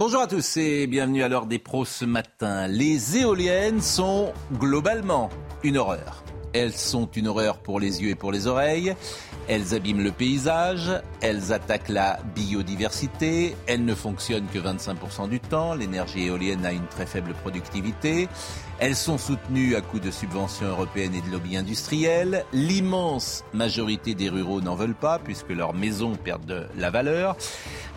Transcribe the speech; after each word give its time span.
Bonjour 0.00 0.22
à 0.22 0.26
tous 0.26 0.56
et 0.56 0.86
bienvenue 0.86 1.22
à 1.22 1.28
l'heure 1.28 1.44
des 1.44 1.58
pros 1.58 1.84
ce 1.84 2.06
matin. 2.06 2.66
Les 2.66 3.18
éoliennes 3.18 3.82
sont 3.82 4.32
globalement 4.54 5.28
une 5.62 5.76
horreur. 5.76 6.24
Elles 6.54 6.72
sont 6.72 7.04
une 7.10 7.28
horreur 7.28 7.58
pour 7.58 7.78
les 7.78 8.00
yeux 8.00 8.08
et 8.08 8.14
pour 8.14 8.32
les 8.32 8.46
oreilles. 8.46 8.94
Elles 9.46 9.74
abîment 9.74 10.02
le 10.02 10.10
paysage, 10.10 10.90
elles 11.20 11.52
attaquent 11.52 11.90
la 11.90 12.18
biodiversité, 12.34 13.54
elles 13.66 13.84
ne 13.84 13.94
fonctionnent 13.94 14.46
que 14.46 14.58
25% 14.58 15.28
du 15.28 15.38
temps, 15.38 15.74
l'énergie 15.74 16.24
éolienne 16.24 16.64
a 16.64 16.72
une 16.72 16.86
très 16.86 17.04
faible 17.04 17.34
productivité, 17.34 18.30
elles 18.80 18.96
sont 18.96 19.18
soutenues 19.18 19.76
à 19.76 19.82
coups 19.82 20.02
de 20.02 20.10
subventions 20.10 20.66
européennes 20.66 21.14
et 21.14 21.20
de 21.20 21.30
lobby 21.30 21.56
industriels. 21.56 22.46
L'immense 22.54 23.44
majorité 23.52 24.14
des 24.14 24.30
ruraux 24.30 24.62
n'en 24.62 24.74
veulent 24.74 24.94
pas 24.94 25.18
puisque 25.18 25.50
leurs 25.50 25.74
maisons 25.74 26.16
perdent 26.16 26.46
de 26.46 26.66
la 26.78 26.90
valeur. 26.90 27.36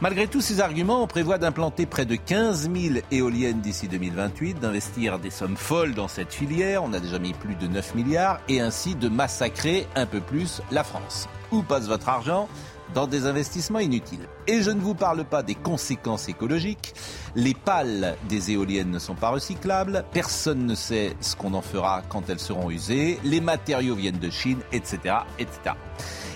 Malgré 0.02 0.28
tous 0.28 0.42
ces 0.42 0.60
arguments, 0.60 1.02
on 1.02 1.08
prévoit 1.08 1.38
d'implanter 1.38 1.86
près 1.86 2.06
de 2.06 2.16
15 2.16 2.70
000 2.76 2.96
éoliennes 3.12 3.62
d'ici 3.62 3.88
2028, 3.88 4.60
d'investir 4.60 5.20
des 5.20 5.30
sommes 5.30 5.56
folles 5.56 5.94
dans 5.94 6.10
cette 6.10 6.34
filière, 6.34 6.84
on 6.84 6.92
a 6.92 7.00
déjà 7.00 7.20
mis 7.20 7.32
plus 7.32 7.56
de 7.56 7.68
9 7.68 7.96
milliards, 7.96 8.42
et 8.50 8.60
ainsi 8.60 8.96
de 8.96 9.08
massacrer 9.08 9.88
un 9.96 10.06
peu 10.06 10.20
plus 10.20 10.62
la 10.72 10.84
France. 10.84 11.30
Où 11.52 11.62
passe 11.62 11.88
votre 11.88 12.10
argent? 12.10 12.50
Dans 12.94 13.08
des 13.08 13.26
investissements 13.26 13.80
inutiles. 13.80 14.28
Et 14.48 14.62
je 14.62 14.72
ne 14.72 14.82
vous 14.82 14.96
parle 14.96 15.24
pas 15.26 15.44
des 15.44 15.56
conséquences 15.56 16.30
écologiques. 16.30 16.94
Les 17.36 17.54
pales 17.54 18.16
des 18.30 18.52
éoliennes 18.52 18.92
ne 18.92 19.00
sont 19.00 19.16
pas 19.16 19.30
recyclables. 19.30 20.06
Personne 20.12 20.66
ne 20.66 20.76
sait 20.76 21.16
ce 21.22 21.36
qu'on 21.36 21.54
en 21.54 21.62
fera 21.62 22.04
quand 22.10 22.30
elles 22.30 22.40
seront 22.40 22.70
usées. 22.70 23.20
Les 23.24 23.42
matériaux 23.42 23.96
viennent 23.96 24.20
de 24.20 24.30
Chine, 24.30 24.60
etc., 24.72 25.16
etc. 25.40 25.76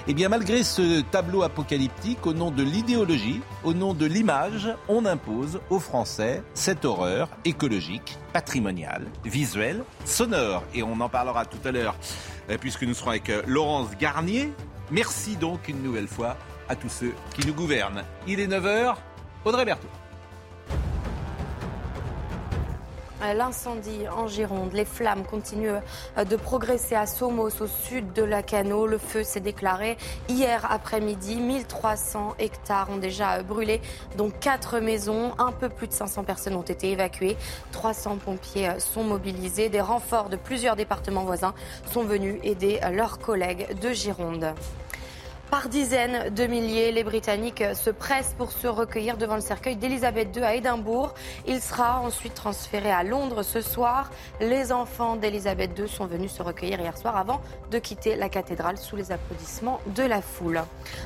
Eh 0.10 0.14
bien, 0.14 0.30
malgré 0.30 0.64
ce 0.64 1.02
tableau 1.02 1.44
apocalyptique, 1.44 2.26
au 2.26 2.34
nom 2.34 2.50
de 2.50 2.64
l'idéologie, 2.64 3.42
au 3.66 3.74
nom 3.74 3.94
de 3.94 4.06
l'image, 4.06 4.70
on 4.88 5.06
impose 5.06 5.60
aux 5.70 5.80
Français 5.80 6.42
cette 6.54 6.86
horreur 6.86 7.28
écologique, 7.44 8.18
patrimoniale, 8.32 9.08
visuelle, 9.26 9.84
sonore. 10.06 10.64
Et 10.74 10.82
on 10.82 10.98
en 11.02 11.10
parlera 11.10 11.44
tout 11.44 11.60
à 11.66 11.72
l'heure, 11.72 11.98
euh, 12.50 12.58
puisque 12.58 12.84
nous 12.84 12.94
serons 12.94 13.10
avec 13.10 13.30
euh, 13.30 13.42
Laurence 13.48 13.90
Garnier. 14.00 14.54
Merci 14.92 15.36
donc 15.36 15.68
une 15.68 15.84
nouvelle 15.84 16.08
fois 16.08 16.38
à 16.70 16.76
tous 16.76 16.90
ceux 16.90 17.14
qui 17.34 17.46
nous 17.46 17.54
gouvernent. 17.54 18.04
Il 18.26 18.40
est 18.40 18.48
9h, 18.48 18.96
Audrey 19.44 19.66
Berthaud. 19.66 19.90
L'incendie 23.20 24.08
en 24.16 24.28
Gironde, 24.28 24.74
les 24.74 24.86
flammes 24.86 25.24
continuent 25.24 25.82
euh, 26.18 26.24
de 26.24 26.36
progresser 26.36 26.94
à 26.94 27.08
Somos, 27.08 27.62
au 27.62 27.68
sud 27.68 28.14
de 28.14 28.22
la 28.22 28.44
Cano. 28.44 28.86
Le 28.86 29.00
feu 29.00 29.24
s'est 29.24 29.40
déclaré 29.40 29.98
hier 30.30 30.68
après-midi. 30.70 31.38
1300 31.38 32.36
hectares 32.38 32.92
ont 32.92 32.98
déjà 32.98 33.42
brûlé, 33.42 33.82
dont 34.18 34.30
4 34.30 34.80
maisons. 34.80 35.34
Un 35.40 35.52
peu 35.52 35.68
plus 35.68 35.88
de 35.88 35.94
500 35.94 36.26
personnes 36.26 36.56
ont 36.56 36.62
été 36.62 36.92
évacuées. 36.92 37.38
300 37.72 38.18
pompiers 38.18 38.70
euh, 38.70 38.80
sont 38.80 39.04
mobilisés. 39.04 39.70
Des 39.70 39.82
renforts 39.82 40.30
de 40.30 40.36
plusieurs 40.36 40.76
départements 40.76 41.26
voisins 41.26 41.56
sont 41.92 42.04
venus 42.04 42.40
aider 42.44 42.80
leurs 42.94 43.18
collègues 43.18 43.80
de 43.82 43.94
Gironde. 43.94 44.54
Par 45.50 45.70
dizaines 45.70 46.34
de 46.34 46.46
milliers, 46.46 46.92
les 46.92 47.06
Britanniques 47.06 47.64
se 47.74 47.90
pressent 47.90 48.36
pour 48.38 48.52
se 48.52 48.68
recueillir 48.68 49.16
devant 49.16 49.36
le 49.36 49.42
cercueil 49.42 49.78
d'Elisabeth 49.78 50.36
II 50.36 50.44
à 50.44 50.56
Édimbourg. 50.56 51.14
Il 51.48 51.62
sera 51.62 52.02
ensuite 52.02 52.34
transféré 52.34 52.92
à 52.92 53.04
Londres 53.04 53.44
ce 53.44 53.62
soir. 53.62 54.12
Les 54.42 54.74
enfants 54.74 55.16
d'Elisabeth 55.16 55.72
II 55.80 55.88
sont 55.88 56.06
venus 56.06 56.34
se 56.34 56.44
recueillir 56.44 56.82
hier 56.82 56.98
soir 56.98 57.16
avant 57.16 57.40
de 57.72 57.80
quitter 57.80 58.18
la 58.18 58.28
cathédrale 58.28 58.78
sous 58.78 58.98
les 58.98 59.14
applaudissements 59.14 59.80
de 59.96 60.04
la 60.04 60.22
foule. 60.22 60.62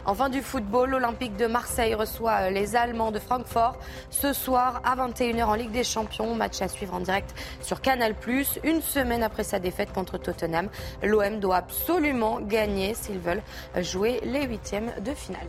Enfin 0.07 0.29
du 0.29 0.41
football, 0.41 0.89
l'Olympique 0.89 1.37
de 1.37 1.45
Marseille 1.45 1.93
reçoit 1.93 2.49
les 2.49 2.75
Allemands 2.75 3.11
de 3.11 3.19
Francfort 3.19 3.77
ce 4.09 4.33
soir 4.33 4.81
à 4.83 4.95
21h 4.95 5.43
en 5.43 5.53
Ligue 5.53 5.71
des 5.71 5.83
Champions. 5.83 6.33
Match 6.33 6.63
à 6.63 6.67
suivre 6.67 6.95
en 6.95 6.99
direct 6.99 7.35
sur 7.61 7.79
Canal+. 7.79 8.15
Une 8.63 8.81
semaine 8.81 9.21
après 9.21 9.43
sa 9.43 9.59
défaite 9.59 9.93
contre 9.93 10.17
Tottenham, 10.17 10.67
l'OM 11.03 11.39
doit 11.39 11.57
absolument 11.57 12.39
gagner 12.41 12.95
s'ils 12.95 13.19
veulent 13.19 13.43
jouer 13.79 14.19
les 14.31 14.47
huitièmes 14.47 14.91
de 15.03 15.13
finale. 15.13 15.47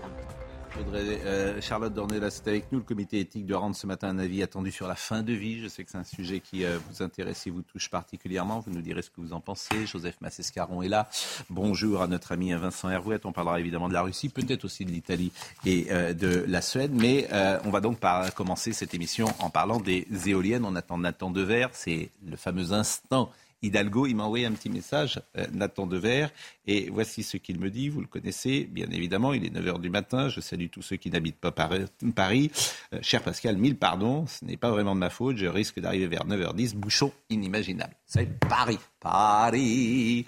Euh, 0.95 1.61
Charlotte 1.61 1.93
Dornelas 1.93 2.31
c'est 2.31 2.49
avec 2.49 2.73
nous. 2.73 2.79
Le 2.79 2.85
comité 2.85 3.21
éthique 3.21 3.47
de 3.47 3.55
rendre 3.55 3.77
ce 3.77 3.87
matin 3.87 4.09
un 4.09 4.19
avis 4.19 4.43
attendu 4.43 4.73
sur 4.73 4.89
la 4.89 4.95
fin 4.95 5.23
de 5.23 5.33
vie. 5.33 5.61
Je 5.61 5.69
sais 5.69 5.85
que 5.85 5.91
c'est 5.91 5.99
un 5.99 6.05
sujet 6.05 6.41
qui 6.41 6.65
euh, 6.65 6.79
vous 6.89 7.03
intéresse 7.03 7.47
et 7.47 7.51
vous 7.51 7.63
touche 7.63 7.91
particulièrement. 7.91 8.61
Vous 8.61 8.73
nous 8.73 8.81
direz 8.81 9.03
ce 9.03 9.11
que 9.11 9.21
vous 9.21 9.35
en 9.35 9.41
pensez. 9.41 9.87
Joseph 9.87 10.17
Massescaron 10.21 10.83
est 10.83 10.89
là. 10.89 11.09
Bonjour 11.51 12.03
à 12.03 12.07
notre 12.07 12.33
ami 12.33 12.53
Vincent 12.55 12.89
Hervouette. 12.89 13.27
On 13.27 13.33
parlera 13.33 13.61
évidemment 13.61 13.89
de 13.89 13.93
la 13.93 14.03
Russie, 14.03 14.31
peut-être 14.31 14.65
aussi 14.65 14.85
de 14.85 14.91
l'Italie 14.91 15.31
et 15.67 15.89
euh, 15.91 16.15
de 16.15 16.45
la 16.49 16.63
Suède. 16.63 16.93
Mais 16.95 17.29
on 17.65 17.71
va 17.71 17.81
donc 17.81 17.99
commencer 18.35 18.73
cette 18.73 18.95
émission 18.95 19.27
en 19.39 19.51
parlant 19.51 19.79
des 19.79 20.07
éoliennes. 20.27 20.65
On 20.65 20.75
attend 20.75 20.99
Nathan 20.99 21.31
Dever. 21.31 21.67
C'est 21.73 22.11
le 22.27 22.37
fameux 22.37 22.73
instant 22.73 23.31
Hidalgo, 23.63 24.07
il 24.07 24.15
m'a 24.17 24.25
envoyé 24.25 24.47
un 24.47 24.53
petit 24.53 24.71
message, 24.71 25.21
euh, 25.37 25.47
Nathan 25.53 25.87
Dever, 25.87 26.27
et 26.67 26.91
voici 26.91 27.23
ce 27.23 27.37
qu'il 27.37 27.59
me 27.59 27.71
dit. 27.71 27.89
Vous 27.89 28.01
le 28.01 28.07
connaissez, 28.07 28.65
bien 28.65 28.87
évidemment, 28.91 29.33
il 29.33 29.45
est 29.45 29.55
9h 29.55 29.81
du 29.81 29.91
matin. 29.91 30.29
Je 30.29 30.41
salue 30.41 30.67
tous 30.71 30.83
ceux 30.83 30.97
qui 30.97 31.11
n'habitent 31.11 31.41
pas 31.41 31.53
Paris. 31.53 32.51
Euh, 32.93 32.99
cher 33.03 33.23
Pascal, 33.23 33.57
mille 33.57 33.77
pardons, 33.77 34.27
ce 34.27 34.45
n'est 34.45 34.57
pas 34.57 34.71
vraiment 34.71 34.95
de 34.95 35.01
ma 35.01 35.11
faute. 35.11 35.37
Je 35.37 35.47
risque 35.47 35.81
d'arriver 35.81 36.07
vers 36.07 36.27
9h10, 36.27 36.75
bouchon 36.75 37.13
inimaginable. 37.31 37.95
C'est 38.07 38.39
Paris, 38.39 38.79
Paris. 39.01 40.27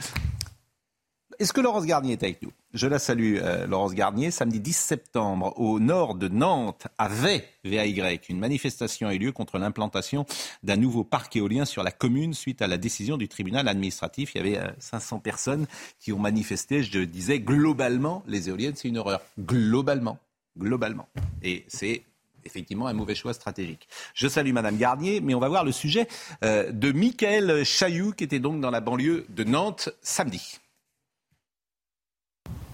Est-ce 1.45 1.53
que 1.53 1.61
Laurence 1.61 1.85
Garnier 1.85 2.15
est 2.15 2.23
avec 2.23 2.41
nous? 2.41 2.53
Je 2.73 2.87
la 2.87 2.99
salue, 2.99 3.37
euh, 3.43 3.67
Laurence 3.67 3.93
Garnier. 3.93 4.31
Samedi 4.31 4.61
10 4.61 4.75
septembre, 4.75 5.53
au 5.61 5.79
nord 5.79 6.15
de 6.15 6.27
Nantes, 6.29 6.87
à 6.97 7.07
Vay, 7.07 7.45
VAY, 7.65 8.19
une 8.31 8.39
manifestation 8.39 9.09
a 9.09 9.15
eu 9.15 9.19
lieu 9.19 9.31
contre 9.31 9.59
l'implantation 9.59 10.25
d'un 10.63 10.77
nouveau 10.77 11.05
parc 11.05 11.37
éolien 11.37 11.67
sur 11.67 11.83
la 11.83 11.91
commune 11.91 12.33
suite 12.33 12.63
à 12.63 12.67
la 12.67 12.79
décision 12.79 13.19
du 13.19 13.29
tribunal 13.29 13.69
administratif. 13.69 14.35
Il 14.35 14.39
y 14.39 14.57
avait 14.57 14.75
500 14.79 15.17
euh, 15.17 15.19
personnes 15.19 15.67
qui 16.01 16.15
ont 16.15 16.19
manifesté. 16.19 16.83
Je 16.83 17.01
disais 17.01 17.41
globalement, 17.41 18.23
les 18.27 18.49
éoliennes, 18.49 18.77
c'est 18.77 18.89
une 18.89 18.97
horreur. 18.97 19.21
Globalement. 19.39 20.17
Globalement. 20.59 21.11
Et 21.43 21.67
c'est 21.69 22.05
effectivement 22.47 22.87
un 22.87 22.95
mauvais 22.95 23.15
choix 23.15 23.35
stratégique. 23.35 23.87
Je 24.15 24.29
salue 24.29 24.53
Madame 24.55 24.79
Garnier, 24.79 25.21
mais 25.21 25.35
on 25.35 25.41
va 25.41 25.49
voir 25.51 25.65
le 25.65 25.73
sujet 25.73 26.09
euh, 26.43 26.73
de 26.73 26.91
Michael 26.91 27.67
Chailloux, 27.67 28.13
qui 28.13 28.25
était 28.25 28.39
donc 28.39 28.63
dans 28.63 28.71
la 28.71 28.81
banlieue 28.81 29.27
de 29.29 29.45
Nantes 29.45 29.91
samedi. 30.01 30.59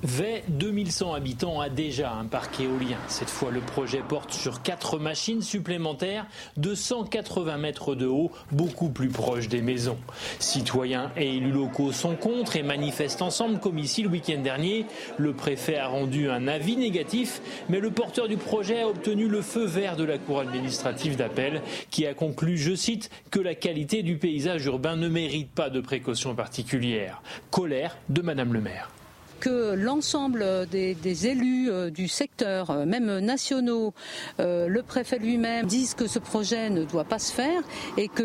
VAY, 0.02 0.42
2100 0.48 1.12
habitants, 1.12 1.60
a 1.60 1.68
déjà 1.68 2.12
un 2.14 2.24
parc 2.24 2.58
éolien. 2.58 2.96
Cette 3.08 3.28
fois, 3.28 3.50
le 3.50 3.60
projet 3.60 4.02
porte 4.06 4.32
sur 4.32 4.62
quatre 4.62 4.98
machines 4.98 5.42
supplémentaires 5.42 6.26
de 6.56 6.74
180 6.74 7.58
mètres 7.58 7.94
de 7.94 8.06
haut, 8.06 8.30
beaucoup 8.50 8.88
plus 8.88 9.08
proches 9.08 9.48
des 9.48 9.60
maisons. 9.60 9.98
Citoyens 10.38 11.12
et 11.18 11.36
élus 11.36 11.52
locaux 11.52 11.92
sont 11.92 12.16
contre 12.16 12.56
et 12.56 12.62
manifestent 12.62 13.20
ensemble 13.20 13.60
comme 13.60 13.78
ici 13.78 14.02
le 14.02 14.08
week-end 14.08 14.40
dernier. 14.40 14.86
Le 15.18 15.34
préfet 15.34 15.76
a 15.76 15.88
rendu 15.88 16.30
un 16.30 16.48
avis 16.48 16.78
négatif, 16.78 17.42
mais 17.68 17.80
le 17.80 17.90
porteur 17.90 18.26
du 18.26 18.38
projet 18.38 18.80
a 18.80 18.88
obtenu 18.88 19.28
le 19.28 19.42
feu 19.42 19.66
vert 19.66 19.96
de 19.96 20.04
la 20.04 20.16
Cour 20.16 20.40
administrative 20.40 21.16
d'appel 21.16 21.60
qui 21.90 22.06
a 22.06 22.14
conclu, 22.14 22.56
je 22.56 22.74
cite, 22.74 23.10
que 23.30 23.40
la 23.40 23.54
qualité 23.54 24.02
du 24.02 24.16
paysage 24.16 24.64
urbain 24.64 24.96
ne 24.96 25.08
mérite 25.08 25.50
pas 25.50 25.68
de 25.68 25.80
précautions 25.80 26.34
particulières. 26.34 27.22
Colère 27.50 27.98
de 28.08 28.22
Madame 28.22 28.54
le 28.54 28.62
maire. 28.62 28.88
Que 29.40 29.74
l'ensemble 29.74 30.66
des, 30.70 31.26
élus 31.26 31.70
du 31.90 32.08
secteur, 32.08 32.86
même 32.86 33.18
nationaux, 33.18 33.92
le 34.38 34.80
préfet 34.80 35.18
lui-même, 35.18 35.66
disent 35.66 35.94
que 35.94 36.06
ce 36.06 36.18
projet 36.18 36.70
ne 36.70 36.84
doit 36.84 37.04
pas 37.04 37.18
se 37.18 37.32
faire 37.32 37.62
et 37.96 38.08
que 38.08 38.24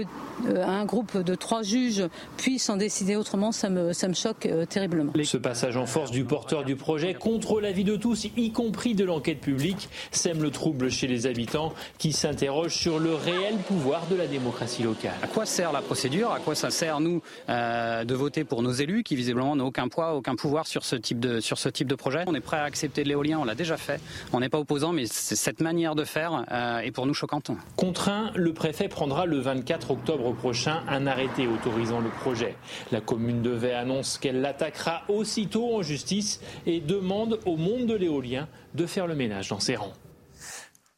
un 0.56 0.86
groupe 0.86 1.18
de 1.18 1.36
trois 1.36 1.64
juges 1.64 2.04
puisse 2.38 2.70
en 2.70 2.78
décider 2.78 3.16
autrement, 3.16 3.52
ça 3.52 3.70
me, 3.70 3.94
ça 3.94 4.08
me 4.08 4.14
choque 4.14 4.48
terriblement. 4.70 5.14
Ce 5.24 5.38
passage 5.38 5.78
en 5.78 5.86
force 5.86 6.12
du 6.12 6.26
porteur 6.26 6.64
du 6.64 6.76
projet 6.76 7.14
contre 7.14 7.62
l'avis 7.62 7.84
de 7.84 7.96
tous, 7.96 8.26
y 8.36 8.52
compris 8.52 8.96
de 8.96 9.06
l'enquête 9.06 9.40
publique, 9.40 9.90
sème 10.12 10.42
le 10.42 10.52
trouble 10.52 10.90
chez 10.92 11.08
les 11.08 11.26
habitants 11.28 11.74
qui 11.98 12.12
s'interrogent 12.12 12.76
sur 12.76 13.00
le 13.00 13.14
réel 13.16 13.56
pouvoir 13.68 14.06
de 14.08 14.16
la 14.16 14.28
démocratie 14.28 14.84
locale. 14.84 15.16
À 15.24 15.28
quoi 15.28 15.46
sert 15.46 15.72
la 15.72 15.82
procédure? 15.82 16.32
À 16.32 16.40
quoi 16.40 16.56
ça 16.56 16.70
sert, 16.70 17.00
nous, 17.00 17.22
euh, 17.50 18.04
de 18.04 18.14
voter 18.14 18.44
pour 18.44 18.62
nos 18.62 18.72
élus 18.72 19.04
qui, 19.04 19.16
visiblement, 19.16 19.56
n'ont 19.56 19.68
aucun 19.68 19.88
poids, 19.88 20.16
aucun 20.16 20.36
pouvoir 20.36 20.68
sur 20.68 20.84
ce 20.86 20.96
type 21.06 21.20
de, 21.20 21.40
sur 21.40 21.58
ce 21.58 21.70
type 21.70 21.88
de 21.88 21.96
projet 21.96 22.24
On 22.28 22.36
est 22.36 22.42
prêt 22.42 22.58
à 22.58 22.64
accepter 22.64 23.04
de 23.04 23.10
l'éolien, 23.10 23.40
on 23.40 23.46
l'a 23.46 23.56
déjà 23.56 23.78
fait. 23.78 24.02
On 24.34 24.40
n'est 24.40 24.50
pas 24.50 24.60
opposant, 24.60 24.92
mais 24.92 25.06
cette 25.06 25.62
manière 25.62 25.96
de 25.96 26.04
faire 26.04 26.46
euh, 26.52 26.80
est 26.80 26.92
pour 26.92 27.06
nous 27.06 27.14
choquante. 27.14 27.52
Contraint, 27.76 28.32
le 28.36 28.54
préfet 28.54 28.90
prendra 28.90 29.26
le 29.26 29.40
24 29.40 29.92
octobre 29.92 30.34
prochain 30.34 30.84
un 30.88 31.08
arrêté 31.08 31.48
autorisant 31.48 32.00
le 32.00 32.10
projet. 32.10 32.56
La 32.92 33.02
commune 33.02 33.42
de 33.42 33.52
Vey 33.52 33.74
annonce 33.74 34.18
qu'elle 34.18 34.42
l'attaquera 34.42 35.04
aussitôt 35.08 35.76
en 35.76 35.82
justice 35.82 36.42
et 36.66 36.82
demande 36.82 37.40
au 37.46 37.56
monde 37.56 37.86
de 37.86 37.94
l'éolien 37.94 38.48
de 38.74 38.86
faire 38.86 39.08
le 39.08 39.16
ménage 39.16 39.50
dans 39.50 39.60
ses 39.60 39.76
rangs. 39.76 39.94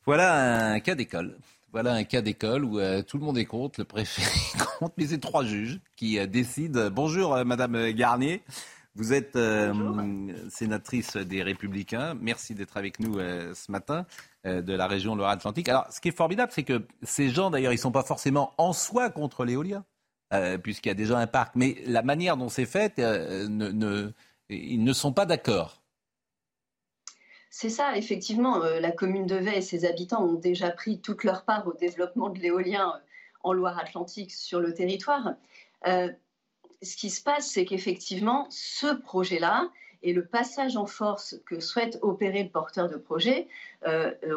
Voilà 0.06 0.72
un 0.72 0.80
cas 0.80 0.96
d'école. 0.96 1.36
Voilà 1.74 1.94
un 1.94 2.06
cas 2.06 2.22
d'école 2.22 2.64
où 2.64 2.80
euh, 2.80 3.04
tout 3.04 3.18
le 3.18 3.26
monde 3.26 3.38
est 3.38 3.46
contre, 3.46 3.82
le 3.82 3.86
préfet 3.86 4.22
est 4.56 4.80
contre, 4.80 4.94
mais 4.98 5.08
c'est 5.08 5.20
trois 5.20 5.44
juges 5.44 5.80
qui 5.98 6.18
euh, 6.18 6.26
décident. 6.26 6.90
Bonjour, 6.90 7.36
euh, 7.36 7.44
Madame 7.44 7.92
Garnier. 7.92 8.42
Vous 8.98 9.14
êtes 9.14 9.38
sénatrice 10.50 11.16
des 11.16 11.44
Républicains. 11.44 12.16
Merci 12.20 12.56
d'être 12.56 12.76
avec 12.78 13.00
nous 13.00 13.20
ce 13.20 13.72
matin 13.72 14.06
de 14.44 14.74
la 14.74 14.88
région 14.88 15.16
Loire-Atlantique. 15.16 15.70
Alors, 15.70 15.86
ce 15.92 16.02
qui 16.02 16.10
est 16.10 16.18
formidable, 16.18 16.52
c'est 16.54 16.64
que 16.64 16.86
ces 17.04 17.30
gens, 17.30 17.50
d'ailleurs, 17.50 17.72
ils 17.72 17.78
ne 17.78 17.82
sont 17.82 17.92
pas 17.92 18.04
forcément 18.04 18.54
en 18.58 18.74
soi 18.74 19.10
contre 19.10 19.46
l'éolien, 19.46 19.86
puisqu'il 20.64 20.90
y 20.90 20.92
a 20.92 20.96
déjà 20.96 21.18
un 21.18 21.28
parc. 21.28 21.56
Mais 21.56 21.78
la 21.86 22.02
manière 22.02 22.38
dont 22.38 22.50
c'est 22.50 22.66
fait, 22.66 22.98
ne, 22.98 24.12
ils 24.50 24.84
ne 24.84 24.94
sont 24.94 25.14
pas 25.14 25.26
d'accord. 25.26 25.82
C'est 27.60 27.70
ça, 27.70 27.98
effectivement, 27.98 28.64
euh, 28.64 28.80
la 28.80 28.92
commune 28.92 29.26
de 29.26 29.36
Vey 29.36 29.58
et 29.58 29.62
ses 29.62 29.86
habitants 29.86 30.24
ont 30.24 30.36
déjà 30.36 30.70
pris 30.70 31.00
toute 31.02 31.24
leur 31.24 31.44
part 31.44 31.68
au 31.68 31.74
développement 31.74 32.30
de 32.30 32.40
l'éolien 32.40 32.94
euh, 32.96 33.00
en 33.44 33.54
Loire-Atlantique 33.54 34.32
sur 34.32 34.60
le 34.60 34.74
territoire. 34.74 35.34
Euh, 35.88 36.12
ce 36.82 36.96
qui 36.96 37.10
se 37.10 37.22
passe, 37.22 37.50
c'est 37.52 37.66
qu'effectivement, 37.66 38.48
ce 38.50 38.94
projet-là 38.94 39.70
et 40.04 40.14
le 40.14 40.26
passage 40.26 40.78
en 40.78 40.86
force 40.86 41.36
que 41.46 41.60
souhaite 41.60 41.98
opérer 42.02 42.44
le 42.44 42.50
porteur 42.50 42.88
de 42.88 42.98
projet 42.98 43.48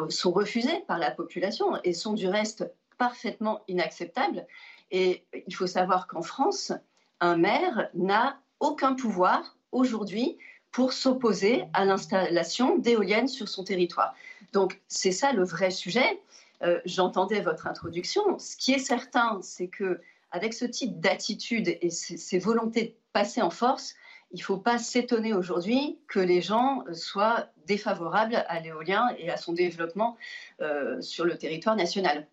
sont 0.09 0.31
refusés 0.31 0.83
par 0.87 0.97
la 0.97 1.11
population 1.11 1.79
et 1.83 1.93
sont 1.93 2.13
du 2.13 2.27
reste 2.27 2.71
parfaitement 2.97 3.61
inacceptables. 3.67 4.47
Et 4.89 5.23
il 5.47 5.55
faut 5.55 5.67
savoir 5.67 6.07
qu'en 6.07 6.23
France, 6.23 6.73
un 7.19 7.37
maire 7.37 7.89
n'a 7.93 8.39
aucun 8.59 8.95
pouvoir 8.95 9.55
aujourd'hui 9.71 10.37
pour 10.71 10.93
s'opposer 10.93 11.65
à 11.73 11.85
l'installation 11.85 12.77
d'éoliennes 12.77 13.27
sur 13.27 13.47
son 13.47 13.63
territoire. 13.63 14.13
Donc 14.53 14.81
c'est 14.87 15.11
ça 15.11 15.33
le 15.33 15.43
vrai 15.43 15.71
sujet. 15.71 16.19
Euh, 16.63 16.79
j'entendais 16.85 17.41
votre 17.41 17.67
introduction. 17.67 18.37
Ce 18.37 18.55
qui 18.55 18.71
est 18.73 18.79
certain, 18.79 19.39
c'est 19.41 19.67
que 19.67 19.99
avec 20.31 20.53
ce 20.53 20.65
type 20.65 20.99
d'attitude 20.99 21.77
et 21.81 21.89
ces, 21.89 22.39
volontés 22.39 22.83
de 22.83 22.93
passer 23.13 23.41
en 23.41 23.49
force, 23.49 23.95
il 24.31 24.39
ne 24.39 24.43
faut 24.43 24.57
pas 24.57 24.77
s'étonner 24.77 25.33
aujourd'hui 25.33 25.99
que 26.07 26.19
les 26.19 26.41
gens 26.41 26.83
soient 26.93 27.47
défavorables 27.67 28.45
à 28.47 28.59
l'éolien 28.61 29.13
et 29.17 29.29
à 29.29 29.37
son 29.37 29.53
développement 29.53 30.17
euh, 30.61 31.01
sur 31.01 31.25
le 31.25 31.37
territoire 31.37 31.75
national 31.75 32.27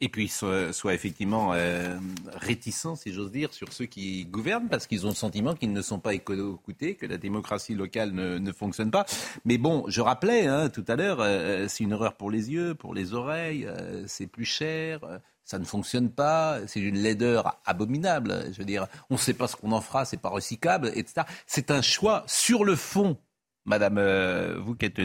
et 0.00 0.08
puis 0.08 0.28
soit, 0.28 0.92
effectivement 0.92 1.54
euh, 1.54 1.96
réticents, 2.34 2.94
si 2.94 3.12
j'ose 3.12 3.30
dire, 3.30 3.54
sur 3.54 3.72
ceux 3.72 3.86
qui 3.86 4.26
gouvernent, 4.26 4.68
parce 4.68 4.86
qu'ils 4.86 5.06
ont 5.06 5.10
le 5.10 5.14
sentiment 5.14 5.54
qu'ils 5.54 5.72
ne 5.72 5.80
sont 5.80 5.98
pas 5.98 6.12
écoutés, 6.12 6.96
que 6.96 7.06
la 7.06 7.16
démocratie 7.16 7.74
locale 7.74 8.12
ne, 8.12 8.52
fonctionne 8.52 8.90
pas. 8.90 9.06
Mais 9.46 9.56
bon, 9.56 9.84
je 9.88 10.02
rappelais 10.02 10.46
hein, 10.46 10.68
tout 10.68 10.84
à 10.88 10.96
l'heure, 10.96 11.20
euh, 11.20 11.66
c'est 11.68 11.84
une 11.84 11.92
erreur 11.92 12.16
pour 12.16 12.30
les 12.30 12.50
yeux, 12.50 12.74
pour 12.74 12.92
les 12.92 13.14
oreilles, 13.14 13.66
c'est 14.06 14.26
plus 14.26 14.44
cher. 14.44 15.00
Ça 15.44 15.58
ne 15.58 15.64
fonctionne 15.64 16.10
pas, 16.10 16.60
c'est 16.66 16.80
une 16.80 16.98
laideur 16.98 17.60
abominable. 17.66 18.46
Je 18.52 18.58
veux 18.58 18.64
dire, 18.64 18.86
on 19.10 19.14
ne 19.14 19.18
sait 19.18 19.34
pas 19.34 19.46
ce 19.46 19.56
qu'on 19.56 19.72
en 19.72 19.80
fera, 19.80 20.04
c'est 20.04 20.16
pas 20.16 20.30
recyclable, 20.30 20.88
etc. 20.94 21.26
C'est 21.46 21.70
un 21.70 21.82
choix 21.82 22.24
sur 22.26 22.64
le 22.64 22.76
fond 22.76 23.18
Madame, 23.66 23.96
euh, 23.96 24.58
vous 24.58 24.74
qui 24.74 24.84
êtes 24.84 25.00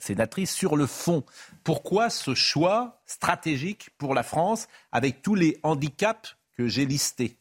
sénatrice, 0.00 0.52
sur 0.52 0.76
le 0.76 0.86
fond, 0.86 1.24
pourquoi 1.62 2.10
ce 2.10 2.34
choix 2.34 3.00
stratégique 3.06 3.90
pour 3.96 4.14
la 4.14 4.24
France 4.24 4.66
avec 4.90 5.22
tous 5.22 5.36
les 5.36 5.60
handicaps 5.62 6.36
que 6.56 6.66
j'ai 6.66 6.84
listés? 6.84 7.38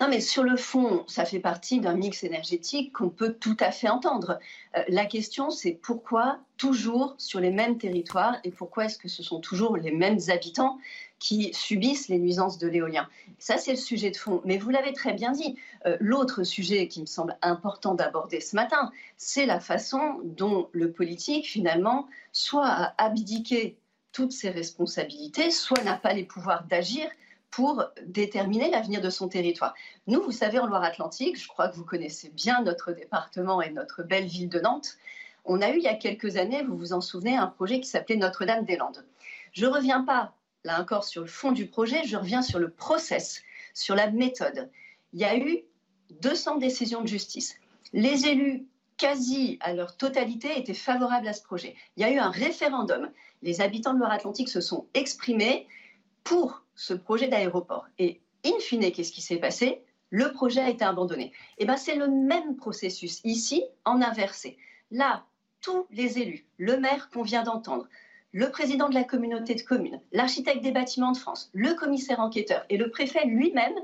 Non, 0.00 0.08
mais 0.08 0.20
sur 0.20 0.44
le 0.44 0.56
fond, 0.56 1.04
ça 1.08 1.26
fait 1.26 1.40
partie 1.40 1.78
d'un 1.78 1.94
mix 1.94 2.24
énergétique 2.24 2.94
qu'on 2.94 3.10
peut 3.10 3.34
tout 3.34 3.56
à 3.60 3.70
fait 3.70 3.90
entendre. 3.90 4.38
Euh, 4.74 4.82
la 4.88 5.04
question, 5.04 5.50
c'est 5.50 5.72
pourquoi 5.72 6.38
toujours 6.56 7.14
sur 7.18 7.38
les 7.38 7.50
mêmes 7.50 7.76
territoires 7.76 8.36
et 8.42 8.50
pourquoi 8.50 8.86
est-ce 8.86 8.96
que 8.96 9.08
ce 9.08 9.22
sont 9.22 9.40
toujours 9.40 9.76
les 9.76 9.90
mêmes 9.90 10.18
habitants 10.28 10.78
qui 11.18 11.52
subissent 11.52 12.08
les 12.08 12.18
nuisances 12.18 12.56
de 12.56 12.66
l'éolien? 12.66 13.10
Ça, 13.38 13.58
c'est 13.58 13.72
le 13.72 13.76
sujet 13.76 14.10
de 14.10 14.16
fond. 14.16 14.40
Mais 14.46 14.56
vous 14.56 14.70
l'avez 14.70 14.94
très 14.94 15.12
bien 15.12 15.32
dit. 15.32 15.56
Euh, 15.84 15.98
l'autre 16.00 16.44
sujet 16.44 16.88
qui 16.88 17.02
me 17.02 17.06
semble 17.06 17.36
important 17.42 17.94
d'aborder 17.94 18.40
ce 18.40 18.56
matin, 18.56 18.90
c'est 19.18 19.44
la 19.44 19.60
façon 19.60 20.20
dont 20.24 20.70
le 20.72 20.92
politique, 20.92 21.46
finalement, 21.46 22.08
soit 22.32 22.68
a 22.68 22.94
abdiqué 22.96 23.76
toutes 24.12 24.32
ses 24.32 24.48
responsabilités, 24.48 25.50
soit 25.50 25.84
n'a 25.84 25.96
pas 25.96 26.14
les 26.14 26.24
pouvoirs 26.24 26.64
d'agir 26.64 27.06
pour 27.50 27.84
déterminer 28.06 28.70
l'avenir 28.70 29.00
de 29.00 29.10
son 29.10 29.28
territoire. 29.28 29.74
Nous, 30.06 30.22
vous 30.22 30.32
savez, 30.32 30.58
en 30.58 30.66
Loire-Atlantique, 30.66 31.40
je 31.40 31.48
crois 31.48 31.68
que 31.68 31.76
vous 31.76 31.84
connaissez 31.84 32.30
bien 32.30 32.62
notre 32.62 32.92
département 32.92 33.60
et 33.60 33.70
notre 33.70 34.02
belle 34.02 34.26
ville 34.26 34.48
de 34.48 34.60
Nantes, 34.60 34.96
on 35.44 35.62
a 35.62 35.70
eu 35.70 35.78
il 35.78 35.82
y 35.82 35.88
a 35.88 35.94
quelques 35.94 36.36
années, 36.36 36.62
vous 36.62 36.76
vous 36.76 36.92
en 36.92 37.00
souvenez, 37.00 37.36
un 37.36 37.46
projet 37.46 37.80
qui 37.80 37.88
s'appelait 37.88 38.16
Notre-Dame-des-Landes. 38.16 39.04
Je 39.52 39.66
ne 39.66 39.70
reviens 39.70 40.02
pas 40.02 40.34
là 40.64 40.80
encore 40.80 41.04
sur 41.04 41.22
le 41.22 41.26
fond 41.26 41.52
du 41.52 41.66
projet, 41.66 42.04
je 42.04 42.16
reviens 42.16 42.42
sur 42.42 42.58
le 42.58 42.70
process, 42.70 43.42
sur 43.74 43.94
la 43.94 44.10
méthode. 44.10 44.70
Il 45.12 45.20
y 45.20 45.24
a 45.24 45.36
eu 45.36 45.60
200 46.20 46.58
décisions 46.58 47.02
de 47.02 47.08
justice. 47.08 47.56
Les 47.92 48.26
élus, 48.26 48.66
quasi 48.96 49.58
à 49.60 49.72
leur 49.72 49.96
totalité, 49.96 50.58
étaient 50.58 50.74
favorables 50.74 51.26
à 51.26 51.32
ce 51.32 51.42
projet. 51.42 51.74
Il 51.96 52.02
y 52.02 52.04
a 52.04 52.10
eu 52.10 52.18
un 52.18 52.30
référendum. 52.30 53.10
Les 53.42 53.60
habitants 53.60 53.94
de 53.94 53.98
Loire-Atlantique 53.98 54.48
se 54.48 54.60
sont 54.60 54.86
exprimés 54.94 55.66
pour 56.24 56.64
ce 56.74 56.94
projet 56.94 57.28
d'aéroport. 57.28 57.86
Et 57.98 58.20
in 58.44 58.58
fine, 58.60 58.90
qu'est-ce 58.92 59.12
qui 59.12 59.22
s'est 59.22 59.38
passé? 59.38 59.82
Le 60.10 60.32
projet 60.32 60.60
a 60.60 60.70
été 60.70 60.84
abandonné. 60.84 61.26
Et 61.26 61.32
eh 61.58 61.64
ben, 61.66 61.76
c'est 61.76 61.94
le 61.94 62.08
même 62.08 62.56
processus 62.56 63.20
ici, 63.24 63.62
en 63.84 64.02
inversé. 64.02 64.56
Là, 64.90 65.24
tous 65.60 65.86
les 65.90 66.18
élus, 66.18 66.46
le 66.58 66.78
maire 66.78 67.10
qu'on 67.10 67.22
vient 67.22 67.42
d'entendre, 67.42 67.86
le 68.32 68.50
président 68.50 68.88
de 68.88 68.94
la 68.94 69.04
communauté 69.04 69.54
de 69.54 69.62
communes, 69.62 70.00
l'architecte 70.12 70.62
des 70.62 70.72
bâtiments 70.72 71.12
de 71.12 71.16
France, 71.16 71.50
le 71.52 71.74
commissaire 71.74 72.20
enquêteur 72.20 72.64
et 72.68 72.76
le 72.76 72.90
préfet 72.90 73.24
lui-même 73.26 73.74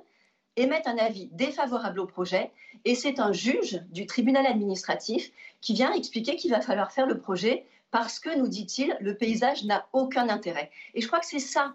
émettent 0.56 0.86
un 0.86 0.98
avis 0.98 1.28
défavorable 1.32 2.00
au 2.00 2.06
projet 2.06 2.50
et 2.84 2.94
c'est 2.94 3.20
un 3.20 3.32
juge 3.32 3.82
du 3.90 4.06
tribunal 4.06 4.46
administratif 4.46 5.30
qui 5.60 5.74
vient 5.74 5.92
expliquer 5.92 6.36
qu'il 6.36 6.50
va 6.50 6.60
falloir 6.60 6.92
faire 6.92 7.06
le 7.06 7.18
projet 7.18 7.66
parce 7.90 8.18
que, 8.18 8.36
nous 8.36 8.48
dit-il, 8.48 8.96
le 9.00 9.16
paysage 9.16 9.64
n'a 9.64 9.86
aucun 9.92 10.28
intérêt. 10.28 10.70
Et 10.94 11.00
je 11.00 11.06
crois 11.06 11.20
que 11.20 11.26
c'est 11.26 11.38
ça, 11.38 11.74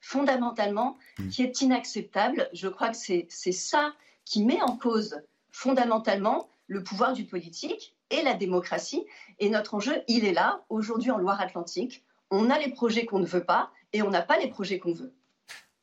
fondamentalement, 0.00 0.96
mmh. 1.18 1.28
qui 1.28 1.42
est 1.42 1.60
inacceptable. 1.60 2.48
Je 2.52 2.68
crois 2.68 2.88
que 2.88 2.96
c'est 2.96 3.52
ça 3.52 3.92
qui 4.24 4.44
met 4.44 4.60
en 4.62 4.76
cause 4.76 5.20
fondamentalement 5.50 6.48
le 6.66 6.82
pouvoir 6.82 7.12
du 7.12 7.24
politique 7.24 7.96
et 8.10 8.22
la 8.22 8.34
démocratie. 8.34 9.04
Et 9.38 9.50
notre 9.50 9.74
enjeu, 9.74 10.02
il 10.08 10.24
est 10.24 10.32
là, 10.32 10.64
aujourd'hui 10.68 11.10
en 11.10 11.18
Loire-Atlantique. 11.18 12.04
On 12.30 12.50
a 12.50 12.58
les 12.58 12.70
projets 12.70 13.06
qu'on 13.06 13.18
ne 13.18 13.26
veut 13.26 13.44
pas 13.44 13.70
et 13.92 14.02
on 14.02 14.10
n'a 14.10 14.22
pas 14.22 14.38
les 14.38 14.48
projets 14.48 14.78
qu'on 14.78 14.92
veut. 14.92 15.12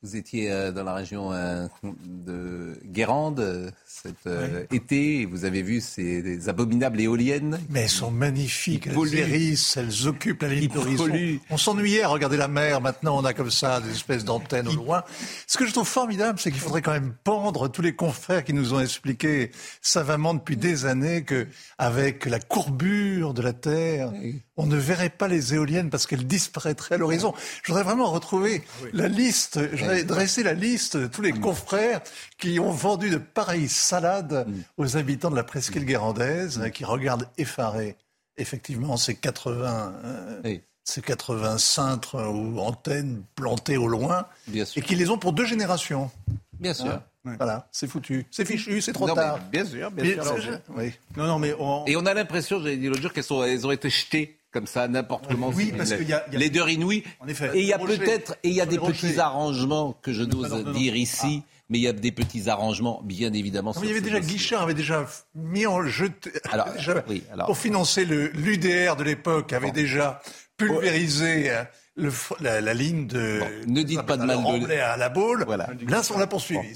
Vous 0.03 0.15
étiez 0.15 0.51
euh, 0.51 0.71
dans 0.71 0.83
la 0.83 0.93
région 0.93 1.33
euh, 1.33 1.65
de 2.05 2.79
Guérande 2.85 3.39
euh, 3.39 3.71
cet 3.83 4.29
été 4.71 5.21
et 5.21 5.25
vous 5.25 5.43
avez 5.43 5.63
vu 5.63 5.81
ces 5.81 6.49
abominables 6.49 7.01
éoliennes. 7.01 7.59
Mais 7.71 7.81
elles 7.81 7.89
sont 7.89 8.11
magnifiques, 8.11 8.85
elles 8.85 9.15
hérissent, 9.15 9.75
elles 9.75 10.07
occupent 10.07 10.43
la 10.43 10.49
ligne 10.49 10.69
d'horizon. 10.69 11.09
On 11.49 11.57
s'ennuyait 11.57 12.03
à 12.03 12.09
regarder 12.09 12.37
la 12.37 12.47
mer, 12.47 12.79
maintenant 12.79 13.17
on 13.17 13.25
a 13.25 13.33
comme 13.33 13.49
ça 13.49 13.81
des 13.81 13.89
espèces 13.89 14.23
d'antennes 14.23 14.67
au 14.67 14.75
loin. 14.75 15.03
Ce 15.47 15.57
que 15.57 15.65
je 15.65 15.73
trouve 15.73 15.87
formidable, 15.87 16.37
c'est 16.39 16.51
qu'il 16.51 16.61
faudrait 16.61 16.83
quand 16.83 16.91
même 16.91 17.15
pendre 17.23 17.67
tous 17.67 17.81
les 17.81 17.95
confrères 17.95 18.43
qui 18.43 18.53
nous 18.53 18.75
ont 18.75 18.79
expliqué 18.79 19.49
savamment 19.81 20.35
depuis 20.35 20.57
des 20.57 20.85
années 20.85 21.23
que 21.23 21.47
avec 21.79 22.27
la 22.27 22.39
courbure 22.39 23.33
de 23.33 23.41
la 23.41 23.53
Terre, 23.53 24.11
on 24.57 24.67
ne 24.67 24.77
verrait 24.77 25.09
pas 25.09 25.27
les 25.27 25.55
éoliennes 25.55 25.89
parce 25.89 26.05
qu'elles 26.05 26.27
disparaîtraient 26.27 26.95
à 26.95 26.97
l'horizon. 26.99 27.33
Je 27.63 27.71
voudrais 27.71 27.83
vraiment 27.83 28.11
retrouver 28.11 28.61
la 28.93 29.07
liste 29.07 29.59
dresser 30.03 30.43
la 30.43 30.53
liste 30.53 30.97
de 30.97 31.07
tous 31.07 31.21
les 31.21 31.33
mm. 31.33 31.39
confrères 31.39 32.01
qui 32.37 32.59
ont 32.59 32.71
vendu 32.71 33.09
de 33.09 33.17
pareilles 33.17 33.69
salades 33.69 34.45
mm. 34.47 34.61
aux 34.77 34.97
habitants 34.97 35.31
de 35.31 35.35
la 35.35 35.43
presqu'île 35.43 35.85
guérandaise, 35.85 36.69
qui 36.73 36.85
regardent 36.85 37.27
effarés, 37.37 37.95
effectivement, 38.37 38.97
ces 38.97 39.15
80, 39.15 39.93
euh, 40.03 40.57
ces 40.83 41.01
80 41.01 41.57
cintres 41.57 42.15
ou 42.29 42.59
antennes 42.59 43.23
plantées 43.35 43.77
au 43.77 43.87
loin, 43.87 44.27
et 44.53 44.81
qui 44.81 44.95
les 44.95 45.09
ont 45.09 45.17
pour 45.17 45.33
deux 45.33 45.45
générations. 45.45 46.11
Bien 46.59 46.73
sûr. 46.73 46.87
Hein 46.87 47.03
voilà, 47.37 47.67
c'est 47.71 47.87
foutu, 47.87 48.25
c'est 48.31 48.45
fichu, 48.45 48.79
c'est 48.81 48.93
trop 48.93 49.09
tard. 49.09 49.39
bien 49.51 49.65
sûr, 49.65 49.91
bien 49.91 50.23
sûr. 50.23 50.59
oui. 50.69 50.93
Non, 51.15 51.27
non, 51.27 51.39
mais 51.39 51.53
Et 51.87 51.95
on 51.97 52.05
a 52.05 52.13
l'impression, 52.13 52.59
j'avais 52.59 52.77
dit 52.77 52.87
l'autre 52.87 53.01
jour, 53.01 53.11
qu'elles 53.11 53.25
elles 53.49 53.67
ont 53.67 53.71
été 53.71 53.89
jetées 53.89 54.37
comme 54.57 54.65
ça 54.65 54.87
n'importe 54.87 55.27
comment. 55.27 55.51
Oui, 55.53 55.71
parce 55.77 55.93
qu'il 55.93 56.09
y 56.09 56.13
a, 56.13 56.25
les 56.31 56.49
deux 56.49 56.67
inouïs. 56.67 57.03
En 57.19 57.27
effet. 57.27 57.51
Et 57.53 57.61
il 57.61 57.67
y 57.67 57.73
a 57.73 57.77
peut-être 57.77 58.35
et 58.43 58.49
il 58.49 58.55
y 58.55 58.61
a 58.61 58.65
des 58.65 58.79
petits 58.79 59.19
arrangements 59.19 59.95
que 60.01 60.11
je 60.13 60.23
n'ose 60.23 60.65
dire 60.73 60.95
ici. 60.95 61.43
Ah. 61.43 61.51
Mais 61.69 61.79
il 61.79 61.81
y 61.81 61.87
a 61.87 61.93
des 61.93 62.13
petits 62.13 62.49
arrangements, 62.49 63.01
bien 63.03 63.33
évidemment. 63.33 63.73
il 63.83 63.89
y 63.89 63.91
avait 63.91 64.01
déjà 64.01 64.21
Guichard 64.21 64.63
avait 64.63 64.73
déjà 64.73 65.05
mis 65.35 65.67
en 65.67 65.85
jeu 65.85 66.09
alors, 66.49 67.45
pour 67.45 67.57
financer 67.57 68.05
le 68.05 68.27
l'UDR 68.29 68.95
de 68.95 69.03
l'époque 69.03 69.51
avait 69.51 69.71
déjà 69.71 70.21
pulvérisé 70.55 71.51
euh, 71.99 72.61
la, 72.61 72.73
ligne 72.73 73.07
de. 73.07 73.41
ne 73.65 73.81
dites 73.81 74.03
pas 74.03 74.17
de 74.17 74.23
mal 74.23 74.37
de. 74.37 74.71
à 74.71 74.97
la 74.97 75.09
boule. 75.09 75.43
Voilà. 75.45 75.67
Là, 75.87 76.01
on 76.13 76.19
l'a 76.19 76.27
poursuivi. 76.27 76.67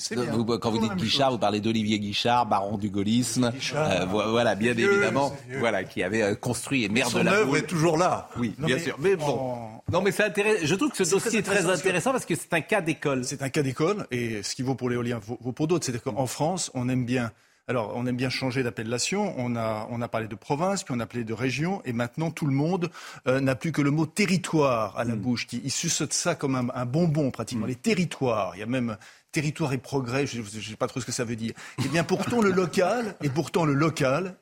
quand 0.60 0.72
vous 0.72 0.80
dites 0.80 0.96
Guichard, 0.96 1.32
vous 1.32 1.38
parlez 1.38 1.60
d'Olivier 1.60 2.00
Guichard, 2.00 2.48
baron 2.48 2.78
du 2.78 2.90
gaullisme. 2.90 3.52
Euh, 3.76 4.06
voilà, 4.06 4.56
bien 4.56 4.72
évidemment. 4.72 5.36
Voilà, 5.60 5.84
qui 5.84 6.02
avait 6.02 6.24
euh, 6.24 6.36
construit 6.36 6.84
et 6.84 6.90
maire 6.90 7.10
de 7.12 7.20
la 7.20 7.34
œuvre 7.34 7.58
est 7.58 7.68
toujours 7.68 7.98
là. 7.98 8.30
Oui, 8.38 8.56
bien 8.58 8.80
sûr. 8.80 8.96
Mais 9.00 9.16
bon. 9.16 9.58
Non, 9.92 10.02
mais 10.02 10.12
c'est 10.12 10.24
intéressant. 10.24 10.66
Je 10.66 10.76
trouve 10.76 10.92
que 10.92 11.04
ce 11.04 11.12
dossier 11.12 11.40
est 11.40 11.44
très 11.44 11.70
intéressant 11.70 12.12
parce 12.12 12.26
que 12.26 12.36
c'est 12.36 12.54
un 12.54 12.62
cas 12.62 12.82
d'école. 12.82 13.24
C'est 13.26 13.42
un 13.42 13.50
cas 13.50 13.62
d'école 13.62 14.08
et 14.12 14.42
ce 14.42 14.56
qui 14.56 14.64
vaut 14.64 14.76
pour 14.76 14.90
l'éolien 14.90 15.20
vaut 15.20 15.52
pour 15.52 15.68
d'autres. 15.68 15.86
C'est-à-dire 15.86 16.04
qu'en 16.04 16.26
France, 16.26 16.72
on 16.74 16.90
aime 16.90 17.06
bien 17.06 17.32
alors, 17.72 17.94
on 17.96 18.06
aime 18.06 18.18
bien 18.18 18.30
changer 18.30 18.64
d'appellation. 18.64 19.34
On 19.38 19.56
a, 19.56 19.88
on 19.90 20.02
a 20.02 20.10
parlé 20.10 20.28
de 20.28 20.36
province, 20.36 20.84
puis 20.84 20.94
on 20.94 21.00
a 21.00 21.06
parlé 21.06 21.24
de 21.24 21.34
région, 21.34 21.82
et 21.86 21.94
maintenant 21.94 22.30
tout 22.30 22.46
le 22.46 22.52
monde 22.52 22.92
euh, 23.28 23.40
n'a 23.40 23.56
plus 23.56 23.72
que 23.72 23.82
le 23.82 23.92
mot 23.92 24.06
territoire 24.06 24.98
à 24.98 25.06
la 25.06 25.16
mm. 25.16 25.20
bouche. 25.20 25.48
Il, 25.54 25.72
suçote 25.72 26.12
ça 26.12 26.36
comme 26.36 26.70
un, 26.74 26.86
bonbon 26.86 27.32
pratiquement. 27.32 27.66
Mm. 27.66 27.70
Les 27.70 27.76
territoires. 27.76 28.52
Il 28.56 28.60
y 28.60 28.64
a 28.64 28.66
même 28.66 28.98
territoire 29.32 29.74
et 29.74 29.78
progrès. 29.78 30.26
Je 30.28 30.42
ne 30.42 30.46
sais 30.46 30.76
pas 30.76 30.88
trop 30.88 31.00
ce 31.00 31.06
que 31.06 31.12
ça 31.12 31.24
veut 31.24 31.36
dire. 31.36 31.54
Eh 31.84 31.88
bien, 31.88 32.04
pourtant 32.04 32.42
le 32.42 32.52
local, 32.52 33.16
et 33.22 33.30
pourtant 33.30 33.66
le 33.66 33.74
local 33.74 34.36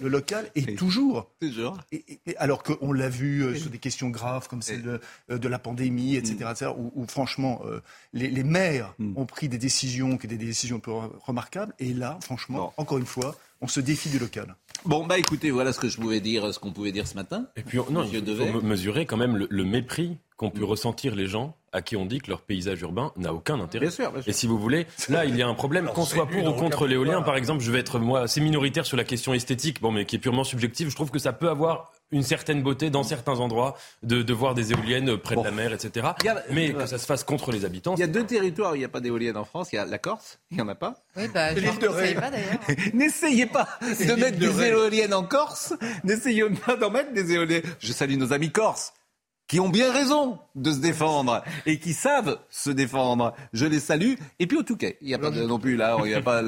le 0.00 0.08
local 0.08 0.50
est 0.54 0.78
toujours. 0.78 1.30
Toujours. 1.40 1.78
Et, 1.92 2.20
alors 2.36 2.62
qu'on 2.62 2.92
l'a 2.92 3.08
vu 3.08 3.42
euh, 3.42 3.54
sur 3.54 3.70
des 3.70 3.78
questions 3.78 4.08
graves 4.08 4.48
comme 4.48 4.62
celle 4.62 4.82
de, 4.82 5.00
euh, 5.30 5.38
de 5.38 5.48
la 5.48 5.58
pandémie, 5.58 6.16
etc., 6.16 6.36
mm. 6.62 6.90
où, 6.94 7.06
franchement, 7.06 7.62
euh, 7.66 7.80
les, 8.12 8.42
maires 8.42 8.94
mm. 8.98 9.16
ont 9.16 9.26
pris 9.26 9.48
des 9.48 9.58
décisions, 9.58 10.16
qui 10.16 10.26
étaient 10.26 10.36
des 10.36 10.46
décisions 10.46 10.80
peu 10.80 10.92
remarquables. 10.92 11.74
Et 11.78 11.92
là, 11.92 12.18
franchement, 12.22 12.72
encore 12.76 12.98
une 12.98 13.06
fois, 13.06 13.36
on 13.60 13.68
se 13.68 13.80
défie 13.80 14.08
du 14.08 14.18
local. 14.18 14.54
Bon, 14.84 15.06
bah 15.06 15.18
écoutez, 15.18 15.50
voilà 15.50 15.72
ce 15.72 15.80
que 15.80 15.88
je 15.88 15.98
pouvais 15.98 16.20
dire, 16.20 16.54
ce 16.54 16.58
qu'on 16.58 16.72
pouvait 16.72 16.92
dire 16.92 17.08
ce 17.08 17.14
matin. 17.14 17.46
Et 17.56 17.62
puis, 17.62 17.78
non, 17.90 18.04
il 18.04 18.52
faut 18.52 18.62
mesurer 18.62 19.06
quand 19.06 19.16
même 19.16 19.46
le, 19.48 19.64
mépris 19.64 20.18
qu'ont 20.36 20.50
pu 20.50 20.60
mm. 20.60 20.64
ressentir 20.64 21.14
les 21.14 21.26
gens 21.26 21.56
à 21.72 21.82
qui 21.82 21.96
on 21.96 22.06
dit 22.06 22.20
que 22.20 22.30
leur 22.30 22.40
paysage 22.40 22.80
urbain 22.82 23.12
n'a 23.16 23.32
aucun 23.32 23.60
intérêt. 23.60 23.86
Bien 23.86 23.94
sûr, 23.94 24.12
Et 24.26 24.32
si 24.32 24.46
vous 24.46 24.58
voulez, 24.58 24.86
là, 25.08 25.24
il 25.24 25.36
y 25.36 25.42
a 25.42 25.48
un 25.48 25.54
problème, 25.54 25.88
qu'on 25.94 26.04
soit 26.04 26.26
pour 26.26 26.44
ou 26.44 26.52
contre 26.52 26.86
l'éolien, 26.86 27.22
par 27.22 27.36
exemple, 27.36 27.62
je 27.62 27.70
vais 27.70 27.80
être, 27.80 27.98
moi, 27.98 28.20
assez 28.20 28.40
minoritaire 28.40 28.86
sur 28.86 28.96
la 28.96 29.04
question 29.04 29.34
esthétique, 29.34 29.80
bon, 29.80 29.90
mais 29.90 30.04
qui 30.04 30.16
est 30.16 30.20
purement 30.20 30.44
subjective, 30.44 30.88
je 30.88 30.94
trouve 30.94 31.10
que 31.10 31.18
ça 31.18 31.32
peut 31.32 31.48
avoir 31.48 31.92
une 32.10 32.22
certaine 32.22 32.62
beauté 32.62 32.90
dans 32.90 33.02
certains 33.02 33.38
endroits 33.38 33.76
de, 34.02 34.22
de 34.22 34.32
voir 34.32 34.54
des 34.54 34.72
éoliennes 34.72 35.16
près 35.18 35.36
de 35.36 35.42
la 35.42 35.50
mer, 35.50 35.72
etc. 35.72 36.08
mais 36.50 36.72
que 36.72 36.86
ça 36.86 36.98
se 36.98 37.06
fasse 37.06 37.24
contre 37.24 37.52
les 37.52 37.64
habitants. 37.64 37.94
Il 37.96 38.00
y 38.00 38.04
a 38.04 38.06
deux 38.06 38.24
territoires 38.24 38.72
où 38.72 38.74
il 38.76 38.78
n'y 38.78 38.84
a 38.84 38.88
pas 38.88 39.00
d'éoliennes 39.00 39.36
en 39.36 39.44
France. 39.44 39.68
Il 39.72 39.76
y 39.76 39.78
a 39.78 39.84
la 39.84 39.98
Corse, 39.98 40.38
il 40.50 40.56
n'y 40.56 40.62
en 40.62 40.68
a 40.68 40.74
pas. 40.74 40.94
Oui, 41.16 41.28
bah, 41.32 41.54
je 41.54 41.60
ne 41.60 42.14
pas 42.14 42.30
d'ailleurs. 42.30 42.58
N'essayez 42.94 43.46
pas 43.46 43.68
de 43.82 44.14
mettre 44.14 44.38
des 44.38 44.62
éoliennes 44.62 45.14
en 45.14 45.24
Corse. 45.24 45.74
N'essayez 46.04 46.48
pas 46.48 46.76
d'en 46.76 46.90
mettre 46.90 47.12
des 47.12 47.32
éoliennes. 47.32 47.62
Je 47.78 47.92
salue 47.92 48.16
nos 48.16 48.32
amis 48.32 48.50
corses 48.50 48.92
qui 49.48 49.60
ont 49.60 49.70
bien 49.70 49.90
raison 49.90 50.38
de 50.54 50.70
se 50.70 50.78
défendre 50.78 51.42
et 51.64 51.78
qui 51.78 51.94
savent 51.94 52.38
se 52.50 52.68
défendre. 52.70 53.32
Je 53.54 53.64
les 53.64 53.80
salue. 53.80 54.14
Et 54.38 54.46
puis 54.46 54.58
au 54.58 54.62
Touquet, 54.62 54.98
il 55.00 55.08
n'y 55.08 55.14
a 55.14 55.18
pas 55.18 55.30
de, 55.30 55.42
non 55.42 55.58
plus 55.58 55.76
là, 55.76 55.96
il 56.04 56.08
n'y 56.08 56.14
a 56.14 56.20
pas 56.20 56.42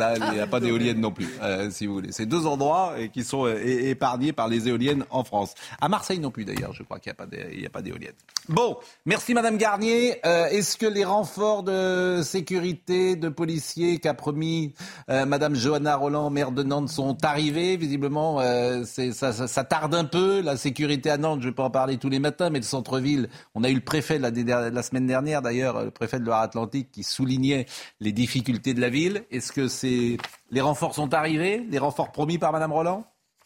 pas 0.47 0.61
d'éoliennes 0.61 1.00
non 1.00 1.11
plus, 1.11 1.28
euh, 1.42 1.71
si 1.71 1.87
vous 1.87 1.95
voulez. 1.95 2.12
C'est 2.12 2.26
deux 2.26 2.47
endroits 2.47 2.95
qui 3.12 3.25
sont 3.25 3.47
euh, 3.47 3.57
épargnés 3.64 4.33
par 4.33 4.49
les 4.49 4.69
éoliennes 4.69 5.04
en 5.11 5.25
France. 5.25 5.54
À 5.80 5.88
Marseille 5.88 6.19
non 6.19 6.30
plus 6.30 6.45
d'ailleurs, 6.45 6.75
je 6.75 6.83
crois 6.83 6.99
qu'il 6.99 7.12
n'y 7.57 7.66
a 7.66 7.71
pas 7.71 7.83
d'éoliennes. 7.83 8.12
Bon, 8.49 8.76
merci 9.07 9.33
Madame 9.33 9.57
Garnier. 9.57 10.19
Euh, 10.26 10.47
est-ce 10.47 10.76
que 10.76 10.87
les 10.87 11.04
renforts 11.04 11.62
de 11.62 12.21
sécurité, 12.23 13.16
de 13.16 13.28
policiers 13.30 13.99
qu'a 13.99 14.14
promis 14.14 14.75
Madame 15.09 15.54
Johanna 15.54 15.97
Roland, 15.97 16.30
maire 16.30 16.52
de 16.52 16.62
Nantes, 16.62 16.90
sont 16.90 17.16
arrivés? 17.25 17.76
Visiblement, 17.76 18.40
ça, 18.85 19.64
tarde 19.64 19.95
un 19.95 20.04
peu. 20.04 20.40
La 20.40 20.57
sécurité 20.57 21.11
à 21.11 21.16
Nantes, 21.16 21.40
je 21.42 21.50
pas 21.50 21.64
en 21.64 21.71
parler 21.71 21.97
tous 21.97 22.09
les 22.09 22.19
matins, 22.19 22.50
mais 22.50 22.59
le 22.59 22.64
centre 22.64 22.89
ville 22.99 23.28
On 23.54 23.62
a 23.62 23.70
eu 23.70 23.75
le 23.75 23.80
préfet 23.80 24.18
la, 24.18 24.30
la 24.30 24.82
semaine 24.82 25.06
dernière, 25.06 25.42
d'ailleurs, 25.42 25.85
le 25.85 25.90
préfet 25.90 26.18
de 26.18 26.25
Loire-Atlantique, 26.25 26.90
qui 26.90 27.04
soulignait 27.04 27.66
les 28.00 28.12
difficultés 28.12 28.75
de 28.75 28.80
la 28.80 28.88
ville. 28.88 29.25
Est-ce 29.30 29.52
que 29.52 29.68
c'est 29.68 30.16
les 30.50 30.61
renforts 30.61 30.94
sont 30.94 31.14
arrivés, 31.14 31.64
les 31.70 31.78
renforts 31.78 32.11
promis 32.11 32.38
par 32.38 32.52
Madame 32.52 32.73
Roland? 32.73 33.04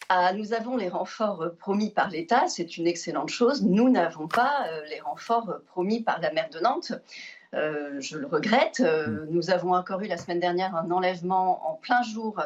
Ah, 0.09 0.33
nous 0.33 0.53
avons 0.53 0.77
les 0.77 0.89
renforts 0.89 1.41
euh, 1.41 1.49
promis 1.49 1.89
par 1.89 2.09
l'État, 2.09 2.47
c'est 2.47 2.77
une 2.77 2.85
excellente 2.85 3.29
chose. 3.29 3.63
Nous 3.63 3.89
n'avons 3.89 4.27
pas 4.27 4.67
euh, 4.69 4.81
les 4.89 4.99
renforts 4.99 5.49
euh, 5.49 5.57
promis 5.65 6.01
par 6.01 6.19
la 6.21 6.31
maire 6.31 6.49
de 6.49 6.59
Nantes. 6.59 6.93
je 7.53 8.17
le 8.17 8.27
regrette. 8.27 8.81
Hmm. 8.81 9.27
nous 9.31 9.49
avons 9.49 9.73
encore 9.73 10.01
eu 10.01 10.07
la 10.07 10.17
semaine 10.17 10.39
dernière 10.39 10.75
un 10.75 10.91
enlèvement 10.91 11.71
en 11.71 11.75
plein 11.75 12.03
jour 12.03 12.39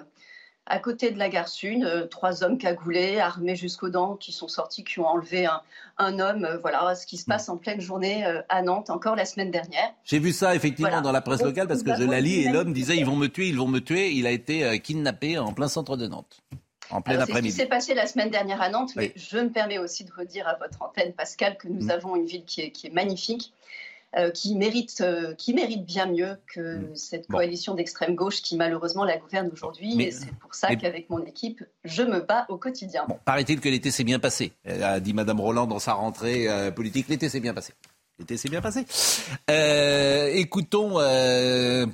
à 0.70 0.80
côté 0.80 1.12
de 1.12 1.18
la 1.18 1.30
gare 1.30 1.50
Sud, 1.50 1.84
euh, 1.84 2.06
trois 2.06 2.44
hommes 2.44 2.58
cagoulés, 2.58 3.20
armés 3.20 3.56
jusqu'aux 3.56 3.90
dents, 3.90 4.16
qui 4.16 4.32
sont 4.32 4.48
sortis, 4.48 4.84
qui 4.84 5.00
ont 5.00 5.08
enlevé 5.08 5.48
un, 5.98 6.20
homme. 6.20 6.46
Euh, 6.46 6.58
voilà 6.60 6.96
ce 6.96 7.06
qui 7.06 7.18
se 7.18 7.26
passe 7.26 7.50
en 7.50 7.58
pleine 7.58 7.82
journée 7.82 8.26
euh, 8.26 8.42
à 8.50 8.62
Nantes, 8.62 8.90
encore 8.90 9.16
la 9.16 9.26
semaine 9.26 9.52
dernière. 9.52 9.92
J'ai 10.06 10.20
vu 10.20 10.32
ça 10.32 10.56
effectivement 10.56 11.02
dans 11.02 11.12
la 11.12 11.22
presse 11.22 11.42
locale 11.42 11.68
parce 11.68 11.84
que 11.84 11.96
je 11.96 12.04
la 12.04 12.22
lis 12.22 12.46
et 12.46 12.50
l'homme 12.50 12.72
disait 12.72 12.96
ils 12.96 13.06
vont 13.06 13.16
me 13.16 13.28
tuer, 13.28 13.50
ils 13.50 13.58
vont 13.58 13.68
me 13.68 13.80
tuer. 13.80 14.12
Il 14.12 14.28
a 14.28 14.32
été 14.32 14.80
kidnappé 14.80 15.38
en 15.38 15.54
plein 15.54 15.68
centre 15.68 15.98
de 15.98 16.08
Nantes. 16.08 16.40
En 16.92 17.02
plein 17.02 17.20
après-midi. 17.20 17.52
C'est 17.52 17.52
ce 17.52 17.58
qui 17.58 17.64
s'est 17.64 17.70
passé 17.70 17.94
la 17.94 18.08
semaine 18.08 18.30
dernière 18.30 18.62
à 18.62 18.70
Nantes, 18.70 18.92
mais 18.96 19.14
je 19.16 19.38
me 19.38 19.50
permets 19.50 19.78
aussi 19.78 20.06
de 20.06 20.12
redire 20.12 20.48
à 20.48 20.56
votre 20.56 20.82
antenne, 20.82 21.14
Pascal, 21.14 21.58
que 21.58 21.68
nous 21.68 21.88
mm. 21.88 21.92
avons 21.92 22.16
une 22.16 22.26
ville 22.26 22.46
qui 22.46 22.62
est 22.62 22.94
magnifique, 22.94 23.54
euh, 24.18 24.32
qui, 24.32 24.56
mérite, 24.56 25.02
euh, 25.02 25.36
qui 25.36 25.54
mérite 25.54 25.86
bien 25.86 26.08
mieux 26.08 26.36
que 26.52 26.78
mm. 26.78 26.96
cette 26.96 27.28
coalition 27.28 27.76
d'extrême 27.76 28.16
gauche 28.16 28.42
qui 28.42 28.58
malheureusement 28.58 29.04
la 29.04 29.18
gouverne 29.18 29.52
aujourd'hui. 29.54 30.02
Et 30.02 30.10
c'est 30.10 30.34
pour 30.40 30.56
ça 30.56 30.76
qu'avec 30.76 31.12
mon 31.12 31.24
équipe, 31.26 31.64
je 31.84 32.02
me 32.02 32.20
bats 32.20 32.48
au 32.50 32.58
quotidien. 32.58 33.06
Bon, 33.08 33.20
paraît-il 33.24 33.60
que 33.60 33.70
l'été 33.70 33.92
s'est 33.92 34.04
bien 34.04 34.18
passé, 34.18 34.52
a 34.66 35.00
dit 35.00 35.14
Madame 35.14 35.40
Roland 35.40 35.68
dans 35.68 35.78
sa 35.78 35.94
rentrée 35.94 36.50
euh, 36.50 36.72
politique. 36.72 37.08
L'été 37.08 37.30
s'est 37.30 37.40
bien 37.40 37.54
passé. 37.54 37.74
L'été 38.18 38.36
s'est 38.36 38.50
bien 38.50 38.62
passé. 38.62 38.84
écoutons, 39.48 40.96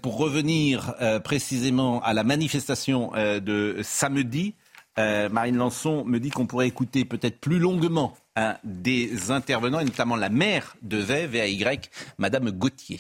pour 0.02 0.18
revenir 0.18 0.96
précisément 1.24 2.02
à 2.02 2.14
la 2.14 2.24
manifestation 2.24 3.12
de 3.14 3.78
samedi, 3.84 4.56
Marine 4.98 5.58
Lançon 5.58 6.06
me 6.06 6.20
dit 6.20 6.30
qu'on 6.30 6.48
pourrait 6.48 6.68
écouter 6.68 7.06
peut-être 7.06 7.40
plus 7.40 7.60
longuement 7.60 8.16
des 8.64 9.32
intervenants, 9.32 9.80
et 9.80 9.86
notamment 9.86 10.16
la 10.16 10.30
maire 10.30 10.76
de 10.82 10.98
VAY, 10.98 11.82
Madame 12.18 12.52
Gauthier. 12.52 13.00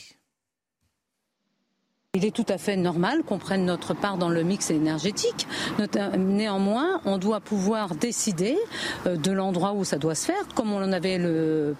Il 2.15 2.23
est 2.23 2.31
tout 2.31 2.45
à 2.47 2.57
fait 2.57 2.77
normal 2.77 3.23
qu'on 3.23 3.37
prenne 3.37 3.65
notre 3.65 3.93
part 3.93 4.17
dans 4.17 4.29
le 4.29 4.41
mix 4.41 4.71
énergétique. 4.71 5.47
Néanmoins, 6.17 7.01
on 7.03 7.17
doit 7.17 7.41
pouvoir 7.41 7.93
décider 7.93 8.57
euh, 9.05 9.17
de 9.17 9.33
l'endroit 9.33 9.73
où 9.73 9.83
ça 9.83 9.97
doit 9.97 10.15
se 10.15 10.27
faire, 10.27 10.47
comme 10.55 10.71
on 10.71 10.93
avait 10.93 11.19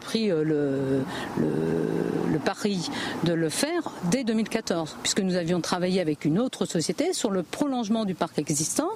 pris 0.01 0.29
euh, 0.29 0.43
le, 0.43 1.03
le, 1.39 2.39
pari 2.43 2.89
de 3.23 3.31
le 3.31 3.47
faire 3.47 3.91
dès 4.11 4.25
2014, 4.25 4.97
puisque 5.01 5.21
nous 5.21 5.35
avions 5.35 5.61
travaillé 5.61 6.01
avec 6.01 6.25
une 6.25 6.37
autre 6.37 6.65
société 6.65 7.13
sur 7.13 7.31
le 7.31 7.41
prolongement 7.41 8.03
du 8.03 8.13
parc 8.13 8.37
existant 8.37 8.89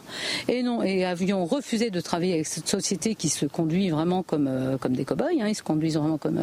et, 0.50 0.62
non, 0.62 0.84
et 0.84 1.06
avions 1.06 1.46
refusé 1.46 1.90
de 1.90 2.02
travailler 2.02 2.34
avec 2.34 2.48
cette 2.48 2.68
société 2.68 3.16
qui 3.16 3.30
se 3.30 3.46
conduit 3.46 3.90
vraiment 3.90 4.24
comme, 4.24 4.48
euh, 4.48 4.78
comme 4.78 4.94
des 4.94 5.06
cow-boys, 5.06 5.40
hein, 5.40 5.48
ils 5.48 5.56
se 5.56 5.64
conduisent 5.64 5.96
vraiment 5.96 6.18
comme, 6.18 6.42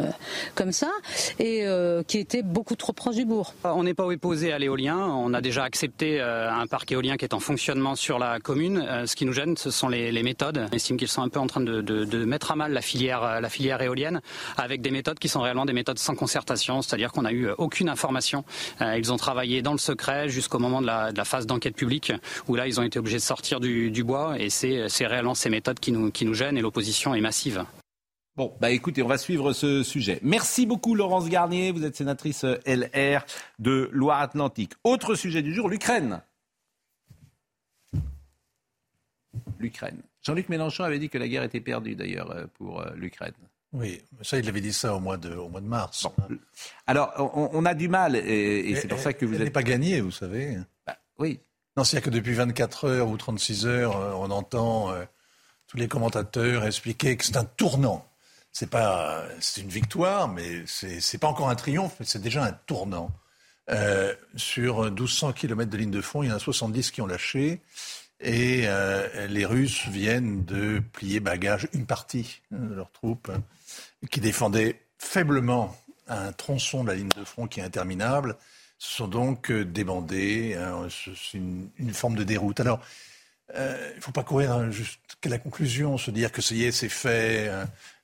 comme 0.55 0.71
ça, 0.71 0.89
et 1.37 1.65
qui 2.07 2.17
était 2.17 2.41
beaucoup 2.41 2.75
trop 2.75 2.93
proche 2.93 3.15
du 3.15 3.25
bourg. 3.25 3.53
On 3.63 3.83
n'est 3.83 3.93
pas 3.93 4.05
opposé 4.05 4.51
à 4.51 4.57
l'éolien 4.57 4.86
on 4.95 5.33
a 5.33 5.41
déjà 5.41 5.63
accepté 5.63 6.19
euh, 6.21 6.51
un 6.51 6.67
parc 6.67 6.91
éolien 6.91 7.17
qui 7.17 7.25
est 7.25 7.33
en 7.33 7.39
fonctionnement 7.39 7.95
sur 7.95 8.19
la 8.19 8.39
commune. 8.39 8.83
Euh, 8.87 9.05
ce 9.05 9.15
qui 9.15 9.25
nous 9.25 9.33
gêne, 9.33 9.57
ce 9.57 9.71
sont 9.71 9.89
les, 9.89 10.23
méthodes. 10.23 10.67
On 10.71 10.75
estime 10.75 10.97
qu'ils 10.97 11.07
sont 11.07 11.21
un 11.21 11.29
peu 11.29 11.39
en 11.39 11.47
train 11.47 11.61
de, 11.61 12.25
mettre 12.25 12.51
à 12.51 12.55
mal 12.55 12.73
la 12.73 12.81
filière, 12.81 13.23
euh, 13.23 13.39
la 13.39 13.49
filière 13.49 13.81
éolienne 13.81 14.21
avec 14.57 14.81
des 14.81 14.91
méthodes 14.91 15.19
qui 15.19 15.29
sont 15.29 15.41
réellement 15.41 15.65
des 15.65 15.73
méthodes 15.73 15.99
sans 15.99 16.15
concertation, 16.15 16.81
c'est-à-dire 16.81 17.11
qu'on 17.11 17.23
n'a 17.23 17.31
eu 17.31 17.49
aucune 17.57 17.89
information. 17.89 18.43
Ils 18.81 19.11
ont 19.11 19.17
travaillé 19.17 19.61
dans 19.61 19.71
le 19.71 19.77
secret 19.77 20.29
jusqu'au 20.29 20.59
moment 20.59 20.81
de 20.81 20.87
la, 20.87 21.25
phase 21.25 21.45
d'enquête 21.45 21.75
publique 21.75 22.13
où 22.47 22.55
là, 22.55 22.67
ils 22.67 22.79
ont 22.79 22.83
été 22.83 22.99
obligés 22.99 23.17
de 23.17 23.21
sortir 23.21 23.59
du, 23.59 24.03
bois 24.03 24.35
et 24.39 24.49
c'est 24.49 25.05
réellement 25.05 25.35
ces 25.35 25.49
méthodes 25.49 25.79
qui 25.79 25.91
nous 25.91 26.33
gênent 26.33 26.57
et 26.57 26.61
l'opposition 26.61 27.13
est 27.15 27.21
massive. 27.21 27.65
Bon, 28.37 28.55
bah 28.61 28.69
écoutez, 28.69 29.01
on 29.01 29.07
va 29.07 29.17
suivre 29.17 29.51
ce 29.51 29.81
sujet. 29.81 30.19
Merci 30.21 30.67
beaucoup 30.67 30.93
Laurence 30.93 31.27
Garnier, 31.27 31.71
vous 31.71 31.83
êtes 31.83 31.95
sénatrice 31.95 32.45
LR 32.67 33.25
de 33.57 33.89
Loire-Atlantique. 33.91 34.73
Autre 34.83 35.15
sujet 35.15 35.41
du 35.41 35.55
jour, 35.55 35.67
l'Ukraine. 35.67 36.21
L'Ukraine. 39.57 40.03
Jean-Luc 40.21 40.49
Mélenchon 40.49 40.83
avait 40.83 40.99
dit 40.99 41.09
que 41.09 41.17
la 41.17 41.27
guerre 41.27 41.41
était 41.41 41.61
perdue 41.61 41.95
d'ailleurs 41.95 42.29
euh, 42.29 42.45
pour 42.53 42.79
euh, 42.79 42.91
l'Ukraine. 42.95 43.33
Oui, 43.73 44.03
ça, 44.21 44.37
il 44.37 44.47
avait 44.47 44.61
dit 44.61 44.71
ça 44.71 44.93
au 44.93 44.99
mois 44.99 45.17
de, 45.17 45.33
au 45.33 45.49
mois 45.49 45.61
de 45.61 45.65
mars. 45.65 46.07
Alors, 46.85 47.11
on, 47.33 47.65
a 47.65 47.73
du 47.73 47.87
mal, 47.87 48.15
et, 48.15 48.75
c'est 48.75 48.87
pour 48.87 48.99
ça 48.99 49.13
que 49.13 49.25
vous 49.25 49.35
n'êtes 49.35 49.51
pas 49.51 49.63
gagné, 49.63 49.99
vous 49.99 50.11
savez. 50.11 50.57
Bah, 50.85 50.95
oui. 51.17 51.39
Non, 51.75 51.83
c'est-à-dire 51.83 52.11
que 52.11 52.15
depuis 52.15 52.33
24 52.33 52.85
heures 52.85 53.09
ou 53.09 53.17
36 53.17 53.65
heures, 53.65 53.97
euh, 53.97 54.13
on 54.13 54.29
entend 54.29 54.93
tous 55.65 55.77
les 55.77 55.87
commentateurs 55.87 56.65
expliquer 56.65 57.17
que 57.17 57.25
c'est 57.25 57.37
un 57.37 57.43
tournant 57.43 58.05
c'est 58.51 58.69
pas, 58.69 59.23
c'est 59.39 59.61
une 59.61 59.69
victoire, 59.69 60.27
mais 60.27 60.63
c'est, 60.65 60.99
c'est 60.99 61.17
pas 61.17 61.27
encore 61.27 61.49
un 61.49 61.55
triomphe, 61.55 61.95
mais 61.99 62.05
c'est 62.05 62.21
déjà 62.21 62.43
un 62.43 62.51
tournant. 62.51 63.11
Euh, 63.69 64.15
sur 64.35 64.83
1200 64.83 65.33
km 65.33 65.69
de 65.69 65.77
ligne 65.77 65.91
de 65.91 66.01
front, 66.01 66.23
il 66.23 66.29
y 66.29 66.31
en 66.31 66.35
a 66.35 66.39
70 66.39 66.91
qui 66.91 67.01
ont 67.01 67.07
lâché. 67.07 67.61
Et 68.19 68.63
euh, 68.65 69.27
les 69.27 69.45
Russes 69.45 69.87
viennent 69.87 70.43
de 70.43 70.81
plier 70.93 71.19
bagage 71.19 71.67
une 71.73 71.85
partie 71.85 72.41
de 72.51 72.73
leurs 72.73 72.91
troupes 72.91 73.31
qui 74.09 74.21
défendaient 74.21 74.81
faiblement 74.97 75.75
un 76.07 76.31
tronçon 76.31 76.83
de 76.83 76.89
la 76.89 76.95
ligne 76.95 77.09
de 77.09 77.23
front 77.23 77.47
qui 77.47 77.59
est 77.59 77.63
interminable. 77.63 78.37
Ce 78.79 78.95
sont 78.95 79.07
donc 79.07 79.51
euh, 79.51 79.65
débandés. 79.65 80.57
c'est 80.89 81.37
une, 81.37 81.69
une, 81.77 81.93
forme 81.93 82.15
de 82.15 82.23
déroute. 82.23 82.59
Alors, 82.59 82.79
il 83.55 83.95
ne 83.95 84.01
faut 84.01 84.11
pas 84.11 84.23
courir 84.23 84.71
jusqu'à 84.71 85.29
la 85.29 85.39
conclusion, 85.39 85.97
se 85.97 86.11
dire 86.11 86.31
que 86.31 86.41
ça 86.41 86.53
y 86.53 86.65
est, 86.65 86.71
c'est 86.71 86.89
fait. 86.89 87.51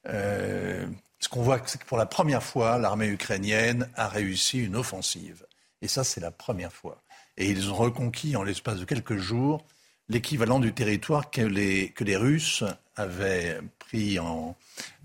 Euh, 0.07 0.85
ce 1.19 1.29
qu'on 1.29 1.41
voit, 1.41 1.61
c'est 1.65 1.79
que 1.79 1.85
pour 1.85 1.97
la 1.97 2.05
première 2.05 2.43
fois, 2.43 2.77
l'armée 2.77 3.07
ukrainienne 3.07 3.89
a 3.95 4.07
réussi 4.07 4.59
une 4.59 4.75
offensive. 4.75 5.45
Et 5.81 5.87
ça, 5.87 6.03
c'est 6.03 6.21
la 6.21 6.31
première 6.31 6.73
fois. 6.73 7.01
Et 7.37 7.49
ils 7.49 7.71
ont 7.71 7.75
reconquis 7.75 8.35
en 8.35 8.43
l'espace 8.43 8.79
de 8.79 8.85
quelques 8.85 9.17
jours 9.17 9.65
l'équivalent 10.09 10.59
du 10.59 10.73
territoire 10.73 11.31
que 11.31 11.41
les, 11.41 12.17
Russes 12.17 12.63
avaient, 12.95 13.59
pris 13.79 14.19
en, 14.19 14.55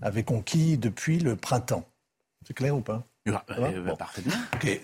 avaient 0.01 0.23
conquis 0.23 0.77
depuis 0.77 1.19
le 1.19 1.35
printemps. 1.35 1.87
C'est 2.45 2.53
clair 2.53 2.75
ou 2.75 2.81
pas? 2.81 3.05
Ah, 3.35 3.43
euh, 3.59 3.81
bon. 3.81 3.95
Parfaitement. 3.95 4.35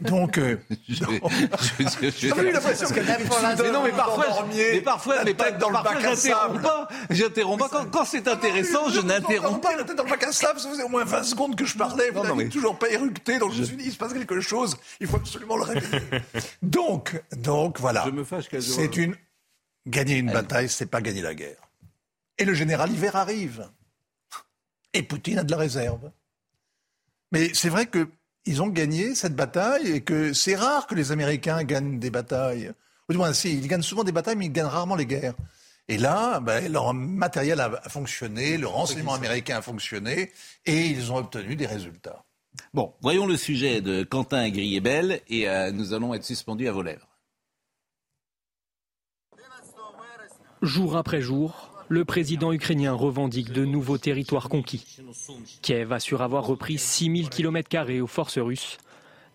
Donc. 0.01 0.37
Euh, 0.37 0.59
J'ai 0.87 2.27
eu 2.27 2.51
l'impression 2.51 2.87
que 2.87 3.71
non, 3.71 3.83
mais 3.83 3.91
parfois, 3.91 4.45
mais 4.53 4.81
parfois, 4.81 5.23
mais 5.23 5.33
pas 5.33 5.51
dans 5.51 5.69
le 5.69 5.83
bac 5.83 6.03
à 6.03 6.15
sable. 6.15 6.61
Pas, 6.61 6.87
j'interromps 7.09 7.61
pas. 7.61 7.69
Quand, 7.69 7.89
quand 7.91 8.05
c'est 8.05 8.27
intéressant, 8.27 8.89
je 8.89 9.01
n'interromps 9.01 9.61
pas. 9.61 9.75
La 9.75 9.83
tête 9.83 9.97
dans 9.97 10.03
le 10.03 10.09
bac 10.09 10.23
à 10.23 10.31
sable, 10.31 10.59
ça 10.59 10.69
faisait 10.69 10.83
au 10.83 10.89
moins 10.89 11.03
20 11.03 11.23
secondes 11.23 11.55
que 11.55 11.65
je 11.65 11.77
parlais. 11.77 12.09
Vous 12.11 12.23
n'avez 12.23 12.49
toujours 12.49 12.77
pas 12.77 12.89
éructé, 12.89 13.39
donc 13.39 13.53
je 13.53 13.61
me 13.61 13.65
suis 13.65 13.77
dit, 13.77 13.85
il 13.85 13.91
se 13.91 13.97
passe 13.97 14.13
quelque 14.13 14.39
chose. 14.41 14.77
Il 14.99 15.07
faut 15.07 15.17
absolument 15.17 15.57
le 15.57 15.63
réveiller. 15.63 16.01
donc, 16.61 17.21
donc 17.37 17.79
voilà. 17.79 18.03
Je 18.05 18.11
me 18.11 18.23
fâche 18.23 18.45
C'est 18.59 18.97
une 18.97 19.15
gagner 19.87 20.17
une 20.17 20.31
bataille, 20.31 20.69
c'est 20.69 20.85
pas 20.85 21.01
gagner 21.01 21.21
la 21.21 21.35
guerre. 21.35 21.69
Et 22.37 22.45
le 22.45 22.53
général 22.53 22.91
hiver 22.91 23.15
arrive. 23.15 23.69
Et 24.93 25.03
Poutine 25.03 25.39
a 25.39 25.43
de 25.43 25.51
la 25.51 25.57
réserve. 25.57 26.11
Mais 27.31 27.51
c'est 27.53 27.69
vrai 27.69 27.85
que 27.85 28.07
ils 28.45 28.61
ont 28.61 28.67
gagné 28.67 29.15
cette 29.15 29.35
bataille 29.35 29.91
et 29.91 30.01
que 30.01 30.33
c'est 30.33 30.55
rare 30.55 30.87
que 30.87 30.95
les 30.95 31.11
Américains 31.11 31.63
gagnent 31.63 31.99
des 31.99 32.09
batailles. 32.09 32.71
Ou 33.09 33.13
du 33.13 33.17
moins, 33.17 33.33
si, 33.33 33.53
ils 33.53 33.67
gagnent 33.67 33.81
souvent 33.81 34.03
des 34.03 34.11
batailles, 34.11 34.35
mais 34.35 34.45
ils 34.45 34.51
gagnent 34.51 34.65
rarement 34.65 34.95
les 34.95 35.05
guerres. 35.05 35.35
Et 35.87 35.97
là, 35.97 36.39
ben, 36.39 36.71
leur 36.71 36.93
matériel 36.93 37.59
a 37.59 37.81
fonctionné, 37.89 38.57
le 38.57 38.67
renseignement 38.67 39.13
américain 39.13 39.57
a 39.57 39.61
fonctionné, 39.61 40.31
et 40.65 40.87
ils 40.87 41.11
ont 41.11 41.17
obtenu 41.17 41.55
des 41.55 41.67
résultats. 41.67 42.23
Bon, 42.73 42.93
voyons 43.01 43.27
le 43.27 43.37
sujet 43.37 43.81
de 43.81 44.03
Quentin 44.03 44.49
Griebel, 44.49 45.21
et 45.27 45.47
euh, 45.47 45.71
nous 45.71 45.93
allons 45.93 46.13
être 46.13 46.23
suspendus 46.23 46.67
à 46.67 46.71
vos 46.71 46.81
lèvres. 46.81 47.07
Jour 50.61 50.97
après 50.97 51.21
jour, 51.21 51.64
le 51.87 52.05
président 52.05 52.51
ukrainien 52.51 52.93
revendique 52.93 53.51
de 53.51 53.65
nouveaux 53.65 53.97
territoires 53.97 54.49
conquis. 54.49 54.97
Kiev 55.61 55.91
assure 55.91 56.21
avoir 56.21 56.45
repris 56.45 56.77
6000 56.77 57.29
km 57.29 58.01
aux 58.01 58.07
forces 58.07 58.39
russes. 58.39 58.77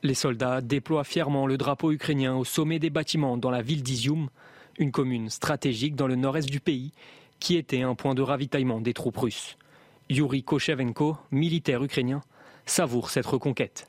Les 0.02 0.14
soldats 0.14 0.60
déploient 0.60 1.04
fièrement 1.04 1.46
le 1.46 1.56
drapeau 1.56 1.92
ukrainien 1.92 2.34
au 2.34 2.44
sommet 2.44 2.78
des 2.78 2.90
bâtiments 2.90 3.36
dans 3.36 3.50
la 3.50 3.62
ville 3.62 3.82
d'Izium, 3.82 4.28
une 4.78 4.92
commune 4.92 5.28
stratégique 5.28 5.94
dans 5.94 6.06
le 6.06 6.16
nord-est 6.16 6.48
du 6.48 6.60
pays, 6.60 6.92
qui 7.38 7.56
était 7.56 7.82
un 7.82 7.94
point 7.94 8.14
de 8.14 8.22
ravitaillement 8.22 8.80
des 8.80 8.94
troupes 8.94 9.18
russes. 9.18 9.56
Yuri 10.08 10.42
Kochevenko, 10.42 11.16
militaire 11.30 11.82
ukrainien, 11.82 12.22
savoure 12.66 13.10
cette 13.10 13.26
reconquête. 13.26 13.86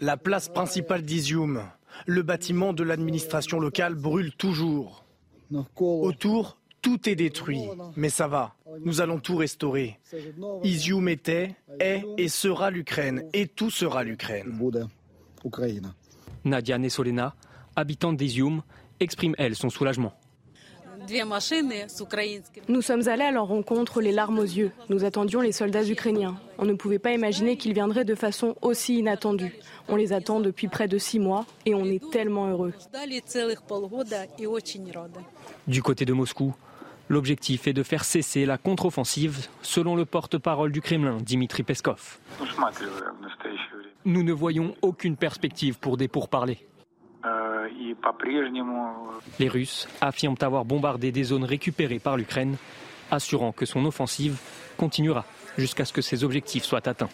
La 0.00 0.16
place 0.18 0.48
principale 0.50 1.02
d'Izium, 1.02 1.62
le 2.06 2.22
bâtiment 2.22 2.74
de 2.74 2.82
l'administration 2.82 3.58
locale 3.58 3.94
brûle 3.94 4.32
toujours. 4.32 5.04
Autour, 5.76 6.58
tout 6.82 7.08
est 7.08 7.14
détruit, 7.14 7.62
mais 7.96 8.10
ça 8.10 8.28
va, 8.28 8.54
nous 8.84 9.00
allons 9.00 9.18
tout 9.18 9.36
restaurer. 9.36 9.98
Izium 10.62 11.08
était, 11.08 11.56
est 11.80 12.04
et 12.18 12.28
sera 12.28 12.70
l'Ukraine, 12.70 13.24
et 13.32 13.46
tout 13.46 13.70
sera 13.70 14.04
l'Ukraine. 14.04 14.58
Nadia 16.44 16.78
Nesolena, 16.78 17.34
habitante 17.74 18.16
d'Izium, 18.18 18.62
exprime 19.00 19.34
elle 19.38 19.56
son 19.56 19.70
soulagement. 19.70 20.12
Nous 22.68 22.82
sommes 22.82 23.08
allés 23.08 23.24
à 23.24 23.30
leur 23.30 23.46
rencontre 23.46 24.00
les 24.00 24.12
larmes 24.12 24.38
aux 24.38 24.42
yeux. 24.42 24.72
Nous 24.88 25.04
attendions 25.04 25.40
les 25.40 25.52
soldats 25.52 25.84
ukrainiens. 25.84 26.36
On 26.58 26.64
ne 26.64 26.74
pouvait 26.74 26.98
pas 26.98 27.12
imaginer 27.12 27.56
qu'ils 27.56 27.74
viendraient 27.74 28.04
de 28.04 28.14
façon 28.14 28.56
aussi 28.62 28.98
inattendue. 28.98 29.54
On 29.88 29.96
les 29.96 30.12
attend 30.12 30.40
depuis 30.40 30.68
près 30.68 30.88
de 30.88 30.98
six 30.98 31.18
mois 31.18 31.46
et 31.64 31.74
on 31.74 31.84
est 31.84 32.02
tellement 32.10 32.48
heureux. 32.48 32.72
Du 35.66 35.82
côté 35.82 36.04
de 36.04 36.12
Moscou, 36.12 36.54
l'objectif 37.08 37.66
est 37.66 37.72
de 37.72 37.82
faire 37.82 38.04
cesser 38.04 38.46
la 38.46 38.58
contre-offensive, 38.58 39.46
selon 39.62 39.96
le 39.96 40.04
porte-parole 40.04 40.72
du 40.72 40.80
Kremlin, 40.80 41.18
Dimitri 41.20 41.62
Peskov. 41.62 42.18
Nous 44.04 44.22
ne 44.22 44.32
voyons 44.32 44.74
aucune 44.82 45.16
perspective 45.16 45.78
pour 45.78 45.96
des 45.96 46.08
pourparlers. 46.08 46.66
Euh, 47.66 49.20
Les 49.38 49.48
Russes 49.48 49.88
affirment 50.00 50.36
avoir 50.40 50.64
bombardé 50.64 51.12
des 51.12 51.24
zones 51.24 51.44
récupérées 51.44 51.98
par 51.98 52.16
l'Ukraine, 52.16 52.56
assurant 53.10 53.52
que 53.52 53.66
son 53.66 53.84
offensive 53.84 54.38
continuera 54.76 55.24
jusqu'à 55.58 55.84
ce 55.84 55.92
que 55.92 56.02
ses 56.02 56.24
objectifs 56.24 56.64
soient 56.64 56.86
atteints. 56.86 57.08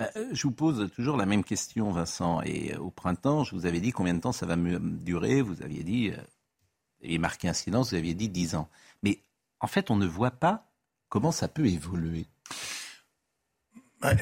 Euh, 0.00 0.06
je 0.32 0.42
vous 0.42 0.52
pose 0.52 0.90
toujours 0.94 1.16
la 1.16 1.26
même 1.26 1.44
question, 1.44 1.90
Vincent. 1.90 2.42
Et 2.42 2.74
euh, 2.74 2.78
au 2.78 2.90
printemps, 2.90 3.44
je 3.44 3.54
vous 3.54 3.66
avais 3.66 3.80
dit 3.80 3.92
combien 3.92 4.14
de 4.14 4.20
temps 4.20 4.32
ça 4.32 4.46
va 4.46 4.56
durer. 4.56 5.40
Vous 5.40 5.62
aviez 5.62 5.84
dit, 5.84 6.10
vous 6.10 7.04
aviez 7.04 7.18
marqué 7.18 7.48
un 7.48 7.52
silence, 7.52 7.90
vous 7.90 7.96
aviez 7.96 8.14
dit 8.14 8.28
10 8.28 8.56
ans. 8.56 8.68
Mais 9.02 9.20
en 9.60 9.66
fait, 9.66 9.90
on 9.90 9.96
ne 9.96 10.06
voit 10.06 10.32
pas 10.32 10.66
comment 11.08 11.32
ça 11.32 11.48
peut 11.48 11.66
évoluer 11.66 12.26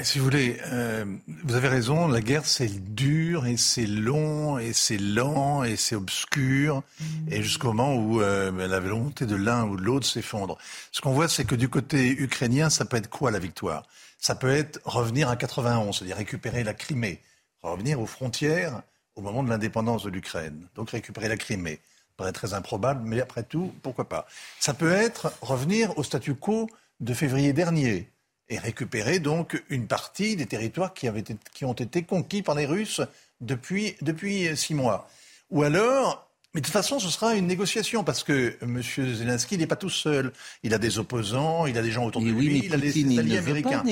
si 0.03 0.19
vous 0.19 0.25
voulez, 0.25 0.59
euh, 0.67 1.05
vous 1.45 1.55
avez 1.55 1.69
raison, 1.69 2.07
la 2.07 2.21
guerre 2.21 2.47
c'est 2.47 2.95
dur 2.95 3.47
et 3.47 3.57
c'est 3.57 3.87
long 3.87 4.59
et 4.59 4.73
c'est 4.73 4.99
lent 4.99 5.65
et 5.65 5.77
c'est 5.77 5.97
obscur 5.97 6.83
et 7.29 7.43
jusqu'au 7.43 7.73
moment 7.73 7.95
où 7.97 8.21
euh, 8.21 8.53
ben, 8.53 8.71
la 8.71 8.81
volonté 8.81 9.27
de 9.27 9.35
l'un 9.35 9.65
ou 9.65 9.77
de 9.77 9.83
l'autre 9.83 10.07
s'effondre. 10.07 10.57
Ce 10.93 11.01
qu'on 11.01 11.13
voit 11.13 11.29
c'est 11.29 11.45
que 11.45 11.55
du 11.55 11.69
côté 11.69 12.09
ukrainien, 12.09 12.71
ça 12.71 12.85
peut 12.85 12.97
être 12.97 13.11
quoi 13.11 13.31
la 13.31 13.39
victoire? 13.39 13.85
Ça 14.19 14.35
peut 14.37 14.51
être 14.51 14.81
revenir 14.85 15.29
à 15.29 15.37
91, 15.37 15.97
c'est-à-dire 15.97 16.17
récupérer 16.17 16.63
la 16.63 16.75
Crimée, 16.75 17.21
revenir 17.63 18.01
aux 18.01 18.07
frontières 18.07 18.83
au 19.17 19.21
moment 19.21 19.43
de 19.43 19.49
l'indépendance 19.49 20.05
de 20.05 20.11
l'Ukraine, 20.11 20.69
donc 20.77 20.91
récupérer 20.91 21.29
la 21.29 21.37
Crimée. 21.37 21.81
Ça 22.11 22.15
paraît 22.19 22.33
très 22.33 22.55
improbable, 22.55 23.03
mais 23.05 23.21
après 23.21 23.43
tout, 23.43 23.75
pourquoi 23.83 24.09
pas? 24.09 24.29
Ça 24.61 24.75
peut 24.75 24.93
être 24.93 25.33
revenir 25.41 25.99
au 25.99 26.05
statu 26.05 26.35
quo 26.35 26.69
de 27.01 27.15
février 27.15 27.53
dernier, 27.53 28.13
et 28.53 28.59
récupérer 28.59 29.19
donc 29.19 29.63
une 29.71 29.87
partie 29.87 30.37
des 30.37 30.45
territoires 30.45 30.93
qui, 30.93 31.09
avaient 31.09 31.25
qui 31.55 31.65
ont 31.65 31.73
été 31.73 32.03
conquis 32.03 32.43
par 32.43 32.55
les 32.55 32.67
Russes 32.67 33.01
depuis, 33.41 33.97
depuis 34.03 34.55
six 34.57 34.75
mois. 34.75 35.09
Ou 35.51 35.63
alors, 35.63 36.31
mais 36.53 36.61
de 36.61 36.67
toute 36.67 36.73
façon, 36.73 36.99
ce 36.99 37.09
sera 37.09 37.35
une 37.35 37.47
négociation 37.47 38.05
parce 38.05 38.23
que 38.23 38.59
M. 38.61 38.83
Zelensky 38.83 39.57
n'est 39.57 39.67
pas 39.67 39.77
tout 39.77 39.89
seul. 39.89 40.35
Il 40.63 40.75
a 40.75 40.79
des 40.79 40.99
opposants, 40.99 41.65
il 41.65 41.79
a 41.79 41.83
des 41.83 41.91
gens 41.91 42.05
autour 42.05 42.21
de 42.21 42.29
lui, 42.29 42.61
il 42.67 42.75
a 42.75 42.77
des 42.77 43.19
alliés 43.19 43.39
américains. 43.39 43.83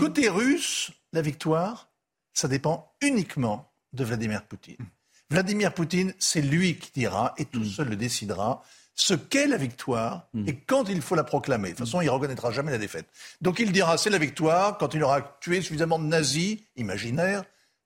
Côté 0.00 0.28
russe, 0.28 0.90
la 1.12 1.22
victoire, 1.22 1.88
ça 2.34 2.48
dépend 2.48 2.92
uniquement 3.00 3.70
de 3.92 4.02
Vladimir 4.02 4.42
Poutine. 4.42 4.84
Vladimir 5.30 5.72
Poutine, 5.72 6.12
c'est 6.18 6.42
lui 6.42 6.76
qui 6.76 6.90
dira, 6.92 7.34
et 7.38 7.44
tout 7.44 7.60
mm. 7.60 7.66
seul 7.66 7.88
le 7.90 7.96
décidera, 7.96 8.64
ce 8.98 9.14
qu'est 9.14 9.46
la 9.46 9.56
victoire 9.56 10.26
hmm. 10.34 10.48
et 10.48 10.56
quand 10.56 10.88
il 10.88 11.00
faut 11.00 11.14
la 11.14 11.22
proclamer. 11.22 11.70
De 11.70 11.76
toute 11.76 11.86
façon, 11.86 12.00
il 12.00 12.06
ne 12.06 12.10
reconnaîtra 12.10 12.50
jamais 12.50 12.72
la 12.72 12.78
défaite. 12.78 13.06
Donc 13.40 13.60
il 13.60 13.70
dira 13.70 13.96
c'est 13.96 14.10
la 14.10 14.18
victoire 14.18 14.76
quand 14.76 14.92
il 14.92 15.02
aura 15.04 15.38
tué 15.40 15.62
suffisamment 15.62 16.00
de 16.00 16.04
nazis 16.04 16.58
imaginaires, 16.76 17.44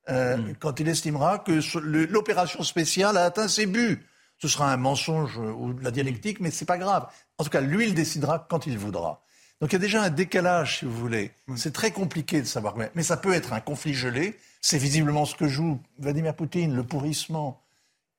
euh, 0.09 0.38
hmm. 0.38 0.55
quand 0.59 0.81
il 0.81 0.88
estimera 0.88 1.38
que 1.38 1.61
l'opération 2.11 2.62
spéciale 2.62 3.18
a 3.18 3.25
atteint 3.25 3.46
ses 3.46 3.66
buts. 3.66 4.03
ce 4.38 4.48
sera 4.48 4.72
un 4.72 4.79
mensonge 4.79 5.37
ou 5.37 5.75
de 5.75 5.85
la 5.85 5.90
dialectique, 5.90 6.40
mais 6.40 6.51
c'est 6.51 6.64
pas 6.64 6.79
grave. 6.79 7.07
En 7.37 7.44
tout 7.44 7.51
cas, 7.51 7.61
lui, 7.61 7.87
il 7.87 7.94
décidera 7.94 8.46
quand 8.48 8.66
il 8.66 8.79
voudra. 8.79 9.22
Donc 9.61 9.70
il 9.70 9.75
y 9.75 9.77
a 9.77 9.81
déjà 9.81 10.03
un 10.03 10.11
décalage, 10.11 10.79
si 10.79 10.87
vous 10.87 10.96
voulez. 10.96 11.31
C'est 11.57 11.75
très 11.75 11.90
compliqué 11.90 12.40
de 12.40 12.46
savoir. 12.46 12.75
Mais 12.94 13.03
ça 13.03 13.18
peut 13.18 13.35
être 13.35 13.53
un 13.53 13.61
conflit 13.61 13.94
gelé. 13.94 14.37
C'est 14.62 14.79
visiblement 14.79 15.27
ce 15.27 15.37
que 15.37 15.46
joue 15.46 15.79
Vladimir 15.98 16.35
Poutine, 16.35 16.75
le 16.75 16.83
pourrissement. 16.83 17.62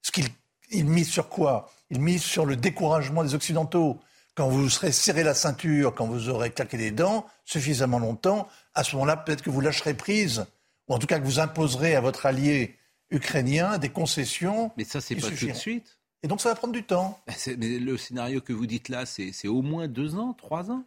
Ce 0.03 0.11
qu'il 0.11 0.27
il 0.73 0.85
mise 0.85 1.09
sur 1.09 1.29
quoi? 1.29 1.71
Il 1.89 2.01
mise 2.01 2.23
sur 2.23 2.45
le 2.45 2.55
découragement 2.55 3.23
des 3.23 3.35
Occidentaux. 3.35 3.99
Quand 4.35 4.49
vous 4.49 4.67
serez 4.69 4.91
serré 4.91 5.23
la 5.23 5.35
ceinture, 5.35 5.93
quand 5.93 6.07
vous 6.07 6.29
aurez 6.29 6.51
claqué 6.51 6.77
les 6.77 6.91
dents 6.91 7.25
suffisamment 7.45 7.99
longtemps, 7.99 8.47
à 8.73 8.83
ce 8.83 8.95
moment-là, 8.95 9.17
peut-être 9.17 9.43
que 9.43 9.51
vous 9.51 9.61
lâcherez 9.61 9.93
prise, 9.93 10.45
ou 10.87 10.95
en 10.95 10.99
tout 10.99 11.07
cas 11.07 11.19
que 11.19 11.25
vous 11.25 11.39
imposerez 11.39 11.95
à 11.95 12.01
votre 12.01 12.25
allié 12.25 12.75
ukrainien 13.11 13.77
des 13.77 13.89
concessions. 13.89 14.71
Mais 14.75 14.85
ça, 14.85 15.01
c'est 15.01 15.15
pas 15.15 15.29
tout 15.29 15.45
de 15.47 15.53
suite. 15.53 15.97
Et 16.23 16.27
donc 16.27 16.41
ça 16.41 16.49
va 16.49 16.55
prendre 16.55 16.73
du 16.73 16.83
temps. 16.83 17.19
Mais 17.57 17.77
le 17.79 17.97
scénario 17.97 18.41
que 18.41 18.53
vous 18.53 18.65
dites 18.65 18.89
là, 18.89 19.05
c'est 19.05 19.47
au 19.47 19.61
moins 19.61 19.87
deux 19.87 20.15
ans, 20.15 20.33
trois 20.33 20.71
ans? 20.71 20.83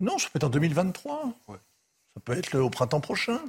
Non, 0.00 0.18
ça 0.18 0.28
peut 0.30 0.38
être 0.38 0.44
en 0.44 0.50
2023. 0.50 1.34
Ça 1.46 2.20
peut 2.24 2.38
être 2.38 2.58
au 2.58 2.70
printemps 2.70 3.00
prochain. 3.00 3.40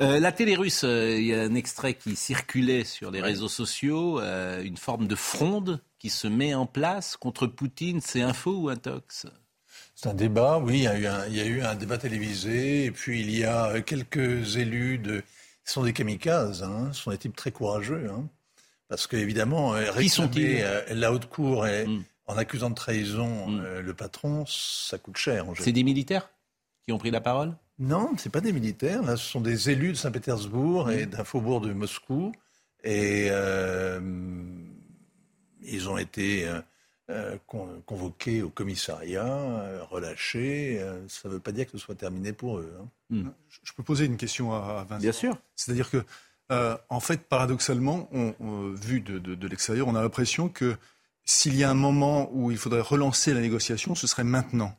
Euh, 0.00 0.18
la 0.18 0.32
télé 0.32 0.56
russe, 0.56 0.84
euh, 0.84 1.18
il 1.18 1.26
y 1.26 1.34
a 1.34 1.42
un 1.42 1.54
extrait 1.54 1.94
qui 1.94 2.16
circulait 2.16 2.84
sur 2.84 3.10
les 3.10 3.20
réseaux 3.20 3.48
sociaux, 3.48 4.20
euh, 4.20 4.62
une 4.62 4.78
forme 4.78 5.06
de 5.06 5.14
fronde 5.14 5.82
qui 5.98 6.08
se 6.08 6.26
met 6.26 6.54
en 6.54 6.66
place 6.66 7.16
contre 7.16 7.46
Poutine. 7.46 8.00
C'est 8.00 8.22
un 8.22 8.32
faux 8.32 8.56
ou 8.56 8.68
un 8.68 8.76
tox? 8.76 9.26
C'est 9.94 10.08
un 10.08 10.14
débat, 10.14 10.58
oui, 10.58 10.78
il 10.78 10.82
y, 10.82 10.86
a 10.88 10.98
eu 10.98 11.06
un, 11.06 11.26
il 11.26 11.36
y, 11.36 11.40
a 11.40 11.44
eu 11.44 11.60
un, 11.60 11.74
débat 11.74 11.98
télévisé, 11.98 12.86
et 12.86 12.90
puis 12.90 13.20
il 13.20 13.30
y 13.30 13.44
a 13.44 13.80
quelques 13.82 14.56
élus 14.56 14.98
de... 14.98 15.22
Ce 15.64 15.74
sont 15.74 15.84
des 15.84 15.92
kamikazes, 15.92 16.62
hein, 16.62 16.90
ce 16.92 17.02
sont 17.02 17.10
des 17.10 17.18
types 17.18 17.36
très 17.36 17.52
courageux. 17.52 18.10
Hein. 18.10 18.26
Parce 18.88 19.06
qu'évidemment, 19.06 19.74
sont-ils? 20.08 20.60
euh, 20.62 20.82
la 20.94 21.12
haute 21.12 21.26
cour 21.26 21.64
hmm. 21.64 22.02
en 22.26 22.36
accusant 22.36 22.70
de 22.70 22.74
trahison 22.74 23.48
hmm. 23.48 23.78
le 23.78 23.94
patron, 23.94 24.44
ça 24.46 24.98
coûte 24.98 25.18
cher. 25.18 25.46
C'est 25.60 25.72
des 25.72 25.84
militaires 25.84 26.30
qui 26.84 26.92
ont 26.92 26.98
pris 26.98 27.10
la 27.10 27.20
parole? 27.20 27.54
Non, 27.78 28.10
ce 28.16 28.28
pas 28.28 28.40
des 28.40 28.52
militaires. 28.52 29.02
Là, 29.02 29.16
ce 29.16 29.24
sont 29.24 29.40
des 29.40 29.70
élus 29.70 29.92
de 29.92 29.96
Saint-Pétersbourg 29.96 30.90
et 30.90 31.06
hmm. 31.06 31.10
d'un 31.10 31.24
faubourg 31.24 31.60
de 31.60 31.72
Moscou. 31.72 32.32
Et 32.84 33.28
ils 35.62 35.88
ont 35.88 35.96
été 35.96 36.48
convoqués 37.86 38.42
au 38.42 38.50
commissariat, 38.50 39.84
relâchés. 39.88 40.84
ça 41.06 41.28
ne 41.28 41.34
veut 41.34 41.40
pas 41.40 41.52
dire 41.52 41.66
que 41.66 41.72
ce 41.72 41.78
soit 41.78 41.94
terminé 41.94 42.32
pour 42.32 42.58
eux. 42.58 42.76
Hein. 43.12 43.32
Je 43.62 43.72
peux 43.72 43.84
poser 43.84 44.06
une 44.06 44.16
question 44.16 44.52
à 44.52 44.84
Vincent 44.88 45.00
Bien 45.00 45.12
sûr. 45.12 45.38
C'est-à-dire 45.54 45.90
que 45.90 46.04
euh, 46.52 46.76
en 46.90 47.00
fait, 47.00 47.28
paradoxalement, 47.28 48.10
vu 48.74 49.00
de, 49.00 49.46
l'extérieur, 49.46 49.88
on 49.88 49.94
a 49.94 50.02
l'impression 50.02 50.48
que 50.48 50.76
s'il 51.24 51.56
y 51.56 51.64
a 51.64 51.70
un 51.70 51.74
moment 51.74 52.28
où 52.32 52.50
il 52.50 52.58
faudrait 52.58 52.80
relancer 52.80 53.32
la 53.32 53.40
négociation, 53.40 53.94
ce 53.94 54.06
serait 54.06 54.24
maintenant. 54.24 54.76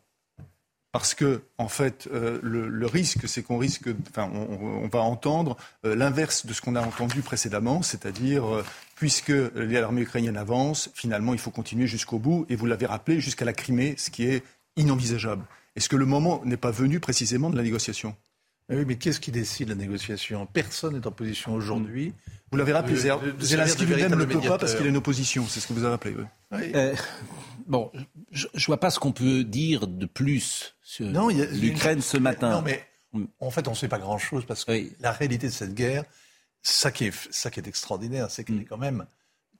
Parce 0.93 1.13
que, 1.15 1.41
en 1.57 1.67
fait, 1.67 2.07
euh, 2.13 2.39
le, 2.41 2.85
risque, 2.85 3.27
c'est 3.27 3.43
qu'on 3.43 3.57
risque, 3.57 3.89
enfin, 4.09 4.31
on, 4.31 4.87
va 4.87 4.99
entendre 4.99 5.57
euh, 5.85 5.95
l'inverse 5.95 6.45
de 6.45 6.53
ce 6.53 6.61
qu'on 6.61 6.75
a 6.75 6.81
entendu 6.81 7.21
précédemment, 7.21 7.81
c'est-à-dire, 7.81 8.63
puisque 8.95 9.33
l'armée 9.55 10.03
ukrainienne 10.03 10.37
avance, 10.37 10.91
finalement, 10.93 11.33
il 11.33 11.39
faut 11.39 11.51
continuer 11.51 11.87
jusqu'au 11.87 12.19
bout, 12.19 12.45
et 12.47 12.55
vous 12.55 12.67
l'avez 12.67 12.85
rappelé, 12.85 13.19
jusqu'à 13.19 13.43
la 13.43 13.53
Crimée, 13.53 13.95
ce 13.97 14.11
qui 14.11 14.25
est 14.25 14.43
inenvisageable. 14.77 15.43
Est-ce 15.75 15.89
que 15.89 15.95
le 15.95 16.05
moment 16.05 16.41
n'est 16.45 16.57
pas 16.57 16.71
venu 16.71 16.99
précisément 16.99 17.49
de 17.49 17.57
la 17.57 17.63
négociation? 17.63 18.15
Oui, 18.69 18.85
mais 18.87 18.95
qu'est-ce 18.95 19.19
qui 19.19 19.31
décide 19.31 19.69
la 19.69 19.75
négociation? 19.75 20.45
Personne 20.45 20.93
n'est 20.93 21.05
en 21.05 21.11
position 21.11 21.53
aujourd'hui. 21.53 22.13
Vous 22.51 22.57
l'avez 22.57 22.71
rappelé, 22.71 22.95
Zelensky 22.95 23.85
lui-même 23.85 24.11
ne 24.11 24.15
le 24.15 24.27
peut 24.27 24.39
pas 24.39 24.57
parce 24.57 24.75
qu'il 24.75 24.85
est 24.85 24.89
une 24.89 24.97
opposition, 24.97 25.45
c'est 25.49 25.59
ce 25.59 25.67
que 25.67 25.73
vous 25.73 25.83
avez 25.83 25.91
rappelé. 25.91 26.15
Euh, 26.53 26.95
bon, 27.67 27.91
je 28.31 28.47
ne 28.53 28.65
vois 28.65 28.79
pas 28.79 28.89
ce 28.89 28.99
qu'on 28.99 29.11
peut 29.11 29.43
dire 29.43 29.87
de 29.87 30.05
plus 30.05 30.75
sur 30.81 31.07
l'Ukraine 31.07 32.01
ce 32.01 32.17
matin. 32.17 32.51
Non, 32.51 32.61
mais 32.61 32.83
en 33.39 33.51
fait, 33.51 33.67
on 33.67 33.71
ne 33.71 33.75
sait 33.75 33.87
pas 33.87 33.99
grand-chose 33.99 34.45
parce 34.45 34.65
que 34.65 34.89
la 34.99 35.11
réalité 35.11 35.47
de 35.47 35.53
cette 35.53 35.73
guerre, 35.73 36.03
ça 36.61 36.91
qui 36.91 37.05
est, 37.05 37.31
ça 37.31 37.51
qui 37.51 37.59
est 37.59 37.67
extraordinaire, 37.67 38.29
c'est 38.31 38.43
qu'elle 38.43 38.57
mm. 38.57 38.61
est 38.61 38.65
quand 38.65 38.77
même 38.77 39.05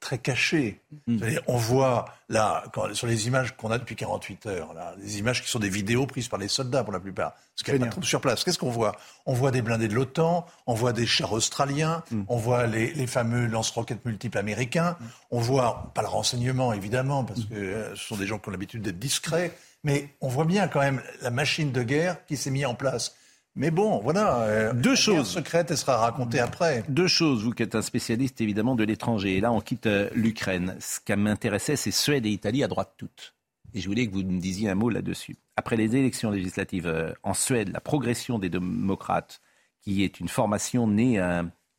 très 0.04 0.18
caché. 0.18 0.82
Hmm. 1.08 1.18
On 1.48 1.56
voit 1.56 2.06
là, 2.28 2.64
sur 2.92 3.08
les 3.08 3.28
images 3.28 3.56
qu'on 3.56 3.72
a 3.72 3.78
depuis 3.78 3.96
48 3.96 4.46
heures, 4.48 4.74
là, 4.74 4.94
des 5.02 5.18
images 5.18 5.42
qui 5.42 5.50
sont 5.50 5.60
des 5.60 5.70
vidéos 5.70 6.06
prises 6.06 6.28
par 6.28 6.40
les 6.40 6.50
soldats 6.50 6.84
pour 6.84 6.92
la 6.92 7.00
plupart, 7.00 7.34
ce 7.56 7.64
qui 7.64 7.72
pas 7.72 7.88
sur 8.02 8.20
place. 8.20 8.44
Qu'est-ce 8.44 8.60
qu'on 8.60 8.70
voit? 8.70 8.98
On 9.26 9.34
voit 9.34 9.52
des 9.52 9.62
blindés 9.62 9.88
de 9.88 9.94
l'OTAN, 9.94 10.46
on 10.68 10.74
voit 10.74 10.92
des 10.92 11.06
chars 11.06 11.32
australiens, 11.32 12.04
hmm. 12.12 12.24
on 12.28 12.38
voit 12.38 12.68
les, 12.68 13.08
fameux 13.08 13.48
lance-roquettes 13.48 14.06
multiples 14.06 14.38
américains, 14.38 14.98
hmm. 15.00 15.06
on 15.32 15.40
voit, 15.40 15.92
pas 15.96 16.02
le 16.02 16.10
renseignement 16.10 16.74
évidemment, 16.74 17.24
parce 17.24 17.46
que 17.46 17.56
euh, 17.56 17.96
ce 17.96 18.04
sont 18.04 18.18
des 18.18 18.28
gens 18.28 18.40
qui 18.40 18.50
ont 18.50 18.52
l'habitude 18.52 18.82
d'être 18.82 19.00
discrets, 19.00 19.56
mais 19.86 20.10
on 20.20 20.28
voit 20.28 20.46
bien 20.46 20.68
quand 20.68 20.82
même 20.82 21.02
la 21.22 21.32
machine 21.32 21.72
de 21.72 21.82
guerre 21.82 22.26
qui 22.26 22.36
s'est 22.36 22.52
mise 22.52 22.66
en 22.66 22.76
place. 22.76 23.16
Mais 23.56 23.70
bon, 23.70 24.00
voilà. 24.00 24.42
Euh, 24.42 24.74
Deux 24.74 24.96
choses. 24.96 25.28
secrètes, 25.28 25.70
elle 25.70 25.78
sera 25.78 25.98
racontée 25.98 26.40
après. 26.40 26.84
Deux 26.90 27.08
choses. 27.08 27.44
Vous 27.44 27.52
qui 27.52 27.62
êtes 27.64 27.76
un 27.76 27.82
spécialiste 27.84 28.42
évidemment 28.42 28.76
de 28.76 28.84
l'étranger. 28.84 29.38
Et 29.38 29.42
là, 29.42 29.52
on 29.52 29.62
quitte 29.62 29.86
euh, 29.86 30.10
l'Ukraine. 30.16 30.76
Ce 30.80 31.00
qui 31.00 31.16
m'intéressait, 31.16 31.76
c'est 31.76 31.92
Suède 31.92 32.26
et 32.26 32.30
Italie 32.32 32.64
à 32.64 32.68
droite 32.68 32.94
toutes. 32.98 33.36
Et 33.76 33.82
je 33.82 33.88
voulais 33.88 34.08
que 34.08 34.14
vous 34.14 34.24
me 34.24 34.40
disiez 34.40 34.70
un 34.70 34.76
mot 34.76 34.90
là-dessus. 34.90 35.36
Après 35.56 35.76
les 35.78 35.96
élections 35.96 36.32
législatives 36.32 36.88
euh, 36.88 37.14
en 37.22 37.36
Suède, 37.36 37.70
la 37.72 37.80
progression 37.80 38.40
des 38.40 38.50
démocrates, 38.50 39.40
qui 39.82 40.04
est 40.04 40.20
une 40.20 40.30
formation 40.30 40.88
née 40.88 41.20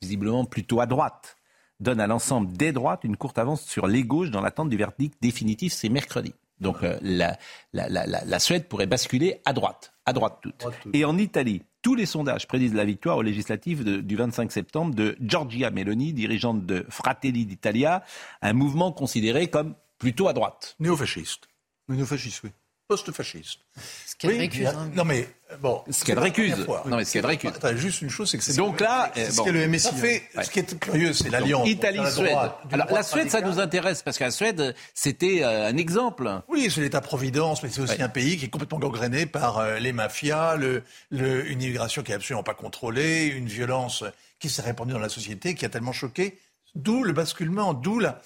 visiblement 0.03 0.45
plutôt 0.45 0.81
à 0.81 0.87
droite, 0.87 1.37
donne 1.81 2.01
à 2.01 2.07
l'ensemble 2.07 2.53
des 2.53 2.71
droites 2.71 3.03
une 3.05 3.17
courte 3.17 3.39
avance 3.39 3.63
sur 3.63 3.87
les 3.87 4.05
gauches 4.05 4.31
dans 4.31 4.43
l'attente 4.43 4.69
du 4.69 4.77
verdict 4.77 5.17
définitif. 5.23 5.73
C'est 5.73 5.89
mercredi. 5.89 6.35
Donc 6.61 6.83
la, 6.83 7.39
la, 7.73 7.89
la, 7.89 8.07
la 8.07 8.39
Suède 8.39 8.69
pourrait 8.69 8.87
basculer 8.87 9.41
à 9.47 9.55
droite 9.55 9.94
à 10.07 10.13
droite 10.13 10.39
toute. 10.43 10.67
Et 10.93 11.05
en 11.05 11.17
Italie, 11.19 11.63
tous 11.83 11.95
les 11.95 12.07
sondages 12.07 12.47
prédisent 12.47 12.75
la 12.75 12.85
victoire 12.85 13.19
aux 13.19 13.23
législatives 13.23 13.85
du 13.85 14.17
25 14.17 14.53
septembre 14.53 14.95
de 14.95 15.17
Giorgia 15.21 15.71
Meloni, 15.71 16.13
dirigeante 16.13 16.65
de 16.67 16.87
Fratelli 16.89 17.47
d'Italia, 17.47 18.03
un 18.43 18.53
mouvement 18.53 18.93
considéré 18.93 19.49
comme 19.49 19.75
plutôt 19.99 20.29
à 20.29 20.33
droite. 20.33 20.77
Néofasciste. 20.81 21.49
Néofasciste, 21.89 22.43
oui 22.45 22.51
post-fasciste. 22.89 23.61
Ce 24.07 24.17
qu'elle 24.17 24.39
récuse. 24.39 24.67
Hein. 24.67 24.91
Non 24.95 25.05
mais 25.05 25.29
bon. 25.61 25.83
Ce 25.91 26.05
qu'elle 26.05 26.19
récuse. 26.19 26.67
Non 26.87 26.97
mais 26.97 27.05
ce 27.05 27.15
qu'elle 27.15 27.27
récuse. 27.27 27.53
juste 27.77 28.03
une 28.03 28.11
chose, 28.11 28.31
c'est 28.31 28.39
que 28.39 28.45
c'est. 28.45 28.57
Donc 28.57 28.81
là, 28.81 29.11
ce 29.15 29.37
bon. 29.37 29.47
le 29.51 29.67
MSI. 29.69 29.95
Fait, 29.95 30.23
Ce 30.43 30.51
qui 30.51 30.61
est 30.61 30.79
curieux, 30.79 31.13
c'est 31.13 31.31
l'alliance. 31.31 31.69
Italie-Suède. 31.69 32.37
Alors 32.71 32.91
la 32.91 33.03
Suède, 33.03 33.31
ça 33.31 33.41
nous 33.41 33.59
intéresse 33.59 34.03
parce 34.03 34.19
que 34.19 34.25
la 34.25 34.31
Suède, 34.31 34.75
c'était 34.93 35.43
euh, 35.43 35.69
un 35.69 35.77
exemple. 35.77 36.43
Oui, 36.49 36.69
c'est 36.71 36.81
l'État-providence, 36.81 37.63
mais 37.63 37.71
c'est 37.71 37.81
aussi 37.81 38.03
un 38.03 38.09
pays 38.09 38.37
qui 38.37 38.47
est 38.47 38.51
complètement 38.51 38.79
gangréné 38.79 39.27
par 39.27 39.59
euh, 39.59 39.79
les 39.79 39.93
mafias, 39.93 40.57
le, 40.57 40.83
le, 41.11 41.49
une 41.51 41.63
immigration 41.63 42.03
qui 42.03 42.13
est 42.13 42.17
absolument 42.17 42.43
pas 42.43 42.55
contrôlée, 42.55 43.27
une 43.27 43.47
violence 43.47 44.05
qui 44.39 44.49
s'est 44.49 44.63
répandue 44.63 44.93
dans 44.93 44.99
la 44.99 45.09
société, 45.09 45.55
qui 45.55 45.65
a 45.65 45.69
tellement 45.69 45.93
choqué. 45.93 46.39
D'où 46.75 47.05
le 47.05 47.13
basculement, 47.13 47.73
d'où 47.73 48.01
la 48.01 48.21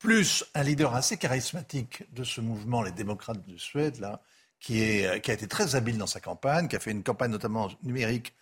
plus 0.00 0.44
un 0.54 0.62
leader 0.62 0.94
assez 0.94 1.18
charismatique 1.18 2.02
de 2.12 2.24
ce 2.24 2.40
mouvement, 2.40 2.82
les 2.82 2.90
démocrates 2.90 3.46
de 3.46 3.56
Suède, 3.58 4.00
là, 4.00 4.20
qui, 4.58 4.82
est, 4.82 5.20
qui 5.20 5.30
a 5.30 5.34
été 5.34 5.46
très 5.46 5.76
habile 5.76 5.98
dans 5.98 6.06
sa 6.06 6.20
campagne, 6.20 6.66
qui 6.68 6.74
a 6.74 6.80
fait 6.80 6.90
une 6.90 7.04
campagne 7.04 7.30
notamment 7.30 7.70
numérique 7.82 8.34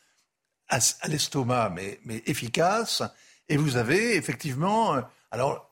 à, 0.69 0.79
l'estomac, 1.09 1.71
mais, 1.75 2.01
mais 2.05 2.23
efficace. 2.27 3.03
Et 3.49 3.57
vous 3.57 3.77
avez 3.77 4.17
effectivement, 4.17 4.95
euh, 4.95 5.03
alors, 5.33 5.69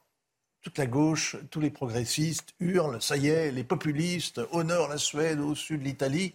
toute 0.61 0.79
la 0.79 0.87
gauche, 0.87 1.37
tous 1.51 1.61
les 1.61 1.71
progressistes 1.71 2.55
hurlent, 2.59 3.01
ça 3.01 3.17
y 3.17 3.29
est, 3.29 3.53
les 3.53 3.63
populistes, 3.63 4.41
au 4.51 4.65
nord 4.65 4.89
la 4.89 4.99
Suède, 4.99 5.39
au 5.39 5.55
sud 5.55 5.85
l'Italie. 5.85 6.35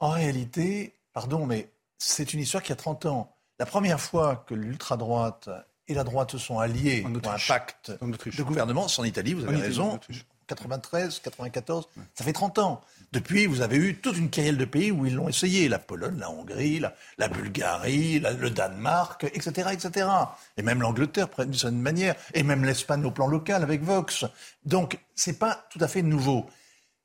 En 0.00 0.10
réalité, 0.10 0.94
pardon, 1.12 1.46
mais 1.46 1.70
c'est 1.96 2.34
une 2.34 2.40
histoire 2.40 2.64
qui 2.64 2.72
a 2.72 2.76
30 2.76 3.06
ans. 3.06 3.36
La 3.60 3.66
première 3.66 4.00
fois 4.00 4.44
que 4.48 4.54
l'ultra-droite 4.54 5.48
et 5.88 5.94
la 5.94 6.04
droite 6.04 6.32
se 6.32 6.38
sont 6.38 6.58
alliés 6.58 7.02
pour 7.02 7.32
un 7.32 7.36
pacte 7.46 7.90
de 7.90 8.42
gouvernement. 8.42 8.88
C'est 8.88 9.00
en 9.00 9.04
Italie, 9.04 9.34
vous 9.34 9.44
avez 9.44 9.60
raison. 9.60 9.98
93, 10.46 11.20
94, 11.20 11.88
ça 12.14 12.24
fait 12.24 12.32
30 12.32 12.58
ans. 12.58 12.82
Depuis, 13.12 13.46
vous 13.46 13.60
avez 13.60 13.76
eu 13.76 13.96
toute 13.96 14.16
une 14.16 14.28
carrière 14.28 14.56
de 14.56 14.64
pays 14.64 14.90
où 14.90 15.06
ils 15.06 15.14
l'ont 15.14 15.28
essayé. 15.28 15.68
La 15.68 15.78
Pologne, 15.78 16.18
la 16.18 16.30
Hongrie, 16.30 16.80
la, 17.18 17.28
Bulgarie, 17.28 18.20
le 18.20 18.50
Danemark, 18.50 19.24
etc., 19.24 19.70
etc. 19.72 20.08
Et 20.56 20.62
même 20.62 20.80
l'Angleterre, 20.80 21.28
d'une 21.38 21.54
certaine 21.54 21.80
manière. 21.80 22.16
Et 22.34 22.42
même 22.42 22.64
l'Espagne 22.64 23.04
au 23.04 23.10
plan 23.10 23.26
local 23.26 23.62
avec 23.62 23.82
Vox. 23.82 24.24
Donc, 24.64 24.98
c'est 25.14 25.38
pas 25.38 25.66
tout 25.70 25.78
à 25.80 25.88
fait 25.88 26.02
nouveau. 26.02 26.46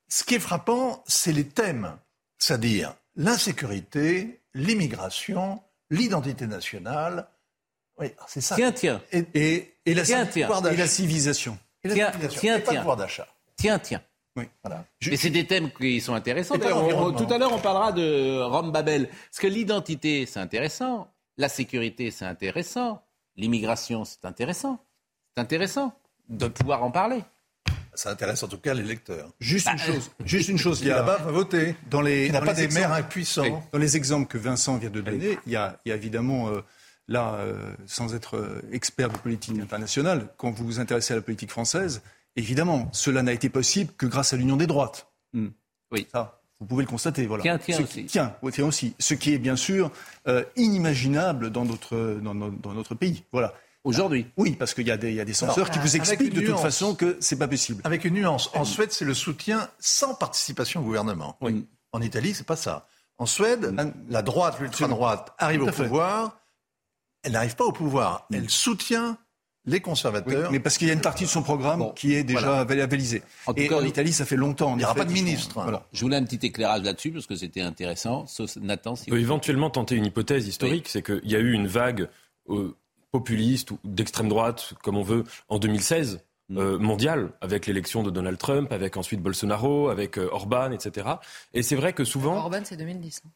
Ce 0.08 0.24
qui 0.24 0.36
est 0.36 0.40
frappant, 0.40 1.04
c'est 1.08 1.32
les 1.32 1.48
thèmes. 1.48 1.96
C'est-à-dire 2.38 2.96
l'insécurité, 3.16 4.42
l'immigration, 4.54 5.62
l'identité 5.92 6.48
nationale, 6.48 7.28
oui, 8.00 8.08
c'est 8.28 8.42
ça. 8.42 8.56
Tiens, 8.56 8.72
tiens. 8.72 9.02
Et, 9.12 9.74
et, 9.86 9.94
la, 9.94 10.04
tiens, 10.04 10.26
tiens. 10.26 10.50
et 10.72 10.78
la 10.78 10.88
civilisation. 10.88 11.58
Et 11.84 11.90
la 11.90 11.94
tiens, 11.94 12.12
civilisation. 12.12 12.42
tiens, 12.42 12.58
et 12.58 12.62
pas 12.62 12.72
tiens. 12.72 12.80
pouvoir 12.82 12.98
d'achat. 12.98 13.28
Tiens, 13.56 13.80
tiens. 13.80 14.02
Oui, 14.36 14.46
voilà. 14.64 14.86
Mais 15.06 15.18
c'est 15.18 15.30
des 15.30 15.46
thèmes 15.46 15.72
qui 15.72 16.00
sont 16.00 16.14
intéressants. 16.14 16.58
tout 16.58 17.28
à 17.34 17.38
l'heure, 17.38 17.54
on 17.54 17.60
parlera 17.60 17.92
de 17.92 18.42
Rome 18.42 18.72
Babel. 18.72 19.08
Parce 19.08 19.40
que 19.40 19.48
l'identité, 19.48 20.26
c'est 20.26 20.40
intéressant. 20.40 21.12
La 21.38 21.50
sécurité, 21.50 22.12
c'est 22.12 22.26
intéressant. 22.26 23.02
L'immigration, 23.36 24.06
c'est 24.06 24.26
intéressant. 24.26 24.84
C'est 25.36 25.42
intéressant 25.42 25.94
de 26.28 26.48
pouvoir 26.48 26.84
en 26.84 26.92
parler. 26.92 27.24
Ça 27.94 28.12
intéresse 28.12 28.44
en 28.44 28.48
tout 28.48 28.58
cas 28.58 28.74
les 28.74 28.84
lecteurs. 28.84 29.32
Juste 29.40 29.68
une 29.68 29.78
bah, 29.78 29.84
chose. 29.84 30.12
Juste 30.24 30.50
une 30.50 30.58
chose. 30.58 30.80
Il 30.82 30.88
y 30.88 30.92
a 30.92 30.98
là-bas 30.98 31.18
va 31.18 31.32
voter. 31.32 31.76
Dans 31.90 32.02
les, 32.02 32.28
il 32.28 32.32
n'y 32.32 32.38
a 32.38 32.42
pas 32.42 32.54
des 32.54 32.68
maires 32.70 32.94
impuissants. 32.94 33.68
Dans 33.74 33.80
les 33.80 33.98
exemples 33.98 34.28
que 34.28 34.38
Vincent 34.38 34.78
vient 34.78 34.90
de 34.90 35.02
donner, 35.02 35.38
il 35.46 35.52
y 35.52 35.56
a, 35.56 35.80
il 35.86 35.90
y 35.90 35.92
a 35.92 35.96
évidemment 35.96 36.50
euh, 36.50 36.62
là, 37.10 37.36
euh, 37.40 37.76
sans 37.86 38.16
être 38.16 38.38
euh, 38.38 38.62
expert 38.72 39.10
de 39.10 39.18
politique 39.18 39.60
internationale, 39.60 40.30
quand 40.38 40.52
vous 40.52 40.66
vous 40.66 40.80
intéressez 40.80 41.14
à 41.14 41.18
la 41.18 41.22
politique 41.22 41.52
française, 41.52 42.02
évidemment, 42.38 42.90
cela 42.94 43.24
n'a 43.24 43.34
été 43.34 43.50
possible 43.50 43.92
que 43.98 44.06
grâce 44.06 44.34
à 44.34 44.38
l'union 44.38 44.56
des 44.56 44.68
droites. 44.68 45.08
Hmm. 45.34 45.50
Oui. 45.92 46.08
Ça, 46.12 46.42
vous 46.60 46.68
pouvez 46.68 46.84
le 46.84 46.90
constater. 46.90 47.26
Voilà. 47.26 47.44
Tiens, 47.44 47.58
tiens 47.58 47.78
ce 47.78 47.84
aussi. 47.84 48.06
tiens, 48.06 48.36
tiens 48.52 48.66
aussi. 48.66 48.94
Ce 49.00 49.14
qui 49.14 49.34
est 49.34 49.38
bien 49.38 49.56
sûr 49.56 49.92
inimaginable 50.56 51.50
dans 51.50 51.66
notre, 51.66 52.20
dans, 52.22 52.36
dans 52.36 52.74
notre 52.74 52.96
pays. 52.96 53.24
Voilà. 53.32 53.54
Aujourd'hui 53.86 54.28
Oui, 54.36 54.52
parce 54.52 54.74
qu'il 54.74 54.86
y, 54.86 54.92
a 54.92 54.98
des 54.98 55.34
censeurs 55.34 55.70
qui 55.70 55.80
vous 55.80 55.96
expliquent 55.96 56.34
de 56.34 56.46
toute 56.46 56.60
façon 56.60 56.96
que 56.96 57.18
c'est 57.22 57.38
pas 57.38 57.48
possible. 57.48 57.82
Avec 57.86 58.04
une 58.06 58.16
nuance. 58.16 58.50
En 58.54 58.66
Suède, 58.66 58.92
c'est 58.92 59.06
le 59.06 59.14
soutien 59.14 59.70
sans 59.80 60.14
participation 60.16 60.82
au 60.82 60.84
gouvernement. 60.84 61.38
Oui. 61.42 61.66
En 61.92 62.02
Italie, 62.02 62.34
c'est 62.34 62.46
pas 62.46 62.58
ça. 62.58 62.88
En 63.18 63.26
Suède, 63.26 63.76
la 64.10 64.22
droite, 64.22 64.60
l'ultra-droite 64.60 65.34
arrive 65.38 65.64
au 65.64 65.72
pouvoir. 65.72 66.39
Elle 67.30 67.34
n'arrive 67.34 67.56
pas 67.56 67.66
au 67.66 67.72
pouvoir. 67.72 68.28
Elle 68.34 68.50
soutient 68.50 69.20
les 69.66 69.82
conservateurs. 69.82 70.52
mais 70.52 70.60
parce 70.60 70.80
qu'il 70.80 70.88
y 70.88 70.90
a 70.90 70.96
une 70.96 71.02
partie 71.02 71.26
de 71.26 71.30
son 71.30 71.44
programme 71.44 71.94
qui 71.94 72.16
est 72.16 72.24
déjà 72.24 72.64
voilà. 72.64 72.88
En 73.46 73.54
Et 73.54 73.72
en 73.72 73.84
Italie, 73.84 74.14
ça 74.14 74.26
fait 74.26 74.36
longtemps. 74.36 74.72
Il 74.72 74.78
n'y 74.78 74.84
aura 74.84 74.96
pas 74.96 75.06
de 75.06 75.12
ministre. 75.12 75.62
Voilà. 75.62 75.86
Je 75.94 76.02
voulais 76.02 76.16
un 76.16 76.24
petit 76.24 76.44
éclairage 76.44 76.82
là-dessus 76.82 77.12
parce 77.12 77.28
que 77.28 77.36
c'était 77.36 77.62
intéressant. 77.62 78.26
Nathan, 78.62 78.96
si 78.96 79.12
peut 79.12 79.20
éventuellement 79.20 79.70
tenter 79.70 79.96
une 79.96 80.06
hypothèse 80.06 80.48
historique, 80.48 80.88
c'est 80.88 81.04
qu'il 81.04 81.30
y 81.30 81.36
a 81.36 81.40
eu 81.40 81.52
une 81.52 81.68
vague 81.68 82.10
euh, 82.50 82.76
populiste 83.12 83.70
ou 83.70 83.78
d'extrême 83.84 84.28
droite, 84.28 84.74
comme 84.82 84.98
on 84.98 85.04
veut, 85.04 85.24
en 85.50 85.60
2016. 85.60 86.22
Mm. 86.50 86.58
Euh, 86.58 86.80
mondiale, 86.80 87.30
avec 87.42 87.68
l'élection 87.68 88.02
de 88.02 88.10
Donald 88.10 88.40
Trump, 88.40 88.72
avec 88.72 88.98
ensuite 88.98 89.22
Bolsonaro, 89.22 89.90
avec 89.90 90.18
euh, 90.18 90.30
Orban, 90.32 90.72
etc. 90.72 91.08
Et 91.54 91.62
c'est 91.62 91.76
vrai 91.76 91.94
que 91.94 92.04
souvent... 92.04 92.38
Orban, 92.38 92.62
c'est 92.64 92.76
2010. 92.76 93.22
Hein. 93.24 93.30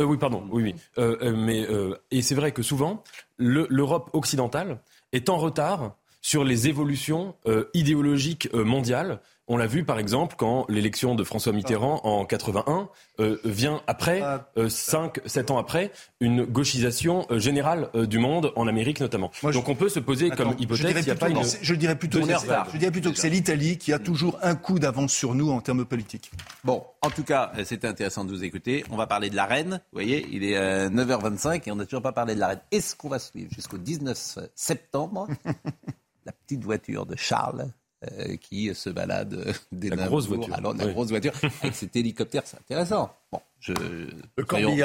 Euh, 0.00 0.04
oui, 0.04 0.16
pardon, 0.16 0.44
oui, 0.50 0.62
oui. 0.62 0.74
Euh, 0.98 1.16
euh, 1.22 1.36
mais, 1.36 1.66
et 2.10 2.22
c'est 2.22 2.34
vrai 2.34 2.52
que 2.52 2.62
souvent, 2.62 3.02
l'Europe 3.38 4.10
occidentale 4.12 4.80
est 5.12 5.28
en 5.28 5.38
retard 5.38 5.96
sur 6.20 6.42
les 6.42 6.68
évolutions 6.68 7.36
idéologiques 7.74 8.52
mondiales 8.54 9.20
on 9.46 9.56
l'a 9.56 9.66
vu 9.66 9.84
par 9.84 9.98
exemple 9.98 10.36
quand 10.38 10.64
l'élection 10.68 11.14
de 11.14 11.22
François 11.22 11.52
Mitterrand 11.52 12.00
en 12.04 12.24
81 12.24 12.88
euh, 13.20 13.38
vient 13.44 13.82
après, 13.86 14.22
5, 14.68 15.18
euh, 15.18 15.20
7 15.26 15.50
ans 15.50 15.58
après, 15.58 15.92
une 16.20 16.44
gauchisation 16.44 17.26
euh, 17.30 17.38
générale 17.38 17.90
du 17.94 18.18
monde, 18.18 18.52
en 18.56 18.66
Amérique 18.66 19.00
notamment. 19.00 19.30
Donc 19.42 19.68
on 19.68 19.74
peut 19.74 19.88
se 19.88 20.00
poser 20.00 20.30
comme 20.30 20.54
hypothèse 20.58 21.02
s'il 21.02 21.10
a 21.10 21.14
pas 21.14 21.28
une... 21.28 21.42
Je 21.62 21.74
dirais 21.74 21.96
plutôt, 21.96 22.20
je 22.22 22.78
dirais 22.78 22.90
plutôt 22.90 23.12
que 23.12 23.18
c'est 23.18 23.28
l'Italie 23.28 23.76
qui 23.78 23.92
a 23.92 23.98
toujours 23.98 24.38
un 24.42 24.54
coup 24.54 24.78
d'avance 24.78 25.12
sur 25.12 25.34
nous 25.34 25.50
en 25.50 25.60
termes 25.60 25.84
politiques. 25.84 26.30
Bon, 26.64 26.84
en 27.02 27.10
tout 27.10 27.24
cas, 27.24 27.52
c'était 27.64 27.88
intéressant 27.88 28.24
de 28.24 28.30
vous 28.30 28.44
écouter. 28.44 28.84
On 28.90 28.96
va 28.96 29.06
parler 29.06 29.30
de 29.30 29.36
la 29.36 29.44
reine. 29.44 29.80
Vous 29.92 29.98
voyez, 29.98 30.26
il 30.32 30.44
est 30.44 30.58
9h25 30.88 31.62
et 31.66 31.70
on 31.70 31.76
n'a 31.76 31.84
toujours 31.84 32.02
pas 32.02 32.12
parlé 32.12 32.34
de 32.34 32.40
la 32.40 32.48
reine. 32.48 32.60
Est-ce 32.70 32.96
qu'on 32.96 33.08
va 33.08 33.18
suivre 33.18 33.50
jusqu'au 33.52 33.78
19 33.78 34.38
septembre 34.54 35.28
la 36.24 36.32
petite 36.32 36.64
voiture 36.64 37.04
de 37.04 37.16
Charles 37.16 37.68
euh, 38.12 38.36
qui 38.36 38.74
se 38.74 38.90
balade 38.90 39.54
des 39.72 39.90
la 39.90 40.06
grosse 40.06 40.28
voiture. 40.28 40.54
Alors, 40.54 40.74
la 40.74 40.86
grosse 40.86 41.08
voiture 41.08 41.32
avec 41.62 41.74
cet 41.74 41.96
hélicoptère, 41.96 42.42
c'est 42.44 42.58
intéressant. 42.58 43.14
Bon, 43.32 43.40
je, 43.60 43.72
le 43.72 44.46
soyons, 44.48 44.76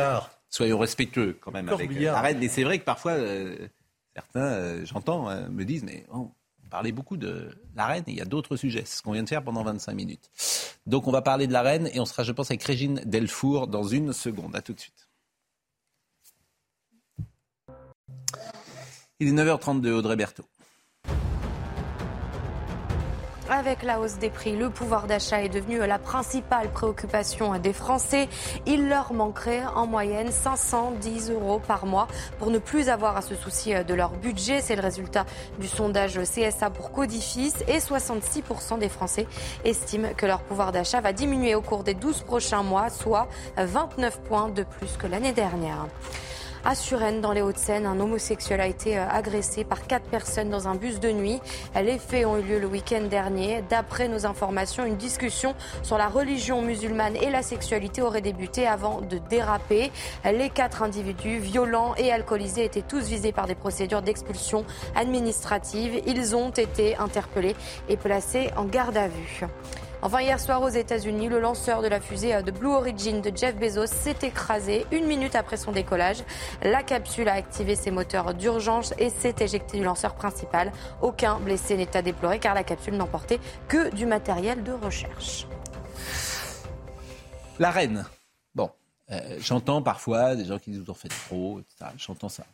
soyons 0.50 0.80
respectueux 0.80 1.38
quand 1.40 1.52
même 1.52 1.70
avec 1.70 1.92
euh, 1.92 2.00
la 2.06 2.22
reine. 2.22 2.42
Et 2.44 2.50
c'est 2.50 2.64
vrai 2.64 2.80
que 2.80 2.86
parfois, 2.86 3.14
euh, 3.14 3.56
certains, 4.16 4.86
j'entends, 4.86 5.30
me 5.50 5.64
disent, 5.64 5.84
mais 5.84 6.06
on 6.12 6.30
parlait 6.70 6.92
beaucoup 6.92 7.18
de 7.18 7.50
la 7.76 7.88
reine 7.88 8.04
et 8.08 8.12
il 8.12 8.18
y 8.18 8.22
a 8.22 8.26
d'autres 8.26 8.56
sujets. 8.56 8.84
C'est 8.86 8.98
ce 8.98 9.02
qu'on 9.02 9.14
vient 9.14 9.24
de 9.24 9.30
faire 9.30 9.44
pendant 9.44 9.64
25 9.64 9.94
minutes. 9.94 10.30
Donc 10.86 11.08
on 11.08 11.12
va 11.12 11.22
parler 11.22 11.48
de 11.48 11.54
la 11.54 11.62
reine 11.62 11.90
et 11.94 12.00
on 12.00 12.06
sera, 12.06 12.24
je 12.24 12.32
pense, 12.32 12.52
avec 12.52 12.64
Régine 12.64 13.02
Delfour 13.06 13.68
dans 13.68 13.84
une 13.84 14.14
seconde. 14.14 14.56
À 14.56 14.62
tout 14.62 14.74
de 14.74 14.80
suite. 14.80 15.10
Il 19.20 19.28
est 19.28 19.32
9h32, 19.32 19.92
Audrey 19.92 20.16
Berthaud. 20.16 20.46
Avec 23.52 23.82
la 23.82 24.00
hausse 24.00 24.20
des 24.20 24.30
prix, 24.30 24.56
le 24.56 24.70
pouvoir 24.70 25.08
d'achat 25.08 25.42
est 25.42 25.50
devenu 25.50 25.80
la 25.80 25.98
principale 25.98 26.70
préoccupation 26.70 27.58
des 27.58 27.74
Français. 27.74 28.30
Il 28.68 28.88
leur 28.88 29.12
manquerait 29.12 29.64
en 29.76 29.88
moyenne 29.88 30.32
510 30.32 31.32
euros 31.32 31.60
par 31.60 31.88
mois 31.88 32.08
pour 32.38 32.52
ne 32.52 32.60
plus 32.60 32.90
avoir 32.90 33.18
à 33.18 33.24
se 33.24 33.34
soucier 33.34 33.84
de 33.84 33.94
leur 33.96 34.12
budget. 34.12 34.62
C'est 34.62 34.76
le 34.76 34.84
résultat 34.84 35.26
du 35.60 35.68
sondage 35.68 36.20
CSA 36.22 36.70
pour 36.70 36.92
Codifis 36.92 37.54
et 37.68 37.80
66% 37.80 38.78
des 38.78 38.90
Français 38.90 39.26
estiment 39.66 40.10
que 40.16 40.28
leur 40.28 40.42
pouvoir 40.42 40.72
d'achat 40.72 41.02
va 41.02 41.12
diminuer 41.12 41.56
au 41.56 41.62
cours 41.62 41.84
des 41.84 41.96
12 41.96 42.22
prochains 42.22 42.62
mois, 42.62 42.92
soit 42.92 43.28
29 43.58 44.22
points 44.22 44.50
de 44.50 44.62
plus 44.62 44.96
que 44.96 45.08
l'année 45.08 45.34
dernière. 45.34 45.88
À 46.66 46.76
Suresnes, 46.76 47.22
dans 47.22 47.32
les 47.32 47.42
Hauts-de-Seine, 47.42 47.86
un 47.86 48.02
homosexuel 48.02 48.60
a 48.60 48.68
été 48.68 48.98
euh, 48.98 49.08
agressé 49.10 49.64
par 49.64 49.88
quatre 49.88 50.06
personnes 50.10 50.50
dans 50.50 50.68
un 50.68 50.76
bus 50.76 51.00
de 51.00 51.10
nuit. 51.10 51.40
Les 51.82 51.98
faits 51.98 52.26
ont 52.26 52.38
eu 52.38 52.42
lieu 52.42 52.60
le 52.60 52.68
week-end 52.68 53.04
dernier. 53.10 53.64
D'après 53.70 54.10
nos 54.10 54.26
informations, 54.26 54.84
une 54.84 54.98
discussion 54.98 55.56
sur 55.84 55.98
la 55.98 56.10
religion 56.10 56.62
musulmane 56.62 57.16
et 57.16 57.30
la 57.30 57.44
sexualité 57.44 58.02
aurait 58.02 58.22
débuté 58.22 58.68
avant 58.68 59.00
de 59.00 59.20
déraper. 59.30 59.90
Les 60.26 60.50
quatre 60.50 60.84
individus, 60.84 61.40
violents 61.40 61.96
et 61.96 62.12
alcoolisés, 62.12 62.66
étaient 62.66 62.82
tous 62.82 63.08
visés 63.08 63.32
par 63.32 63.48
des 63.48 63.56
procédures 63.56 64.02
d'expulsion 64.02 64.66
administrative. 64.96 66.02
Ils 66.08 66.36
ont 66.36 66.50
été 66.50 66.98
interpellés 66.98 67.56
et 67.88 67.96
placés 67.96 68.50
en 68.58 68.66
garde 68.66 68.98
à 68.98 69.08
vue. 69.08 69.46
Enfin, 70.02 70.22
hier 70.22 70.40
soir 70.40 70.62
aux 70.62 70.70
États-Unis, 70.70 71.28
le 71.28 71.42
lanceur 71.42 71.82
de 71.82 71.90
la 71.90 72.00
fusée 72.00 72.42
de 72.42 72.52
Blue 72.52 72.70
Origin 72.70 73.22
de 73.22 73.36
Jeff 73.36 73.58
Bezos 73.58 73.88
s'est 73.88 74.16
écrasé 74.22 74.86
une 74.94 75.06
minute 75.06 75.36
après 75.36 75.58
son 75.58 75.74
décollage. 75.74 76.24
La 76.62 76.84
capsule 76.84 77.28
a 77.28 77.34
activé 77.34 77.76
ses 77.76 77.92
moteurs 77.92 78.34
d'urgence 78.34 78.94
et 78.98 79.10
s'est 79.10 79.36
éjectée 79.42 79.78
du 79.78 79.84
lanceur 79.84 80.16
principal. 80.16 80.72
Aucun 81.02 81.38
blessé 81.40 81.76
n'est 81.76 81.98
à 81.98 82.02
déplorer 82.02 82.40
car 82.40 82.56
la 82.56 82.64
capsule 82.64 82.96
n'emportait 82.96 83.42
que 83.68 83.94
du 83.94 84.06
matériel 84.06 84.64
de 84.64 84.72
recherche. 84.72 85.48
La 87.60 87.70
reine. 87.70 88.06
Bon, 88.56 88.72
euh, 89.12 89.38
j'entends 89.42 89.82
parfois 89.82 90.38
des 90.38 90.46
gens 90.46 90.60
qui 90.60 90.72
disent 90.72 90.80
vous 90.80 90.92
en 90.92 90.96
faites 90.96 91.12
trop, 91.28 91.60
etc. 91.60 91.92
J'entends 91.98 92.30
ça. 92.30 92.46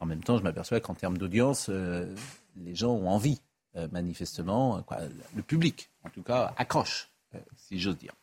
en 0.00 0.06
même 0.06 0.24
temps, 0.24 0.38
je 0.38 0.42
m'aperçois 0.42 0.80
qu'en 0.80 0.94
termes 0.94 1.18
d'audience, 1.18 1.68
euh, 1.70 2.12
les 2.56 2.74
gens 2.74 2.90
ont 2.90 3.08
envie 3.08 3.40
euh, 3.76 3.86
manifestement, 3.92 4.82
quoi, 4.82 4.98
le 5.36 5.42
public, 5.42 5.89
en 6.04 6.10
tout 6.10 6.22
cas, 6.22 6.54
accroche, 6.56 7.10
euh, 7.34 7.38
si 7.56 7.78
j'ose 7.78 7.98
dire. 7.98 8.14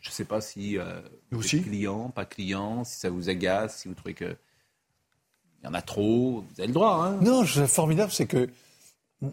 je 0.00 0.08
ne 0.08 0.12
sais 0.12 0.24
pas 0.24 0.40
si 0.40 0.78
euh, 0.78 1.00
vous 1.30 1.44
êtes 1.54 1.64
client, 1.64 2.10
pas 2.10 2.24
client, 2.24 2.84
si 2.84 2.98
ça 2.98 3.10
vous 3.10 3.28
agace, 3.28 3.78
si 3.78 3.88
vous 3.88 3.94
trouvez 3.94 4.14
que 4.14 4.36
il 5.62 5.66
y 5.66 5.68
en 5.68 5.74
a 5.74 5.82
trop, 5.82 6.40
vous 6.40 6.60
avez 6.60 6.68
le 6.68 6.72
droit. 6.72 7.04
Hein 7.04 7.18
non, 7.20 7.44
c'est 7.44 7.66
formidable, 7.66 8.10
c'est 8.10 8.26
que 8.26 8.48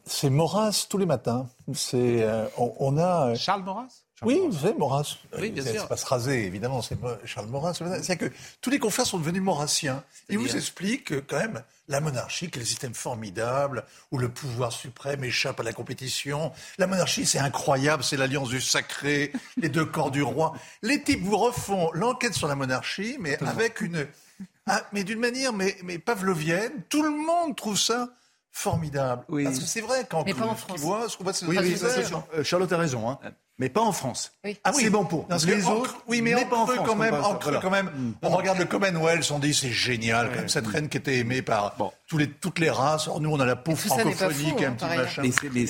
c'est 0.03 0.29
Maurras 0.29 0.87
tous 0.89 0.97
les 0.97 1.05
matins. 1.05 1.47
C'est 1.73 2.27
on, 2.57 2.97
a 2.97 3.33
Charles 3.35 3.63
Maurras? 3.63 4.03
Oui, 4.23 4.41
vous 4.49 4.59
savez, 4.59 4.73
Maurras. 4.73 5.17
Oui, 5.37 5.51
bien 5.51 5.63
sûr. 5.63 5.81
C'est 5.81 5.87
pas 5.87 5.97
se 5.97 6.05
raser, 6.05 6.45
évidemment, 6.45 6.81
c'est 6.81 6.97
Charles 7.25 7.47
Maurras. 7.47 7.79
C'est 8.01 8.17
que 8.17 8.31
tous 8.61 8.69
les 8.69 8.79
confrères 8.79 9.05
sont 9.05 9.19
devenus 9.19 9.41
maurassiens. 9.41 10.03
Ils 10.29 10.39
vous 10.39 10.55
expliquent 10.55 11.27
quand 11.27 11.37
même 11.37 11.61
la 11.87 12.01
monarchie, 12.01 12.49
quel 12.49 12.65
système 12.65 12.93
formidable, 12.93 13.85
où 14.11 14.17
le 14.17 14.29
pouvoir 14.29 14.71
suprême 14.71 15.23
échappe 15.23 15.59
à 15.59 15.63
la 15.63 15.71
compétition. 15.71 16.51
La 16.79 16.87
monarchie, 16.87 17.25
c'est 17.25 17.39
incroyable, 17.39 18.03
c'est 18.03 18.17
l'alliance 18.17 18.49
du 18.49 18.59
sacré, 18.59 19.31
les 19.57 19.69
deux 19.69 19.85
corps 19.85 20.11
du 20.11 20.23
roi. 20.23 20.53
Les 20.81 21.01
types 21.03 21.23
vous 21.23 21.37
refont 21.37 21.91
l'enquête 21.93 22.33
sur 22.33 22.47
la 22.47 22.55
monarchie, 22.55 23.17
mais 23.19 23.41
avec 23.43 23.81
une... 23.81 24.07
Ah, 24.69 24.83
mais 24.91 25.05
d'une 25.05 25.19
manière 25.19 25.53
mais, 25.53 25.77
mais 25.83 25.97
pavlovienne. 25.97 26.73
Tout 26.89 27.01
le 27.01 27.11
monde 27.11 27.55
trouve 27.55 27.77
ça 27.77 28.09
formidable. 28.51 29.23
Oui. 29.29 29.45
Parce 29.45 29.59
que 29.59 29.65
c'est 29.65 29.79
vrai, 29.79 30.05
quand 30.09 30.25
France. 30.57 30.79
Voit, 30.79 31.07
ce 31.07 31.15
qu'on 31.15 31.25
oui, 31.47 31.57
oui, 31.57 31.77
euh, 32.33 32.43
Charlotte 32.43 32.71
a 32.73 32.77
raison. 32.77 33.09
Hein 33.09 33.19
mais 33.59 33.69
pas 33.69 33.81
en 33.81 33.91
France. 33.91 34.31
Ah 34.63 34.71
oui. 34.75 34.83
C'est 34.83 34.89
bon 34.89 35.05
pour 35.05 35.27
les 35.29 35.67
autres. 35.67 35.97
Oui, 36.07 36.21
mais, 36.21 36.33
pas 36.45 36.57
en 36.57 36.67
France, 36.67 36.85
quand 36.85 36.95
même. 36.95 37.15
quand 37.61 37.69
même. 37.71 37.87
Mm. 37.87 38.13
On 38.21 38.29
regarde 38.29 38.59
le 38.59 38.65
Commonwealth, 38.65 39.31
on 39.31 39.39
dit 39.39 39.53
c'est 39.53 39.71
génial, 39.71 40.29
même, 40.29 40.47
cette 40.47 40.67
reine 40.67 40.89
qui 40.89 40.97
était 40.97 41.17
aimée 41.17 41.41
par 41.41 41.75
tous 42.07 42.17
les, 42.17 42.29
toutes 42.29 42.59
les 42.59 42.69
races. 42.69 43.09
nous, 43.19 43.29
on 43.29 43.39
a 43.39 43.45
la 43.45 43.55
peau 43.55 43.75
francophonique, 43.75 44.61
un 44.61 44.71
hein, 44.71 44.71
petit 44.73 44.97
machin. 44.97 45.21
Mais 45.53 45.67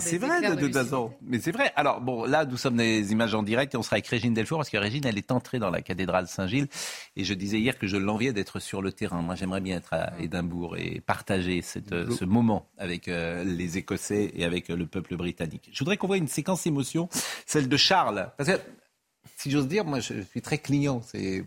c'est 0.00 0.18
vrai, 0.18 0.50
de 0.50 0.60
toute 0.60 0.72
façon. 0.72 1.12
Mais 1.22 1.38
c'est 1.40 1.52
vrai. 1.52 1.72
Alors, 1.76 2.00
bon, 2.00 2.24
là, 2.24 2.44
nous 2.44 2.56
sommes 2.56 2.76
des 2.76 3.12
images 3.12 3.34
en 3.34 3.42
direct 3.42 3.74
et 3.74 3.76
on 3.76 3.82
sera 3.82 3.94
avec 3.94 4.06
Régine 4.08 4.34
Delfour 4.34 4.58
parce 4.58 4.70
que 4.70 4.76
Régine, 4.76 5.06
elle 5.06 5.18
est 5.18 5.30
entrée 5.30 5.58
dans 5.58 5.70
la 5.70 5.82
cathédrale 5.82 6.26
Saint-Gilles. 6.26 6.68
Et 7.16 7.24
je 7.24 7.34
disais 7.34 7.58
hier 7.58 7.78
que 7.78 7.86
je 7.86 7.96
l'enviais 7.96 8.32
d'être 8.32 8.58
sur 8.58 8.82
le 8.82 8.92
terrain. 8.92 9.22
Moi, 9.22 9.36
j'aimerais 9.36 9.60
bien 9.60 9.76
être 9.76 9.92
à 9.92 10.12
Édimbourg 10.18 10.76
et 10.76 11.00
partager 11.00 11.62
cette, 11.62 11.94
ce 12.10 12.24
moment 12.24 12.66
avec 12.76 13.08
euh, 13.08 13.44
les 13.44 13.78
Écossais 13.78 14.32
et 14.34 14.44
avec 14.44 14.68
le 14.68 14.86
peuple 14.86 15.16
britannique. 15.16 15.70
Je 15.72 15.78
voudrais 15.78 15.96
qu'on 15.96 16.08
voit 16.08 16.16
une 16.16 16.28
séquence 16.28 16.55
émotion, 16.64 17.08
celle 17.44 17.68
de 17.68 17.76
Charles. 17.76 18.30
Parce 18.36 18.48
que 18.48 18.58
si 19.36 19.50
j'ose 19.50 19.68
dire, 19.68 19.84
moi 19.84 20.00
je 20.00 20.22
suis 20.22 20.40
très 20.40 20.58
client, 20.58 21.02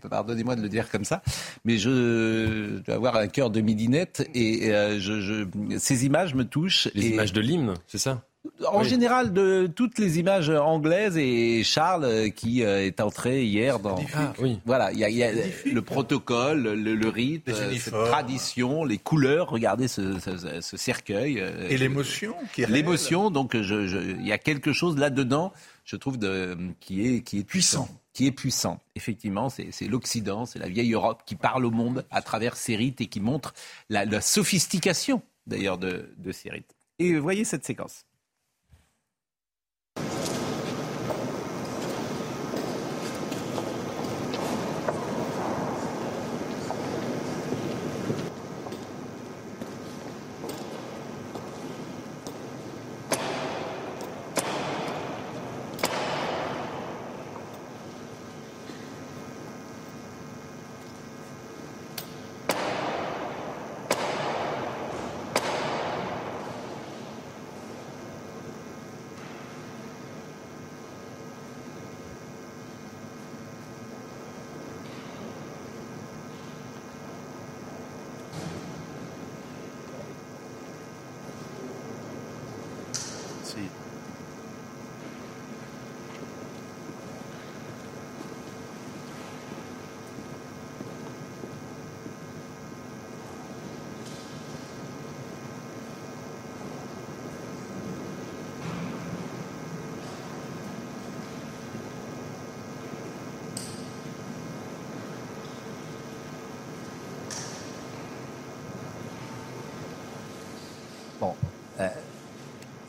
pardonnez-moi 0.09 0.55
de 0.55 0.61
le 0.61 0.69
dire 0.69 0.89
comme 0.89 1.05
ça, 1.05 1.23
mais 1.65 1.77
je, 1.77 2.79
dois 2.79 2.95
avoir 2.95 3.15
un 3.15 3.27
cœur 3.27 3.49
de 3.49 3.61
midinette 3.61 4.29
et 4.33 4.73
euh, 4.73 4.99
je, 4.99 5.47
ces 5.77 6.05
images 6.05 6.35
me 6.35 6.45
touchent. 6.45 6.87
Les 6.93 7.09
images 7.09 7.33
de 7.33 7.41
l'hymne, 7.41 7.73
c'est 7.87 7.97
ça? 7.97 8.23
En 8.65 8.83
général, 8.83 9.33
de 9.33 9.67
toutes 9.67 9.99
les 9.99 10.19
images 10.19 10.49
anglaises 10.49 11.17
et 11.17 11.63
Charles 11.63 12.05
euh, 12.05 12.29
qui 12.29 12.63
euh, 12.63 12.85
est 12.85 13.01
entré 13.01 13.43
hier 13.43 13.79
dans. 13.79 13.97
Ah, 14.15 14.33
oui. 14.39 14.59
Voilà, 14.65 14.91
il 14.93 14.99
y 14.99 15.23
a, 15.23 15.31
le 15.31 15.81
protocole, 15.81 16.63
le, 16.63 16.95
le 16.95 17.09
rite, 17.09 17.53
cette 17.53 17.93
tradition, 17.93 18.85
les 18.85 18.97
couleurs. 18.97 19.49
Regardez 19.49 19.87
ce, 19.87 20.19
cercueil. 20.61 21.43
Et 21.69 21.77
l'émotion 21.77 22.35
qui 22.53 22.65
L'émotion, 22.65 23.29
donc 23.29 23.55
il 23.55 24.25
y 24.25 24.31
a 24.31 24.37
quelque 24.37 24.73
chose 24.73 24.97
là-dedans 24.97 25.51
je 25.89 25.95
trouve, 25.95 26.19
de, 26.19 26.55
qui, 26.79 27.07
est, 27.07 27.21
qui 27.21 27.39
est 27.39 27.43
puissant. 27.43 27.89
Qui 28.13 28.27
est 28.27 28.31
puissant. 28.31 28.79
Effectivement, 28.95 29.49
c'est 29.49 29.87
l'Occident, 29.87 30.45
c'est 30.45 30.59
la 30.59 30.69
vieille 30.69 30.93
Europe 30.93 31.23
qui 31.25 31.35
parle 31.35 31.65
au 31.65 31.71
monde 31.71 32.05
à 32.11 32.21
travers 32.21 32.57
ces 32.57 32.75
rites 32.75 33.01
et 33.01 33.07
qui 33.07 33.19
montre 33.19 33.55
la, 33.89 34.21
sophistication, 34.21 35.23
d'ailleurs, 35.47 35.79
de, 35.79 36.13
de 36.17 36.31
ces 36.31 36.51
rites. 36.51 36.75
Et 36.99 37.17
voyez 37.17 37.43
cette 37.43 37.65
séquence. 37.65 38.05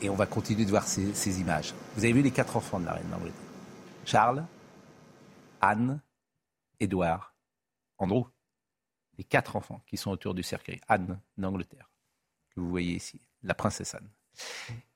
on 0.11 0.15
va 0.15 0.25
continuer 0.25 0.65
de 0.65 0.69
voir 0.69 0.87
ces, 0.87 1.39
images. 1.39 1.73
Vous 1.95 2.03
avez 2.03 2.13
vu 2.13 2.21
les 2.21 2.31
quatre 2.31 2.57
enfants 2.57 2.79
de 2.79 2.85
la 2.85 2.93
reine 2.93 3.09
d'Angleterre? 3.09 3.41
Charles, 4.05 4.45
Anne, 5.61 6.01
Édouard, 6.79 7.33
Andrew. 7.97 8.25
Les 9.17 9.23
quatre 9.23 9.55
enfants 9.55 9.81
qui 9.87 9.97
sont 9.97 10.11
autour 10.11 10.33
du 10.33 10.43
cercueil. 10.43 10.81
Anne 10.87 11.19
d'Angleterre, 11.37 11.89
que 12.53 12.59
vous 12.59 12.69
voyez 12.69 12.95
ici, 12.95 13.21
la 13.43 13.53
princesse 13.53 13.95
Anne. 13.95 14.09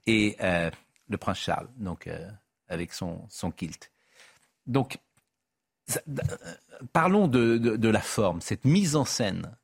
Et 0.06 0.36
euh, 0.42 0.70
le 1.08 1.18
prince 1.18 1.40
Charles, 1.40 1.70
donc 1.78 2.08
euh, 2.08 2.30
avec 2.68 2.92
son, 2.94 3.28
kilt. 3.56 3.92
Donc, 4.68 5.00
euh, 5.96 6.18
parlons 6.92 7.28
de, 7.28 7.88
la 7.88 8.02
forme, 8.02 8.42
cette 8.42 8.66
mise 8.66 8.96
en 8.96 9.06
scène. 9.06 9.56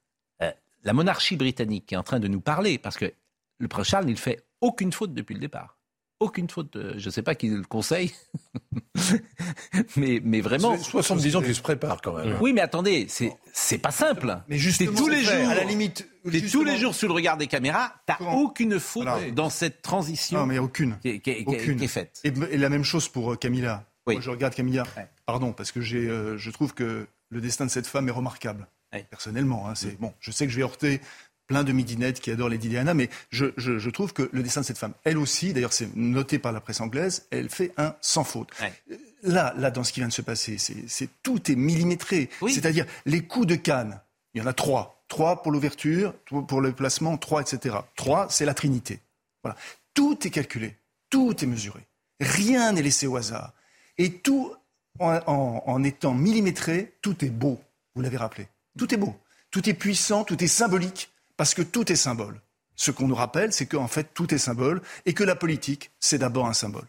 la 0.84 0.94
monarchie 0.94 1.36
britannique 1.36 1.92
est 1.92 1.98
en 1.98 2.04
train 2.04 2.20
de 2.20 2.28
nous 2.28 2.42
parler, 2.42 2.78
parce 2.78 2.98
que 2.98 3.14
le 3.62 3.68
prince 3.68 3.88
Charles, 3.88 4.10
il 4.10 4.18
fait 4.18 4.44
aucune 4.60 4.92
faute 4.92 5.14
depuis 5.14 5.36
le 5.36 5.40
départ. 5.40 5.78
Aucune 6.20 6.50
faute. 6.50 6.78
Je 6.98 7.06
ne 7.06 7.12
sais 7.12 7.24
pas 7.24 7.34
qui 7.34 7.50
le 7.50 7.64
conseille, 7.64 8.12
mais, 9.96 10.22
mais 10.24 10.42
vraiment. 10.42 10.78
70 10.78 11.36
ans 11.36 11.42
qu'il 11.42 11.56
se 11.56 11.62
prépare 11.62 12.00
quand 12.02 12.14
même. 12.14 12.38
Oui, 12.42 12.54
mais 12.54 12.62
attendez, 12.62 13.08
c'est 13.10 13.36
c'est 13.54 13.80
pas 13.80 13.90
simple. 13.90 14.38
Mais 14.48 14.60
juste 14.60 14.86
tous 14.96 15.08
les 15.08 15.24
jours, 15.24 15.50
à 15.50 15.56
la 15.56 15.64
limite, 15.64 16.08
tous 16.52 16.64
les 16.64 16.78
jours 16.78 16.94
sur 16.94 17.08
le 17.08 17.16
regard 17.16 17.38
des 17.38 17.48
caméras, 17.48 17.96
t'as 18.06 18.20
aucune 18.36 18.80
faute 18.80 19.08
dans 19.34 19.50
cette 19.50 19.82
transition. 19.82 20.40
Non, 20.40 20.46
mais 20.46 20.60
aucune. 20.60 20.98
Qui, 21.02 21.22
est 21.26 21.88
faite. 21.88 22.22
Et, 22.24 22.58
la 22.58 22.70
même 22.70 22.84
chose 22.84 23.10
pour 23.10 23.34
euh, 23.34 23.36
Camilla. 23.36 23.86
Moi, 24.06 24.20
je 24.20 24.30
regarde 24.30 24.54
Camilla. 24.54 24.84
Pardon, 25.26 25.54
parce 25.54 25.72
que 25.72 25.82
j'ai, 25.82 26.08
euh, 26.08 26.38
je 26.38 26.52
trouve 26.52 26.74
que 26.74 27.08
le 27.30 27.42
destin 27.42 27.66
de 27.66 27.72
cette 27.72 27.88
femme 27.88 28.08
est 28.08 28.12
remarquable. 28.12 28.68
Personnellement, 29.10 29.70
hein, 29.70 29.76
c'est 29.76 30.00
bon. 30.00 30.14
Je 30.20 30.32
sais 30.32 30.46
que 30.46 30.52
je 30.52 30.58
vais 30.58 30.64
heurter 30.64 31.02
plein 31.52 31.66
de 31.66 31.74
midinettes 31.74 32.22
qui 32.22 32.32
adorent 32.32 32.48
Lady 32.48 32.70
Diana, 32.70 32.94
mais 32.94 33.10
je, 33.30 33.90
trouve 33.90 34.14
que 34.14 34.30
le 34.32 34.42
dessin 34.42 34.62
de 34.62 34.66
cette 34.66 34.78
femme, 34.78 34.94
elle 35.04 35.18
aussi, 35.18 35.52
d'ailleurs 35.52 35.74
c'est 35.74 35.94
noté 35.98 36.40
par 36.40 36.54
la 36.54 36.62
presse 36.62 36.80
anglaise, 36.80 37.26
elle 37.30 37.50
fait 37.50 37.74
un 37.76 37.94
sans 38.00 38.24
faute. 38.24 38.48
Là, 39.24 39.54
là, 39.58 39.70
dans 39.70 39.84
ce 39.84 39.92
qui 39.92 40.00
vient 40.00 40.08
de 40.08 40.14
se 40.14 40.22
passer, 40.22 40.58
c'est 40.58 41.10
tout 41.24 41.52
est 41.52 41.56
millimétré. 41.56 42.30
C'est-à-dire 42.48 42.86
les 43.06 43.22
coups 43.24 43.48
de 43.48 43.56
canne, 43.56 44.00
il 44.34 44.40
y 44.40 44.42
en 44.42 44.48
a 44.48 44.54
trois. 44.54 45.04
Trois 45.10 45.42
pour 45.42 45.52
l'ouverture, 45.52 46.14
pour 46.48 46.62
le 46.62 46.72
placement, 46.72 47.18
trois, 47.18 47.42
etc. 47.42 47.76
Trois, 47.98 48.28
c'est 48.30 48.46
la 48.46 48.54
Trinité. 48.54 49.02
Voilà. 49.44 49.58
Tout 49.94 50.26
est 50.26 50.30
calculé, 50.30 50.78
tout 51.10 51.36
est 51.44 51.48
mesuré. 51.48 51.82
Rien 52.22 52.72
n'est 52.72 52.82
laissé 52.82 53.08
au 53.08 53.18
hasard. 53.18 53.52
Et 53.98 54.14
tout, 54.14 54.56
en 55.00 55.84
étant 55.84 56.14
millimétré, 56.14 56.94
tout 57.02 57.26
est 57.26 57.30
beau. 57.30 57.60
Vous 57.94 58.02
l'avez 58.02 58.16
rappelé. 58.16 58.48
Tout 58.78 58.94
est 58.94 58.98
beau. 58.98 59.14
Tout 59.50 59.68
est 59.68 59.74
puissant, 59.74 60.24
tout 60.24 60.42
est 60.42 60.48
symbolique 60.48 61.11
parce 61.42 61.56
que 61.56 61.64
tout 61.64 61.92
est 61.92 61.96
symbole. 61.96 62.40
Ce 62.76 62.92
qu'on 62.92 63.08
nous 63.08 63.16
rappelle, 63.16 63.52
c'est 63.52 63.66
qu'en 63.66 63.88
fait, 63.88 64.10
tout 64.14 64.32
est 64.32 64.38
symbole 64.38 64.80
et 65.08 65.14
que 65.14 65.24
la 65.24 65.36
politique, 65.36 65.90
c'est 66.00 66.20
d'abord 66.20 66.46
un 66.46 66.54
symbole. 66.54 66.86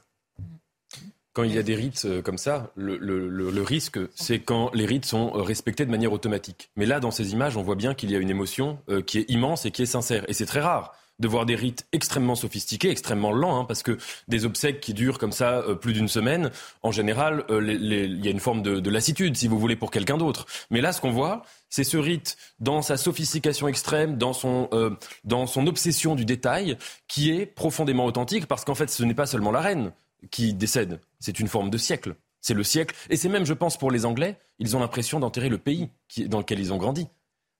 Quand 1.33 1.43
il 1.45 1.55
y 1.55 1.59
a 1.59 1.62
des 1.62 1.75
rites 1.75 2.05
euh, 2.05 2.21
comme 2.21 2.37
ça, 2.37 2.71
le, 2.77 3.62
risque, 3.62 3.99
c'est 4.15 4.41
quand 4.41 4.71
les 4.75 4.85
rites 4.85 5.07
sont 5.07 5.33
euh, 5.35 5.41
respectés 5.41 5.87
de 5.87 5.91
manière 5.91 6.12
automatique. 6.12 6.71
Mais 6.77 6.85
là, 6.85 7.01
dans 7.01 7.11
ces 7.11 7.33
images, 7.33 7.57
on 7.57 7.62
voit 7.62 7.77
bien 7.77 7.95
qu'il 7.95 8.11
y 8.11 8.15
a 8.15 8.19
une 8.19 8.29
émotion 8.29 8.79
euh, 8.91 9.01
qui 9.01 9.21
est 9.21 9.31
immense 9.31 9.65
et 9.65 9.71
qui 9.71 9.85
est 9.85 9.87
sincère. 9.87 10.23
Et 10.29 10.35
c'est 10.35 10.45
très 10.45 10.61
rare 10.61 10.95
de 11.18 11.29
voir 11.29 11.46
des 11.46 11.55
rites 11.55 11.87
extrêmement 11.92 12.35
sophistiqués, 12.35 12.90
extrêmement 12.90 13.33
lents, 13.33 13.61
hein, 13.61 13.64
parce 13.64 13.83
que 13.83 13.98
des 14.29 14.44
obsèques 14.44 14.81
qui 14.81 14.94
durent 14.94 15.18
comme 15.18 15.33
ça 15.33 15.62
plus 15.81 15.92
d'une 15.92 16.09
semaine, 16.09 16.51
en 16.83 16.90
général, 16.90 17.44
il 17.48 18.25
y 18.25 18.29
a 18.29 18.31
une 18.31 18.40
forme 18.40 18.62
de, 18.62 18.81
de, 18.81 18.90
lassitude, 18.90 19.37
si 19.37 19.46
vous 19.46 19.59
voulez, 19.59 19.77
pour 19.77 19.90
quelqu'un 19.90 20.16
d'autre. 20.16 20.46
Mais 20.70 20.81
là, 20.81 20.92
ce 20.92 21.01
qu'on 21.01 21.12
voit, 21.12 21.44
c'est 21.72 21.85
ce 21.85 21.96
rite 21.96 22.37
dans 22.61 22.83
sa 22.83 22.96
sophistication 22.96 23.66
extrême, 23.66 24.18
dans 24.18 24.33
son, 24.33 24.68
euh, 24.72 24.90
dans 25.25 25.46
son 25.46 25.66
obsession 25.66 26.14
du 26.14 26.25
détail, 26.25 26.77
qui 27.09 27.31
est 27.31 27.46
profondément 27.46 28.05
authentique, 28.05 28.46
parce 28.46 28.64
qu'en 28.64 28.75
fait, 28.75 28.90
ce 28.90 29.03
n'est 29.05 29.14
pas 29.14 29.27
seulement 29.27 29.51
la 29.51 29.61
reine 29.61 29.92
qui 30.31 30.55
décède, 30.55 31.01
c'est 31.18 31.40
une 31.40 31.48
forme 31.48 31.70
de 31.70 31.79
siècle. 31.79 32.14
C'est 32.42 32.55
le 32.55 32.64
siècle. 32.64 32.94
Et 33.09 33.16
c'est 33.16 33.29
même, 33.29 33.46
je 33.46 33.55
pense, 33.55 33.79
pour 33.79 33.90
les 33.90 34.05
Anglais, 34.05 34.37
ils 34.59 34.77
ont 34.77 34.81
l'impression 34.81 35.20
d'enterrer 35.20 35.48
le 35.48 35.59
pays 35.59 35.88
dans 36.27 36.38
lequel 36.38 36.61
ils 36.61 36.72
ont 36.72 36.77
grandi. 36.77 37.07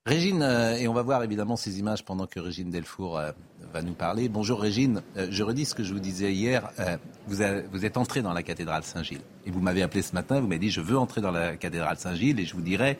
Régine, 0.05 0.41
euh, 0.43 0.75
et 0.75 0.89
on 0.89 0.93
va 0.93 1.01
voir 1.01 1.23
évidemment 1.23 1.55
ces 1.55 1.79
images 1.79 2.03
pendant 2.03 2.27
que 2.27 2.37
Régine 2.37 2.69
Delfour 2.69 3.17
euh, 3.17 3.31
va 3.71 3.81
nous 3.81 3.93
parler. 3.93 4.27
Bonjour 4.27 4.59
Régine, 4.59 5.01
euh, 5.15 5.27
je 5.29 5.43
redis 5.43 5.63
ce 5.63 5.75
que 5.75 5.83
je 5.83 5.93
vous 5.93 6.01
disais 6.01 6.33
hier. 6.33 6.69
Vous, 7.25 7.37
vous, 7.71 7.85
êtes 7.85 7.95
entrée 7.95 8.21
dans 8.21 8.33
la 8.33 8.43
cathédrale 8.43 8.83
Saint-Gilles 8.83 9.21
et 9.45 9.51
vous 9.51 9.61
m'avez 9.61 9.81
appelé 9.81 10.01
ce 10.01 10.13
matin, 10.13 10.41
vous 10.41 10.47
m'avez 10.47 10.59
dit 10.59 10.71
je 10.71 10.81
veux 10.81 10.97
entrer 10.97 11.21
dans 11.21 11.31
la 11.31 11.55
cathédrale 11.55 11.97
Saint-Gilles 11.97 12.37
et 12.41 12.43
je 12.43 12.53
vous 12.53 12.61
dirai 12.61 12.97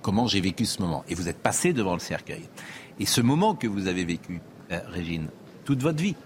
comment 0.00 0.26
j'ai 0.26 0.40
vécu 0.40 0.64
ce 0.64 0.80
moment. 0.80 1.04
Et 1.10 1.14
vous 1.14 1.28
êtes 1.28 1.36
passé 1.36 1.74
devant 1.74 1.92
le 1.92 2.00
cercueil. 2.00 2.48
Et 2.98 3.04
ce 3.04 3.20
moment 3.20 3.54
que 3.54 3.66
vous 3.66 3.86
avez 3.86 4.06
vécu, 4.06 4.40
Régine, 4.70 5.28
toute 5.66 5.82
votre 5.82 6.02
vie, 6.02 6.16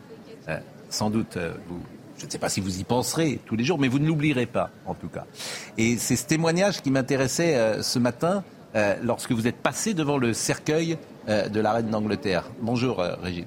sans 0.90 1.10
doute 1.10 1.38
vous, 1.66 1.80
je 2.18 2.26
ne 2.26 2.30
sais 2.30 2.38
pas 2.38 2.48
si 2.48 2.60
vous 2.60 2.78
y 2.78 2.84
penserez 2.84 3.40
tous 3.46 3.56
les 3.56 3.64
jours, 3.64 3.80
mais 3.80 3.88
vous 3.88 3.98
ne 3.98 4.06
l'oublierez 4.06 4.46
pas, 4.46 4.70
en 4.86 4.94
tout 4.94 5.08
cas. 5.08 5.26
Et 5.76 5.98
c'est 5.98 6.14
ce 6.14 6.26
témoignage 6.26 6.82
qui 6.82 6.92
m'intéressait 6.92 7.82
ce 7.82 7.98
matin 7.98 8.44
euh, 8.74 8.96
lorsque 9.02 9.32
vous 9.32 9.46
êtes 9.46 9.56
passé 9.56 9.94
devant 9.94 10.18
le 10.18 10.32
cercueil 10.32 10.98
euh, 11.28 11.48
de 11.48 11.60
la 11.60 11.72
reine 11.72 11.90
d'Angleterre. 11.90 12.50
Bonjour 12.60 13.00
euh, 13.00 13.14
Régine. 13.22 13.46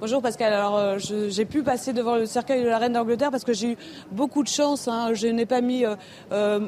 Bonjour 0.00 0.22
Pascal. 0.22 0.52
Alors 0.52 0.98
j'ai 0.98 1.44
pu 1.44 1.62
passer 1.62 1.92
devant 1.92 2.16
le 2.16 2.26
cercueil 2.26 2.64
de 2.64 2.68
la 2.68 2.78
reine 2.78 2.94
d'Angleterre 2.94 3.30
parce 3.30 3.44
que 3.44 3.52
j'ai 3.52 3.72
eu 3.72 3.76
beaucoup 4.10 4.42
de 4.42 4.48
chance. 4.48 4.88
Hein. 4.88 5.14
Je 5.14 5.28
n'ai 5.28 5.46
pas 5.46 5.60
mis, 5.60 5.84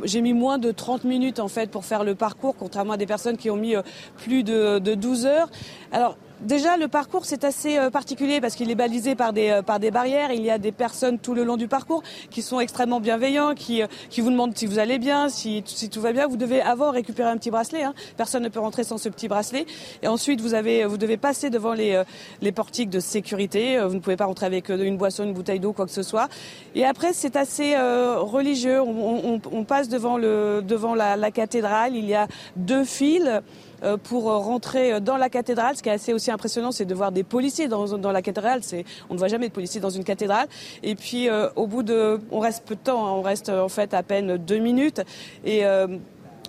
j'ai 0.04 0.20
mis 0.20 0.32
moins 0.32 0.58
de 0.58 0.70
30 0.70 1.02
minutes 1.02 1.40
en 1.40 1.48
fait 1.48 1.68
pour 1.68 1.84
faire 1.84 2.04
le 2.04 2.14
parcours, 2.14 2.54
contrairement 2.56 2.92
à 2.92 2.96
des 2.96 3.06
personnes 3.06 3.36
qui 3.36 3.50
ont 3.50 3.56
mis 3.56 3.74
plus 4.18 4.44
de, 4.44 4.78
de 4.78 4.94
12 4.94 5.26
heures. 5.26 5.50
Alors 5.90 6.16
Déjà, 6.40 6.76
le 6.76 6.88
parcours, 6.88 7.24
c'est 7.24 7.44
assez 7.44 7.78
euh, 7.78 7.90
particulier 7.90 8.40
parce 8.40 8.56
qu'il 8.56 8.70
est 8.70 8.74
balisé 8.74 9.14
par 9.14 9.32
des, 9.32 9.50
euh, 9.50 9.62
par 9.62 9.78
des 9.78 9.90
barrières. 9.90 10.32
Il 10.32 10.42
y 10.42 10.50
a 10.50 10.58
des 10.58 10.72
personnes 10.72 11.18
tout 11.18 11.32
le 11.32 11.44
long 11.44 11.56
du 11.56 11.68
parcours 11.68 12.02
qui 12.28 12.42
sont 12.42 12.58
extrêmement 12.58 12.98
bienveillants, 13.00 13.54
qui, 13.54 13.82
euh, 13.82 13.86
qui 14.10 14.20
vous 14.20 14.30
demandent 14.30 14.56
si 14.56 14.66
vous 14.66 14.80
allez 14.80 14.98
bien, 14.98 15.28
si, 15.28 15.62
si 15.64 15.88
tout 15.88 16.00
va 16.00 16.12
bien. 16.12 16.26
Vous 16.26 16.36
devez 16.36 16.60
avant 16.60 16.90
récupérer 16.90 17.30
un 17.30 17.36
petit 17.36 17.50
bracelet. 17.50 17.84
Hein. 17.84 17.94
Personne 18.16 18.42
ne 18.42 18.48
peut 18.48 18.58
rentrer 18.58 18.82
sans 18.82 18.98
ce 18.98 19.08
petit 19.08 19.28
bracelet. 19.28 19.64
Et 20.02 20.08
ensuite, 20.08 20.40
vous, 20.40 20.54
avez, 20.54 20.84
vous 20.84 20.98
devez 20.98 21.16
passer 21.16 21.50
devant 21.50 21.72
les, 21.72 22.02
les 22.42 22.52
portiques 22.52 22.90
de 22.90 23.00
sécurité. 23.00 23.78
Vous 23.78 23.94
ne 23.94 24.00
pouvez 24.00 24.16
pas 24.16 24.26
rentrer 24.26 24.46
avec 24.46 24.68
une 24.68 24.96
boisson, 24.96 25.24
une 25.24 25.34
bouteille 25.34 25.60
d'eau, 25.60 25.72
quoi 25.72 25.86
que 25.86 25.92
ce 25.92 26.02
soit. 26.02 26.28
Et 26.74 26.84
après, 26.84 27.12
c'est 27.12 27.36
assez 27.36 27.76
religieux. 27.76 28.82
On, 28.82 29.34
on, 29.34 29.40
on, 29.52 29.64
passe 29.64 29.88
devant, 29.88 30.16
le, 30.16 30.62
devant 30.66 30.94
la, 30.94 31.16
la 31.16 31.30
cathédrale. 31.30 31.94
Il 31.94 32.06
y 32.06 32.14
a 32.14 32.26
deux 32.56 32.84
files. 32.84 33.42
Euh, 33.84 33.96
pour 33.98 34.24
rentrer 34.24 35.00
dans 35.00 35.16
la 35.16 35.28
cathédrale. 35.28 35.76
Ce 35.76 35.82
qui 35.82 35.88
est 35.90 35.92
assez 35.92 36.14
aussi 36.14 36.30
impressionnant, 36.30 36.72
c'est 36.72 36.86
de 36.86 36.94
voir 36.94 37.12
des 37.12 37.22
policiers 37.22 37.68
dans, 37.68 37.98
dans 37.98 38.12
la 38.12 38.22
cathédrale. 38.22 38.60
C'est, 38.62 38.84
on 39.10 39.14
ne 39.14 39.18
voit 39.18 39.28
jamais 39.28 39.48
de 39.48 39.52
policiers 39.52 39.80
dans 39.80 39.90
une 39.90 40.04
cathédrale. 40.04 40.46
Et 40.82 40.94
puis, 40.94 41.28
euh, 41.28 41.48
au 41.56 41.66
bout 41.66 41.82
de, 41.82 42.18
on 42.30 42.38
reste 42.38 42.64
peu 42.64 42.76
de 42.76 42.80
temps, 42.80 43.06
hein. 43.06 43.12
on 43.12 43.20
reste 43.20 43.50
en 43.50 43.68
fait 43.68 43.92
à 43.92 44.02
peine 44.02 44.38
deux 44.38 44.58
minutes. 44.58 45.02
Et 45.44 45.66
euh, 45.66 45.86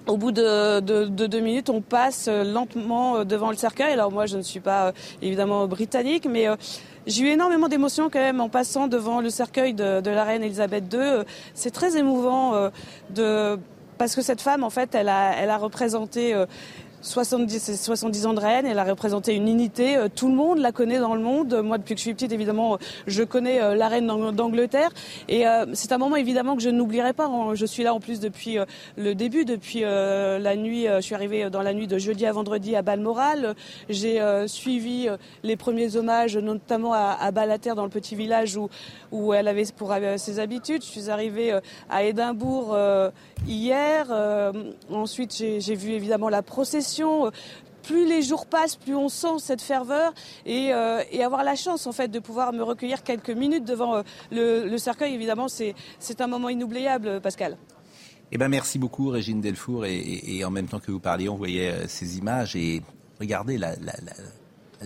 au 0.08 0.16
bout 0.16 0.32
de, 0.32 0.80
de, 0.80 1.06
de, 1.06 1.28
deux 1.28 1.40
minutes, 1.42 1.70
on 1.70 1.82
passe 1.82 2.30
lentement 2.30 3.26
devant 3.26 3.50
le 3.50 3.58
cercueil. 3.58 3.92
Alors 3.92 4.12
moi, 4.12 4.28
je 4.28 4.38
ne 4.38 4.42
suis 4.42 4.62
pas 4.62 4.94
évidemment 5.22 5.68
britannique, 5.68 6.28
mais 6.30 6.48
j'ai 7.08 7.24
eu 7.24 7.28
énormément 7.28 7.68
d'émotions 7.68 8.10
quand 8.10 8.20
même 8.20 8.40
en 8.40 8.50
passant 8.50 8.88
devant 8.88 9.20
le 9.20 9.30
cercueil 9.30 9.74
de, 9.74 10.02
de 10.02 10.10
la 10.10 10.24
reine 10.24 10.44
Elisabeth 10.44 10.86
II. 10.94 11.24
C'est 11.54 11.72
très 11.72 11.98
émouvant 11.98 12.70
de 13.10 13.58
parce 13.98 14.14
que 14.14 14.22
cette 14.22 14.42
femme, 14.42 14.64
en 14.64 14.70
fait, 14.70 14.94
elle 14.94 15.08
a, 15.08 15.34
elle 15.38 15.50
a 15.50 15.58
représenté 15.58 16.36
70, 17.06 17.84
70 17.84 18.26
ans 18.26 18.34
de 18.34 18.40
reine, 18.40 18.66
elle 18.66 18.80
a 18.80 18.84
représenté 18.84 19.36
une 19.36 19.48
unité. 19.48 19.96
Euh, 19.96 20.08
tout 20.14 20.28
le 20.28 20.34
monde 20.34 20.58
la 20.58 20.72
connaît 20.72 20.98
dans 20.98 21.14
le 21.14 21.22
monde. 21.22 21.62
Moi, 21.64 21.78
depuis 21.78 21.94
que 21.94 22.00
je 22.00 22.04
suis 22.04 22.14
petite, 22.14 22.32
évidemment, 22.32 22.80
je 23.06 23.24
connais 23.24 23.62
euh, 23.62 23.76
la 23.76 23.88
reine 23.88 24.08
d'Angleterre. 24.08 24.90
Et 25.28 25.48
euh, 25.48 25.68
c'est 25.74 25.92
un 25.92 26.00
moment, 26.00 26.16
évidemment, 26.16 26.56
que 26.56 26.64
je 26.64 26.70
n'oublierai 26.70 27.14
pas. 27.14 27.30
Je 27.54 27.66
suis 27.66 27.84
là, 27.84 27.94
en 27.94 28.00
plus, 28.00 28.20
depuis 28.20 28.58
le 28.98 29.14
début, 29.14 29.46
depuis 29.46 29.82
la 29.82 30.56
nuit. 30.56 30.88
Je 30.88 31.02
suis 31.02 31.16
arrivée 31.16 31.50
dans 31.50 31.62
la 31.62 31.74
nuit 31.74 31.88
de 31.88 31.98
jeudi 31.98 32.26
à 32.26 32.32
vendredi 32.32 32.76
à 32.76 32.82
Balmoral. 32.82 33.56
J'ai 33.90 34.20
suivi 34.48 35.08
les 35.44 35.56
premiers 35.56 35.96
hommages, 35.96 36.38
notamment 36.38 36.94
à, 36.94 37.18
à 37.20 37.32
Balater, 37.32 37.74
dans 37.76 37.84
le 37.84 37.90
petit 37.90 38.16
village 38.16 38.58
où, 38.58 38.70
où 39.12 39.34
elle 39.34 39.48
avait 39.48 39.66
pour 39.76 39.94
ses 40.18 40.40
habitudes. 40.40 40.84
Je 40.84 40.88
suis 40.88 41.10
arrivée 41.10 41.58
à 41.90 42.04
Édimbourg 42.04 42.78
hier. 43.48 44.08
ensuite, 44.90 45.34
j'ai 45.36 45.76
vu, 45.76 45.92
évidemment, 45.92 46.30
la 46.30 46.42
procession 46.42 46.95
plus 47.86 48.08
les 48.08 48.22
jours 48.22 48.46
passent, 48.48 48.76
plus 48.76 48.96
on 48.96 49.10
sent 49.10 49.40
cette 49.40 49.62
ferveur 49.62 50.14
et, 50.46 50.74
euh, 50.74 51.02
avoir 51.24 51.44
la 51.44 51.56
chance 51.56 51.88
en 51.88 51.92
fait 51.92 52.10
de 52.10 52.20
pouvoir 52.20 52.54
me 52.54 52.64
recueillir 52.64 53.04
quelques 53.04 53.30
minutes 53.30 53.66
devant 53.66 53.96
euh, 53.96 54.04
le, 54.32 54.78
cercueil, 54.78 55.14
évidemment, 55.14 55.48
c'est 55.48 56.22
un 56.22 56.28
moment 56.28 56.50
inoubliable, 56.50 57.22
Pascal. 57.22 57.58
Eh 58.32 58.38
ben 58.38 58.48
merci 58.50 58.80
beaucoup 58.80 59.10
Régine 59.10 59.40
Delfour 59.40 59.86
et, 59.86 60.44
en 60.44 60.50
même 60.50 60.68
temps 60.68 60.80
que 60.80 60.92
vous 60.92 61.00
parliez, 61.00 61.30
on 61.30 61.36
voyait 61.36 61.72
euh, 61.72 61.88
ces 61.88 62.18
images 62.18 62.56
et 62.56 62.82
regardez 63.20 63.60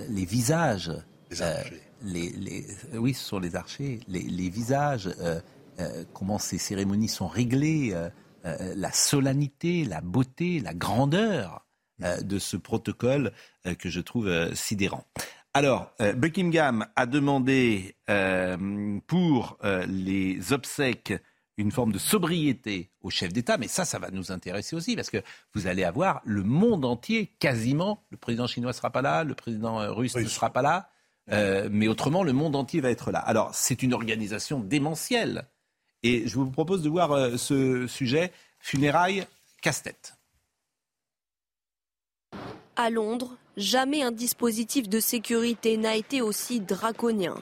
les 0.09 0.25
visages. 0.25 0.91
Les, 2.01 2.29
les, 2.29 2.65
oui, 2.93 3.13
ce 3.13 3.23
sont 3.23 3.39
les 3.39 3.55
archers. 3.55 3.99
Les, 4.07 4.49
visages, 4.49 5.09
comment 6.13 6.39
ces 6.39 6.57
cérémonies 6.57 7.09
sont 7.09 7.27
réglées, 7.27 7.93
la 8.43 8.91
solennité, 8.91 9.85
la 9.85 10.01
beauté, 10.01 10.59
la 10.59 10.73
grandeur 10.73 11.65
euh, 11.68 11.68
de 11.99 12.39
ce 12.39 12.57
protocole 12.57 13.31
euh, 13.65 13.75
que 13.75 13.89
je 13.89 13.99
trouve 13.99 14.27
euh, 14.27 14.53
sidérant. 14.55 15.05
Alors, 15.53 15.91
Buckingham 16.15 16.85
a 16.95 17.07
demandé 17.07 17.95
pour 19.07 19.57
les 19.87 20.53
obsèques 20.53 21.13
une 21.57 21.71
forme 21.71 21.91
de 21.91 21.97
sobriété 21.97 22.91
au 23.01 23.09
chef 23.09 23.33
d'État, 23.33 23.57
mais 23.57 23.67
ça, 23.67 23.83
ça 23.83 23.97
va 23.97 24.11
nous 24.11 24.31
intéresser 24.31 24.75
aussi, 24.75 24.95
parce 24.95 25.09
que 25.09 25.17
vous 25.55 25.65
allez 25.65 25.83
avoir 25.83 26.21
le 26.23 26.43
monde 26.43 26.85
entier, 26.85 27.33
quasiment, 27.39 28.05
le 28.11 28.17
président 28.17 28.45
chinois 28.45 28.69
ne 28.69 28.75
sera 28.75 28.91
pas 28.91 29.01
là, 29.01 29.23
le 29.23 29.33
président 29.33 29.91
russe 29.91 30.15
ne 30.15 30.25
sera 30.25 30.51
pas 30.51 30.61
là, 30.61 30.91
mais 31.27 31.87
autrement, 31.87 32.23
le 32.23 32.31
monde 32.31 32.55
entier 32.55 32.79
va 32.79 32.91
être 32.91 33.09
là. 33.09 33.19
Alors, 33.19 33.49
c'est 33.55 33.81
une 33.81 33.95
organisation 33.95 34.59
démentielle, 34.59 35.47
et 36.03 36.27
je 36.27 36.35
vous 36.35 36.51
propose 36.51 36.83
de 36.83 36.89
voir 36.89 37.39
ce 37.39 37.87
sujet, 37.87 38.31
funérailles 38.59 39.25
casse-tête. 39.63 40.18
À 42.81 42.89
Londres, 42.89 43.35
jamais 43.57 44.03
un 44.03 44.13
dispositif 44.13 44.87
de 44.87 45.01
sécurité 45.01 45.75
n'a 45.75 45.97
été 45.97 46.21
aussi 46.21 46.61
draconien. 46.61 47.35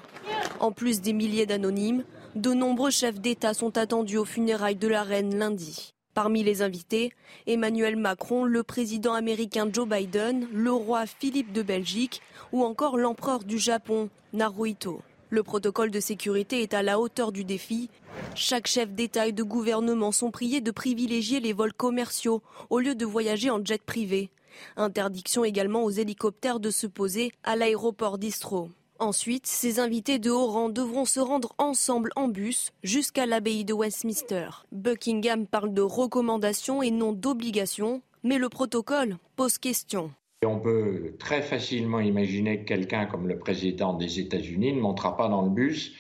En 0.60 0.72
plus 0.72 1.00
des 1.00 1.14
milliers 1.14 1.46
d'anonymes, 1.46 2.06
de 2.34 2.54
nombreux 2.54 2.90
chefs 2.90 3.20
d'État 3.20 3.54
sont 3.54 3.78
attendus 3.78 4.18
aux 4.18 4.26
funérailles 4.26 4.78
de 4.78 4.88
la 4.88 5.04
reine 5.04 5.38
lundi. 5.38 5.94
Parmi 6.16 6.42
les 6.42 6.64
invités, 6.64 7.14
Emmanuel 7.46 7.98
Macron, 7.98 8.46
le 8.46 8.64
président 8.64 9.14
américain 9.14 9.70
Joe 9.72 9.88
Biden, 9.88 10.48
le 10.52 10.72
roi 10.72 11.06
Philippe 11.06 11.54
de 11.54 11.62
Belgique 11.62 12.24
ou 12.52 12.64
encore 12.64 12.98
l'empereur 12.98 13.44
du 13.44 13.60
Japon, 13.60 14.10
Naruhito. 14.34 15.02
Le 15.30 15.44
protocole 15.44 15.92
de 15.92 16.00
sécurité 16.00 16.64
est 16.64 16.74
à 16.74 16.82
la 16.82 17.00
hauteur 17.00 17.32
du 17.32 17.44
défi. 17.44 17.92
Chaque 18.34 18.66
chef 18.66 18.90
d'État 18.90 19.28
et 19.28 19.34
de 19.34 19.44
gouvernement 19.44 20.12
sont 20.12 20.32
priés 20.32 20.62
de 20.62 20.72
privilégier 20.72 21.40
les 21.40 21.54
vols 21.54 21.74
commerciaux 21.74 22.42
au 22.72 22.80
lieu 22.80 22.96
de 22.96 23.06
voyager 23.06 23.52
en 23.52 23.64
jet 23.64 23.84
privé. 23.84 24.32
Interdiction 24.76 25.44
également 25.44 25.84
aux 25.84 25.92
hélicoptères 25.92 26.60
de 26.60 26.70
se 26.70 26.88
poser 26.88 27.32
à 27.44 27.56
l'aéroport 27.56 28.18
d'Istro. 28.18 28.70
Ensuite, 29.00 29.46
ces 29.46 29.80
invités 29.80 30.18
de 30.18 30.32
haut 30.32 30.48
rang 30.48 30.70
devront 30.70 31.06
se 31.06 31.20
rendre 31.20 31.54
ensemble 31.60 32.10
en 32.16 32.28
bus 32.28 32.72
jusqu'à 32.82 33.28
l'abbaye 33.28 33.64
de 33.64 33.74
Westminster. 33.74 34.50
Buckingham 34.72 35.46
parle 35.46 35.74
de 35.74 35.84
recommandations 35.84 36.82
et 36.82 36.90
non 36.90 37.14
d'obligations, 37.14 38.02
mais 38.24 38.40
le 38.40 38.50
protocole 38.50 39.18
pose 39.36 39.60
question. 39.60 40.12
On 40.44 40.60
peut 40.60 41.16
très 41.20 41.44
facilement 41.44 42.00
imaginer 42.00 42.60
que 42.60 42.66
quelqu'un 42.66 43.06
comme 43.06 43.28
le 43.28 43.38
président 43.38 43.94
des 43.94 44.20
États-Unis 44.20 44.74
ne 44.74 44.82
montera 44.82 45.16
pas 45.16 45.28
dans 45.28 45.44
le 45.44 45.52
bus, 45.52 45.94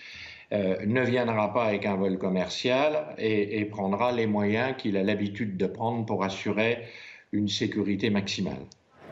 euh, 0.53 0.77
ne 0.85 1.01
viendra 1.01 1.53
pas 1.53 1.65
avec 1.65 1.85
un 1.85 1.95
vol 1.95 2.17
commercial 2.17 3.15
et 3.19 3.65
prendra 3.65 4.11
les 4.11 4.25
moyens 4.27 4.75
qu'il 4.77 4.97
a 4.97 5.03
l'habitude 5.03 5.57
de 5.57 5.67
prendre 5.67 6.05
pour 6.05 6.23
assurer 6.23 6.83
une 7.31 7.47
sécurité 7.47 8.09
maximale. 8.09 8.65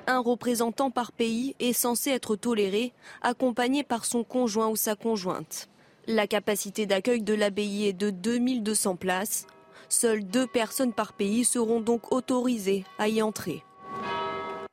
Un 0.07 0.19
représentant 0.19 0.91
par 0.91 1.11
pays 1.11 1.55
est 1.59 1.73
censé 1.73 2.11
être 2.11 2.35
toléré, 2.35 2.93
accompagné 3.21 3.83
par 3.83 4.05
son 4.05 4.23
conjoint 4.23 4.67
ou 4.67 4.75
sa 4.75 4.95
conjointe. 4.95 5.67
La 6.07 6.27
capacité 6.27 6.85
d'accueil 6.85 7.21
de 7.21 7.33
l'abbaye 7.33 7.87
est 7.87 7.93
de 7.93 8.11
2200 8.11 8.95
places. 8.95 9.47
Seules 9.89 10.23
deux 10.23 10.45
personnes 10.45 10.93
par 10.93 11.13
pays 11.13 11.45
seront 11.45 11.81
donc 11.81 12.11
autorisées 12.11 12.85
à 12.99 13.07
y 13.07 13.21
entrer. 13.21 13.63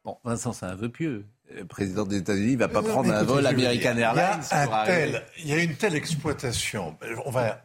Bon, 0.05 0.18
Vincent, 0.24 0.53
c'est 0.53 0.66
un 0.66 0.74
vœu 0.74 0.90
pieux. 0.90 1.24
Le 1.55 1.64
président 1.64 2.05
des 2.05 2.18
États-Unis 2.18 2.55
ne 2.55 2.59
va 2.59 2.68
pas 2.68 2.82
prendre 2.82 3.12
un 3.12 3.22
vol 3.22 3.47
American 3.47 3.97
Airlines. 3.97 4.43
Il 5.38 5.49
y 5.49 5.53
a 5.53 5.62
une 5.62 5.76
telle 5.76 5.95
exploitation. 5.95 6.97
On 7.24 7.30
va 7.30 7.62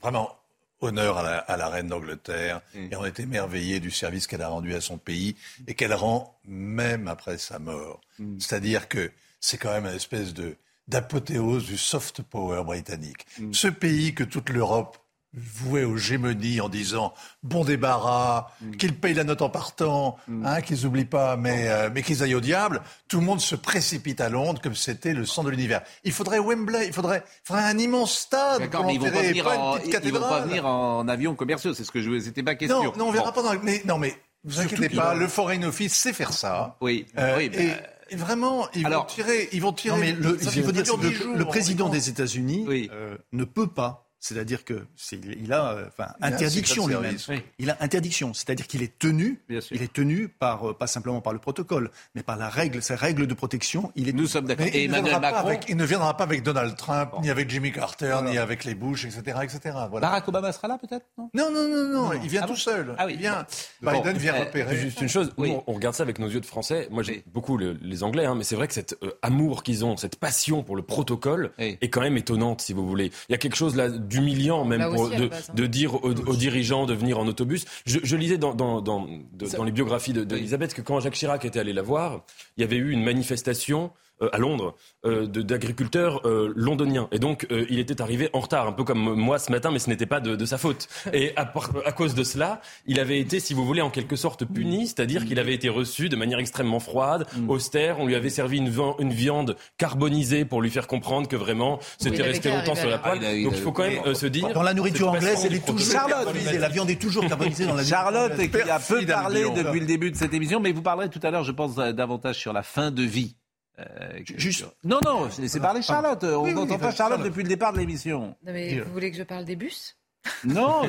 vraiment 0.00 0.39
honneur 0.80 1.18
à 1.18 1.56
la, 1.56 1.68
reine 1.68 1.88
d'Angleterre 1.88 2.60
mm. 2.74 2.92
et 2.92 2.96
on 2.96 3.04
est 3.04 3.20
émerveillé 3.20 3.80
du 3.80 3.90
service 3.90 4.26
qu'elle 4.26 4.42
a 4.42 4.48
rendu 4.48 4.74
à 4.74 4.80
son 4.80 4.98
pays 4.98 5.36
et 5.66 5.74
qu'elle 5.74 5.94
rend 5.94 6.38
même 6.46 7.08
après 7.08 7.38
sa 7.38 7.58
mort. 7.58 8.00
Mm. 8.18 8.38
C'est-à-dire 8.38 8.88
que 8.88 9.10
c'est 9.40 9.58
quand 9.58 9.72
même 9.72 9.86
une 9.86 9.96
espèce 9.96 10.34
de 10.34 10.56
d'apothéose 10.88 11.66
du 11.66 11.78
soft 11.78 12.22
power 12.22 12.64
britannique. 12.64 13.26
Mm. 13.38 13.52
Ce 13.52 13.68
pays 13.68 14.14
que 14.14 14.24
toute 14.24 14.50
l'Europe 14.50 14.98
voué 15.34 15.84
aux 15.84 15.96
gémonies 15.96 16.60
en 16.60 16.68
disant 16.68 17.14
bon 17.42 17.64
débarras, 17.64 18.48
mm. 18.60 18.76
qu'ils 18.76 18.94
payent 18.94 19.14
la 19.14 19.24
note 19.24 19.42
en 19.42 19.48
partant, 19.48 20.16
mm. 20.26 20.46
hein, 20.46 20.60
qu'ils 20.60 20.84
n'oublient 20.84 21.04
pas, 21.04 21.36
mais, 21.36 21.68
euh, 21.68 21.90
mais 21.92 22.02
qu'ils 22.02 22.22
aillent 22.22 22.34
au 22.34 22.40
diable, 22.40 22.82
tout 23.08 23.20
le 23.20 23.26
monde 23.26 23.40
se 23.40 23.54
précipite 23.54 24.20
à 24.20 24.28
Londres 24.28 24.60
comme 24.62 24.74
c'était 24.74 25.14
le 25.14 25.24
centre 25.24 25.46
de 25.46 25.52
l'univers. 25.52 25.82
Il 26.04 26.12
faudrait 26.12 26.38
Wembley, 26.38 26.88
il 26.88 26.92
faudrait, 26.92 27.24
faudrait 27.44 27.64
un 27.64 27.78
immense 27.78 28.18
stade. 28.18 28.60
D'accord, 28.60 28.84
mais 28.84 28.94
ils 28.94 29.00
vont 29.00 29.10
pas 29.10 29.22
venir 29.22 29.46
en, 29.46 29.78
ils 29.78 30.12
vont 30.12 30.20
pas 30.20 30.40
venir 30.40 30.66
en 30.66 31.06
avion 31.08 31.34
commerciaux, 31.34 31.74
c'est 31.74 31.84
ce 31.84 31.92
que 31.92 32.00
je 32.00 32.10
c'était 32.20 32.42
pas 32.42 32.56
question. 32.56 32.82
Non, 32.82 32.92
non 32.96 33.08
on 33.08 33.12
verra 33.12 33.32
pas 33.32 33.42
dans, 33.42 33.54
mais 33.62 33.82
non 33.86 33.98
mais 33.98 34.14
vous 34.44 34.60
inquiétez 34.60 34.88
pas, 34.88 35.14
le 35.14 35.28
Foreign 35.28 35.64
Office 35.64 35.94
sait 35.94 36.12
faire 36.12 36.32
ça. 36.32 36.76
Oui, 36.80 37.06
euh, 37.18 37.36
oui. 37.36 37.50
Et, 37.54 37.70
et 38.10 38.16
vraiment, 38.16 38.68
ils 38.74 38.86
vont 38.88 39.04
tirer, 39.04 39.48
ils 39.52 39.62
vont 39.62 39.72
tirer. 39.72 39.94
Non, 39.94 40.00
mais 40.00 40.12
le, 40.12 41.36
le, 41.36 41.44
président 41.44 41.88
des 41.88 42.08
États-Unis 42.08 42.66
euh, 42.90 43.16
ne 43.32 43.44
peut 43.44 43.68
pas 43.68 44.09
C'est-à-dire 44.20 44.66
que 44.66 44.86
il 45.12 45.50
a 45.52 45.72
euh, 45.72 45.86
enfin 45.88 46.12
interdiction 46.20 46.86
lui-même. 46.86 47.16
Il 47.58 47.70
a 47.70 47.76
interdiction, 47.80 48.34
c'est-à-dire 48.34 48.66
qu'il 48.66 48.82
est 48.82 48.98
tenu, 48.98 49.40
il 49.48 49.82
est 49.82 49.92
tenu 49.92 50.28
par 50.28 50.70
euh, 50.70 50.74
pas 50.74 50.86
simplement 50.86 51.22
par 51.22 51.32
le 51.32 51.38
protocole, 51.38 51.90
mais 52.14 52.22
par 52.22 52.36
la 52.36 52.50
règle, 52.50 52.82
sa 52.82 52.96
règle 52.96 53.26
de 53.26 53.32
protection. 53.32 53.90
Il 53.96 54.10
est 54.10 54.12
Nous 54.12 54.26
sommes 54.26 54.44
d'accord. 54.44 54.66
Et 54.66 54.84
Emmanuel 54.84 55.20
Macron, 55.20 55.58
il 55.68 55.76
ne 55.76 55.84
viendra 55.86 56.16
pas 56.18 56.24
avec 56.24 56.42
Donald 56.42 56.76
Trump, 56.76 57.12
ni 57.22 57.30
avec 57.30 57.48
Jimmy 57.48 57.72
Carter, 57.72 58.18
ni 58.24 58.36
avec 58.36 58.64
les 58.64 58.74
Bush, 58.74 59.06
etc., 59.06 59.38
etc. 59.42 59.58
Voilà. 59.90 60.08
Barack 60.08 60.28
Obama 60.28 60.52
sera 60.52 60.68
là 60.68 60.78
peut-être 60.78 61.06
non, 61.16 61.28
non, 61.34 61.50
non, 61.50 61.68
non, 61.68 61.88
non, 61.88 62.12
il 62.12 62.28
vient 62.28 62.42
ah 62.44 62.46
tout 62.46 62.56
seul. 62.56 62.94
Ah 62.98 63.06
oui. 63.06 63.14
Il 63.14 63.20
vient. 63.20 63.46
Biden 63.80 64.18
vient 64.18 64.34
eh, 64.36 64.40
repérer. 64.40 64.76
Juste 64.76 65.00
une 65.00 65.08
chose, 65.08 65.32
nous, 65.38 65.62
on 65.66 65.72
regarde 65.72 65.94
ça 65.94 66.02
avec 66.02 66.18
nos 66.18 66.28
yeux 66.28 66.40
de 66.40 66.46
français. 66.46 66.88
Moi, 66.90 67.02
j'ai 67.02 67.24
beaucoup 67.26 67.56
les 67.56 68.02
Anglais, 68.02 68.26
hein, 68.26 68.34
mais 68.34 68.44
c'est 68.44 68.56
vrai 68.56 68.68
que 68.68 68.74
cet 68.74 68.96
euh, 69.02 69.12
amour 69.22 69.62
qu'ils 69.62 69.84
ont, 69.84 69.96
cette 69.96 70.16
passion 70.16 70.62
pour 70.62 70.76
le 70.76 70.82
protocole, 70.82 71.52
est 71.58 71.88
quand 71.88 72.00
même 72.00 72.16
étonnante, 72.16 72.60
si 72.60 72.72
vous 72.72 72.86
voulez. 72.86 73.10
Il 73.28 73.32
y 73.32 73.34
a 73.34 73.38
quelque 73.38 73.56
chose 73.56 73.76
là 73.76 73.88
d'humiliant 74.10 74.64
même 74.64 74.80
de, 74.80 75.24
hein. 75.24 75.30
de, 75.54 75.66
dire 75.66 76.04
aux, 76.04 76.12
dirigeants 76.12 76.84
de 76.84 76.94
venir 76.94 77.18
en 77.18 77.26
autobus. 77.26 77.64
Je, 77.86 78.16
lisais 78.16 78.36
dans, 78.36 78.54
dans, 78.54 78.82
dans, 78.82 79.06
dans 79.32 79.64
les 79.64 79.72
biographies 79.72 80.12
d'Elisabeth 80.12 80.74
que 80.74 80.82
quand 80.82 81.00
Jacques 81.00 81.14
Chirac 81.14 81.44
était 81.44 81.60
allé 81.60 81.72
la 81.72 81.82
voir, 81.82 82.24
il 82.56 82.60
y 82.60 82.64
avait 82.64 82.76
eu 82.76 82.90
une 82.90 83.02
manifestation 83.02 83.84
euh, 83.84 83.90
à 84.32 84.38
Londres 84.38 84.74
euh, 85.06 85.26
d'agriculteurs 85.26 86.20
euh, 86.26 86.52
londoniens. 86.54 87.08
Et 87.10 87.18
donc, 87.18 87.46
il 87.50 87.78
était 87.78 88.02
arrivé 88.02 88.28
en 88.32 88.40
retard, 88.40 88.66
un 88.66 88.72
peu 88.72 88.84
comme 88.84 89.14
moi 89.14 89.38
ce 89.38 89.50
matin, 89.50 89.70
mais 89.70 89.78
ce 89.78 89.88
n'était 89.88 90.06
pas 90.06 90.20
de, 90.20 90.36
de, 90.36 90.44
sa 90.44 90.58
faute. 90.58 90.88
Et 91.12 91.32
à, 91.36 91.50
à, 91.86 91.92
cause 91.92 92.14
de 92.14 92.22
cela, 92.22 92.60
il 92.86 93.00
avait 93.00 93.18
été, 93.18 93.40
si 93.40 93.54
vous 93.54 93.64
voulez, 93.64 93.80
en 93.80 93.90
quelque 93.90 94.16
sorte 94.16 94.44
puni, 94.44 94.86
c'est-à-dire 94.86 95.24
qu'il 95.24 95.38
avait 95.38 95.54
été 95.54 95.68
reçu 95.68 96.08
de 96.08 96.16
manière 96.16 96.38
extrêmement 96.38 96.80
froide, 96.80 97.26
mm. 97.34 97.48
austère. 97.48 97.98
On 97.98 98.06
lui 98.06 98.14
avait 98.14 98.30
servi 98.30 98.58
une, 98.58 98.72
une, 98.98 99.10
viande 99.10 99.56
carbonisée 99.78 100.44
pour 100.44 100.60
lui 100.60 100.70
faire 100.70 100.86
comprendre 100.86 101.28
que 101.28 101.36
vraiment 101.36 101.78
c'était 101.98 102.22
resté 102.22 102.50
longtemps 102.50 102.74
sur 102.74 102.90
la 102.90 102.98
poêle. 102.98 103.20
donc 103.20 103.54
il 103.56 103.62
faut 103.62 103.72
quand 103.72 103.88
même 103.88 104.14
se 104.14 104.26
dire. 104.26 104.52
Dans 104.52 104.62
la 104.62 104.74
nourriture 104.74 105.08
anglaise, 105.08 105.44
elle 105.46 105.54
est 105.54 105.64
toujours 105.64 106.06
carbonisée. 106.08 106.58
La 106.58 106.68
viande 106.68 106.90
est 106.90 107.00
toujours 107.00 107.26
carbonisée 107.26 107.66
dans 107.66 107.74
la 107.74 107.84
Charlotte, 107.84 108.36
qui 108.36 108.60
a 108.60 108.78
peu 108.78 109.04
parlé 109.06 109.44
depuis 109.50 109.80
le 109.80 109.86
début 109.86 110.10
de 110.10 110.16
cette 110.16 110.34
émission, 110.34 110.60
mais 110.60 110.72
vous 110.72 110.82
parlerez 110.82 111.08
tout 111.08 111.20
à 111.22 111.30
l'heure, 111.30 111.44
je 111.44 111.52
pense, 111.52 111.74
davantage 111.76 112.36
sur 112.36 112.52
la 112.52 112.62
fin 112.62 112.90
de 112.90 113.02
vie 113.02 113.36
euh, 113.80 114.20
Juste. 114.24 114.66
Non, 114.84 115.00
non, 115.04 115.28
laissez 115.38 115.60
parler 115.60 115.82
Charlotte. 115.82 116.22
On 116.24 116.52
n'entend 116.52 116.78
pas 116.78 116.92
Charlotte 116.92 117.22
depuis 117.22 117.42
le 117.42 117.48
départ 117.48 117.72
de 117.72 117.78
l'émission. 117.78 118.36
mais 118.42 118.80
vous 118.80 118.92
voulez 118.92 119.10
que 119.10 119.16
je 119.16 119.22
parle 119.22 119.44
des 119.44 119.56
bus? 119.56 119.96
Non, 120.44 120.82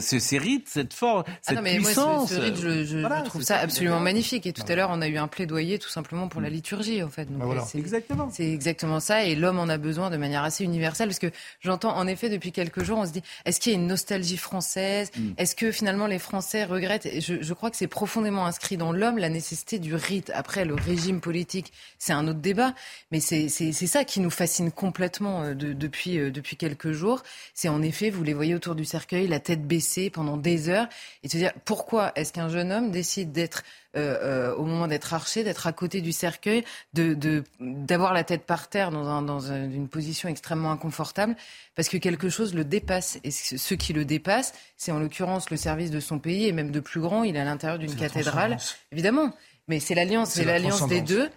c'est 0.00 0.20
ces 0.20 0.38
rites, 0.38 0.68
cette 0.68 0.92
force, 0.92 1.28
cette 1.42 1.52
ah 1.52 1.54
non, 1.54 1.62
mais 1.62 1.76
puissance. 1.76 2.30
Moi, 2.32 2.40
ce, 2.40 2.54
ce 2.54 2.84
je, 2.84 3.24
trouve 3.24 3.42
ça 3.42 3.58
absolument 3.58 4.00
magnifique. 4.00 4.46
Et 4.46 4.52
tout 4.52 4.64
à 4.68 4.74
l'heure, 4.74 4.90
on 4.92 5.00
a 5.00 5.08
eu 5.08 5.16
un 5.16 5.28
plaidoyer 5.28 5.78
tout 5.78 5.88
simplement 5.88 6.28
pour 6.28 6.40
la 6.40 6.50
mm. 6.50 6.52
liturgie, 6.52 7.02
en 7.02 7.08
fait. 7.08 7.28
Ah, 7.40 7.64
c'est 7.66 7.78
exactement. 7.78 8.28
C'est 8.32 8.50
exactement 8.50 9.00
ça. 9.00 9.24
Et 9.24 9.34
l'homme 9.34 9.58
en 9.58 9.68
a 9.68 9.78
besoin 9.78 10.10
de 10.10 10.16
manière 10.16 10.42
assez 10.42 10.64
universelle, 10.64 11.08
parce 11.08 11.18
que 11.18 11.30
j'entends, 11.60 11.96
en 11.96 12.06
effet, 12.06 12.28
depuis 12.28 12.52
quelques 12.52 12.82
jours, 12.82 12.98
on 12.98 13.06
se 13.06 13.12
dit, 13.12 13.22
est-ce 13.44 13.60
qu'il 13.60 13.72
y 13.72 13.74
a 13.74 13.78
une 13.78 13.86
nostalgie 13.86 14.36
française 14.36 15.10
mm. 15.16 15.32
Est-ce 15.38 15.56
que 15.56 15.72
finalement 15.72 16.06
les 16.06 16.18
Français 16.18 16.64
regrettent 16.64 17.08
je, 17.20 17.42
je 17.42 17.54
crois 17.54 17.70
que 17.70 17.76
c'est 17.76 17.86
profondément 17.86 18.46
inscrit 18.46 18.76
dans 18.76 18.92
l'homme 18.92 19.18
la 19.18 19.28
nécessité 19.28 19.78
du 19.78 19.94
rite. 19.94 20.30
Après, 20.34 20.64
le 20.64 20.74
régime 20.74 21.20
politique, 21.20 21.72
c'est 21.98 22.12
un 22.12 22.26
autre 22.28 22.40
débat, 22.40 22.74
mais 23.10 23.20
c'est 23.20 23.48
ça 23.48 24.04
qui 24.04 24.20
nous 24.20 24.30
fascine 24.30 24.70
complètement 24.70 25.42
euh, 25.42 25.54
de, 25.54 25.72
depuis 25.72 26.18
euh, 26.18 26.30
depuis 26.30 26.56
quelques 26.56 26.92
jours. 26.92 27.22
C'est 27.54 27.68
en 27.68 27.82
effet, 27.82 28.10
vous 28.10 28.22
les 28.22 28.34
voyez 28.34 28.54
autour 28.54 28.73
du 28.74 28.84
cercueil, 28.84 29.26
la 29.26 29.40
tête 29.40 29.66
baissée 29.66 30.10
pendant 30.10 30.36
des 30.36 30.68
heures, 30.68 30.88
et 31.22 31.28
se 31.28 31.36
dire 31.36 31.52
pourquoi 31.64 32.12
est-ce 32.16 32.32
qu'un 32.32 32.48
jeune 32.48 32.72
homme 32.72 32.90
décide 32.90 33.32
d'être 33.32 33.62
euh, 33.96 34.18
euh, 34.22 34.54
au 34.56 34.64
moment 34.64 34.88
d'être 34.88 35.14
arché, 35.14 35.44
d'être 35.44 35.66
à 35.66 35.72
côté 35.72 36.00
du 36.00 36.12
cercueil, 36.12 36.64
de 36.94 37.44
d'avoir 37.60 38.12
la 38.12 38.24
tête 38.24 38.44
par 38.44 38.68
terre 38.68 38.90
dans, 38.90 39.22
dans 39.22 39.40
une 39.52 39.88
position 39.88 40.28
extrêmement 40.28 40.72
inconfortable, 40.72 41.36
parce 41.76 41.88
que 41.88 41.96
quelque 41.96 42.28
chose 42.28 42.54
le 42.54 42.64
dépasse. 42.64 43.18
Et 43.22 43.30
ce 43.30 43.74
qui 43.74 43.92
le 43.92 44.04
dépasse, 44.04 44.52
c'est 44.76 44.90
en 44.90 44.98
l'occurrence 44.98 45.50
le 45.50 45.56
service 45.56 45.90
de 45.90 46.00
son 46.00 46.18
pays, 46.18 46.46
et 46.46 46.52
même 46.52 46.70
de 46.72 46.80
plus 46.80 47.00
grand, 47.00 47.22
il 47.22 47.36
est 47.36 47.40
à 47.40 47.44
l'intérieur 47.44 47.78
d'une 47.78 47.94
cathédrale, 47.94 48.58
évidemment. 48.90 49.32
Mais 49.68 49.80
c'est 49.80 49.94
l'alliance, 49.94 50.30
c'est 50.30 50.44
l'alliance 50.44 50.86
des 50.88 51.00
deux. 51.00 51.30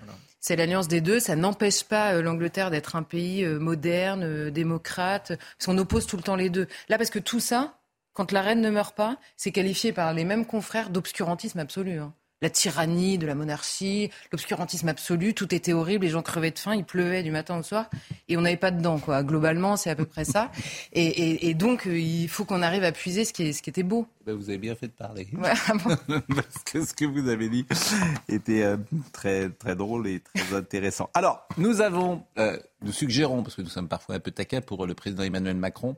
C'est 0.47 0.55
l'alliance 0.55 0.87
des 0.87 1.01
deux. 1.01 1.19
Ça 1.19 1.35
n'empêche 1.35 1.83
pas 1.83 2.13
euh, 2.13 2.21
l'Angleterre 2.21 2.71
d'être 2.71 2.95
un 2.95 3.03
pays 3.03 3.43
euh, 3.43 3.59
moderne, 3.59 4.23
euh, 4.23 4.49
démocrate, 4.49 5.33
parce 5.37 5.65
qu'on 5.65 5.77
oppose 5.77 6.07
tout 6.07 6.15
le 6.15 6.23
temps 6.23 6.37
les 6.37 6.49
deux. 6.49 6.67
Là, 6.87 6.97
parce 6.97 7.09
que 7.09 7.19
tout 7.19 7.41
ça, 7.41 7.81
quand 8.13 8.31
la 8.31 8.41
reine 8.41 8.61
ne 8.61 8.69
meurt 8.69 8.95
pas, 8.95 9.17
c'est 9.35 9.51
qualifié 9.51 9.91
par 9.91 10.13
les 10.13 10.23
mêmes 10.23 10.45
confrères 10.45 10.89
d'obscurantisme 10.89 11.59
absolu. 11.59 11.99
Hein 11.99 12.13
la 12.41 12.49
tyrannie 12.49 13.17
de 13.17 13.25
la 13.25 13.35
monarchie, 13.35 14.11
l'obscurantisme 14.31 14.87
absolu, 14.87 15.33
tout 15.33 15.53
était 15.53 15.73
horrible, 15.73 16.05
les 16.05 16.11
gens 16.11 16.21
crevaient 16.21 16.51
de 16.51 16.59
faim, 16.59 16.75
il 16.75 16.85
pleuvait 16.85 17.23
du 17.23 17.31
matin 17.31 17.57
au 17.57 17.63
soir, 17.63 17.89
et 18.27 18.37
on 18.37 18.41
n'avait 18.41 18.57
pas 18.57 18.71
dedans, 18.71 18.99
quoi. 18.99 19.23
Globalement, 19.23 19.75
c'est 19.75 19.89
à 19.89 19.95
peu 19.95 20.05
près 20.05 20.25
ça. 20.25 20.51
Et, 20.93 21.53
donc, 21.53 21.87
euh, 21.87 21.97
il 21.97 22.27
faut 22.27 22.45
qu'on 22.45 22.61
arrive 22.61 22.83
à 22.83 22.91
puiser 22.91 23.25
ce 23.25 23.33
qui, 23.33 23.53
ce 23.53 23.61
qui 23.61 23.69
était 23.69 23.83
beau. 23.83 24.07
Ben, 24.25 24.35
vous 24.35 24.49
avez 24.49 24.57
bien 24.57 24.75
fait 24.75 24.87
de 24.87 24.93
parler. 24.93 25.27
Ah 25.43 25.73
Parce 26.35 26.63
que 26.65 26.85
ce 26.85 26.93
que 26.93 27.05
vous 27.05 27.29
avez 27.29 27.49
dit 27.49 27.65
était 28.27 28.63
euh, 28.63 28.77
très, 29.13 29.49
très 29.49 29.75
drôle 29.75 30.07
et 30.07 30.19
très 30.19 30.55
intéressant. 30.55 31.09
Alors, 31.13 31.47
nous 31.57 31.81
avons, 31.81 32.23
euh, 32.37 32.57
nous 32.81 32.91
suggérons, 32.91 33.43
parce 33.43 33.55
que 33.55 33.61
nous 33.61 33.69
sommes 33.69 33.87
parfois 33.87 34.15
un 34.15 34.19
peu 34.19 34.31
taquins 34.31 34.61
pour 34.61 34.85
le 34.85 34.93
président 34.93 35.23
Emmanuel 35.23 35.55
Macron, 35.55 35.95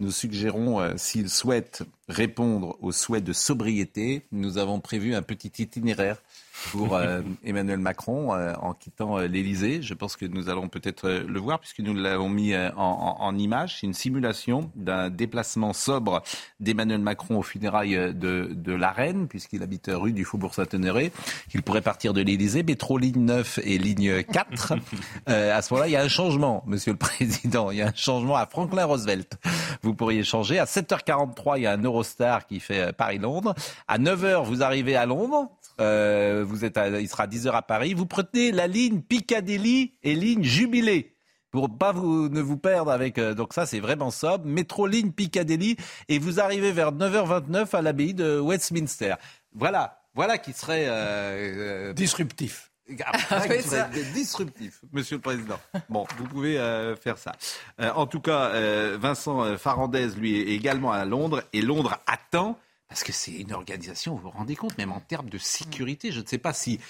nous 0.00 0.10
suggérons, 0.10 0.80
euh, 0.80 0.94
s'il 0.96 1.28
souhaite 1.28 1.82
répondre 2.08 2.76
aux 2.80 2.90
souhaits 2.90 3.22
de 3.22 3.32
sobriété, 3.32 4.26
nous 4.32 4.58
avons 4.58 4.80
prévu 4.80 5.14
un 5.14 5.22
petit 5.22 5.62
itinéraire 5.62 6.22
pour 6.70 6.94
euh, 6.94 7.22
Emmanuel 7.44 7.78
Macron 7.78 8.34
euh, 8.34 8.52
en 8.60 8.74
quittant 8.74 9.18
euh, 9.18 9.26
l'Elysée. 9.26 9.82
Je 9.82 9.94
pense 9.94 10.16
que 10.16 10.26
nous 10.26 10.48
allons 10.48 10.68
peut-être 10.68 11.08
le 11.08 11.40
voir 11.40 11.58
puisque 11.60 11.80
nous 11.80 11.94
l'avons 11.94 12.28
mis 12.28 12.54
en, 12.56 13.16
en, 13.18 13.38
image. 13.38 13.78
C'est 13.80 13.86
une 13.86 13.94
simulation 13.94 14.70
d'un 14.74 15.10
déplacement 15.10 15.72
sobre 15.72 16.22
d'Emmanuel 16.58 17.00
Macron 17.00 17.38
aux 17.38 17.42
funérailles 17.42 18.14
de, 18.14 18.50
de 18.52 18.72
la 18.72 18.90
reine 18.90 19.28
puisqu'il 19.28 19.62
habite 19.62 19.90
rue 19.92 20.12
du 20.12 20.24
Faubourg 20.24 20.54
Saint-Honoré. 20.54 21.12
Il 21.54 21.62
pourrait 21.62 21.82
partir 21.82 22.12
de 22.12 22.20
l'Elysée, 22.20 22.62
métro 22.62 22.98
ligne 22.98 23.24
9 23.24 23.60
et 23.64 23.78
ligne 23.78 24.22
4. 24.22 24.74
à 25.26 25.62
ce 25.62 25.72
moment-là, 25.72 25.88
il 25.88 25.92
y 25.92 25.96
a 25.96 26.02
un 26.02 26.08
changement, 26.08 26.62
Monsieur 26.66 26.92
le 26.92 26.98
Président. 26.98 27.70
Il 27.70 27.78
y 27.78 27.82
a 27.82 27.88
un 27.88 27.94
changement 27.94 28.36
à 28.36 28.46
Franklin 28.46 28.84
Roosevelt. 28.84 29.38
Vous 29.82 29.94
pourriez 29.94 30.24
changer. 30.24 30.58
À 30.58 30.64
7h43, 30.64 31.58
il 31.58 31.62
y 31.62 31.66
a 31.66 31.72
un 31.72 31.82
Eurostar 31.82 32.46
qui 32.46 32.60
fait 32.60 32.92
Paris-Londres. 32.92 33.54
À 33.88 33.98
9h, 33.98 34.44
vous 34.44 34.62
arrivez 34.62 34.96
à 34.96 35.06
Londres. 35.06 35.48
Euh, 35.80 36.44
vous 36.46 36.64
êtes 36.64 36.78
il 37.00 37.08
sera 37.08 37.26
10h 37.26 37.50
à 37.50 37.62
Paris. 37.62 37.94
Vous 37.94 38.06
prenez 38.06 38.52
la 38.52 38.66
ligne 38.66 39.00
Piccadilly 39.00 39.94
et 40.02 40.14
ligne 40.14 40.42
Jubilé 40.42 41.14
pour 41.50 41.76
pas 41.76 41.90
vous, 41.90 42.28
ne 42.28 42.40
vous 42.40 42.58
perdre 42.58 42.92
avec. 42.92 43.18
Euh, 43.18 43.34
donc 43.34 43.54
ça, 43.54 43.66
c'est 43.66 43.80
vraiment 43.80 44.10
sobre. 44.10 44.44
Métro 44.44 44.86
ligne 44.86 45.10
Piccadilly 45.10 45.76
et 46.08 46.18
vous 46.18 46.38
arrivez 46.38 46.70
vers 46.70 46.92
9h29 46.92 47.74
à 47.74 47.82
l'abbaye 47.82 48.14
de 48.14 48.38
Westminster. 48.38 49.14
Voilà, 49.52 50.02
voilà 50.14 50.38
qui 50.38 50.52
serait 50.52 50.86
euh, 50.88 51.92
disruptif. 51.92 52.70
Ah, 53.04 53.46
disruptif, 54.14 54.80
Monsieur 54.92 55.16
le 55.16 55.22
Président. 55.22 55.60
Bon, 55.88 56.06
vous 56.18 56.24
pouvez 56.24 56.56
faire 57.00 57.18
ça. 57.18 57.32
en 57.78 58.06
tout 58.06 58.20
cas, 58.20 58.50
Vincent 58.96 59.56
Farandez, 59.58 60.08
lui, 60.16 60.40
est 60.40 60.54
également 60.56 60.90
à 60.90 61.04
Londres 61.04 61.44
et 61.52 61.62
Londres 61.62 62.00
attend 62.08 62.58
parce 62.90 63.04
que 63.04 63.12
c'est 63.12 63.30
une 63.30 63.52
organisation, 63.52 64.16
vous 64.16 64.22
vous 64.22 64.30
rendez 64.30 64.56
compte, 64.56 64.76
même 64.76 64.90
en 64.90 64.98
termes 64.98 65.30
de 65.30 65.38
sécurité, 65.38 66.10
je 66.10 66.20
ne 66.20 66.26
sais 66.26 66.38
pas 66.38 66.52
si. 66.52 66.80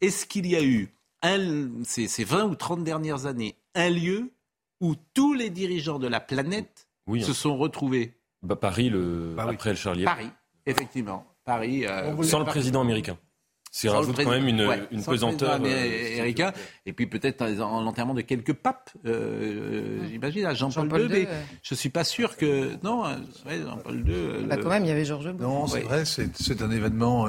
Est-ce 0.00 0.24
qu'il 0.24 0.46
y 0.46 0.54
a 0.54 0.62
eu, 0.62 0.94
un, 1.22 1.82
ces, 1.82 2.06
ces 2.06 2.22
20 2.22 2.44
ou 2.44 2.54
30 2.54 2.84
dernières 2.84 3.26
années, 3.26 3.56
un 3.74 3.90
lieu 3.90 4.30
où 4.80 4.94
tous 5.14 5.34
les 5.34 5.50
dirigeants 5.50 5.98
de 5.98 6.06
la 6.06 6.20
planète 6.20 6.88
se 7.20 7.32
sont 7.32 7.56
retrouvés? 7.56 8.14
Bah, 8.42 8.54
Paris, 8.54 8.88
le... 8.88 9.34
Bah 9.36 9.46
après 9.50 9.70
le 9.70 9.76
Charlie 9.76 10.04
Paris, 10.04 10.30
effectivement. 10.64 11.26
Paris, 11.44 11.84
euh, 11.86 12.22
Sans 12.22 12.38
le 12.38 12.44
président 12.44 12.80
américain. 12.80 13.18
C'est 13.78 13.88
rajoute 13.90 14.16
quand 14.16 14.30
même 14.30 14.48
une, 14.48 14.68
une 14.90 15.04
pesanteur. 15.04 15.52
américain. 15.52 16.52
Et 16.84 16.92
puis 16.92 17.06
peut-être 17.06 17.46
l'enterrement 17.46 18.14
de 18.14 18.22
quelques 18.22 18.52
papes, 18.52 18.90
euh, 19.06 20.00
j'imagine, 20.10 20.46
à 20.46 20.54
Jean-Paul 20.54 21.02
II. 21.02 21.08
Mais 21.08 21.28
je 21.62 21.76
suis 21.76 21.88
pas 21.88 22.02
sûr 22.02 22.36
que. 22.36 22.72
Non, 22.82 23.04
Jean-Paul 23.46 24.04
II. 24.04 24.46
Bah, 24.48 24.56
quand 24.56 24.70
même, 24.70 24.84
il 24.84 24.88
y 24.88 24.90
avait 24.90 25.04
Georges. 25.04 25.28
Non, 25.38 25.68
c'est 25.68 25.82
vrai, 25.82 26.02
c'est 26.04 26.60
un 26.60 26.72
événement. 26.72 27.28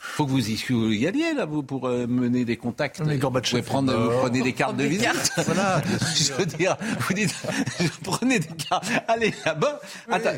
faut 0.00 0.26
que 0.26 0.30
vous 0.32 0.50
y, 0.50 1.06
alliez 1.06 1.34
là, 1.34 1.44
vous, 1.44 1.62
pour 1.62 1.88
mener 1.88 2.44
des 2.44 2.56
contacts. 2.56 3.00
Mais 3.06 3.18
vous, 3.18 3.30
pouvez 3.30 3.62
prendre, 3.62 3.94
vous 3.94 4.18
prenez 4.18 4.42
des 4.42 4.52
cartes 4.52 4.76
de 4.76 4.84
visite. 4.84 5.30
voilà. 5.46 5.80
je 6.16 6.32
veux 6.32 6.46
dire, 6.46 6.76
vous 7.06 7.14
dites, 7.14 7.36
prenez 8.02 8.40
des 8.40 8.48
cartes. 8.68 8.90
Allez 9.06 9.32
là-bas. 9.44 9.80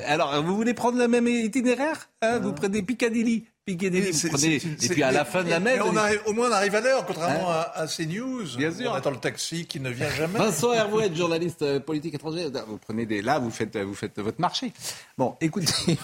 alors, 0.07 0.43
vous 0.43 0.55
voulez 0.55 0.75
prendre 0.75 0.99
le 0.99 1.09
même 1.09 1.27
itinéraire 1.29 2.11
hein, 2.21 2.41
Vous 2.41 2.53
prenez 2.53 2.83
Piccadilly 2.83 3.47
et 3.73 4.89
puis 4.89 5.03
à 5.03 5.13
la 5.13 5.25
fin 5.25 5.45
de 5.45 5.51
la 5.51 5.61
messe. 5.61 5.81
au 6.27 6.33
moins 6.33 6.49
on 6.49 6.53
arrive 6.53 6.75
à 6.75 6.81
l'heure, 6.81 7.07
contrairement 7.07 7.51
hein 7.51 7.67
à, 7.75 7.87
CNews. 7.87 8.57
Bien 8.57 8.73
sûr. 8.73 8.91
On 8.91 8.95
attend 8.95 9.11
le 9.11 9.19
taxi 9.19 9.67
qui 9.67 9.81
ne 9.81 9.91
vient 9.91 10.11
jamais. 10.11 10.39
Vincent 10.39 10.73
Hervouet, 10.79 11.15
journaliste 11.15 11.63
euh, 11.63 11.81
politique 11.81 12.15
étranger. 12.15 12.49
Vous 12.67 12.79
prenez 12.79 13.07
des. 13.07 13.23
Là, 13.23 13.39
vous 13.39 13.51
faites, 13.51 13.77
vous 13.77 13.95
faites 13.95 14.19
votre 14.19 14.41
marché. 14.41 14.73
Bon, 15.17 15.37
écoutez. 15.41 15.99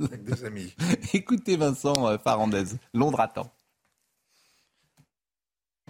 Avec 0.00 0.24
des 0.24 0.44
amis. 0.44 0.74
écoutez 1.14 1.56
Vincent 1.56 2.06
euh, 2.06 2.16
Farandez. 2.22 2.64
Londres 2.94 3.20
attend. 3.20 3.50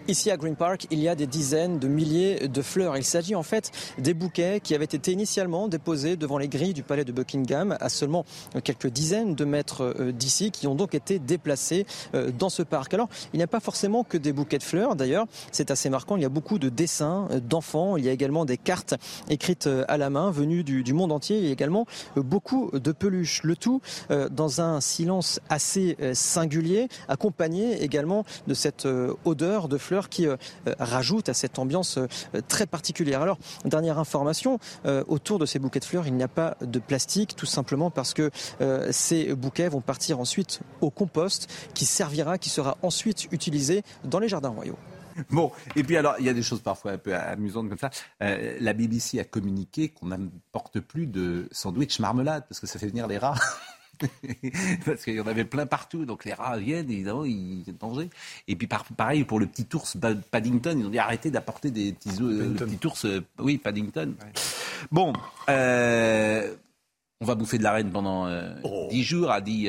Ici 0.09 0.31
à 0.31 0.37
Green 0.37 0.55
Park, 0.55 0.87
il 0.93 1.01
y 1.01 1.09
a 1.09 1.17
des 1.17 1.27
dizaines 1.27 1.81
de 1.81 1.89
milliers 1.89 2.47
de 2.47 2.63
fleurs. 2.63 2.97
Il 2.97 3.03
s'agit 3.03 3.35
en 3.35 3.43
fait 3.43 3.73
des 3.99 4.15
bouquets 4.15 4.61
qui 4.63 4.73
avaient 4.77 4.85
été 4.85 5.11
initialement 5.11 5.67
déposés 5.67 6.15
devant 6.15 6.39
les 6.39 6.47
grilles 6.47 6.75
du 6.75 6.85
palais 6.85 7.05
de 7.05 7.11
Buckingham 7.11 7.77
à 7.81 7.89
seulement 7.89 8.25
quelques 8.63 8.87
dizaines 8.87 9.35
de 9.35 9.45
mètres 9.45 9.83
euh, 9.83 10.13
d'ici, 10.13 10.53
qui 10.53 10.69
ont 10.69 10.77
donc 10.77 10.95
été 10.95 11.19
déplacés 11.19 11.87
euh, 12.15 12.31
dans 12.31 12.51
ce 12.51 12.63
parc. 12.63 12.95
Alors, 12.95 13.09
il 13.33 13.39
n'y 13.39 13.43
a 13.43 13.49
pas 13.49 13.59
forcément 13.59 14.05
que 14.05 14.17
des 14.17 14.33
bouquets 14.33 14.59
de 14.59 14.63
fleurs. 14.63 14.95
D'ailleurs, 14.95 15.27
c'est 15.51 15.73
assez 15.73 15.91
marquant. 15.91 16.15
Il 16.15 16.23
y 16.23 16.27
a 16.27 16.29
beaucoup 16.29 16.61
de 16.61 16.69
dessins 16.69 17.27
euh, 17.33 17.41
d'enfants. 17.41 17.97
Il 17.97 18.05
y 18.05 18.09
a 18.09 18.13
également 18.13 18.45
des 18.45 18.59
cartes 18.59 18.95
écrites 19.29 19.69
à 19.89 19.99
la 19.99 20.09
main 20.09 20.31
venues 20.31 20.63
du, 20.63 20.93
monde 20.93 21.11
entier. 21.11 21.39
Il 21.39 21.47
y 21.47 21.49
a 21.49 21.53
également 21.53 21.85
beaucoup 22.15 22.71
de 22.73 22.93
peluches. 22.93 23.43
Le 23.43 23.57
tout 23.57 23.81
dans 24.31 24.61
un 24.61 24.81
silence 24.81 25.41
assez 25.49 25.97
singulier, 26.13 26.89
accompagné 27.09 27.83
également 27.83 28.25
de 28.47 28.55
cette 28.55 28.87
odeur 29.25 29.69
de 29.69 29.79
fleurs 29.79 29.96
qui 30.09 30.27
euh, 30.27 30.37
euh, 30.67 30.75
rajoute 30.79 31.29
à 31.29 31.35
cette 31.35 31.59
ambiance 31.59 31.99
euh, 31.99 32.07
très 32.49 32.67
particulière. 32.67 33.23
Alors, 33.23 33.39
dernière 33.65 33.99
information, 33.99 34.59
autour 35.09 35.39
de 35.39 35.47
ces 35.47 35.59
bouquets 35.59 35.81
de 35.81 35.85
fleurs, 35.85 36.07
il 36.07 36.15
n'y 36.15 36.23
a 36.23 36.29
pas 36.29 36.57
de 36.61 36.79
plastique, 36.79 37.35
tout 37.37 37.47
simplement 37.47 37.91
parce 37.91 38.15
que 38.15 38.31
ces 38.91 39.35
bouquets 39.35 39.69
vont 39.69 39.81
partir 39.81 40.21
ensuite 40.21 40.61
au 40.81 40.91
compost 40.91 41.49
qui 41.75 41.85
servira, 41.85 42.39
qui 42.39 42.51
sera 42.51 42.77
ensuite 42.83 43.29
utilisé 43.33 43.83
dans 44.05 44.19
les 44.19 44.29
jardins 44.29 44.51
royaux. 44.51 44.79
Bon, 45.31 45.51
et 45.75 45.83
puis 45.83 45.97
alors, 45.97 46.17
il 46.19 46.27
y 46.27 46.29
a 46.29 46.35
des 46.35 46.43
choses 46.43 46.61
parfois 46.61 46.93
un 46.93 46.99
peu 46.99 47.15
amusantes 47.15 47.69
comme 47.69 47.79
ça. 47.79 47.91
la 48.21 48.73
BBC 48.73 49.19
a 49.19 49.25
communiqué 49.25 49.89
qu'on 49.89 50.07
n'apporte 50.07 50.81
plus 50.81 51.07
de 51.07 51.49
sandwich 51.53 51.99
marmelade 52.01 52.45
parce 52.49 52.61
que 52.61 52.67
ça 52.67 52.79
fait 52.79 52.89
venir 52.89 53.07
les 53.07 53.19
rats. 53.19 53.37
parce 54.85 55.05
qu'il 55.05 55.15
y 55.15 55.21
en 55.21 55.27
avait 55.27 55.45
plein 55.45 55.67
partout. 55.67 56.05
Donc 56.05 56.25
les 56.25 56.33
rats 56.33 56.59
viennent, 56.59 56.91
évidemment, 56.91 57.25
ils 57.25 57.65
sont 57.67 57.73
danger. 57.79 58.11
Et 58.49 58.57
puis 58.57 58.69
pareil 58.97 59.25
pour 59.25 59.41
le 59.41 59.47
petit 59.47 59.67
ours 59.75 59.97
Paddington, 60.31 60.77
ils 60.79 60.87
ont 60.87 60.91
dit 60.91 60.99
arrêtez 60.99 61.31
d'apporter 61.31 61.71
des 61.71 61.93
petits, 61.93 62.11
euh, 62.21 62.55
le 62.59 62.67
petit 62.67 62.87
ours, 62.87 63.05
euh, 63.05 63.25
oui, 63.39 63.59
Paddington. 63.59 64.15
Bon, 64.91 65.13
euh, 65.49 66.55
on 67.21 67.25
va 67.25 67.35
bouffer 67.35 67.59
de 67.59 67.63
la 67.63 67.73
reine 67.73 67.91
pendant 67.91 68.29
oh. 68.63 68.89
dix 68.91 69.03
jours, 69.03 69.31
a 69.31 69.41
dit 69.41 69.69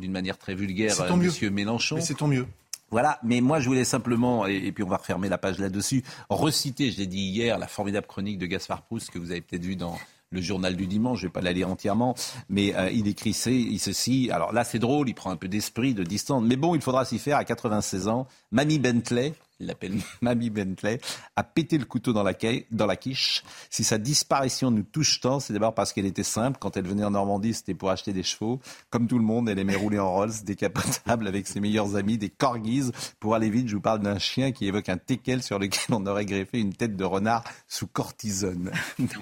d'une 0.00 0.12
manière 0.12 0.38
très 0.38 0.54
vulgaire 0.54 0.94
Monsieur 1.16 1.50
Mélenchon. 1.50 1.96
Mais 1.96 2.02
c'est 2.02 2.14
tant 2.14 2.28
mieux. 2.28 2.46
Voilà, 2.92 3.18
mais 3.22 3.40
moi 3.40 3.58
je 3.58 3.68
voulais 3.68 3.84
simplement, 3.84 4.46
et, 4.46 4.70
puis 4.70 4.84
on 4.84 4.88
va 4.88 4.98
refermer 4.98 5.30
la 5.30 5.38
page 5.38 5.58
là-dessus, 5.58 6.04
reciter, 6.28 6.90
je 6.90 6.98
l'ai 6.98 7.06
dit 7.06 7.22
hier, 7.22 7.58
la 7.58 7.66
formidable 7.66 8.06
chronique 8.06 8.36
de 8.36 8.44
Gaspard 8.44 8.82
Proust 8.82 9.10
que 9.10 9.18
vous 9.18 9.30
avez 9.30 9.40
peut-être 9.40 9.64
vu 9.64 9.76
dans 9.76 9.98
le 10.32 10.40
journal 10.40 10.74
du 10.74 10.86
dimanche, 10.86 11.20
je 11.20 11.26
ne 11.26 11.28
vais 11.28 11.32
pas 11.32 11.40
la 11.40 11.52
lire 11.52 11.70
entièrement, 11.70 12.14
mais 12.48 12.74
euh, 12.74 12.90
il 12.90 13.06
écrit 13.06 13.32
ceci. 13.34 14.30
Alors 14.32 14.52
là, 14.52 14.64
c'est 14.64 14.78
drôle, 14.78 15.08
il 15.08 15.14
prend 15.14 15.30
un 15.30 15.36
peu 15.36 15.48
d'esprit, 15.48 15.94
de 15.94 16.02
distance, 16.02 16.42
mais 16.44 16.56
bon, 16.56 16.74
il 16.74 16.80
faudra 16.80 17.04
s'y 17.04 17.18
faire 17.18 17.36
à 17.36 17.44
96 17.44 18.08
ans. 18.08 18.26
Mamie 18.50 18.78
Bentley, 18.78 19.34
il 19.60 19.66
l'appelle 19.66 19.96
Mamie 20.20 20.50
Bentley, 20.50 21.00
a 21.36 21.44
pété 21.44 21.78
le 21.78 21.84
couteau 21.84 22.12
dans 22.12 22.22
la, 22.22 22.32
dans 22.70 22.86
la 22.86 22.96
quiche. 22.96 23.44
Si 23.70 23.84
sa 23.84 23.98
disparition 23.98 24.70
nous 24.70 24.82
touche 24.82 25.20
tant, 25.20 25.40
c'est 25.40 25.52
d'abord 25.52 25.74
parce 25.74 25.92
qu'elle 25.92 26.06
était 26.06 26.22
simple. 26.22 26.58
Quand 26.60 26.76
elle 26.76 26.86
venait 26.86 27.04
en 27.04 27.12
Normandie, 27.12 27.54
c'était 27.54 27.74
pour 27.74 27.90
acheter 27.90 28.12
des 28.12 28.22
chevaux. 28.22 28.60
Comme 28.90 29.06
tout 29.06 29.18
le 29.18 29.24
monde, 29.24 29.48
elle 29.48 29.58
aimait 29.58 29.76
rouler 29.76 29.98
en 29.98 30.12
Rolls, 30.12 30.32
décapotable 30.44 31.28
avec 31.28 31.46
ses 31.46 31.60
meilleurs 31.60 31.96
amis, 31.96 32.18
des 32.18 32.30
corgis. 32.30 32.90
Pour 33.20 33.34
aller 33.34 33.50
vite, 33.50 33.68
je 33.68 33.76
vous 33.76 33.80
parle 33.80 34.00
d'un 34.00 34.18
chien 34.18 34.52
qui 34.52 34.66
évoque 34.66 34.88
un 34.88 34.98
teckel 34.98 35.42
sur 35.42 35.58
lequel 35.58 35.94
on 35.94 36.06
aurait 36.06 36.26
greffé 36.26 36.58
une 36.58 36.74
tête 36.74 36.96
de 36.96 37.04
renard 37.04 37.44
sous 37.68 37.86
cortisone. 37.86 38.72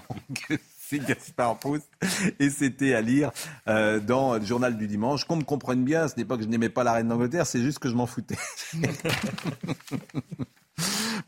c'est 0.91 0.99
Gaspard 0.99 1.59
Proust. 1.59 1.88
Et 2.41 2.51
c'était 2.51 2.95
à 2.95 3.01
lire 3.01 3.30
euh, 3.68 4.01
dans 4.01 4.34
le 4.34 4.45
journal 4.45 4.76
du 4.76 4.88
dimanche. 4.88 5.24
Qu'on 5.24 5.36
me 5.36 5.45
comprenne 5.45 5.84
bien, 5.84 6.09
ce 6.09 6.16
n'est 6.16 6.24
pas 6.24 6.36
que 6.36 6.43
je 6.43 6.49
n'aimais 6.49 6.68
pas 6.68 6.82
la 6.82 6.95
reine 6.95 7.09
d'Angleterre, 7.09 7.47
c'est 7.47 7.62
juste 7.62 7.78
que 7.78 7.88
je 7.88 7.95
m'en 7.95 8.07
foutais. 8.07 8.36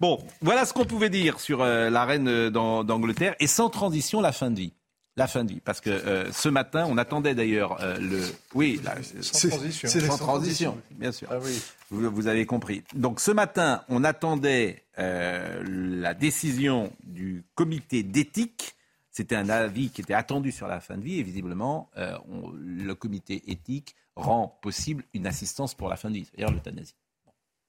bon, 0.01 0.19
voilà 0.41 0.65
ce 0.65 0.73
qu'on 0.73 0.85
pouvait 0.85 1.11
dire 1.11 1.39
sur 1.39 1.63
euh, 1.63 1.91
la 1.91 2.05
reine 2.05 2.51
d'Angleterre. 2.51 3.37
Et 3.39 3.47
sans 3.47 3.71
transition, 3.71 4.21
la 4.21 4.33
fin 4.33 4.51
de 4.51 4.59
vie. 4.59 4.73
La 5.15 5.27
fin 5.27 5.45
de 5.45 5.53
vie, 5.53 5.61
parce 5.61 5.83
que 5.83 5.91
euh, 5.91 6.33
ce 6.33 6.49
matin, 6.49 6.87
on 6.89 6.97
attendait 6.97 7.35
d'ailleurs 7.35 7.79
le. 8.01 8.23
Oui, 8.55 8.81
sans 9.21 9.51
transition. 9.51 9.89
Sans, 9.89 10.17
transition, 10.17 10.79
bien 10.93 11.13
sûr. 11.13 11.29
Ah 11.31 11.37
oui. 11.39 11.61
vous, 11.91 12.11
vous, 12.11 12.29
avez 12.29 12.47
compris. 12.47 12.83
Donc 12.95 13.21
ce 13.21 13.31
matin, 13.31 13.83
on 13.91 14.05
attendait 14.05 14.85
la 14.97 16.15
décision 16.15 16.91
du 17.05 17.45
comité 17.55 18.03
d'éthique 18.03 18.75
c'était 19.13 19.37
un 19.37 19.51
avis 19.51 19.91
qui 19.91 20.01
était 20.01 20.15
attendu 20.15 20.51
sur 20.51 20.67
la 20.67 20.81
fin 20.81 20.97
de 20.97 21.03
vie 21.03 21.21
et 21.21 21.23
visiblement, 21.23 21.91
euh, 21.99 22.17
le 22.55 22.95
comité 22.95 23.43
éthique 23.47 23.95
rend 24.17 24.59
possible 24.63 25.05
une 25.13 25.27
assistance 25.27 25.75
pour 25.75 25.91
la 25.91 25.97
fin 25.97 26.09
de 26.09 26.15
vie, 26.15 26.25
c'est-à-dire 26.25 26.53
l'euthanasie. 26.53 26.97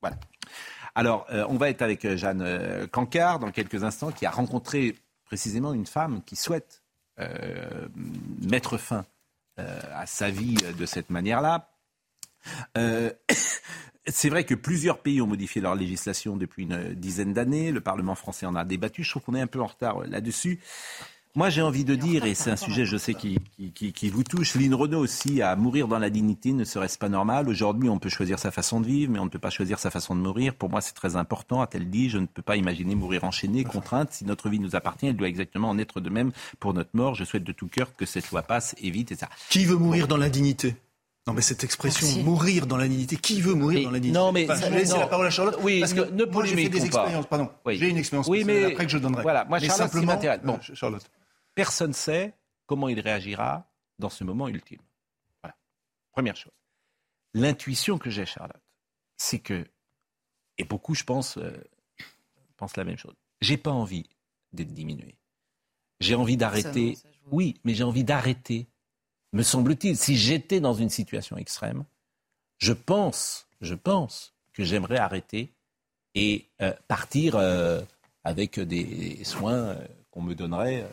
voilà. 0.02 0.18
Alors, 0.96 1.26
euh, 1.32 1.46
on 1.50 1.58
va 1.58 1.70
être 1.70 1.82
avec 1.82 2.06
euh, 2.06 2.16
Jeanne 2.16 2.88
Cancard 2.92 3.40
dans 3.40 3.52
quelques 3.52 3.84
instants, 3.84 4.12
qui 4.12 4.26
a 4.26 4.32
rencontré 4.32 4.96
précisément 5.26 5.74
une 5.74 5.86
femme 5.86 6.24
qui 6.24 6.36
souhaite 6.36 6.82
mettre 8.42 8.80
fin 8.80 9.06
à 9.58 10.08
sa 10.08 10.32
vie 10.32 10.56
de 10.56 10.86
cette 10.86 11.12
manière-là. 11.12 11.70
C'est 14.06 14.30
vrai 14.30 14.44
que 14.46 14.56
plusieurs 14.56 15.00
pays 15.00 15.22
ont 15.22 15.28
modifié 15.28 15.62
leur 15.62 15.76
législation 15.76 16.36
depuis 16.36 16.64
une 16.64 16.96
dizaine 16.96 17.34
d'années. 17.34 17.72
Le 17.72 17.82
Parlement 17.82 18.16
français 18.16 18.48
en 18.48 18.56
a 18.56 18.66
débattu. 18.66 19.04
Je 19.04 19.12
trouve 19.12 19.22
qu'on 19.22 19.36
est 19.36 19.42
un 19.42 19.48
peu 19.48 19.62
en 19.62 19.68
retard 19.68 20.02
là-dessus. 20.02 20.60
Moi, 21.36 21.50
j'ai 21.50 21.64
envie 21.64 21.84
de 21.84 21.96
dire, 21.96 22.26
et 22.26 22.36
c'est 22.36 22.52
un 22.52 22.56
sujet, 22.56 22.86
je 22.86 22.96
sais, 22.96 23.16
qui, 23.16 23.40
qui, 23.74 24.10
vous 24.10 24.24
touche, 24.24 24.54
Lynn 24.54 24.76
Renault 24.76 25.00
aussi, 25.00 25.42
à 25.42 25.56
mourir 25.56 25.88
dans 25.88 25.98
la 25.98 26.12
dignité 26.12 26.54
ne 26.54 26.64
serait-ce 26.64 27.00
pas 27.00 27.10
normal 27.10 27.50
Aujourd'hui, 27.50 27.90
on 27.90 27.98
peut 27.98 28.10
choisir 28.10 28.38
sa 28.38 28.52
façon 28.52 28.80
de 28.80 28.86
vivre, 28.86 29.12
mais 29.12 29.18
on 29.18 29.26
ne 29.26 29.32
peut 29.32 29.40
pas 29.40 29.50
choisir 29.50 29.80
sa 29.80 29.90
façon 29.90 30.16
de 30.16 30.22
mourir. 30.22 30.54
Pour 30.54 30.70
moi, 30.70 30.80
c'est 30.80 30.94
très 30.94 31.16
important, 31.16 31.62
a-t-elle 31.62 31.90
dit. 31.90 32.12
Je 32.12 32.20
ne 32.20 32.28
peux 32.28 32.44
pas 32.44 32.56
imaginer 32.56 32.94
mourir 32.94 33.24
enchaîné, 33.24 33.64
contrainte. 33.64 34.12
Si 34.12 34.26
notre 34.26 34.48
vie 34.48 34.60
nous 34.60 34.76
appartient, 34.76 35.08
elle 35.08 35.16
doit 35.16 35.28
exactement 35.28 35.72
en 35.72 35.80
être 35.80 36.02
de 36.02 36.10
même 36.12 36.32
pour 36.60 36.76
notre 36.76 36.92
mort. 36.94 37.16
Je 37.16 37.24
souhaite 37.24 37.44
de 37.44 37.52
tout 37.52 37.68
cœur 37.68 37.96
que 37.96 38.06
cette 38.06 38.30
loi 38.30 38.44
passe 38.44 38.76
et 38.80 38.92
vite, 38.92 39.12
et 39.12 39.16
ça. 39.16 39.28
Qui 39.50 39.66
veut 39.66 39.78
mourir 39.78 40.08
dans 40.08 40.18
l'indignité? 40.18 40.76
Non, 41.26 41.34
mais 41.34 41.42
cette 41.42 41.64
expression, 41.64 42.22
mourir 42.22 42.68
dans 42.68 42.78
la 42.78 42.88
dignité, 42.88 43.16
qui 43.16 43.42
veut 43.42 43.56
mourir 43.56 43.86
dans 43.86 43.92
la 43.92 44.00
dignité 44.00 44.20
Non, 44.20 44.32
mais 44.32 44.46
je 44.46 44.70
vais 44.70 44.80
laisser 44.82 45.00
la 45.00 45.08
parole 45.08 45.26
à 45.26 45.32
Charlotte. 45.32 45.58
Oui, 45.64 45.80
parce 45.80 45.94
que 45.94 46.12
ne 46.12 46.26
moi, 46.26 46.46
j'ai 46.46 46.56
fait 46.56 46.70
des 46.70 46.86
expériences. 46.86 47.26
Pardon, 47.26 47.50
j'ai 47.68 47.90
une 47.90 47.98
expérience 47.98 48.28
oui, 48.28 48.44
mais 48.46 48.66
après 48.66 48.86
que 48.86 48.92
je 48.92 49.00
donnerai. 49.00 49.24
Voilà, 49.24 49.46
moi, 49.46 49.58
Charlotte, 49.58 49.92
simplement, 49.92 50.20
bon, 50.44 50.60
Charlotte. 50.76 51.04
Personne 51.56 51.90
ne 51.90 51.94
sait 51.94 52.34
comment 52.66 52.90
il 52.90 53.00
réagira 53.00 53.70
dans 54.00 54.10
ce 54.10 54.24
moment 54.24 54.48
ultime. 54.48 54.82
Voilà. 55.42 55.56
Première 56.12 56.36
chose. 56.36 56.54
L'intuition 57.34 57.98
que 57.98 58.10
j'ai, 58.10 58.26
Charlotte, 58.26 58.62
c'est 59.18 59.40
que, 59.40 59.66
et 60.58 60.64
beaucoup, 60.64 60.96
je 60.96 61.04
pense, 61.04 61.38
euh, 61.38 61.52
pensent 62.58 62.78
la 62.78 62.84
même 62.84 62.98
chose. 62.98 63.16
J'ai 63.42 63.58
pas 63.58 63.72
envie 63.72 64.10
d'être 64.52 64.74
diminué. 64.74 65.18
J'ai 66.00 66.16
envie 66.16 66.38
d'arrêter. 66.38 66.98
Oui, 67.32 67.60
mais 67.64 67.74
j'ai 67.74 67.84
envie 67.84 68.04
d'arrêter. 68.04 68.68
Me 69.32 69.42
semble-t-il, 69.42 69.98
si 69.98 70.16
j'étais 70.16 70.60
dans 70.60 70.74
une 70.74 70.90
situation 70.90 71.38
extrême, 71.38 71.86
je 72.60 72.74
pense, 72.74 73.48
je 73.62 73.74
pense 73.74 74.36
que 74.54 74.64
j'aimerais 74.64 74.98
arrêter 74.98 75.54
et 76.14 76.50
euh, 76.62 76.74
partir 76.88 77.36
euh, 77.36 77.82
avec 78.24 78.60
des 78.60 79.24
soins 79.24 79.76
qu'on 80.12 80.22
me 80.22 80.36
donnerait 80.36 80.88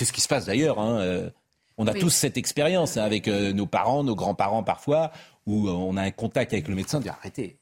c'est 0.00 0.06
ce 0.06 0.14
qui 0.14 0.22
se 0.22 0.28
passe 0.28 0.46
d'ailleurs. 0.46 0.78
Hein, 0.78 0.98
euh, 1.00 1.30
on 1.76 1.86
a 1.86 1.92
tous 1.92 2.08
cette 2.08 2.38
expérience 2.38 2.96
hein, 2.96 3.02
avec 3.02 3.28
euh, 3.28 3.52
nos 3.52 3.66
parents, 3.66 4.02
nos 4.02 4.14
grands-parents 4.14 4.62
parfois, 4.62 5.12
où 5.44 5.68
euh, 5.68 5.72
on 5.72 5.98
a 5.98 6.02
un 6.02 6.10
contact 6.10 6.54
avec 6.54 6.68
le 6.68 6.74
médecin, 6.74 6.98
on 6.98 7.00
dit 7.02 7.10
arrêtez, 7.10 7.58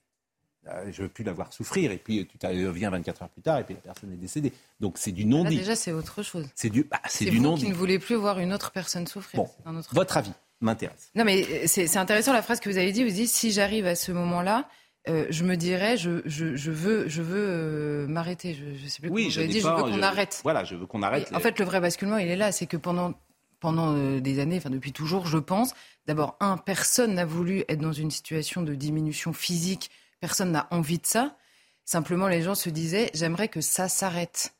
je 0.65 1.03
ne 1.03 1.07
veux 1.07 1.09
plus 1.09 1.25
la 1.25 1.33
voir 1.33 1.53
souffrir, 1.53 1.91
et 1.91 1.97
puis 1.97 2.29
tu 2.29 2.39
viens 2.73 2.91
24 2.91 3.23
heures 3.23 3.29
plus 3.31 3.43
tard, 3.43 3.59
et 3.59 3.65
puis 3.65 3.75
la 3.75 3.81
personne 3.81 4.13
est 4.13 4.17
décédée. 4.17 4.53
Donc 4.79 4.99
c'est 4.99 5.11
du 5.11 5.25
non-dit. 5.25 5.57
Déjà, 5.57 5.75
c'est 5.75 5.91
autre 5.91 6.23
chose. 6.23 6.47
C'est 6.55 6.71
du, 6.71 6.85
bah, 6.85 7.01
c'est 7.09 7.25
du 7.25 7.41
non-dit. 7.41 7.65
qui 7.65 7.71
ne 7.71 7.75
voulez 7.75 7.99
plus 7.99 8.15
voir 8.15 8.39
une 8.39 8.53
autre 8.53 8.71
personne 8.71 9.09
souffrir. 9.09 9.43
Bon, 9.43 9.83
votre 9.91 10.17
avis 10.17 10.33
m'intéresse. 10.61 11.11
Non, 11.17 11.25
mais 11.25 11.67
c'est 11.67 11.97
intéressant 11.97 12.33
la 12.33 12.43
phrase 12.43 12.61
que 12.61 12.69
vous 12.69 12.79
avez 12.79 12.93
dit. 12.93 13.03
Vous 13.03 13.11
dites 13.11 13.31
si 13.31 13.51
j'arrive 13.51 13.87
à 13.87 13.97
ce 13.97 14.13
moment-là, 14.13 14.69
je 15.07 15.45
me 15.45 15.57
dirais, 15.57 15.97
je, 15.97 16.21
je, 16.27 16.71
veux, 16.71 17.09
je 17.09 17.23
veux 17.23 18.07
m'arrêter. 18.09 18.55
Je, 18.55 18.85
ne 18.85 18.89
sais 18.89 19.01
plus 19.01 19.11
oui, 19.11 19.33
comment 19.35 19.47
dit, 19.47 19.61
je 19.61 19.69
veux 19.69 19.83
qu'on 19.83 20.03
arrête. 20.03 20.41
Voilà, 20.43 20.65
je 20.65 20.75
veux 20.75 20.87
qu'on 20.87 21.03
arrête. 21.03 21.33
En 21.35 21.41
fait, 21.41 21.59
le 21.59 21.65
vrai 21.65 21.81
basculement, 21.81 22.19
il 22.19 22.29
est 22.29 22.37
là. 22.37 22.53
C'est 22.53 22.67
que 22.67 22.77
pendant, 22.77 23.15
pendant 23.61 24.19
des 24.19 24.39
années, 24.39 24.59
enfin 24.59 24.71
depuis 24.71 24.93
toujours, 24.93 25.27
je 25.27 25.39
pense, 25.39 25.73
d'abord, 26.07 26.37
un, 26.41 26.57
personne 26.57 27.15
n'a 27.15 27.25
voulu 27.25 27.65
être 27.69 27.81
dans 27.81 27.93
une 27.93 28.11
situation 28.11 28.63
de 28.63 28.75
diminution 28.75 29.33
physique. 29.33 29.91
Personne 30.21 30.53
n'a 30.53 30.67
envie 30.71 30.99
de 30.99 31.07
ça. 31.07 31.37
Simplement, 31.85 32.29
les 32.29 32.43
gens 32.43 32.55
se 32.55 32.69
disaient, 32.69 33.11
j'aimerais 33.15 33.49
que 33.49 33.61
ça 33.61 33.89
s'arrête. 33.89 34.55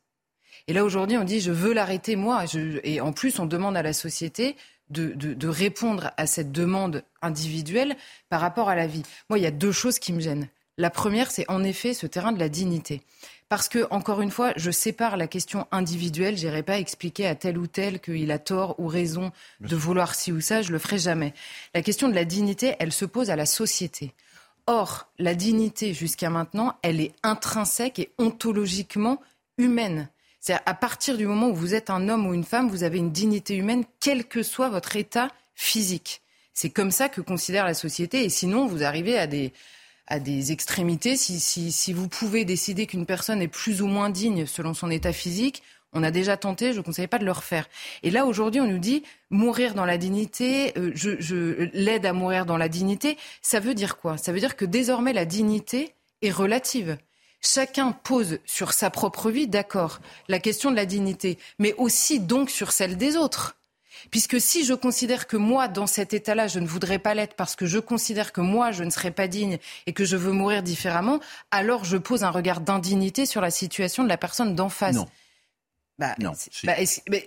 Et 0.67 0.73
là, 0.73 0.85
aujourd'hui, 0.85 1.17
on 1.19 1.25
dit, 1.25 1.41
je 1.41 1.53
veux 1.53 1.73
l'arrêter, 1.73 2.17
moi. 2.17 2.45
et 2.85 3.01
en 3.01 3.13
plus, 3.13 3.39
on 3.39 3.47
demande 3.47 3.77
à 3.77 3.83
la 3.83 3.93
société 3.93 4.57
de, 4.91 5.49
répondre 5.49 6.11
à 6.17 6.27
cette 6.27 6.53
demande 6.53 7.05
individuelle 7.23 7.97
par 8.29 8.41
rapport 8.41 8.69
à 8.69 8.75
la 8.75 8.87
vie. 8.87 9.03
Moi, 9.29 9.39
il 9.39 9.43
y 9.43 9.47
a 9.47 9.51
deux 9.51 9.73
choses 9.73 9.99
qui 9.99 10.13
me 10.13 10.21
gênent. 10.21 10.49
La 10.77 10.91
première, 10.91 11.31
c'est 11.31 11.49
en 11.51 11.65
effet 11.65 11.93
ce 11.93 12.07
terrain 12.07 12.33
de 12.33 12.39
la 12.39 12.49
dignité. 12.49 13.03
Parce 13.49 13.69
que, 13.69 13.87
encore 13.91 14.21
une 14.21 14.31
fois, 14.31 14.53
je 14.57 14.71
sépare 14.71 15.17
la 15.17 15.27
question 15.27 15.67
individuelle. 15.73 16.37
Je 16.37 16.47
n'irai 16.47 16.63
pas 16.63 16.79
expliquer 16.79 17.27
à 17.27 17.35
tel 17.35 17.59
ou 17.59 17.67
tel 17.67 17.99
qu'il 17.99 18.31
a 18.31 18.39
tort 18.39 18.79
ou 18.79 18.87
raison 18.87 19.33
de 19.61 19.75
vouloir 19.75 20.15
ci 20.15 20.33
ou 20.33 20.41
ça. 20.41 20.63
Je 20.63 20.71
le 20.71 20.79
ferai 20.79 20.99
jamais. 20.99 21.33
La 21.75 21.83
question 21.83 22.09
de 22.09 22.15
la 22.15 22.25
dignité, 22.25 22.77
elle 22.79 22.93
se 22.93 23.07
pose 23.07 23.31
à 23.31 23.37
la 23.37 23.47
société. 23.47 24.13
Or, 24.67 25.09
la 25.19 25.35
dignité, 25.35 25.95
jusqu'à 25.95 26.29
maintenant, 26.29 26.77
elle 26.83 27.01
est 27.01 27.15
intrinsèque 27.23 27.99
et 27.99 28.13
ontologiquement 28.19 29.19
humaine. 29.57 30.11
C'est 30.49 30.57
à 30.65 30.73
partir 30.73 31.19
du 31.19 31.27
moment 31.27 31.49
où 31.49 31.55
vous 31.55 31.75
êtes 31.75 31.91
un 31.91 32.09
homme 32.09 32.27
ou 32.27 32.33
une 32.33 32.43
femme, 32.43 32.71
vous 32.71 32.83
avez 32.83 32.97
une 32.97 33.13
dignité 33.13 33.55
humaine, 33.55 33.85
quel 34.01 34.25
que 34.25 34.43
soit 34.43 34.71
votre 34.71 34.97
état 34.97 35.31
physique. 35.55 36.23
C'est 36.55 36.71
comme 36.71 36.91
ça 36.91 37.11
que 37.11 37.21
considère 37.21 37.67
la 37.67 37.75
société. 37.75 38.25
Et 38.25 38.31
sinon, 38.31 38.67
vous 38.67 38.83
arrivez 38.83 39.19
à 39.19 39.27
des, 39.27 39.53
à 40.07 40.19
des 40.19 40.51
extrémités. 40.51 41.19
Si, 41.19 41.39
si, 41.39 41.71
si 41.71 41.93
vous 41.93 42.09
pouvez 42.09 42.47
décider 42.47 42.87
qu'une 42.87 43.05
personne 43.05 43.43
est 43.43 43.49
plus 43.49 43.83
ou 43.83 43.89
moins 43.89 44.09
digne 44.09 44.47
selon 44.47 44.73
son 44.73 44.91
état 44.91 45.13
physique, 45.13 45.63
on 45.93 46.03
a 46.03 46.11
déjà 46.11 46.39
tenté, 46.39 46.73
je 46.73 46.79
ne 46.79 46.83
conseille 46.83 47.09
pas 47.09 47.19
de 47.19 47.27
le 47.27 47.33
refaire. 47.33 47.69
Et 48.03 48.11
là, 48.11 48.25
aujourd'hui, 48.25 48.63
on 48.63 48.67
nous 48.67 48.79
dit 48.79 49.03
mourir 49.29 49.75
dans 49.75 49.85
la 49.85 49.99
dignité, 49.99 50.73
euh, 50.79 50.93
je, 50.95 51.21
je 51.21 51.69
l'aide 51.75 52.07
à 52.07 52.15
mourir 52.15 52.47
dans 52.47 52.57
la 52.57 52.71
dignité. 52.71 53.19
Ça 53.43 53.61
veut 53.61 53.75
dire 53.75 53.99
quoi? 53.99 54.17
Ça 54.17 54.33
veut 54.33 54.41
dire 54.41 54.57
que 54.57 54.65
désormais, 54.65 55.13
la 55.13 55.27
dignité 55.27 55.93
est 56.23 56.31
relative. 56.31 56.97
Chacun 57.41 57.93
pose 57.93 58.39
sur 58.47 58.73
sa 58.73 58.91
propre 58.91 59.31
vie, 59.31 59.47
d'accord, 59.47 60.01
la 60.29 60.41
question 60.41 60.71
de 60.71 60.77
la 60.77 60.87
dignité, 60.87 61.39
mais 61.59 61.75
aussi 61.75 62.21
donc 62.21 62.51
sur 62.51 62.73
celle 62.73 62.97
des 62.97 63.17
autres. 63.17 63.57
Puisque 64.11 64.41
si 64.41 64.65
je 64.65 64.75
considère 64.75 65.27
que 65.27 65.37
moi, 65.37 65.69
dans 65.69 65.87
cet 65.87 66.15
état-là, 66.15 66.47
je 66.49 66.61
ne 66.61 66.67
voudrais 66.67 66.99
pas 66.99 67.15
l'être 67.15 67.35
parce 67.35 67.57
que 67.57 67.67
je 67.67 67.79
considère 67.79 68.33
que 68.33 68.41
moi, 68.41 68.71
je 68.73 68.85
ne 68.85 68.91
serais 68.91 69.11
pas 69.11 69.29
digne 69.29 69.59
et 69.87 69.93
que 69.93 70.05
je 70.05 70.17
veux 70.17 70.33
mourir 70.33 70.63
différemment, 70.63 71.21
alors 71.51 71.85
je 71.85 71.97
pose 71.97 72.25
un 72.25 72.31
regard 72.31 72.61
d'indignité 72.61 73.27
sur 73.27 73.41
la 73.41 73.51
situation 73.51 74.05
de 74.05 74.09
la 74.09 74.17
personne 74.17 74.55
d'en 74.55 74.69
face. 74.69 74.97
Non. 74.97 75.07
Bah, 75.99 76.15
bah, 76.63 76.75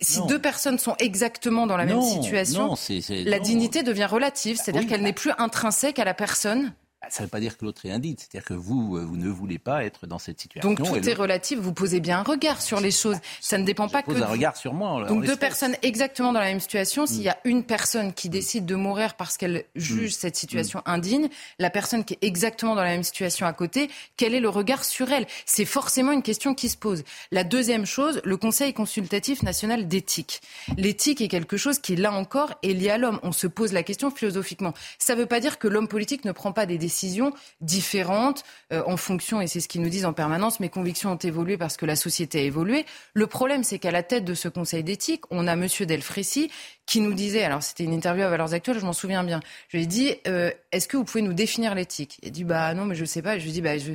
si 0.01 0.25
deux 0.27 0.39
personnes 0.39 0.79
sont 0.79 0.95
exactement 0.99 1.67
dans 1.67 1.75
la 1.75 1.85
même 1.85 2.01
situation, 2.01 2.75
la 3.09 3.39
dignité 3.39 3.83
devient 3.83 4.05
relative, 4.05 4.57
c'est-à-dire 4.57 4.87
qu'elle 4.87 5.03
n'est 5.03 5.11
plus 5.11 5.31
intrinsèque 5.37 5.99
à 5.99 6.05
la 6.05 6.13
personne. 6.13 6.73
Bah, 7.01 7.07
ça 7.09 7.23
ne 7.23 7.25
veut 7.25 7.31
pas 7.31 7.39
dire 7.39 7.57
que 7.57 7.65
l'autre 7.65 7.83
est 7.87 7.91
indigne, 7.91 8.15
c'est-à-dire 8.15 8.45
que 8.45 8.53
vous, 8.53 8.95
euh, 8.95 9.03
vous 9.03 9.17
ne 9.17 9.27
voulez 9.27 9.57
pas 9.57 9.83
être 9.83 10.05
dans 10.05 10.19
cette 10.19 10.39
situation. 10.39 10.69
Donc 10.69 10.85
tout 10.85 11.09
est 11.09 11.13
relatif, 11.13 11.57
vous 11.57 11.73
posez 11.73 11.99
bien 11.99 12.19
un 12.19 12.23
regard 12.23 12.61
sur 12.61 12.79
les 12.79 12.91
choses. 12.91 13.17
Ça 13.39 13.57
ne 13.57 13.65
dépend 13.65 13.87
pas 13.89 14.03
que. 14.03 14.11
Pose 14.11 14.21
un 14.21 14.27
regard 14.27 14.55
sur 14.55 14.75
moi. 14.75 15.03
Donc 15.07 15.25
deux 15.25 15.35
personnes 15.35 15.75
exactement 15.81 16.31
dans 16.31 16.39
la 16.39 16.45
même 16.45 16.59
situation, 16.59 17.07
s'il 17.07 17.23
y 17.23 17.29
a 17.29 17.39
une 17.43 17.63
personne 17.63 18.13
qui 18.13 18.29
décide 18.29 18.67
de 18.67 18.75
mourir 18.75 19.15
parce 19.15 19.37
qu'elle 19.37 19.65
juge 19.75 20.11
mm. 20.11 20.19
cette 20.19 20.35
situation 20.35 20.79
mm. 20.79 20.89
indigne, 20.91 21.29
la 21.57 21.71
personne 21.71 22.05
qui 22.05 22.13
est 22.13 22.23
exactement 22.23 22.75
dans 22.75 22.83
la 22.83 22.91
même 22.91 23.03
situation 23.03 23.47
à 23.47 23.53
côté, 23.53 23.89
quel 24.15 24.35
est 24.35 24.39
le 24.39 24.49
regard 24.49 24.83
sur 24.83 25.11
elle? 25.11 25.25
C'est 25.47 25.65
forcément 25.65 26.11
une 26.11 26.21
question 26.21 26.53
qui 26.53 26.69
se 26.69 26.77
pose. 26.77 27.03
La 27.31 27.43
deuxième 27.43 27.87
chose, 27.87 28.21
le 28.23 28.37
Conseil 28.37 28.73
consultatif 28.73 29.41
national 29.41 29.87
d'éthique. 29.87 30.41
L'éthique 30.77 31.21
est 31.21 31.29
quelque 31.29 31.57
chose 31.57 31.79
qui, 31.79 31.95
là 31.95 32.13
encore, 32.13 32.53
est 32.61 32.73
lié 32.73 32.91
à 32.91 32.99
l'homme. 32.99 33.19
On 33.23 33.31
se 33.31 33.47
pose 33.47 33.73
la 33.73 33.81
question 33.81 34.11
philosophiquement. 34.11 34.75
Ça 34.99 35.15
ne 35.15 35.21
veut 35.21 35.25
pas 35.25 35.39
dire 35.39 35.57
que 35.57 35.67
l'homme 35.67 35.87
politique 35.87 36.25
ne 36.25 36.31
prend 36.31 36.51
pas 36.51 36.67
des 36.67 36.77
décisions 36.77 36.90
décisions 36.91 37.33
différentes 37.61 38.43
euh, 38.73 38.83
en 38.85 38.97
fonction, 38.97 39.39
et 39.39 39.47
c'est 39.47 39.61
ce 39.61 39.69
qu'ils 39.69 39.81
nous 39.81 39.89
disent 39.89 40.05
en 40.05 40.13
permanence, 40.13 40.59
mes 40.59 40.69
convictions 40.69 41.11
ont 41.13 41.23
évolué 41.31 41.57
parce 41.57 41.77
que 41.77 41.85
la 41.85 41.95
société 41.95 42.39
a 42.39 42.41
évolué. 42.41 42.85
Le 43.13 43.27
problème, 43.27 43.63
c'est 43.63 43.79
qu'à 43.79 43.91
la 43.91 44.03
tête 44.03 44.25
de 44.25 44.33
ce 44.33 44.49
conseil 44.49 44.83
d'éthique, 44.83 45.23
on 45.31 45.47
a 45.47 45.55
Monsieur 45.55 45.85
Delfrécy 45.85 46.51
qui 46.85 46.99
nous 46.99 47.13
disait, 47.13 47.43
alors 47.43 47.63
c'était 47.63 47.85
une 47.85 47.93
interview 47.93 48.23
à 48.23 48.29
Valeurs 48.29 48.53
Actuelles, 48.53 48.79
je 48.79 48.85
m'en 48.85 48.93
souviens 48.93 49.23
bien, 49.23 49.39
je 49.69 49.77
lui 49.77 49.83
ai 49.83 49.87
dit, 49.87 50.15
euh, 50.27 50.51
est-ce 50.73 50.89
que 50.89 50.97
vous 50.97 51.05
pouvez 51.05 51.21
nous 51.21 51.33
définir 51.33 51.75
l'éthique? 51.75 52.19
Il 52.21 52.27
a 52.27 52.31
dit, 52.31 52.43
bah 52.43 52.73
non, 52.73 52.85
mais 52.85 52.95
je 52.95 53.01
ne 53.01 53.05
sais 53.05 53.21
pas. 53.21 53.37
Je 53.37 53.43
lui 53.43 53.51
ai 53.51 53.53
dit, 53.53 53.61
bah 53.61 53.77
je 53.77 53.93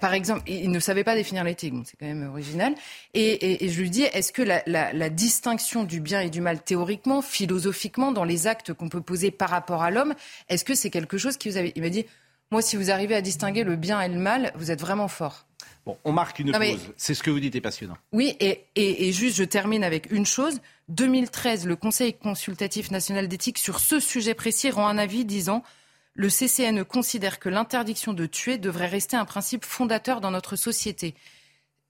par 0.00 0.14
exemple, 0.14 0.42
il 0.46 0.70
ne 0.70 0.80
savait 0.80 1.04
pas 1.04 1.14
définir 1.14 1.44
l'éthique, 1.44 1.74
c'est 1.84 1.98
quand 1.98 2.06
même 2.06 2.28
original. 2.28 2.74
Et, 3.14 3.68
je 3.68 3.80
lui 3.80 3.90
dis, 3.90 4.02
est-ce 4.02 4.32
que 4.32 4.42
la, 4.42 5.10
distinction 5.10 5.84
du 5.84 6.00
bien 6.00 6.20
et 6.20 6.30
du 6.30 6.40
mal 6.40 6.62
théoriquement, 6.62 7.22
philosophiquement, 7.22 8.12
dans 8.12 8.24
les 8.24 8.46
actes 8.46 8.72
qu'on 8.72 8.88
peut 8.88 9.00
poser 9.00 9.30
par 9.30 9.50
rapport 9.50 9.82
à 9.82 9.90
l'homme, 9.90 10.14
est-ce 10.48 10.64
que 10.64 10.74
c'est 10.74 10.90
quelque 10.90 11.18
chose 11.18 11.36
qui 11.36 11.50
vous 11.50 11.56
avait... 11.56 11.72
Il 11.76 11.82
m'a 11.82 11.90
dit, 11.90 12.06
moi, 12.50 12.62
si 12.62 12.76
vous 12.76 12.90
arrivez 12.90 13.14
à 13.14 13.20
distinguer 13.20 13.64
le 13.64 13.76
bien 13.76 14.00
et 14.00 14.08
le 14.08 14.18
mal, 14.18 14.52
vous 14.56 14.70
êtes 14.70 14.80
vraiment 14.80 15.08
fort. 15.08 15.46
Bon, 15.84 15.96
on 16.04 16.12
marque 16.12 16.38
une 16.38 16.52
pause. 16.52 16.92
C'est 16.96 17.14
ce 17.14 17.22
que 17.22 17.30
vous 17.30 17.38
dites 17.38 17.54
est 17.54 17.60
passionnant. 17.60 17.96
Oui, 18.12 18.36
et, 18.40 18.64
et, 18.74 19.12
juste, 19.12 19.36
je 19.36 19.44
termine 19.44 19.84
avec 19.84 20.10
une 20.10 20.26
chose. 20.26 20.60
2013, 20.88 21.66
le 21.66 21.76
Conseil 21.76 22.14
consultatif 22.14 22.90
national 22.90 23.28
d'éthique 23.28 23.58
sur 23.58 23.78
ce 23.78 24.00
sujet 24.00 24.34
précis 24.34 24.70
rend 24.70 24.88
un 24.88 24.98
avis 24.98 25.24
disant 25.24 25.62
le 26.16 26.28
CCNE 26.28 26.82
considère 26.84 27.38
que 27.38 27.48
l'interdiction 27.48 28.12
de 28.12 28.26
tuer 28.26 28.58
devrait 28.58 28.86
rester 28.86 29.16
un 29.16 29.24
principe 29.24 29.64
fondateur 29.64 30.20
dans 30.20 30.30
notre 30.30 30.56
société. 30.56 31.14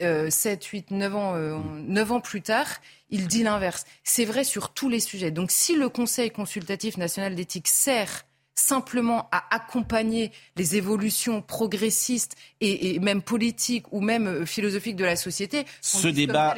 7, 0.01 0.63
8, 0.63 0.91
9 0.91 1.17
ans, 1.17 1.35
euh, 1.37 1.57
9 1.87 2.13
ans 2.13 2.21
plus 2.21 2.43
tard, 2.43 2.67
il 3.09 3.29
dit 3.29 3.43
l'inverse. 3.43 3.87
C'est 4.05 4.27
vrai 4.27 4.45
sur 4.45 4.75
tous 4.75 4.91
les 4.91 5.01
sujets. 5.01 5.31
Donc 5.31 5.51
si 5.51 5.75
le 5.75 5.89
Conseil 5.89 6.31
consultatif 6.31 6.99
national 6.99 7.35
d'éthique 7.35 7.67
sert 7.69 8.25
simplement 8.59 9.29
à 9.33 9.55
accompagner 9.55 10.33
les 10.57 10.77
évolutions 10.77 11.43
progressistes 11.43 12.37
et, 12.61 12.99
même 13.01 13.23
politiques 13.23 13.91
ou 13.93 14.01
même 14.01 14.27
euh, 14.27 14.47
philosophiques 14.47 14.97
de 14.97 15.05
la 15.05 15.17
société. 15.17 15.67
Ce 15.83 16.09
débat, 16.09 16.55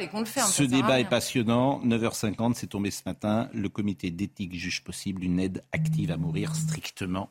ce 0.47 0.63
débat 0.63 1.01
est 1.01 1.09
passionnant. 1.09 1.81
9h50, 1.85 2.53
c'est 2.55 2.67
tombé 2.67 2.89
ce 2.89 3.01
matin. 3.05 3.49
Le 3.53 3.67
comité 3.67 4.11
d'éthique 4.11 4.55
juge 4.55 4.81
possible 4.83 5.23
une 5.23 5.39
aide 5.39 5.63
active 5.73 6.11
à 6.11 6.17
mourir 6.17 6.55
strictement 6.55 7.29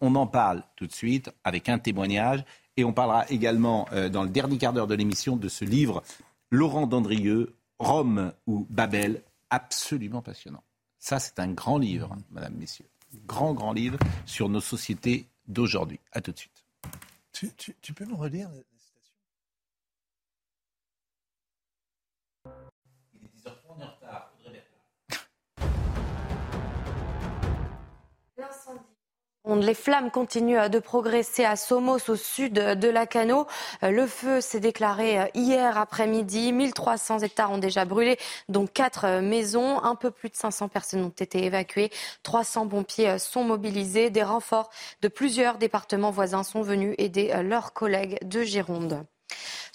on 0.00 0.14
en 0.14 0.26
parle 0.26 0.62
tout 0.76 0.86
de 0.86 0.92
suite 0.92 1.30
avec 1.44 1.68
un 1.68 1.78
témoignage 1.78 2.44
et 2.76 2.84
on 2.84 2.92
parlera 2.92 3.28
également 3.30 3.86
euh, 3.92 4.08
dans 4.08 4.22
le 4.22 4.28
dernier 4.28 4.58
quart 4.58 4.72
d'heure 4.72 4.86
de 4.86 4.94
l'émission 4.94 5.36
de 5.36 5.48
ce 5.48 5.64
livre 5.64 6.02
Laurent 6.50 6.86
Dandrieux, 6.86 7.54
Rome 7.78 8.32
ou 8.46 8.66
Babel, 8.70 9.22
absolument 9.50 10.22
passionnant. 10.22 10.62
Ça, 10.98 11.18
c'est 11.18 11.38
un 11.38 11.48
grand 11.48 11.78
livre, 11.78 12.16
Madame, 12.30 12.54
Messieurs. 12.54 12.88
Grand, 13.26 13.54
grand 13.54 13.72
livre 13.72 13.98
sur 14.26 14.48
nos 14.48 14.60
sociétés 14.60 15.26
d'aujourd'hui. 15.46 16.00
À 16.12 16.20
tout 16.20 16.32
de 16.32 16.38
suite. 16.38 16.64
Tu, 17.32 17.92
peux 17.92 18.04
la 18.04 18.14
citation 18.14 18.73
les 29.46 29.74
flammes 29.74 30.10
continuent 30.10 30.68
de 30.68 30.78
progresser 30.78 31.44
à 31.44 31.56
Somos, 31.56 32.08
au 32.08 32.16
sud 32.16 32.54
de 32.54 32.88
la 32.88 33.06
Cano. 33.06 33.46
Le 33.82 34.06
feu 34.06 34.40
s'est 34.40 34.60
déclaré 34.60 35.30
hier 35.34 35.76
après-midi. 35.76 36.52
1300 36.52 37.20
hectares 37.20 37.52
ont 37.52 37.58
déjà 37.58 37.84
brûlé, 37.84 38.18
dont 38.48 38.66
quatre 38.66 39.20
maisons. 39.20 39.82
Un 39.82 39.96
peu 39.96 40.10
plus 40.10 40.30
de 40.30 40.36
500 40.36 40.68
personnes 40.68 41.04
ont 41.04 41.08
été 41.08 41.44
évacuées. 41.44 41.90
300 42.22 42.68
pompiers 42.68 43.18
sont 43.18 43.44
mobilisés. 43.44 44.10
Des 44.10 44.22
renforts 44.22 44.70
de 45.02 45.08
plusieurs 45.08 45.58
départements 45.58 46.10
voisins 46.10 46.42
sont 46.42 46.62
venus 46.62 46.94
aider 46.98 47.32
leurs 47.42 47.72
collègues 47.74 48.18
de 48.22 48.42
Gironde. 48.42 49.04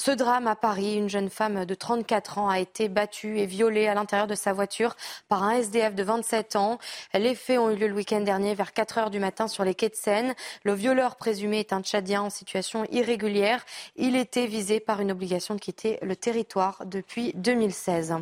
Ce 0.02 0.12
drame 0.12 0.48
à 0.48 0.56
Paris, 0.56 0.96
une 0.96 1.10
jeune 1.10 1.30
femme 1.30 1.66
de 1.66 1.76
34 1.76 2.38
ans 2.38 2.48
a 2.48 2.60
été 2.60 2.88
battue 2.88 3.38
et 3.38 3.46
violée 3.46 3.86
à 3.88 3.94
l'intérieur 3.94 4.28
de 4.28 4.34
sa 4.34 4.54
voiture 4.54 4.96
par 5.28 5.44
un 5.44 5.52
SDF 5.52 5.94
de 5.94 6.04
27 6.04 6.56
ans. 6.56 6.78
Les 7.14 7.36
faits 7.36 7.60
ont 7.60 7.70
eu 7.70 7.76
lieu 7.76 7.90
le 7.90 7.96
week-end 7.96 8.22
dernier 8.22 8.56
vers 8.56 8.72
4 8.72 8.98
heures 8.98 9.10
du 9.10 9.20
matin 9.20 9.50
sur 9.50 9.66
les 9.66 9.76
quais 9.76 9.90
de 9.90 9.96
Seine. 9.96 10.36
Le 10.64 10.72
violeur 10.72 11.18
présumé 11.18 11.60
est 11.60 11.74
un 11.74 11.82
Tchadien 11.82 12.22
en 12.22 12.30
situation 12.30 12.86
irrégulière. 12.92 13.66
Il 13.98 14.16
était 14.16 14.48
visé 14.48 14.80
par 14.80 15.02
une 15.02 15.12
obligation 15.12 15.54
de 15.54 15.60
quitter 15.60 16.00
le 16.02 16.16
territoire 16.16 16.84
depuis 16.86 17.34
2016. 17.36 18.16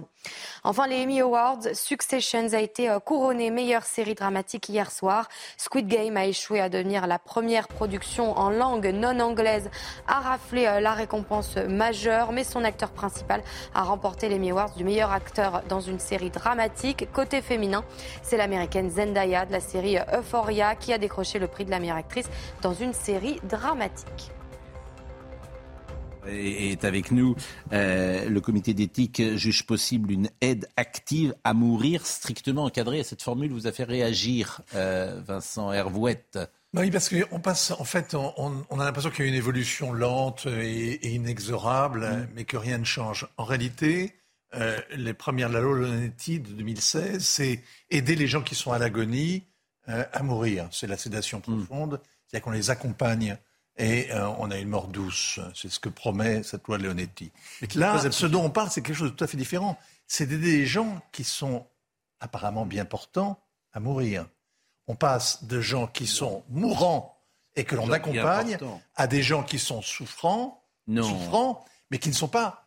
Enfin, 0.63 0.87
les 0.87 1.03
Emmy 1.03 1.21
Awards, 1.21 1.59
Successions 1.73 2.53
a 2.53 2.59
été 2.59 2.89
euh, 2.89 2.99
couronné 2.99 3.51
meilleure 3.51 3.83
série 3.83 4.15
dramatique 4.15 4.69
hier 4.69 4.91
soir. 4.91 5.29
Squid 5.57 5.87
Game 5.87 6.17
a 6.17 6.25
échoué 6.25 6.59
à 6.59 6.69
devenir 6.69 7.07
la 7.07 7.19
première 7.19 7.67
production 7.67 8.37
en 8.37 8.49
langue 8.49 8.87
non 8.87 9.19
anglaise 9.19 9.69
à 10.07 10.19
rafler 10.19 10.65
euh, 10.65 10.79
la 10.79 10.93
récompense 10.93 11.55
majeure, 11.67 12.31
mais 12.31 12.43
son 12.43 12.63
acteur 12.63 12.91
principal 12.91 13.41
a 13.73 13.83
remporté 13.83 14.29
l'Emmy 14.29 14.51
Awards 14.51 14.75
du 14.75 14.83
meilleur 14.83 15.11
acteur 15.11 15.63
dans 15.69 15.81
une 15.81 15.99
série 15.99 16.29
dramatique. 16.29 17.07
Côté 17.13 17.41
féminin, 17.41 17.83
c'est 18.21 18.37
l'américaine 18.37 18.89
Zendaya 18.89 19.45
de 19.45 19.51
la 19.51 19.59
série 19.59 19.97
Euphoria 20.13 20.75
qui 20.75 20.93
a 20.93 20.97
décroché 20.97 21.39
le 21.39 21.47
prix 21.47 21.65
de 21.65 21.71
la 21.71 21.79
meilleure 21.79 21.97
actrice 21.97 22.29
dans 22.61 22.73
une 22.73 22.93
série 22.93 23.39
dramatique 23.43 24.31
est 26.29 26.83
avec 26.83 27.11
nous. 27.11 27.35
Euh, 27.73 28.27
le 28.27 28.41
comité 28.41 28.73
d'éthique 28.73 29.21
juge 29.35 29.65
possible 29.65 30.11
une 30.11 30.29
aide 30.41 30.67
active 30.75 31.33
à 31.43 31.53
mourir 31.53 32.05
strictement 32.05 32.65
encadrée. 32.65 33.03
Cette 33.03 33.21
formule 33.21 33.51
vous 33.51 33.67
a 33.67 33.71
fait 33.71 33.83
réagir, 33.83 34.61
euh, 34.75 35.21
Vincent 35.25 35.71
Hervouette. 35.71 36.39
Bah 36.73 36.81
oui, 36.81 36.91
parce 36.91 37.09
qu'on 37.09 37.39
passe, 37.39 37.71
en 37.71 37.85
fait, 37.85 38.13
on, 38.13 38.79
a 38.79 38.85
l'impression 38.85 39.09
qu'il 39.09 39.25
y 39.25 39.27
a 39.27 39.29
une 39.29 39.37
évolution 39.37 39.93
lente 39.93 40.47
et, 40.47 41.13
inexorable, 41.13 42.07
mm. 42.07 42.27
mais 42.35 42.45
que 42.45 42.57
rien 42.57 42.77
ne 42.77 42.83
change. 42.83 43.27
En 43.37 43.45
réalité, 43.45 44.15
euh, 44.53 44.79
les 44.91 45.13
premières 45.13 45.49
de 45.49 45.53
la 45.53 45.61
loi 45.61 45.77
de 45.79 46.37
2016, 46.37 47.23
c'est 47.25 47.63
aider 47.89 48.15
les 48.15 48.27
gens 48.27 48.41
qui 48.41 48.55
sont 48.55 48.71
à 48.71 48.79
l'agonie 48.79 49.43
à 49.87 50.21
mourir. 50.21 50.67
C'est 50.71 50.87
la 50.87 50.97
sédation 50.97 51.39
mm. 51.39 51.41
profonde, 51.41 52.01
c'est-à-dire 52.27 52.43
qu'on 52.43 52.51
les 52.51 52.69
accompagne 52.69 53.37
et 53.77 54.11
euh, 54.11 54.27
on 54.39 54.49
a 54.51 54.57
une 54.57 54.69
mort 54.69 54.87
douce. 54.87 55.39
C'est 55.53 55.69
ce 55.69 55.79
que 55.79 55.89
promet 55.89 56.43
cette 56.43 56.67
loi 56.67 56.77
de 56.77 56.83
Leonetti. 56.83 57.31
Là, 57.75 57.99
ce 58.11 58.25
dont 58.25 58.43
on 58.43 58.49
parle, 58.49 58.69
c'est 58.71 58.81
quelque 58.81 58.95
chose 58.95 59.11
de 59.11 59.15
tout 59.15 59.23
à 59.23 59.27
fait 59.27 59.37
différent. 59.37 59.77
C'est 60.07 60.25
d'aider 60.25 60.57
des 60.57 60.65
gens 60.65 61.01
qui 61.11 61.23
sont 61.23 61.65
apparemment 62.19 62.65
bien 62.65 62.85
portants 62.85 63.39
à 63.73 63.79
mourir. 63.79 64.25
On 64.87 64.95
passe 64.95 65.43
de 65.43 65.61
gens 65.61 65.87
qui 65.87 66.07
sont 66.07 66.43
mourants 66.49 67.17
et 67.55 67.63
que 67.63 67.75
l'on 67.75 67.91
accompagne 67.91 68.57
à 68.95 69.07
des 69.07 69.21
gens 69.21 69.43
qui 69.43 69.59
sont 69.59 69.81
souffrants, 69.81 70.63
souffrants, 70.87 71.65
mais 71.91 71.99
qui 71.99 72.09
ne 72.09 72.13
sont 72.13 72.27
pas 72.27 72.63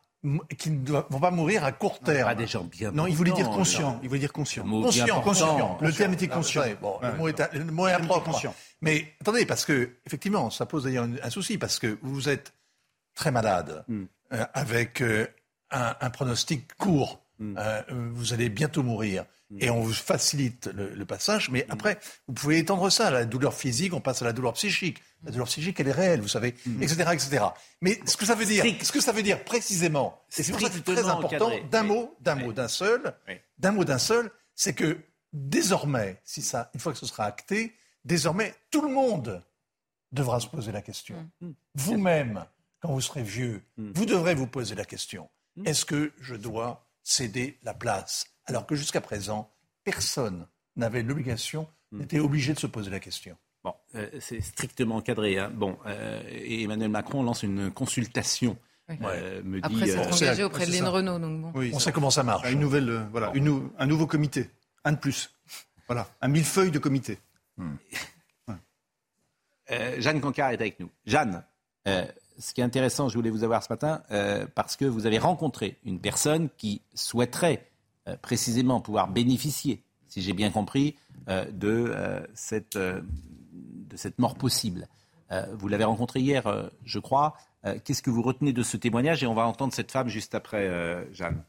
qui 0.58 0.70
ne 0.70 0.90
vont 0.90 1.20
pas 1.20 1.30
mourir 1.30 1.64
à 1.64 1.72
court 1.72 1.98
terme. 1.98 2.28
Pas 2.28 2.34
des 2.34 2.46
gens 2.46 2.64
bien. 2.64 2.90
Non, 2.90 3.06
il 3.06 3.16
voulait 3.16 3.32
dire 3.32 3.48
conscient. 3.48 3.98
Il 4.02 4.08
voulait 4.08 4.20
dire 4.20 4.32
conscient. 4.32 4.64
Conscient, 4.64 5.20
conscient. 5.22 5.78
Le 5.80 5.92
terme 5.92 6.12
était 6.12 6.28
conscient. 6.28 6.62
Bon, 6.80 6.98
le 7.02 7.12
mot 7.14 7.28
est, 7.28 7.54
le 7.54 7.64
mot 7.64 7.88
est 7.88 7.92
impropre. 7.92 8.30
Mais 8.82 9.14
attendez, 9.20 9.46
parce 9.46 9.64
que 9.64 9.96
effectivement, 10.06 10.50
ça 10.50 10.66
pose 10.66 10.84
d'ailleurs 10.84 11.08
un 11.22 11.30
souci 11.30 11.58
parce 11.58 11.78
que 11.78 11.98
vous 12.02 12.28
êtes 12.28 12.52
très 13.14 13.30
malade 13.30 13.84
hmm. 13.88 14.04
euh, 14.32 14.44
avec 14.54 15.02
euh, 15.02 15.26
un, 15.70 15.94
un, 16.00 16.10
pronostic 16.10 16.74
court. 16.76 17.20
Hmm. 17.38 17.56
Euh, 17.58 17.82
vous 18.12 18.32
allez 18.32 18.48
bientôt 18.48 18.82
mourir 18.82 19.24
et 19.58 19.70
on 19.70 19.80
vous 19.80 19.92
facilite 19.92 20.68
le, 20.72 21.04
passage. 21.04 21.50
Mais 21.50 21.66
après, 21.68 21.98
vous 22.28 22.34
pouvez 22.34 22.58
étendre 22.58 22.88
ça 22.90 23.08
à 23.08 23.10
la 23.10 23.24
douleur 23.24 23.54
physique, 23.54 23.92
on 23.92 24.00
passe 24.00 24.22
à 24.22 24.24
la 24.24 24.32
douleur 24.32 24.52
psychique. 24.52 25.02
La 25.24 25.32
douleur 25.32 25.48
psychique, 25.48 25.78
elle 25.80 25.88
est 25.88 25.92
réelle, 25.92 26.20
vous 26.20 26.28
savez, 26.28 26.54
etc., 26.80 27.04
mm. 27.04 27.12
etc. 27.12 27.44
Mais 27.80 28.00
ce 28.06 28.16
que 28.16 28.24
ça 28.24 28.34
veut 28.34 28.46
dire, 28.46 28.64
ce 28.82 28.92
que 28.92 29.00
ça 29.00 29.12
veut 29.12 29.22
dire 29.22 29.42
précisément, 29.44 30.22
et 30.38 30.42
c'est 30.42 30.52
pour 30.52 30.60
ça 30.60 30.68
que 30.68 30.74
c'est 30.76 30.84
très 30.84 31.08
important, 31.08 31.50
d'un 31.70 31.82
mot, 31.82 32.14
d'un 32.20 32.36
mot, 32.36 32.52
d'un 32.52 32.68
seul, 32.68 33.14
d'un 33.58 33.72
mot, 33.72 33.84
d'un 33.84 33.98
seul, 33.98 34.30
c'est 34.54 34.74
que 34.74 34.98
désormais, 35.32 36.20
si 36.24 36.42
ça, 36.42 36.70
une 36.74 36.80
fois 36.80 36.92
que 36.92 36.98
ce 36.98 37.06
sera 37.06 37.24
acté, 37.24 37.74
désormais, 38.04 38.54
tout 38.70 38.82
le 38.82 38.92
monde 38.92 39.42
devra 40.12 40.40
se 40.40 40.46
poser 40.46 40.72
la 40.72 40.82
question. 40.82 41.28
Mm. 41.40 41.48
Mm. 41.48 41.54
Vous-même, 41.74 42.44
quand 42.80 42.92
vous 42.92 43.00
serez 43.00 43.22
vieux, 43.22 43.62
vous 43.76 44.06
devrez 44.06 44.34
vous 44.34 44.46
poser 44.46 44.74
la 44.74 44.84
question. 44.84 45.28
Est-ce 45.64 45.84
que 45.84 46.12
je 46.20 46.36
dois 46.36 46.86
céder 47.02 47.58
la 47.62 47.74
place 47.74 48.26
alors 48.50 48.66
que 48.66 48.74
jusqu'à 48.74 49.00
présent, 49.00 49.48
personne 49.84 50.46
n'avait 50.76 51.02
l'obligation, 51.02 51.68
hmm. 51.92 52.00
n'était 52.00 52.18
obligé 52.18 52.52
de 52.52 52.58
se 52.58 52.66
poser 52.66 52.90
la 52.90 53.00
question. 53.00 53.36
Bon, 53.62 53.74
euh, 53.94 54.08
c'est 54.20 54.40
strictement 54.40 54.96
encadré. 54.96 55.38
Hein. 55.38 55.50
Bon, 55.54 55.78
euh, 55.86 56.20
Emmanuel 56.28 56.90
Macron 56.90 57.22
lance 57.22 57.42
une 57.42 57.70
consultation. 57.70 58.56
Euh, 58.90 59.40
me 59.44 59.60
Après, 59.64 59.86
c'est 59.86 60.12
engagé 60.12 60.42
auprès 60.42 60.66
de 60.66 60.72
Lynn 60.72 60.88
Renault. 60.88 61.18
Donc 61.20 61.40
bon. 61.40 61.52
on 61.72 61.78
sait 61.78 61.92
comment 61.92 62.10
ça 62.10 62.24
marche. 62.24 62.50
Une 62.50 62.58
nouvelle, 62.58 63.06
voilà, 63.12 63.32
un 63.78 63.86
nouveau 63.86 64.06
comité, 64.06 64.50
un 64.84 64.92
de 64.92 64.98
plus. 64.98 65.30
Voilà, 65.86 66.08
un 66.20 66.28
millefeuille 66.28 66.72
de 66.72 66.78
comité. 66.78 67.18
Hmm. 67.56 67.76
Jeanne 69.98 70.20
Cancard 70.20 70.50
est 70.50 70.54
avec 70.54 70.80
nous. 70.80 70.90
Jeanne, 71.06 71.44
ce 71.86 72.52
qui 72.52 72.60
est 72.60 72.64
intéressant, 72.64 73.08
je 73.08 73.14
voulais 73.14 73.30
vous 73.30 73.44
avoir 73.44 73.62
ce 73.62 73.68
matin, 73.70 74.02
parce 74.56 74.76
que 74.76 74.84
vous 74.84 75.06
avez 75.06 75.18
rencontré 75.18 75.76
une 75.84 76.00
personne 76.00 76.48
qui 76.56 76.82
souhaiterait 76.94 77.69
euh, 77.69 77.69
précisément 78.16 78.80
pouvoir 78.80 79.08
bénéficier, 79.08 79.82
si 80.08 80.22
j'ai 80.22 80.32
bien 80.32 80.50
compris, 80.50 80.96
euh, 81.28 81.44
de, 81.50 81.92
euh, 81.94 82.20
cette, 82.34 82.76
de 82.76 83.96
cette 83.96 84.18
mort 84.18 84.34
possible. 84.36 84.88
vous 85.52 85.68
l'avez 85.68 85.84
rencontré 85.84 86.20
hier, 86.20 86.70
je 86.84 86.98
crois. 86.98 87.34
Qu'est-ce 87.84 88.02
que 88.02 88.10
vous 88.10 88.22
retenez 88.22 88.52
de 88.52 88.62
ce 88.64 88.76
témoignage? 88.76 89.22
Et 89.22 89.26
on 89.26 89.34
va 89.34 89.46
entendre 89.46 89.72
cette 89.72 89.92
femme 89.92 90.08
juste 90.08 90.34
après, 90.34 91.06
Jeanne 91.12 91.44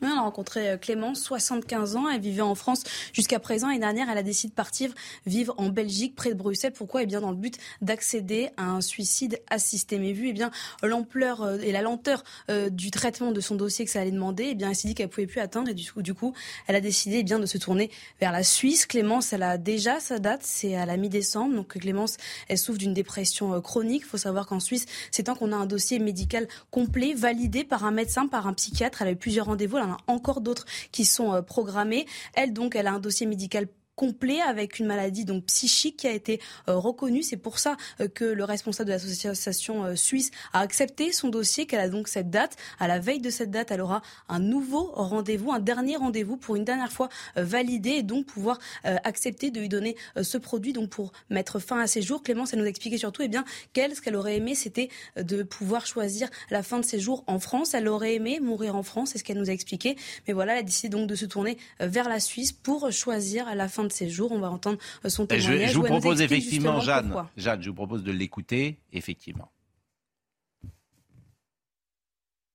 on 0.00 0.06
a 0.06 0.20
rencontré 0.20 0.70
euh, 0.70 0.76
Clémence, 0.76 1.20
75 1.22 1.96
ans. 1.96 2.08
Elle 2.08 2.20
vivait 2.20 2.42
en 2.42 2.54
France 2.54 2.82
jusqu'à 3.12 3.38
présent. 3.38 3.68
L'année 3.68 3.80
dernière, 3.80 4.08
elle 4.10 4.18
a 4.18 4.22
décidé 4.22 4.50
de 4.50 4.54
partir 4.54 4.90
vivre 5.26 5.54
en 5.58 5.68
Belgique, 5.68 6.14
près 6.14 6.30
de 6.30 6.34
Bruxelles. 6.34 6.72
Pourquoi? 6.72 7.02
Eh 7.02 7.06
bien, 7.06 7.20
dans 7.20 7.30
le 7.30 7.36
but 7.36 7.58
d'accéder 7.82 8.50
à 8.56 8.64
un 8.64 8.80
suicide 8.80 9.40
assisté. 9.50 9.98
Mais 9.98 10.12
vu 10.12 10.28
eh 10.28 10.32
bien 10.32 10.50
l'ampleur 10.82 11.42
euh, 11.42 11.58
et 11.58 11.72
la 11.72 11.82
lenteur 11.82 12.24
euh, 12.50 12.70
du 12.70 12.90
traitement 12.90 13.32
de 13.32 13.40
son 13.40 13.54
dossier 13.54 13.84
que 13.84 13.90
ça 13.90 14.00
allait 14.00 14.10
demander, 14.10 14.48
eh 14.50 14.54
bien, 14.54 14.70
elle 14.70 14.76
s'est 14.76 14.88
dit 14.88 14.94
qu'elle 14.94 15.08
pouvait 15.08 15.26
plus 15.26 15.40
attendre. 15.40 15.68
Et 15.68 15.74
du 15.74 15.92
coup, 15.92 16.02
du 16.02 16.14
coup, 16.14 16.32
elle 16.66 16.76
a 16.76 16.80
décidé 16.80 17.18
eh 17.18 17.22
bien 17.22 17.38
de 17.38 17.46
se 17.46 17.58
tourner 17.58 17.90
vers 18.18 18.32
la 18.32 18.42
Suisse. 18.42 18.86
Clémence, 18.86 19.32
elle 19.32 19.42
a 19.42 19.58
déjà 19.58 20.00
sa 20.00 20.18
date, 20.18 20.40
c'est 20.42 20.74
à 20.74 20.86
la 20.86 20.96
mi-décembre. 20.96 21.54
Donc 21.54 21.78
Clémence, 21.78 22.16
elle 22.48 22.58
souffre 22.58 22.78
d'une 22.78 22.94
dépression 22.94 23.60
chronique. 23.60 24.02
Il 24.06 24.08
faut 24.08 24.16
savoir 24.16 24.46
qu'en 24.46 24.60
Suisse, 24.60 24.86
c'est 25.10 25.24
tant 25.24 25.34
qu'on 25.34 25.52
a 25.52 25.56
un 25.56 25.66
dossier 25.66 25.98
médical 25.98 26.48
complet, 26.70 27.12
validé 27.14 27.62
par 27.62 27.84
un 27.84 27.90
médecin, 27.90 28.26
par 28.26 28.46
un 28.46 28.54
psychiatre. 28.54 29.02
Elle 29.02 29.08
a 29.08 29.12
eu 29.12 29.16
plusieurs 29.16 29.46
rendez-vous 29.46 29.76
encore 30.06 30.40
d'autres 30.40 30.66
qui 30.90 31.04
sont 31.04 31.32
euh, 31.34 31.42
programmés. 31.42 32.06
Elle, 32.34 32.52
donc, 32.52 32.76
elle 32.76 32.86
a 32.86 32.92
un 32.92 33.00
dossier 33.00 33.26
médical 33.26 33.68
complet 33.94 34.40
avec 34.40 34.78
une 34.78 34.86
maladie 34.86 35.24
donc 35.24 35.44
psychique 35.46 35.98
qui 35.98 36.06
a 36.06 36.12
été 36.12 36.40
euh, 36.68 36.76
reconnue. 36.76 37.22
C'est 37.22 37.36
pour 37.36 37.58
ça 37.58 37.76
euh, 38.00 38.08
que 38.08 38.24
le 38.24 38.44
responsable 38.44 38.88
de 38.88 38.94
l'association 38.94 39.84
euh, 39.84 39.96
suisse 39.96 40.30
a 40.52 40.60
accepté 40.60 41.12
son 41.12 41.28
dossier, 41.28 41.66
qu'elle 41.66 41.80
a 41.80 41.88
donc 41.88 42.08
cette 42.08 42.30
date. 42.30 42.56
À 42.78 42.88
la 42.88 42.98
veille 42.98 43.20
de 43.20 43.30
cette 43.30 43.50
date, 43.50 43.70
elle 43.70 43.80
aura 43.80 44.02
un 44.28 44.38
nouveau 44.38 44.90
rendez-vous, 44.94 45.52
un 45.52 45.60
dernier 45.60 45.96
rendez-vous 45.96 46.36
pour 46.36 46.56
une 46.56 46.64
dernière 46.64 46.92
fois 46.92 47.08
valider 47.36 47.90
et 47.90 48.02
donc 48.02 48.26
pouvoir 48.26 48.58
accepter 48.84 49.50
de 49.50 49.60
lui 49.60 49.68
donner 49.68 49.96
ce 50.20 50.38
produit 50.38 50.72
donc 50.72 50.90
pour 50.90 51.12
mettre 51.30 51.58
fin 51.58 51.80
à 51.80 51.86
ses 51.86 52.02
jours. 52.02 52.22
Clémence, 52.22 52.52
elle 52.52 52.60
nous 52.60 52.66
expliquait 52.66 52.98
surtout 52.98 53.22
eh 53.22 53.28
bien 53.28 53.44
qu'elle, 53.72 53.94
ce 53.94 54.00
qu'elle 54.00 54.16
aurait 54.16 54.36
aimé, 54.36 54.54
c'était 54.54 54.88
de 55.16 55.42
pouvoir 55.42 55.86
choisir 55.86 56.28
la 56.50 56.62
fin 56.62 56.78
de 56.78 56.84
ses 56.84 56.98
jours 56.98 57.24
en 57.26 57.38
France. 57.38 57.74
Elle 57.74 57.88
aurait 57.88 58.14
aimé 58.14 58.40
mourir 58.40 58.76
en 58.76 58.82
France, 58.82 59.10
c'est 59.12 59.18
ce 59.18 59.24
qu'elle 59.24 59.38
nous 59.38 59.50
a 59.50 59.52
expliqué. 59.52 59.96
Mais 60.26 60.32
voilà, 60.32 60.54
elle 60.54 60.60
a 60.60 60.62
décidé 60.62 60.88
donc 60.88 61.08
de 61.08 61.14
se 61.14 61.26
tourner 61.26 61.58
vers 61.80 62.08
la 62.08 62.20
Suisse 62.20 62.52
pour 62.52 62.90
choisir 62.90 63.54
la 63.54 63.68
fin 63.68 63.81
de 63.84 63.92
ces 63.92 64.08
jours. 64.08 64.32
On 64.32 64.38
va 64.38 64.50
entendre 64.50 64.78
euh, 65.04 65.08
son 65.08 65.26
témoignage. 65.26 65.72
Je, 65.72 65.78
vous 65.78 65.84
propose 65.84 66.20
effectivement, 66.20 66.80
Jeanne, 66.80 67.14
Jeanne, 67.36 67.62
je 67.62 67.70
vous 67.70 67.76
propose 67.76 68.02
de 68.02 68.12
l'écouter, 68.12 68.78
effectivement. 68.92 69.50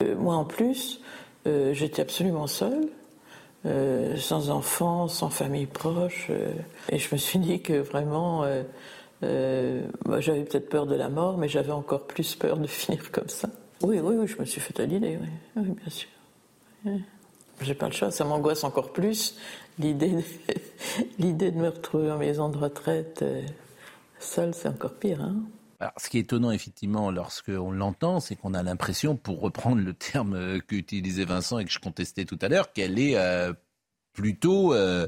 Euh, 0.03 0.15
moi, 0.15 0.35
en 0.35 0.45
plus, 0.45 1.01
euh, 1.45 1.73
j'étais 1.73 2.01
absolument 2.01 2.47
seule. 2.47 2.89
sans 4.17 4.49
enfants, 4.49 5.07
sans 5.09 5.29
famille 5.29 5.65
proche. 5.65 6.29
et 6.89 6.99
je 6.99 7.09
me 7.11 7.17
suis 7.17 7.39
dit 7.39 7.61
que 7.61 7.73
vraiment, 7.73 8.45
j'avais 9.21 10.43
peut-être 10.43 10.69
peur 10.69 10.85
de 10.85 10.95
la 10.95 11.09
mort, 11.09 11.37
mais 11.37 11.49
j'avais 11.49 11.73
encore 11.73 12.07
plus 12.07 12.35
peur 12.35 12.57
de 12.57 12.67
finir 12.81 13.11
comme 13.11 13.29
ça. 13.29 13.49
Oui, 13.81 13.99
oui, 13.99 14.15
oui, 14.17 14.27
je 14.27 14.37
me 14.39 14.45
suis 14.45 14.61
fait 14.61 14.79
à 14.79 14.85
l'idée, 14.85 15.17
oui. 15.21 15.27
oui, 15.57 15.75
bien 15.81 15.89
sûr. 15.89 16.09
J'ai 17.61 17.73
pas 17.73 17.87
le 17.87 17.91
choix, 17.91 18.11
ça 18.11 18.23
m'angoisse 18.23 18.63
encore 18.63 18.93
plus 18.93 19.35
l'idée 19.79 20.09
de, 20.09 20.23
l'idée 21.19 21.51
de 21.51 21.57
me 21.57 21.69
retrouver 21.69 22.11
en 22.11 22.17
maison 22.17 22.49
de 22.49 22.57
retraite 22.57 23.19
euh, 23.21 23.41
seule, 24.19 24.53
c'est 24.53 24.67
encore 24.67 24.95
pire. 24.95 25.21
Hein 25.21 25.43
alors, 25.79 25.93
ce 25.97 26.09
qui 26.09 26.17
est 26.17 26.21
étonnant, 26.21 26.49
effectivement, 26.49 27.11
lorsqu'on 27.11 27.71
l'entend, 27.71 28.19
c'est 28.19 28.35
qu'on 28.35 28.55
a 28.55 28.63
l'impression, 28.63 29.15
pour 29.15 29.39
reprendre 29.39 29.81
le 29.81 29.93
terme 29.93 30.33
euh, 30.33 30.59
qu'utilisait 30.59 31.25
Vincent 31.25 31.59
et 31.59 31.65
que 31.65 31.71
je 31.71 31.79
contestais 31.79 32.25
tout 32.25 32.39
à 32.41 32.47
l'heure, 32.47 32.73
qu'elle 32.73 32.97
est 32.97 33.15
euh, 33.15 33.53
plutôt. 34.13 34.73
je 34.73 35.07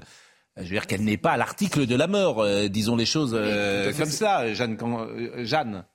veux 0.57 0.69
dire 0.69 0.85
qu'elle 0.85 1.03
n'est 1.03 1.17
pas 1.17 1.31
à 1.31 1.37
l'article 1.37 1.87
de 1.87 1.95
la 1.95 2.05
mort, 2.05 2.45
disons 2.69 2.95
les 2.95 3.07
choses 3.07 3.31
comme 3.97 4.05
ça, 4.05 4.53
Jeanne. 4.53 4.77
Jeanne 5.37 5.85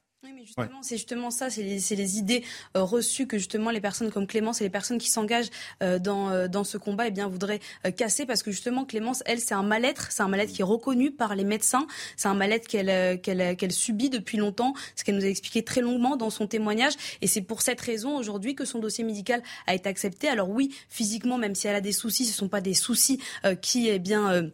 justement, 0.44 0.82
c'est 0.82 0.96
justement 0.96 1.30
ça, 1.30 1.50
c'est 1.50 1.62
les, 1.62 2.18
idées 2.18 2.44
euh, 2.76 2.82
reçues 2.82 3.26
que 3.26 3.38
justement 3.38 3.70
les 3.70 3.80
personnes 3.80 4.10
comme 4.10 4.26
Clémence 4.26 4.60
et 4.60 4.64
les 4.64 4.70
personnes 4.70 4.98
qui 4.98 5.10
s'engagent 5.10 5.50
euh, 5.82 5.98
dans, 5.98 6.30
euh, 6.30 6.48
dans 6.48 6.64
ce 6.64 6.78
combat, 6.78 7.08
eh 7.08 7.10
bien, 7.10 7.28
voudraient 7.28 7.60
casser. 7.96 8.26
Parce 8.26 8.42
que 8.42 8.50
justement, 8.50 8.84
Clémence, 8.84 9.22
elle, 9.26 9.40
c'est 9.40 9.54
un 9.54 9.62
mal-être, 9.62 10.12
c'est 10.12 10.22
un 10.22 10.28
mal-être 10.28 10.52
qui 10.52 10.62
est 10.62 10.64
reconnu 10.64 11.10
par 11.10 11.34
les 11.34 11.44
médecins, 11.44 11.86
c'est 12.16 12.28
un 12.28 12.34
mal-être 12.34 12.68
qu'elle 12.68 13.20
qu'elle 13.20 13.72
subit 13.72 14.10
depuis 14.10 14.38
longtemps, 14.38 14.74
ce 14.96 15.04
qu'elle 15.04 15.16
nous 15.16 15.24
a 15.24 15.28
expliqué 15.28 15.62
très 15.64 15.80
longuement 15.80 16.16
dans 16.16 16.30
son 16.30 16.46
témoignage, 16.46 16.94
et 17.22 17.26
c'est 17.26 17.42
pour 17.42 17.62
cette 17.62 17.80
raison 17.80 18.16
aujourd'hui 18.16 18.54
que 18.54 18.64
son 18.64 18.78
dossier 18.78 19.04
médical 19.04 19.42
a 19.66 19.74
été 19.74 19.88
accepté. 19.88 20.28
Alors 20.28 20.50
oui, 20.50 20.74
physiquement, 20.88 21.38
même 21.38 21.54
si 21.54 21.66
elle 21.66 21.76
a 21.76 21.80
des 21.80 21.92
soucis, 21.92 22.24
ce 22.24 22.30
ne 22.30 22.36
sont 22.36 22.48
pas 22.48 22.60
des 22.60 22.74
soucis 22.74 23.20
qui, 23.60 23.88
eh 23.88 23.98
bien 23.98 24.50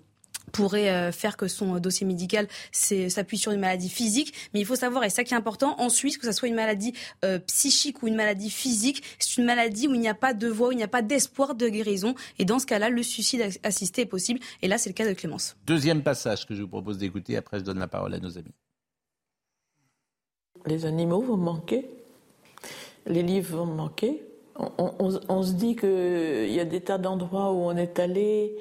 pourrait 0.50 0.90
euh, 0.90 1.12
faire 1.12 1.36
que 1.36 1.48
son 1.48 1.78
dossier 1.78 2.06
médical 2.06 2.48
s'appuie 2.72 3.38
sur 3.38 3.52
une 3.52 3.60
maladie 3.60 3.88
physique. 3.88 4.32
Mais 4.52 4.60
il 4.60 4.66
faut 4.66 4.76
savoir, 4.76 5.04
et 5.04 5.10
ça 5.10 5.24
qui 5.24 5.34
est 5.34 5.36
important, 5.36 5.80
en 5.80 5.88
Suisse, 5.88 6.18
que 6.18 6.26
ce 6.26 6.32
soit 6.32 6.48
une 6.48 6.54
maladie 6.54 6.92
euh, 7.24 7.38
psychique 7.38 8.02
ou 8.02 8.08
une 8.08 8.16
maladie 8.16 8.50
physique, 8.50 9.02
c'est 9.18 9.36
une 9.38 9.44
maladie 9.44 9.88
où 9.88 9.94
il 9.94 10.00
n'y 10.00 10.08
a 10.08 10.14
pas 10.14 10.34
de 10.34 10.48
voie, 10.48 10.68
où 10.68 10.72
il 10.72 10.76
n'y 10.76 10.82
a 10.82 10.88
pas 10.88 11.02
d'espoir 11.02 11.54
de 11.54 11.68
guérison. 11.68 12.14
Et 12.38 12.44
dans 12.44 12.58
ce 12.58 12.66
cas-là, 12.66 12.90
le 12.90 13.02
suicide 13.02 13.58
assisté 13.62 14.02
est 14.02 14.06
possible. 14.06 14.40
Et 14.62 14.68
là, 14.68 14.78
c'est 14.78 14.90
le 14.90 14.94
cas 14.94 15.08
de 15.08 15.14
Clémence. 15.14 15.56
Deuxième 15.66 16.02
passage 16.02 16.46
que 16.46 16.54
je 16.54 16.62
vous 16.62 16.68
propose 16.68 16.98
d'écouter. 16.98 17.36
Après, 17.36 17.58
je 17.58 17.64
donne 17.64 17.78
la 17.78 17.88
parole 17.88 18.14
à 18.14 18.18
nos 18.18 18.38
amis. 18.38 18.54
Les 20.66 20.84
animaux 20.84 21.22
vont 21.22 21.36
manquer. 21.36 21.86
Les 23.06 23.22
livres 23.22 23.56
vont 23.56 23.66
manquer. 23.66 24.22
On, 24.56 25.20
on 25.28 25.42
se 25.42 25.52
dit 25.52 25.74
qu'il 25.74 26.52
y 26.52 26.60
a 26.60 26.66
des 26.66 26.82
tas 26.82 26.98
d'endroits 26.98 27.50
où 27.52 27.56
on 27.56 27.76
est 27.76 27.98
allé 27.98 28.58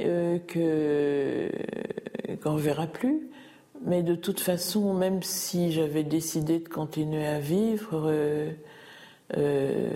euh, 0.00 0.38
que 0.38 1.50
qu'on 2.42 2.56
verra 2.56 2.86
plus. 2.86 3.28
Mais 3.84 4.02
de 4.02 4.14
toute 4.14 4.40
façon, 4.40 4.94
même 4.94 5.22
si 5.22 5.72
j'avais 5.72 6.04
décidé 6.04 6.60
de 6.60 6.68
continuer 6.68 7.26
à 7.26 7.40
vivre, 7.40 8.02
euh, 8.06 8.50
euh, 9.36 9.90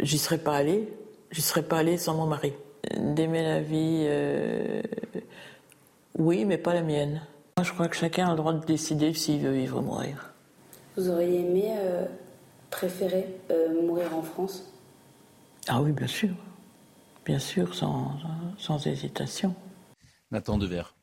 j'y 0.00 0.18
serais 0.18 0.38
pas 0.38 0.56
allée. 0.56 0.88
J'y 1.30 1.42
serais 1.42 1.62
pas 1.62 1.78
allée 1.78 1.96
sans 1.96 2.14
mon 2.14 2.26
mari. 2.26 2.52
D'aimer 2.98 3.42
la 3.42 3.60
vie, 3.60 4.06
oui, 6.18 6.44
mais 6.44 6.58
pas 6.58 6.74
la 6.74 6.82
mienne. 6.82 7.22
Moi, 7.56 7.64
je 7.64 7.72
crois 7.72 7.88
que 7.88 7.96
chacun 7.96 8.26
a 8.26 8.30
le 8.32 8.36
droit 8.36 8.52
de 8.52 8.64
décider 8.66 9.14
s'il 9.14 9.40
veut 9.40 9.52
vivre 9.52 9.78
ou 9.78 9.82
mourir. 9.82 10.34
Vous 10.96 11.08
auriez 11.08 11.40
aimé 11.40 11.72
préférer 12.70 13.26
mourir 13.82 14.14
en 14.14 14.22
France? 14.22 14.70
Ah 15.68 15.80
oui, 15.80 15.92
bien 15.92 16.08
sûr. 16.08 16.34
Bien 17.24 17.38
sûr, 17.38 17.74
sans, 17.74 18.18
sans 18.58 18.86
hésitation. 18.86 19.54
Nathan 20.30 20.58
Devers. 20.58 20.94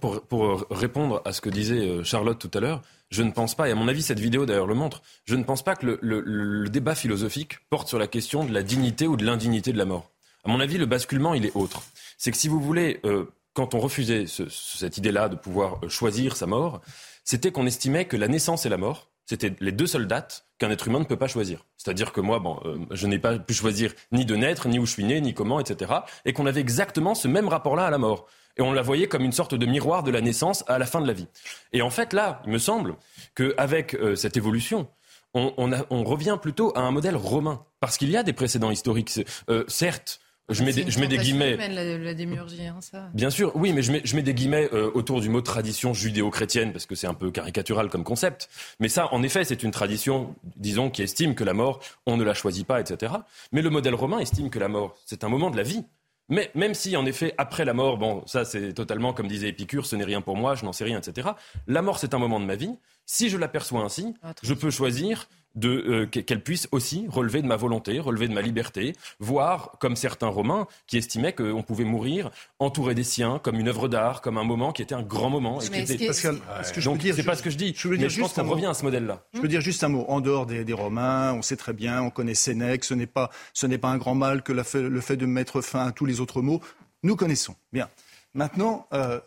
Pour, 0.00 0.22
pour, 0.22 0.66
répondre 0.70 1.20
à 1.26 1.32
ce 1.32 1.42
que 1.42 1.50
disait 1.50 2.02
Charlotte 2.04 2.38
tout 2.38 2.50
à 2.56 2.60
l'heure, 2.60 2.82
je 3.10 3.22
ne 3.22 3.30
pense 3.30 3.54
pas, 3.54 3.68
et 3.68 3.72
à 3.72 3.74
mon 3.74 3.86
avis 3.86 4.02
cette 4.02 4.18
vidéo 4.18 4.46
d'ailleurs 4.46 4.66
le 4.66 4.74
montre, 4.74 5.02
je 5.24 5.36
ne 5.36 5.44
pense 5.44 5.62
pas 5.62 5.76
que 5.76 5.84
le, 5.84 5.98
le, 6.00 6.20
le, 6.20 6.68
débat 6.70 6.94
philosophique 6.94 7.58
porte 7.68 7.86
sur 7.86 7.98
la 7.98 8.06
question 8.06 8.44
de 8.44 8.52
la 8.52 8.62
dignité 8.62 9.06
ou 9.06 9.16
de 9.16 9.24
l'indignité 9.24 9.72
de 9.72 9.78
la 9.78 9.84
mort. 9.84 10.10
À 10.44 10.48
mon 10.50 10.60
avis, 10.60 10.78
le 10.78 10.86
basculement, 10.86 11.34
il 11.34 11.46
est 11.46 11.56
autre. 11.56 11.82
C'est 12.18 12.30
que 12.30 12.36
si 12.36 12.48
vous 12.48 12.60
voulez, 12.60 13.00
euh, 13.04 13.32
quand 13.54 13.74
on 13.74 13.80
refusait 13.80 14.26
ce, 14.26 14.48
cette 14.48 14.98
idée-là 14.98 15.28
de 15.28 15.36
pouvoir 15.36 15.80
choisir 15.88 16.36
sa 16.36 16.46
mort, 16.46 16.82
c'était 17.24 17.50
qu'on 17.50 17.66
estimait 17.66 18.04
que 18.04 18.16
la 18.16 18.28
naissance 18.28 18.66
et 18.66 18.68
la 18.68 18.76
mort, 18.76 19.10
c'était 19.26 19.54
les 19.60 19.72
deux 19.72 19.86
seules 19.86 20.06
dates 20.06 20.46
qu'un 20.58 20.70
être 20.70 20.86
humain 20.88 21.00
ne 21.00 21.04
peut 21.04 21.16
pas 21.16 21.28
choisir. 21.28 21.66
C'est-à-dire 21.76 22.12
que 22.12 22.20
moi, 22.20 22.38
bon, 22.38 22.60
euh, 22.64 22.78
je 22.90 23.06
n'ai 23.06 23.18
pas 23.18 23.38
pu 23.38 23.54
choisir 23.54 23.92
ni 24.12 24.24
de 24.24 24.36
naître, 24.36 24.68
ni 24.68 24.78
où 24.78 24.86
je 24.86 24.92
suis 24.92 25.04
né, 25.04 25.20
ni 25.20 25.34
comment, 25.34 25.60
etc. 25.60 25.92
Et 26.24 26.32
qu'on 26.32 26.46
avait 26.46 26.60
exactement 26.60 27.14
ce 27.14 27.28
même 27.28 27.48
rapport-là 27.48 27.86
à 27.86 27.90
la 27.90 27.98
mort. 27.98 28.26
Et 28.56 28.62
on 28.62 28.72
la 28.72 28.82
voyait 28.82 29.08
comme 29.08 29.24
une 29.24 29.32
sorte 29.32 29.54
de 29.54 29.66
miroir 29.66 30.02
de 30.02 30.10
la 30.10 30.20
naissance 30.20 30.64
à 30.68 30.78
la 30.78 30.86
fin 30.86 31.00
de 31.00 31.06
la 31.06 31.12
vie. 31.12 31.26
Et 31.72 31.82
en 31.82 31.90
fait, 31.90 32.12
là, 32.12 32.40
il 32.44 32.52
me 32.52 32.58
semble 32.58 32.96
qu'avec 33.34 33.94
euh, 33.94 34.14
cette 34.14 34.36
évolution, 34.36 34.88
on, 35.34 36.04
revient 36.04 36.38
plutôt 36.40 36.72
à 36.76 36.82
un 36.82 36.92
modèle 36.92 37.16
romain. 37.16 37.64
Parce 37.80 37.98
qu'il 37.98 38.10
y 38.10 38.16
a 38.16 38.22
des 38.22 38.32
précédents 38.32 38.70
historiques. 38.70 39.20
Euh, 39.50 39.64
certes, 39.66 40.20
je 40.50 40.62
mets, 40.62 40.72
des, 40.72 40.90
je 40.90 41.00
mets 41.00 41.06
des 41.06 41.18
guillemets. 41.18 41.56
La, 41.56 41.96
la 41.96 42.14
démiurgie, 42.14 42.66
hein, 42.66 42.76
ça. 42.80 43.08
Bien 43.14 43.30
sûr, 43.30 43.54
oui, 43.56 43.72
mais 43.72 43.82
je 43.82 43.92
mets, 43.92 44.02
je 44.04 44.14
mets 44.14 44.22
des 44.22 44.34
guillemets 44.34 44.68
euh, 44.72 44.90
autour 44.94 45.20
du 45.20 45.28
mot 45.30 45.40
tradition 45.40 45.94
judéo-chrétienne 45.94 46.72
parce 46.72 46.86
que 46.86 46.94
c'est 46.94 47.06
un 47.06 47.14
peu 47.14 47.30
caricatural 47.30 47.88
comme 47.88 48.04
concept. 48.04 48.50
Mais 48.78 48.88
ça, 48.88 49.12
en 49.12 49.22
effet, 49.22 49.44
c'est 49.44 49.62
une 49.62 49.70
tradition, 49.70 50.34
disons, 50.56 50.90
qui 50.90 51.02
estime 51.02 51.34
que 51.34 51.44
la 51.44 51.54
mort, 51.54 51.80
on 52.06 52.16
ne 52.16 52.24
la 52.24 52.34
choisit 52.34 52.66
pas, 52.66 52.80
etc. 52.80 53.14
Mais 53.52 53.62
le 53.62 53.70
modèle 53.70 53.94
romain 53.94 54.18
estime 54.18 54.50
que 54.50 54.58
la 54.58 54.68
mort, 54.68 54.96
c'est 55.06 55.24
un 55.24 55.28
moment 55.28 55.50
de 55.50 55.56
la 55.56 55.62
vie. 55.62 55.84
Mais 56.28 56.50
même 56.54 56.74
si, 56.74 56.96
en 56.96 57.04
effet, 57.06 57.34
après 57.38 57.64
la 57.64 57.74
mort, 57.74 57.98
bon, 57.98 58.22
ça 58.26 58.44
c'est 58.44 58.72
totalement 58.72 59.12
comme 59.12 59.28
disait 59.28 59.48
Épicure, 59.48 59.84
ce 59.86 59.96
n'est 59.96 60.04
rien 60.04 60.22
pour 60.22 60.36
moi, 60.36 60.54
je 60.54 60.64
n'en 60.64 60.72
sais 60.72 60.84
rien, 60.84 60.98
etc. 60.98 61.28
La 61.66 61.82
mort, 61.82 61.98
c'est 61.98 62.14
un 62.14 62.18
moment 62.18 62.40
de 62.40 62.46
ma 62.46 62.56
vie. 62.56 62.74
Si 63.06 63.28
je 63.28 63.36
l'aperçois 63.36 63.82
ainsi, 63.82 64.14
ah, 64.22 64.32
je 64.42 64.54
peux 64.54 64.70
choisir 64.70 65.28
de 65.54 65.68
euh, 65.70 66.06
qu'elle 66.06 66.42
puisse 66.42 66.68
aussi 66.72 67.06
relever 67.08 67.42
de 67.42 67.46
ma 67.46 67.56
volonté, 67.56 68.00
relever 68.00 68.28
de 68.28 68.34
ma 68.34 68.42
liberté, 68.42 68.94
voire 69.20 69.72
comme 69.80 69.96
certains 69.96 70.28
Romains 70.28 70.66
qui 70.86 70.98
estimaient 70.98 71.32
qu'on 71.32 71.62
pouvait 71.62 71.84
mourir 71.84 72.30
entouré 72.58 72.94
des 72.94 73.04
siens, 73.04 73.40
comme 73.42 73.58
une 73.58 73.68
œuvre 73.68 73.88
d'art, 73.88 74.20
comme 74.20 74.38
un 74.38 74.44
moment 74.44 74.72
qui 74.72 74.82
était 74.82 74.94
un 74.94 75.02
grand 75.02 75.30
moment. 75.30 75.60
Et 75.60 75.68
qui 75.68 75.94
était... 75.94 76.06
Pascal, 76.06 76.38
ce 76.62 76.72
que 76.72 76.80
je 76.80 76.90
Donc 76.90 77.00
c'est 77.02 77.22
pas 77.22 77.36
ce 77.36 77.42
que 77.42 77.50
je 77.50 77.56
dis. 77.56 77.74
Je 77.76 77.88
veux 77.88 77.96
dire 77.96 78.06
mais 78.06 78.10
je 78.10 78.20
pense 78.20 78.32
qu'on 78.32 78.48
revient 78.48 78.66
à 78.66 78.74
ce 78.74 78.84
modèle-là. 78.84 79.24
Je 79.32 79.40
veux 79.40 79.48
dire 79.48 79.60
juste 79.60 79.84
un 79.84 79.88
mot. 79.88 80.04
En 80.08 80.20
dehors 80.20 80.46
des, 80.46 80.64
des, 80.64 80.72
Romains, 80.72 81.32
on 81.34 81.42
sait 81.42 81.56
très 81.56 81.72
bien, 81.72 82.02
on 82.02 82.10
connaît 82.10 82.34
Sénèque. 82.34 82.84
Ce 82.84 82.94
n'est 82.94 83.06
pas 83.06 83.30
ce 83.52 83.66
n'est 83.66 83.78
pas 83.78 83.88
un 83.88 83.98
grand 83.98 84.14
mal 84.14 84.42
que 84.42 84.52
le 84.52 84.62
fait, 84.62 84.82
le 84.82 85.00
fait 85.00 85.16
de 85.16 85.26
mettre 85.26 85.60
fin 85.60 85.86
à 85.86 85.92
tous 85.92 86.04
les 86.04 86.20
autres 86.20 86.42
mots. 86.42 86.60
Nous 87.02 87.16
connaissons. 87.16 87.54
Bien. 87.72 87.88
Maintenant. 88.34 88.86
Euh, 88.92 89.20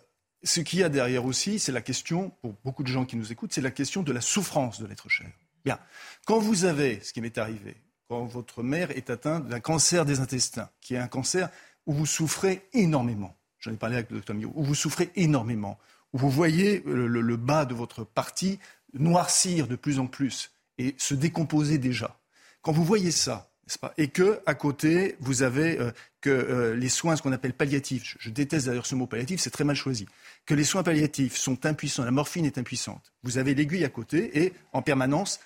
ce 0.44 0.62
qu'il 0.62 0.80
y 0.80 0.84
a 0.84 0.90
derrière 0.90 1.26
aussi, 1.26 1.58
c'est 1.58 1.72
la 1.72 1.82
question, 1.82 2.32
pour 2.42 2.54
beaucoup 2.64 2.84
de 2.84 2.88
gens 2.88 3.06
qui 3.06 3.18
nous 3.18 3.32
écoutent, 3.32 3.52
c'est 3.52 3.60
la 3.60 3.72
question 3.72 4.04
de 4.04 4.12
la 4.12 4.22
souffrance 4.22 4.80
de 4.80 4.86
l'être 4.86 5.10
cher. 5.10 5.28
Bien. 5.68 5.80
Quand 6.26 6.40
vous 6.40 6.64
avez, 6.64 7.02
ce 7.04 7.12
qui 7.12 7.20
m'est 7.20 7.38
arrivé, 7.38 7.76
quand 8.08 8.24
votre 8.24 8.64
mère 8.64 8.92
est 8.92 9.10
atteinte 9.10 9.50
d'un 9.50 9.60
cancer 9.60 10.06
des 10.06 10.22
intestins, 10.22 10.70
qui 10.80 10.96
est 10.96 10.98
un 10.98 11.10
cancer 11.10 11.50
où 11.86 11.94
vous 11.94 12.06
souffrez 12.06 12.62
énormément, 12.72 13.36
j'en 13.60 13.74
ai 13.74 13.76
parlé 13.76 13.98
avec 13.98 14.10
le 14.10 14.16
docteur 14.16 14.38
Mio, 14.38 14.50
où 14.56 14.64
vous 14.64 14.76
souffrez 14.76 15.10
énormément, 15.18 15.78
où 16.14 16.20
vous 16.20 16.30
voyez 16.30 16.84
le, 16.86 17.36
bas 17.36 17.66
de 17.66 17.74
votre 17.74 18.06
partie 18.06 18.60
noircir 18.94 19.68
de 19.68 19.76
plus 19.76 20.00
en 20.00 20.08
plus 20.08 20.52
et 20.78 20.96
se 20.98 21.14
décomposer 21.14 21.80
déjà. 21.80 22.18
Quand 22.62 22.72
vous 22.72 22.86
voyez 22.86 23.12
ça, 23.12 23.50
pas, 23.82 23.94
et 23.98 24.08
que 24.08 24.40
à 24.46 24.56
côté 24.56 25.18
vous 25.20 25.42
avez 25.42 25.78
euh, 25.82 25.92
que 26.22 26.30
euh, 26.30 26.76
les 26.78 26.88
soins, 26.88 27.18
ce 27.18 27.22
qu'on 27.22 27.34
appelle 27.34 27.52
palliatifs, 27.52 28.06
je, 28.06 28.16
je 28.20 28.30
déteste 28.30 28.68
d'ailleurs 28.68 28.86
ce 28.86 28.96
mot 28.96 29.06
palliatif, 29.06 29.42
c'est 29.42 29.50
très 29.50 29.66
mal 29.66 29.76
choisi, 29.76 30.08
que 30.46 30.54
les 30.54 30.64
soins 30.64 30.84
palliatifs 30.84 31.36
sont 31.36 31.66
impuissants, 31.66 32.06
la 32.06 32.12
morphine 32.12 32.46
est 32.46 32.58
impuissante. 32.58 33.12
Vous 33.24 33.38
avez 33.38 33.54
l'aiguille 33.54 33.84
à 33.84 33.90
côté 33.90 34.46
et 34.46 34.54
en 34.72 34.82
permanence 34.82 35.42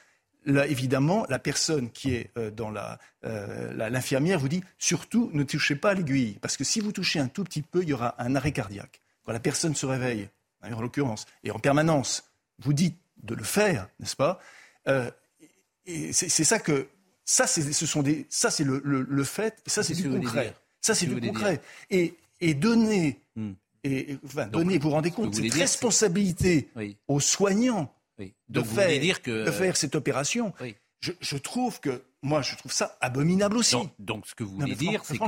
Là, 0.45 0.65
évidemment, 0.65 1.25
la 1.29 1.37
personne 1.37 1.91
qui 1.91 2.15
est 2.15 2.31
euh, 2.37 2.49
dans 2.49 2.73
euh, 2.75 3.73
la, 3.73 3.89
l'infirmière 3.91 4.39
vous 4.39 4.47
dit 4.47 4.63
surtout 4.79 5.29
ne 5.33 5.43
touchez 5.43 5.75
pas 5.75 5.91
à 5.91 5.93
l'aiguille, 5.93 6.39
parce 6.41 6.57
que 6.57 6.63
si 6.63 6.79
vous 6.79 6.91
touchez 6.91 7.19
un 7.19 7.27
tout 7.27 7.43
petit 7.43 7.61
peu, 7.61 7.83
il 7.83 7.89
y 7.89 7.93
aura 7.93 8.15
un 8.17 8.35
arrêt 8.35 8.51
cardiaque. 8.51 9.01
Quand 9.23 9.33
la 9.33 9.39
personne 9.39 9.75
se 9.75 9.85
réveille, 9.85 10.29
hein, 10.63 10.73
en 10.73 10.81
l'occurrence, 10.81 11.25
et 11.43 11.51
en 11.51 11.59
permanence, 11.59 12.23
vous 12.57 12.73
dites 12.73 12.97
de 13.21 13.35
le 13.35 13.43
faire, 13.43 13.87
n'est-ce 13.99 14.15
pas 14.15 14.39
euh, 14.87 15.11
et 15.85 16.13
c'est, 16.13 16.29
ça 16.43 16.59
que 16.59 16.87
ça, 17.25 17.47
c'est, 17.47 17.73
ce 17.73 17.85
sont 17.85 18.01
des, 18.01 18.25
ça 18.29 18.51
c'est 18.51 18.63
le, 18.63 18.81
le, 18.83 19.23
fait, 19.23 19.61
ça 19.65 19.83
c'est, 19.83 19.93
du 19.93 20.09
concret. 20.09 20.55
Ça 20.79 20.95
c'est 20.95 21.05
du 21.05 21.19
concret. 21.19 21.61
Et, 21.89 22.15
et 22.39 22.53
donner, 22.53 23.19
hmm. 23.35 23.51
et, 23.83 24.17
enfin, 24.25 24.47
donner, 24.47 24.77
vous 24.77 24.89
vous 24.89 24.95
rendez 24.95 25.11
compte, 25.11 25.35
cette 25.35 25.53
responsabilité 25.53 26.69
aux 27.07 27.19
soignants 27.19 27.93
de, 28.49 28.61
faire, 28.61 28.99
dire 28.99 29.21
que... 29.21 29.45
de 29.45 29.51
faire 29.51 29.77
cette 29.77 29.95
opération. 29.95 30.53
Je, 31.01 31.37
trouve 31.37 31.79
que 31.79 32.03
moi, 32.21 32.43
je 32.43 32.55
trouve 32.55 32.71
ça 32.71 32.95
abominable 33.01 33.57
aussi. 33.57 33.75
Donc, 33.97 34.27
ce 34.27 34.35
que 34.35 34.43
vous 34.43 34.55
voulez 34.55 34.75
dire, 34.75 35.01
c'est 35.03 35.17
que 35.17 35.27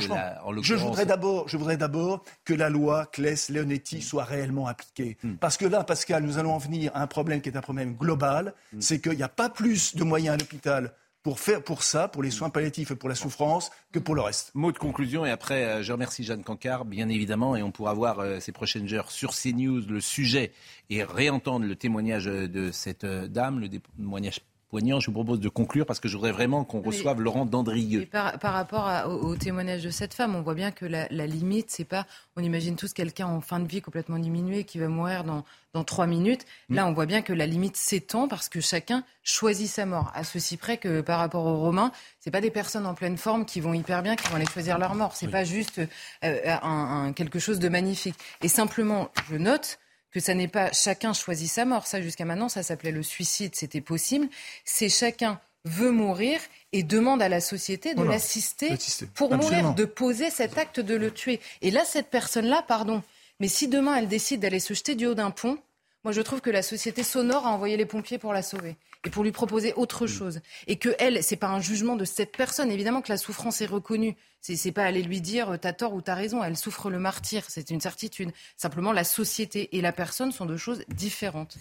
je 0.61 0.75
voudrais 0.75 1.07
d'abord, 1.07 1.49
je 1.49 1.57
voudrais 1.57 1.77
d'abord 1.77 2.23
que 2.45 2.53
la 2.53 2.69
loi 2.69 3.07
Claes-Leonetti 3.07 3.97
mm. 3.97 4.01
soit 4.01 4.23
réellement 4.23 4.67
appliquée, 4.67 5.17
mm. 5.23 5.35
parce 5.37 5.57
que 5.57 5.65
là, 5.65 5.83
Pascal, 5.83 6.23
nous 6.23 6.37
allons 6.37 6.53
en 6.53 6.59
venir 6.59 6.91
à 6.93 7.01
un 7.01 7.07
problème 7.07 7.41
qui 7.41 7.49
est 7.49 7.57
un 7.57 7.61
problème 7.61 7.95
global, 7.95 8.53
mm. 8.73 8.81
c'est 8.81 9.01
qu'il 9.01 9.17
n'y 9.17 9.23
a 9.23 9.29
pas 9.29 9.49
plus 9.49 9.95
de 9.95 10.03
moyens 10.03 10.35
à 10.35 10.37
l'hôpital 10.37 10.93
pour 11.23 11.39
faire 11.39 11.63
pour 11.63 11.83
ça, 11.83 12.09
pour 12.09 12.21
les 12.21 12.31
soins 12.31 12.49
palliatifs 12.49 12.91
et 12.91 12.95
pour 12.95 13.07
la 13.09 13.15
souffrance, 13.15 13.71
que 13.93 13.99
pour 13.99 14.13
le 14.13 14.21
reste. 14.21 14.51
Mot 14.53 14.71
de 14.71 14.77
conclusion 14.77 15.25
et 15.25 15.31
après, 15.31 15.63
euh, 15.63 15.83
je 15.83 15.93
remercie 15.93 16.23
Jeanne 16.23 16.43
Cancard, 16.43 16.83
bien 16.83 17.07
évidemment, 17.07 17.55
et 17.55 17.63
on 17.63 17.71
pourra 17.71 17.93
voir 17.93 18.19
euh, 18.19 18.39
ces 18.41 18.51
prochaines 18.51 18.93
heures 18.93 19.09
sur 19.09 19.33
CNews 19.33 19.81
le 19.87 20.01
sujet 20.01 20.51
et 20.89 21.03
réentendre 21.03 21.65
le 21.65 21.75
témoignage 21.75 22.25
de 22.25 22.71
cette 22.71 23.05
euh, 23.05 23.27
dame, 23.27 23.59
le 23.59 23.69
témoignage 23.69 24.41
je 24.79 25.05
vous 25.07 25.11
propose 25.11 25.39
de 25.39 25.49
conclure 25.49 25.85
parce 25.85 25.99
que 25.99 26.07
je 26.07 26.15
voudrais 26.15 26.31
vraiment 26.31 26.63
qu'on 26.63 26.81
reçoive 26.81 27.21
Laurent 27.21 27.45
Dandrieux. 27.45 28.07
Par, 28.11 28.39
rapport 28.41 28.89
au, 29.07 29.35
témoignage 29.35 29.83
de 29.83 29.89
cette 29.89 30.13
femme, 30.13 30.35
on 30.35 30.41
voit 30.41 30.55
bien 30.55 30.71
que 30.71 30.85
la, 30.85 31.07
limite, 31.27 31.69
c'est 31.69 31.85
pas. 31.85 32.05
On 32.35 32.41
imagine 32.41 32.75
tous 32.75 32.93
quelqu'un 32.93 33.27
en 33.27 33.41
fin 33.41 33.59
de 33.59 33.67
vie 33.67 33.81
complètement 33.81 34.17
diminué 34.17 34.63
qui 34.63 34.79
va 34.79 34.87
mourir 34.87 35.23
dans, 35.23 35.43
dans 35.73 35.83
trois 35.83 36.07
minutes. 36.07 36.45
Mm. 36.69 36.75
Là, 36.75 36.87
on 36.87 36.93
voit 36.93 37.05
bien 37.05 37.21
que 37.21 37.33
la 37.33 37.45
limite 37.45 37.77
s'étend 37.77 38.27
parce 38.27 38.49
que 38.49 38.61
chacun 38.61 39.03
choisit 39.23 39.67
sa 39.67 39.85
mort. 39.85 40.11
À 40.15 40.23
ceci 40.23 40.57
près 40.57 40.77
que 40.77 41.01
par 41.01 41.19
rapport 41.19 41.45
aux 41.45 41.57
Romains, 41.57 41.91
c'est 42.19 42.31
pas 42.31 42.41
des 42.41 42.51
personnes 42.51 42.85
en 42.85 42.93
pleine 42.93 43.17
forme 43.17 43.45
qui 43.45 43.59
vont 43.59 43.73
hyper 43.73 44.01
bien, 44.01 44.15
qui 44.15 44.27
vont 44.29 44.35
aller 44.35 44.45
choisir 44.45 44.77
leur 44.79 44.95
mort. 44.95 45.15
C'est 45.15 45.27
pas 45.27 45.43
juste 45.43 45.81
euh, 46.23 47.11
quelque 47.13 47.39
chose 47.39 47.59
de 47.59 47.69
magnifique. 47.69 48.15
Et 48.41 48.47
simplement, 48.47 49.09
je 49.29 49.35
note 49.35 49.79
que 50.13 50.19
ça 50.19 50.33
n'est 50.33 50.47
pas 50.47 50.71
chacun 50.71 51.13
choisit 51.13 51.49
sa 51.49 51.65
mort. 51.65 51.87
Ça, 51.87 52.01
jusqu'à 52.01 52.25
maintenant, 52.25 52.49
ça 52.49 52.63
s'appelait 52.63 52.91
le 52.91 53.03
suicide, 53.03 53.55
c'était 53.55 53.81
possible. 53.81 54.27
C'est 54.63 54.89
chacun 54.89 55.39
veut 55.65 55.91
mourir 55.91 56.39
et 56.73 56.83
demande 56.83 57.21
à 57.21 57.29
la 57.29 57.41
société 57.41 57.95
de 57.95 58.03
l'assister 58.03 58.69
pour 59.15 59.33
mourir, 59.33 59.73
de 59.73 59.85
poser 59.85 60.29
cet 60.29 60.57
acte 60.57 60.79
de 60.79 60.95
le 60.95 61.11
tuer. 61.11 61.39
Et 61.61 61.71
là, 61.71 61.83
cette 61.85 62.09
personne-là, 62.09 62.63
pardon, 62.67 63.01
mais 63.39 63.47
si 63.47 63.67
demain 63.67 63.95
elle 63.95 64.07
décide 64.07 64.41
d'aller 64.41 64.59
se 64.59 64.73
jeter 64.73 64.95
du 64.95 65.05
haut 65.05 65.15
d'un 65.15 65.31
pont, 65.31 65.57
moi, 66.03 66.11
je 66.11 66.21
trouve 66.21 66.41
que 66.41 66.49
la 66.49 66.61
société 66.61 67.01
sonore 67.01 67.47
a 67.47 67.51
envoyé 67.51 67.77
les 67.77 67.85
pompiers 67.85 68.17
pour 68.17 68.33
la 68.33 68.41
sauver 68.41 68.75
et 69.05 69.09
pour 69.09 69.23
lui 69.23 69.31
proposer 69.31 69.73
autre 69.75 70.05
mm. 70.05 70.09
chose. 70.09 70.39
Et 70.67 70.77
que 70.77 70.89
elle, 70.99 71.23
c'est 71.23 71.37
pas 71.37 71.47
un 71.47 71.61
jugement 71.61 71.95
de 71.95 72.03
cette 72.03 72.35
personne. 72.35 72.71
Évidemment 72.71 73.01
que 73.01 73.11
la 73.11 73.17
souffrance 73.17 73.61
est 73.61 73.65
reconnue. 73.65 74.15
C'est, 74.41 74.57
c'est 74.57 74.73
pas 74.73 74.83
aller 74.83 75.01
lui 75.01 75.21
dire 75.21 75.51
euh, 75.51 75.57
t'as 75.57 75.71
tort 75.71 75.93
ou 75.93 76.01
t'as 76.01 76.15
raison. 76.15 76.43
Elle 76.43 76.57
souffre 76.57 76.89
le 76.89 76.99
martyr. 76.99 77.43
C'est 77.47 77.69
une 77.69 77.79
certitude. 77.79 78.31
Simplement, 78.57 78.91
la 78.91 79.05
société 79.05 79.75
et 79.77 79.81
la 79.81 79.93
personne 79.93 80.33
sont 80.33 80.45
deux 80.45 80.57
choses 80.57 80.83
différentes. 80.89 81.57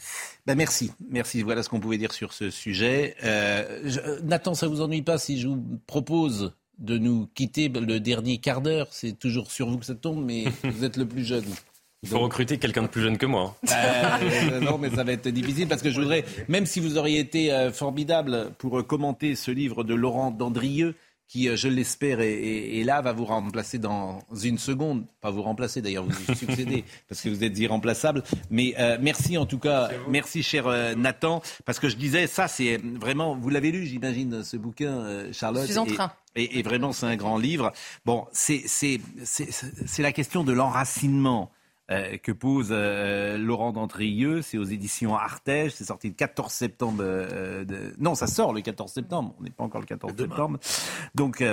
Ben 0.47 0.57
merci, 0.57 0.90
merci. 1.09 1.43
Voilà 1.43 1.62
ce 1.62 1.68
qu'on 1.68 1.80
pouvait 1.80 1.99
dire 1.99 2.12
sur 2.12 2.32
ce 2.32 2.51
sujet. 2.51 3.14
Euh, 3.22 3.90
euh, 3.99 4.20
Nathan, 4.24 4.55
ça 4.55 4.66
vous 4.66 4.80
ennuie 4.80 5.03
pas 5.03 5.18
si 5.18 5.40
je 5.40 5.47
vous 5.47 5.62
propose 5.86 6.53
de 6.78 6.99
nous 6.99 7.28
quitter 7.34 7.68
le 7.68 8.01
dernier 8.01 8.38
quart 8.38 8.61
d'heure? 8.61 8.88
C'est 8.90 9.16
toujours 9.16 9.53
sur 9.53 9.68
vous 9.68 9.78
que 9.78 9.86
ça 9.86 9.95
tombe, 9.95 10.24
mais 10.24 10.47
vous 10.64 10.84
êtes 10.84 10.97
le 10.97 11.07
plus 11.07 11.24
jeune. 11.24 11.45
Il 12.05 12.09
faut 12.09 12.18
recruter 12.18 12.59
quelqu'un 12.59 12.82
de 12.82 12.88
plus 12.88 13.00
jeune 13.00 13.16
que 13.16 13.26
moi. 13.26 13.57
Hein. 13.70 14.18
Euh, 14.20 14.61
non, 14.61 14.76
mais 14.76 14.90
ça 14.90 15.05
va 15.05 15.12
être 15.12 15.28
difficile 15.28 15.68
parce 15.68 15.82
que 15.82 15.90
je 15.90 16.00
voudrais, 16.00 16.24
même 16.48 16.66
si 16.66 16.80
vous 16.80 16.98
auriez 16.98 17.20
été 17.20 17.53
euh, 17.53 17.70
formidable 17.70 18.50
pour 18.59 18.80
euh, 18.80 18.82
commenter 18.82 19.36
ce 19.36 19.53
livre 19.53 19.84
de 19.84 19.94
Laurent 19.94 20.32
Dandrieux, 20.32 20.96
qui, 21.28 21.57
je 21.57 21.68
l'espère, 21.68 22.18
est, 22.20 22.82
là, 22.84 23.00
va 23.00 23.12
vous 23.12 23.24
remplacer 23.24 23.78
dans 23.78 24.18
une 24.42 24.59
seconde. 24.59 25.07
Pas 25.22 25.30
vous 25.30 25.40
remplacer, 25.40 25.80
d'ailleurs, 25.80 26.05
vous 26.05 26.34
succédez, 26.34 26.84
parce 27.09 27.22
que 27.22 27.30
vous 27.30 27.42
êtes 27.42 27.57
irremplaçable. 27.59 28.22
Mais 28.50 28.74
merci 29.00 29.38
en 29.38 29.46
tout 29.46 29.59
cas, 29.59 29.88
merci 30.09 30.42
cher 30.42 30.68
Nathan, 30.94 31.40
parce 31.64 31.78
que 31.78 31.88
je 31.88 31.96
disais, 31.96 32.26
ça 32.26 32.48
c'est 32.48 32.78
vraiment, 33.00 33.34
vous 33.34 33.48
l'avez 33.48 33.72
lu, 33.72 33.86
j'imagine, 33.86 34.44
ce 34.44 34.59
bouquin, 34.59 35.32
Charlotte. 35.32 35.62
Je 35.62 35.70
suis 35.70 35.78
en 35.78 35.86
train. 35.86 36.12
Et, 36.36 36.59
et 36.59 36.62
vraiment, 36.62 36.92
c'est 36.92 37.07
un 37.07 37.16
grand 37.16 37.38
livre. 37.38 37.72
Bon, 38.05 38.26
c'est 38.32 39.00
la 40.00 40.12
question 40.12 40.44
de 40.44 40.53
l'enracinement. 40.53 41.50
Euh, 41.91 42.16
que 42.16 42.30
pose 42.30 42.68
euh, 42.70 43.37
Laurent 43.37 43.72
D'Andrieux. 43.72 44.41
C'est 44.41 44.57
aux 44.57 44.64
éditions 44.64 45.16
Artege. 45.16 45.72
C'est 45.72 45.85
sorti 45.85 46.09
le 46.09 46.14
14 46.14 46.53
septembre. 46.53 47.03
Euh, 47.03 47.64
non, 47.99 48.14
ça 48.14 48.28
sort 48.28 48.53
le 48.53 48.61
14 48.61 48.91
septembre. 48.91 49.35
On 49.41 49.43
n'est 49.43 49.51
pas 49.51 49.64
encore 49.64 49.80
le 49.80 49.87
14 49.87 50.14
septembre. 50.16 50.59
Donc, 51.16 51.45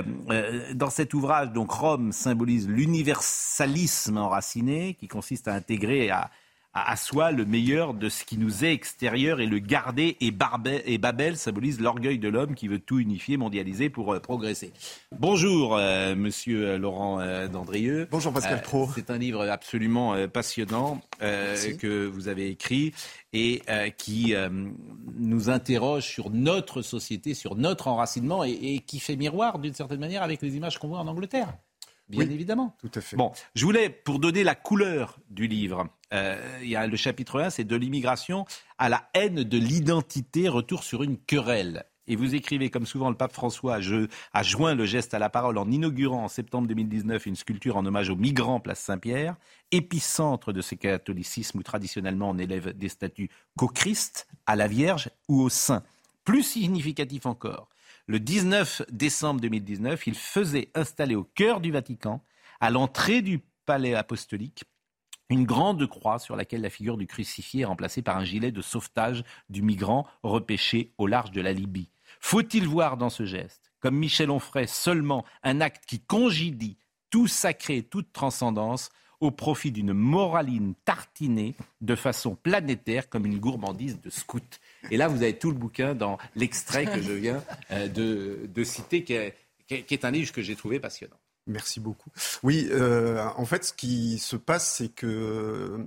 dans 0.73 0.89
cet 0.89 1.13
ouvrage, 1.15 1.51
donc 1.51 1.71
Rome 1.71 2.11
symbolise 2.11 2.69
l'universalisme 2.69 4.17
enraciné, 4.17 4.93
qui 4.93 5.07
consiste 5.07 5.47
à 5.47 5.53
intégrer, 5.55 6.11
à, 6.11 6.29
à, 6.73 6.95
soi 6.95 7.31
le 7.31 7.45
meilleur 7.45 7.93
de 7.93 8.09
ce 8.09 8.23
qui 8.23 8.37
nous 8.37 8.63
est 8.63 8.73
extérieur 8.73 9.39
et 9.39 9.47
le 9.47 9.59
garder. 9.59 10.17
Et, 10.21 10.33
et 10.85 10.97
Babel 10.97 11.37
symbolise 11.37 11.79
l'orgueil 11.79 12.19
de 12.19 12.29
l'homme 12.29 12.53
qui 12.53 12.67
veut 12.67 12.79
tout 12.79 12.99
unifier, 12.99 13.37
mondialiser 13.37 13.89
pour 13.89 14.13
euh, 14.13 14.19
progresser. 14.19 14.71
Bonjour, 15.17 15.75
euh, 15.75 16.15
monsieur 16.15 16.67
euh, 16.67 16.77
Laurent 16.77 17.19
Dandrieux. 17.47 18.07
Bonjour, 18.11 18.33
Pascal 18.33 18.61
Pro. 18.61 18.87
C'est 18.93 19.09
un 19.09 19.17
livre 19.17 19.47
absolument 19.47 20.15
passionnant 20.27 21.01
que 21.19 22.05
vous 22.05 22.27
avez 22.27 22.49
écrit 22.49 22.93
et 23.33 23.61
qui 23.97 24.33
nous 25.17 25.49
interroge 25.49 26.03
sur 26.03 26.29
notre 26.29 26.81
société, 26.81 27.33
sur 27.33 27.55
notre 27.55 27.87
enracinement 27.87 28.43
et, 28.43 28.51
et 28.51 28.79
qui 28.79 28.99
fait 28.99 29.15
miroir 29.15 29.59
d'une 29.59 29.73
certaine 29.73 29.99
manière 29.99 30.23
avec 30.23 30.41
les 30.41 30.55
images 30.55 30.77
qu'on 30.77 30.89
voit 30.89 30.99
en 30.99 31.07
Angleterre 31.07 31.53
bien 32.09 32.29
évidemment. 32.29 32.75
Tout 32.79 32.91
à 32.95 33.01
fait. 33.01 33.15
Bon, 33.15 33.31
je 33.55 33.63
voulais, 33.65 33.89
pour 33.89 34.19
donner 34.19 34.43
la 34.43 34.55
couleur 34.55 35.19
du 35.29 35.47
livre, 35.47 35.87
euh, 36.13 36.87
le 36.87 36.97
chapitre 36.97 37.41
1, 37.41 37.49
c'est 37.49 37.63
de 37.63 37.75
l'immigration 37.75 38.45
à 38.77 38.89
la 38.89 39.09
haine 39.13 39.43
de 39.43 39.57
l'identité, 39.57 40.49
retour 40.49 40.83
sur 40.83 41.03
une 41.03 41.17
querelle. 41.17 41.85
Et 42.09 42.15
vous 42.15 42.33
écrivez, 42.33 42.71
comme 42.71 42.87
souvent 42.87 43.09
le 43.09 43.15
pape 43.15 43.33
François 43.33 43.75
a 44.33 44.43
joint 44.43 44.73
le 44.73 44.85
geste 44.85 45.13
à 45.13 45.19
la 45.19 45.29
parole 45.29 45.59
en 45.59 45.69
inaugurant 45.69 46.23
en 46.23 46.27
septembre 46.27 46.67
2019 46.67 47.27
une 47.27 47.35
sculpture 47.35 47.77
en 47.77 47.85
hommage 47.85 48.09
aux 48.09 48.15
migrants 48.15 48.59
place 48.59 48.79
Saint-Pierre, 48.79 49.35
épicentre 49.71 50.51
de 50.51 50.61
ce 50.61 50.73
catholicisme 50.73 51.59
où 51.59 51.63
traditionnellement 51.63 52.31
on 52.31 52.39
élève 52.39 52.75
des 52.75 52.89
statues 52.89 53.29
qu'au 53.55 53.67
Christ, 53.67 54.27
à 54.47 54.55
la 54.55 54.67
Vierge 54.67 55.11
ou 55.27 55.39
au 55.39 55.49
Saint. 55.49 55.83
Plus 56.23 56.41
significatif 56.41 57.27
encore, 57.27 57.69
le 58.07 58.19
19 58.19 58.81
décembre 58.91 59.39
2019, 59.41 60.07
il 60.07 60.15
faisait 60.15 60.71
installer 60.73 61.13
au 61.13 61.23
cœur 61.23 61.61
du 61.61 61.71
Vatican, 61.71 62.23
à 62.59 62.71
l'entrée 62.71 63.21
du 63.21 63.39
palais 63.67 63.93
apostolique, 63.93 64.63
une 65.29 65.45
grande 65.45 65.85
croix 65.87 66.19
sur 66.19 66.35
laquelle 66.35 66.61
la 66.61 66.69
figure 66.69 66.97
du 66.97 67.07
crucifié 67.07 67.61
est 67.61 67.65
remplacée 67.65 68.01
par 68.01 68.17
un 68.17 68.23
gilet 68.23 68.51
de 68.51 68.61
sauvetage 68.61 69.23
du 69.49 69.61
migrant 69.61 70.07
repêché 70.23 70.91
au 70.97 71.07
large 71.07 71.31
de 71.31 71.41
la 71.41 71.53
Libye. 71.53 71.89
Faut-il 72.19 72.67
voir 72.67 72.97
dans 72.97 73.09
ce 73.09 73.25
geste, 73.25 73.71
comme 73.79 73.95
Michel 73.95 74.31
Onfray, 74.31 74.67
seulement 74.67 75.23
un 75.43 75.61
acte 75.61 75.85
qui 75.85 75.99
congédie 75.99 76.77
tout 77.09 77.27
sacré, 77.27 77.83
toute 77.83 78.11
transcendance, 78.11 78.89
au 79.19 79.31
profit 79.31 79.71
d'une 79.71 79.93
moraline 79.93 80.75
tartinée 80.85 81.55
de 81.81 81.95
façon 81.95 82.35
planétaire 82.35 83.09
comme 83.09 83.25
une 83.25 83.37
gourmandise 83.37 83.99
de 83.99 84.09
scout. 84.09 84.61
Et 84.91 84.97
là, 84.97 85.09
vous 85.09 85.23
avez 85.23 85.37
tout 85.37 85.51
le 85.51 85.57
bouquin 85.57 85.93
dans 85.93 86.17
l'extrait 86.35 86.85
que 86.85 87.01
je 87.01 87.11
viens 87.11 87.43
euh, 87.71 87.87
de, 87.89 88.63
citer, 88.63 89.03
qui 89.03 89.13
est 89.13 90.05
un 90.05 90.11
livre 90.11 90.31
que 90.31 90.41
j'ai 90.41 90.55
trouvé 90.55 90.79
passionnant. 90.79 91.18
Merci 91.49 91.79
beaucoup. 91.79 92.11
Oui, 92.43 92.69
euh, 92.71 93.25
en 93.35 93.45
fait, 93.45 93.65
ce 93.65 93.73
qui 93.73 94.19
se 94.19 94.35
passe, 94.35 94.75
c'est 94.75 94.89
que 94.89 95.83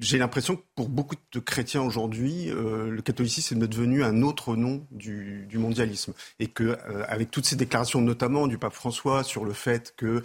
j'ai 0.00 0.18
l'impression 0.18 0.56
que 0.56 0.62
pour 0.74 0.88
beaucoup 0.88 1.14
de 1.32 1.38
chrétiens 1.38 1.82
aujourd'hui, 1.82 2.50
euh, 2.50 2.90
le 2.90 3.00
catholicisme 3.00 3.62
est 3.62 3.68
devenu 3.68 4.02
un 4.02 4.22
autre 4.22 4.56
nom 4.56 4.84
du, 4.90 5.46
mondialisme, 5.54 6.14
et 6.40 6.48
que 6.48 6.64
euh, 6.64 7.04
avec 7.06 7.30
toutes 7.30 7.46
ces 7.46 7.54
déclarations, 7.54 8.00
notamment 8.00 8.48
du 8.48 8.58
pape 8.58 8.74
François, 8.74 9.22
sur 9.22 9.44
le 9.44 9.52
fait 9.52 9.94
que 9.96 10.22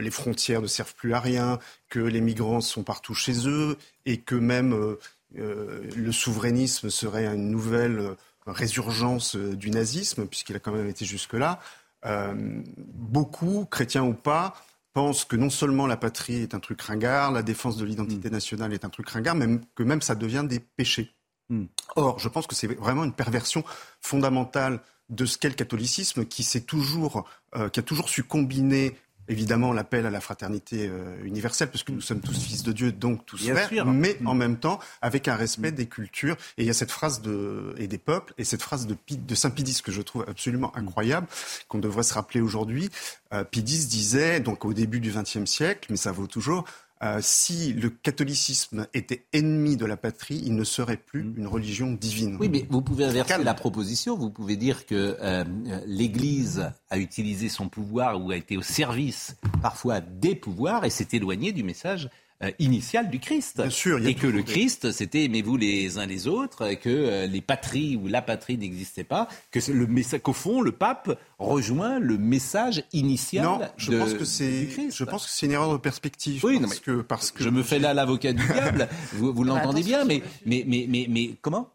les 0.00 0.10
frontières 0.10 0.62
ne 0.62 0.66
servent 0.66 0.94
plus 0.94 1.12
à 1.12 1.20
rien, 1.20 1.58
que 1.90 1.98
les 1.98 2.22
migrants 2.22 2.62
sont 2.62 2.84
partout 2.84 3.12
chez 3.12 3.46
eux, 3.46 3.76
et 4.06 4.16
que 4.16 4.34
même 4.34 4.96
le 5.34 6.10
souverainisme 6.10 6.88
serait 6.88 7.26
une 7.26 7.50
nouvelle 7.50 8.16
résurgence 8.46 9.36
du 9.36 9.70
nazisme, 9.70 10.26
puisqu'il 10.26 10.56
a 10.56 10.58
quand 10.58 10.72
même 10.72 10.88
été 10.88 11.04
jusque-là. 11.04 11.60
Euh, 12.04 12.62
beaucoup, 12.76 13.66
chrétiens 13.70 14.04
ou 14.04 14.14
pas, 14.14 14.54
pensent 14.92 15.24
que 15.24 15.36
non 15.36 15.50
seulement 15.50 15.86
la 15.86 15.96
patrie 15.96 16.42
est 16.42 16.54
un 16.54 16.60
truc 16.60 16.80
ringard, 16.82 17.32
la 17.32 17.42
défense 17.42 17.76
de 17.76 17.84
l'identité 17.84 18.28
mm. 18.28 18.32
nationale 18.32 18.72
est 18.72 18.84
un 18.84 18.90
truc 18.90 19.08
ringard, 19.08 19.34
même 19.34 19.60
que 19.74 19.82
même 19.82 20.02
ça 20.02 20.14
devient 20.14 20.44
des 20.46 20.60
péchés. 20.60 21.10
Mm. 21.48 21.64
Or, 21.96 22.18
je 22.18 22.28
pense 22.28 22.46
que 22.46 22.54
c'est 22.54 22.66
vraiment 22.66 23.04
une 23.04 23.12
perversion 23.12 23.64
fondamentale 24.00 24.80
de 25.08 25.26
ce 25.26 25.36
qu'est 25.38 25.48
le 25.48 25.54
catholicisme, 25.54 26.24
qui, 26.24 26.44
toujours, 26.62 27.28
euh, 27.56 27.68
qui 27.68 27.80
a 27.80 27.82
toujours 27.82 28.08
su 28.08 28.22
combiner 28.22 28.96
évidemment 29.28 29.72
l'appel 29.72 30.06
à 30.06 30.10
la 30.10 30.20
fraternité 30.20 30.88
euh, 30.88 31.16
universelle, 31.24 31.70
parce 31.70 31.84
que 31.84 31.92
nous 31.92 32.00
sommes 32.00 32.20
tous 32.20 32.38
fils 32.38 32.62
de 32.62 32.72
Dieu, 32.72 32.92
donc 32.92 33.24
tous 33.26 33.48
frères, 33.48 33.86
mais 33.86 34.16
mm. 34.20 34.26
en 34.26 34.34
même 34.34 34.56
temps 34.58 34.78
avec 35.00 35.28
un 35.28 35.36
respect 35.36 35.72
mm. 35.72 35.76
des 35.76 35.86
cultures. 35.86 36.36
Et 36.58 36.62
il 36.62 36.66
y 36.66 36.70
a 36.70 36.74
cette 36.74 36.90
phrase 36.90 37.22
de, 37.22 37.74
et 37.78 37.88
des 37.88 37.98
peuples, 37.98 38.34
et 38.38 38.44
cette 38.44 38.62
phrase 38.62 38.86
de, 38.86 38.96
de 39.08 39.34
Saint 39.34 39.50
Pidis 39.50 39.82
que 39.82 39.92
je 39.92 40.02
trouve 40.02 40.24
absolument 40.28 40.72
mm. 40.74 40.78
incroyable, 40.80 41.26
qu'on 41.68 41.78
devrait 41.78 42.02
se 42.02 42.14
rappeler 42.14 42.40
aujourd'hui. 42.40 42.90
Euh, 43.32 43.44
Pidis 43.44 43.86
disait, 43.86 44.40
donc 44.40 44.64
au 44.64 44.72
début 44.72 45.00
du 45.00 45.12
XXe 45.12 45.44
siècle, 45.44 45.88
mais 45.90 45.96
ça 45.96 46.12
vaut 46.12 46.26
toujours, 46.26 46.64
euh, 47.02 47.18
si 47.20 47.72
le 47.72 47.90
catholicisme 47.90 48.86
était 48.94 49.26
ennemi 49.32 49.76
de 49.76 49.84
la 49.86 49.96
patrie, 49.96 50.40
il 50.44 50.54
ne 50.54 50.62
serait 50.62 50.96
plus 50.96 51.24
mm. 51.24 51.34
une 51.38 51.46
religion 51.46 51.92
divine. 51.92 52.36
Oui, 52.38 52.48
mais 52.48 52.66
vous 52.70 52.82
pouvez 52.82 53.04
inverser 53.04 53.42
la 53.42 53.54
proposition. 53.54 54.16
Vous 54.16 54.30
pouvez 54.30 54.56
dire 54.56 54.86
que 54.86 55.16
euh, 55.20 55.44
l'Église 55.86 56.70
a 56.90 56.98
utilisé 56.98 57.48
son 57.48 57.68
pouvoir 57.68 58.24
ou 58.24 58.30
a 58.30 58.36
été 58.36 58.56
au 58.56 58.62
service 58.62 59.36
parfois 59.60 60.00
des 60.00 60.34
pouvoirs 60.34 60.84
et 60.84 60.90
s'est 60.90 61.08
éloignée 61.12 61.52
du 61.52 61.64
message 61.64 62.08
euh, 62.42 62.50
initial 62.58 63.08
du 63.08 63.20
Christ. 63.20 63.60
Bien 63.60 63.70
sûr, 63.70 64.04
et 64.04 64.14
que 64.14 64.26
le 64.26 64.42
Christ, 64.42 64.90
c'était 64.90 65.24
aimez-vous 65.24 65.56
les 65.56 65.98
uns 65.98 66.06
les 66.06 66.26
autres, 66.26 66.74
que 66.74 66.88
euh, 66.88 67.26
les 67.26 67.40
patries 67.40 67.96
ou 67.96 68.08
la 68.08 68.20
patrie 68.20 68.58
n'existaient 68.58 69.04
pas, 69.04 69.28
que 69.50 69.60
le 69.70 70.18
qu'au 70.18 70.32
fond 70.32 70.60
le 70.60 70.72
pape 70.72 71.16
rejoint 71.38 72.00
le 72.00 72.18
message 72.18 72.82
initial. 72.92 73.44
Non, 73.44 73.60
je 73.76 73.92
pense 73.92 74.14
que 74.14 74.24
c'est, 74.24 74.68
je 74.90 75.04
pense 75.04 75.26
que 75.26 75.30
c'est 75.30 75.46
une 75.46 75.52
erreur 75.52 75.72
de 75.72 75.78
perspective. 75.78 76.44
Oui, 76.44 76.58
parce 76.58 76.80
que 76.80 77.02
parce 77.02 77.30
que 77.30 77.44
je 77.44 77.48
me 77.48 77.62
fais 77.62 77.78
là 77.78 77.94
l'avocat 77.94 78.32
du 78.32 78.44
diable. 78.44 78.88
Vous, 79.12 79.32
vous 79.32 79.44
l'entendez 79.44 79.82
bien, 79.82 80.04
mais 80.04 80.22
mais 80.44 80.64
mais 80.66 80.86
mais 80.88 81.06
mais 81.08 81.30
comment? 81.40 81.70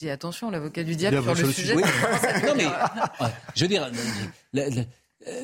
Je 0.00 0.06
dis 0.06 0.10
attention, 0.10 0.50
l'avocat 0.50 0.84
du 0.84 0.94
diable 0.94 1.22
sur, 1.36 1.46
le, 1.46 1.52
sujet. 1.52 1.74
Oui. 1.74 1.82
non 2.46 2.54
mais 2.56 2.66
je 3.54 3.62
veux 3.62 3.68
dire. 3.68 3.90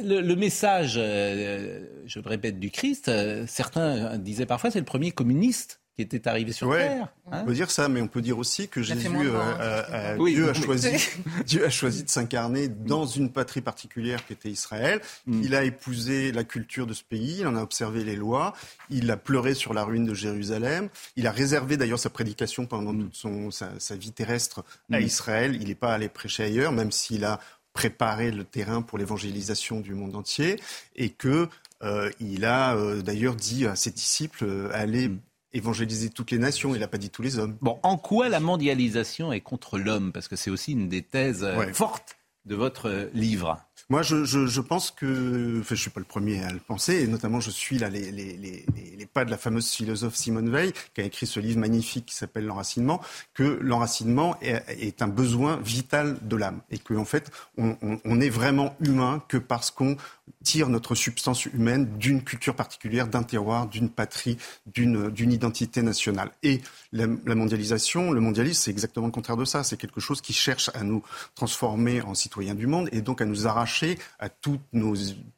Le, 0.03 0.35
message, 0.35 0.95
euh, 0.97 1.81
je 2.07 2.20
le 2.20 2.29
répète, 2.29 2.59
du 2.59 2.70
Christ, 2.70 3.09
euh, 3.09 3.45
certains 3.47 4.18
disaient 4.18 4.47
parfois 4.47 4.70
c'est 4.70 4.79
le 4.79 4.85
premier 4.85 5.12
communiste 5.12 5.81
qui 5.99 6.03
était 6.03 6.29
arrivé 6.29 6.53
sur 6.53 6.72
Terre. 6.72 7.09
Hein. 7.26 7.41
on 7.43 7.47
peut 7.47 7.55
dire 7.55 7.72
ça, 7.72 7.89
mais 7.89 8.01
on 8.01 8.07
peut 8.07 8.22
dire 8.22 8.39
aussi 8.39 8.68
que 8.68 8.83
Jésus, 8.83 9.09
euh, 9.12 10.16
Dieu, 10.16 10.49
a 10.49 10.55
choisi, 10.55 10.91
Dieu 11.45 11.64
a 11.64 11.70
choisi 11.70 12.05
de 12.05 12.09
s'incarner 12.09 12.68
dans 12.68 13.05
une 13.05 13.33
patrie 13.33 13.62
particulière 13.62 14.24
qui 14.24 14.33
était 14.33 14.49
Israël. 14.49 15.01
Mm. 15.26 15.43
Il 15.43 15.55
a 15.57 15.64
épousé 15.64 16.31
la 16.31 16.45
culture 16.45 16.87
de 16.87 16.95
ce 16.95 17.03
pays, 17.03 17.39
il 17.41 17.49
en 17.49 17.57
a 17.57 17.62
observé 17.62 18.05
les 18.05 18.14
lois, 18.14 18.55
il 18.91 19.11
a 19.11 19.16
pleuré 19.16 19.55
sur 19.55 19.74
la 19.74 19.83
ruine 19.83 20.05
de 20.05 20.14
Jérusalem, 20.14 20.89
il 21.16 21.26
a 21.26 21.33
réservé 21.33 21.76
d'ailleurs 21.76 21.99
sa 21.99 22.11
prédication 22.11 22.66
pendant 22.66 22.93
mm. 22.93 23.03
toute 23.03 23.16
son, 23.16 23.51
sa, 23.51 23.97
vie 23.97 24.12
terrestre 24.12 24.64
à 24.93 25.01
mm. 25.01 25.03
Israël. 25.03 25.59
Il 25.61 25.66
n'est 25.66 25.74
pas 25.74 25.93
allé 25.93 26.09
prêcher 26.09 26.45
ailleurs, 26.45 26.70
même 26.70 26.93
s'il 26.93 27.24
a 27.24 27.41
préparer 27.79 28.33
le 28.33 28.43
terrain 28.43 28.83
pour 28.83 28.99
l'évangélisation 28.99 29.79
du 29.79 29.95
monde 29.95 30.16
entier 30.16 30.61
et 30.97 31.11
que 31.11 31.49
euh, 31.85 32.11
il 32.18 32.45
a 32.45 32.74
euh, 32.74 33.03
d'ailleurs 33.03 33.37
dit 33.37 33.66
à 33.68 33.76
ses 33.76 33.93
disciples 33.93 34.45
euh, 34.45 34.68
allez 34.72 35.12
évangéliser 35.53 36.11
toutes 36.11 36.33
les 36.33 36.39
nations. 36.39 36.74
Il 36.74 36.81
n'a 36.81 36.89
pas 36.89 36.99
dit 36.99 37.09
tous 37.09 37.22
les 37.22 37.39
hommes. 37.39 37.57
Bon, 37.61 37.79
en 37.85 37.97
quoi 37.97 38.29
la 38.29 38.41
mondialisation 38.41 39.33
est 39.33 39.43
contre 39.43 39.79
l'homme? 39.79 40.11
Parce 40.11 40.26
que 40.26 40.35
c'est 40.35 40.51
aussi 40.51 40.72
une 40.72 40.89
des 40.89 41.03
thèses 41.03 41.47
fortes 41.72 42.16
de 42.47 42.57
votre 42.57 43.11
livre. 43.14 43.61
Moi, 43.91 44.03
je, 44.03 44.61
pense 44.61 44.91
que, 44.91 45.61
enfin, 45.61 45.74
je 45.74 45.80
suis 45.80 45.91
pas 45.91 46.01
le 46.01 46.05
premier 46.05 46.45
à 46.45 46.53
le 46.53 46.59
penser, 46.59 46.97
et 47.03 47.07
notamment 47.07 47.41
je 47.41 47.51
suis 47.51 47.78
là 47.78 47.89
les, 47.89 48.66
pas 49.14 49.24
de 49.24 49.30
la 49.30 49.39
fameuse 49.39 49.70
philosophe 49.70 50.14
Simone 50.14 50.51
Veil, 50.51 50.74
qui 50.93 51.01
a 51.01 51.05
écrit 51.05 51.26
ce 51.26 51.41
livre 51.41 51.59
magnifique 51.59 52.05
qui 52.05 52.14
s'appelle 52.14 52.45
L'enracinement, 52.45 53.01
que 53.32 53.59
l'enracinement 53.62 54.36
est, 54.43 54.62
est, 54.68 55.01
un 55.01 55.09
besoin 55.09 55.57
vital 55.57 56.18
de 56.20 56.36
l'âme, 56.36 56.61
et 56.70 56.78
qu'en 56.78 56.97
en 56.97 57.05
fait, 57.07 57.30
on, 57.57 57.78
on, 57.80 57.99
on, 58.05 58.20
est 58.20 58.28
vraiment 58.28 58.76
humain 58.80 59.22
que 59.26 59.39
parce 59.39 59.70
qu'on 59.70 59.97
tire 60.45 60.68
notre 60.68 60.95
substance 60.95 61.47
humaine 61.47 61.99
d'une 61.99 62.22
culture 62.22 62.55
particulière, 62.55 63.09
d'un 63.09 63.22
terroir, 63.22 63.68
d'une 63.68 63.89
patrie, 63.89 64.39
d'une 64.66 65.33
identité 65.33 65.83
nationale. 65.83 66.31
Et 66.43 66.61
la, 66.93 67.07
la 67.26 67.35
mondialisation, 67.35 68.12
le 68.12 68.20
mondialisme, 68.20 68.62
c'est 68.62 68.70
exactement 68.70 69.07
le 69.07 69.12
contraire 69.12 69.37
de 69.37 69.45
ça. 69.45 69.64
C'est 69.64 69.76
quelque 69.76 70.01
chose 70.01 70.20
qui 70.20 70.33
cherche 70.33 70.70
à 70.74 70.85
nous 70.85 71.03
transformer 71.35 72.03
en 72.03 72.14
citoyens 72.14 72.55
du 72.55 72.66
monde 72.66 72.89
et 72.93 73.01
donc 73.01 73.20
à 73.20 73.24
nous 73.24 73.47
arracher 73.47 73.99
à 74.18 74.29
tous 74.29 74.59
nos, 74.72 74.95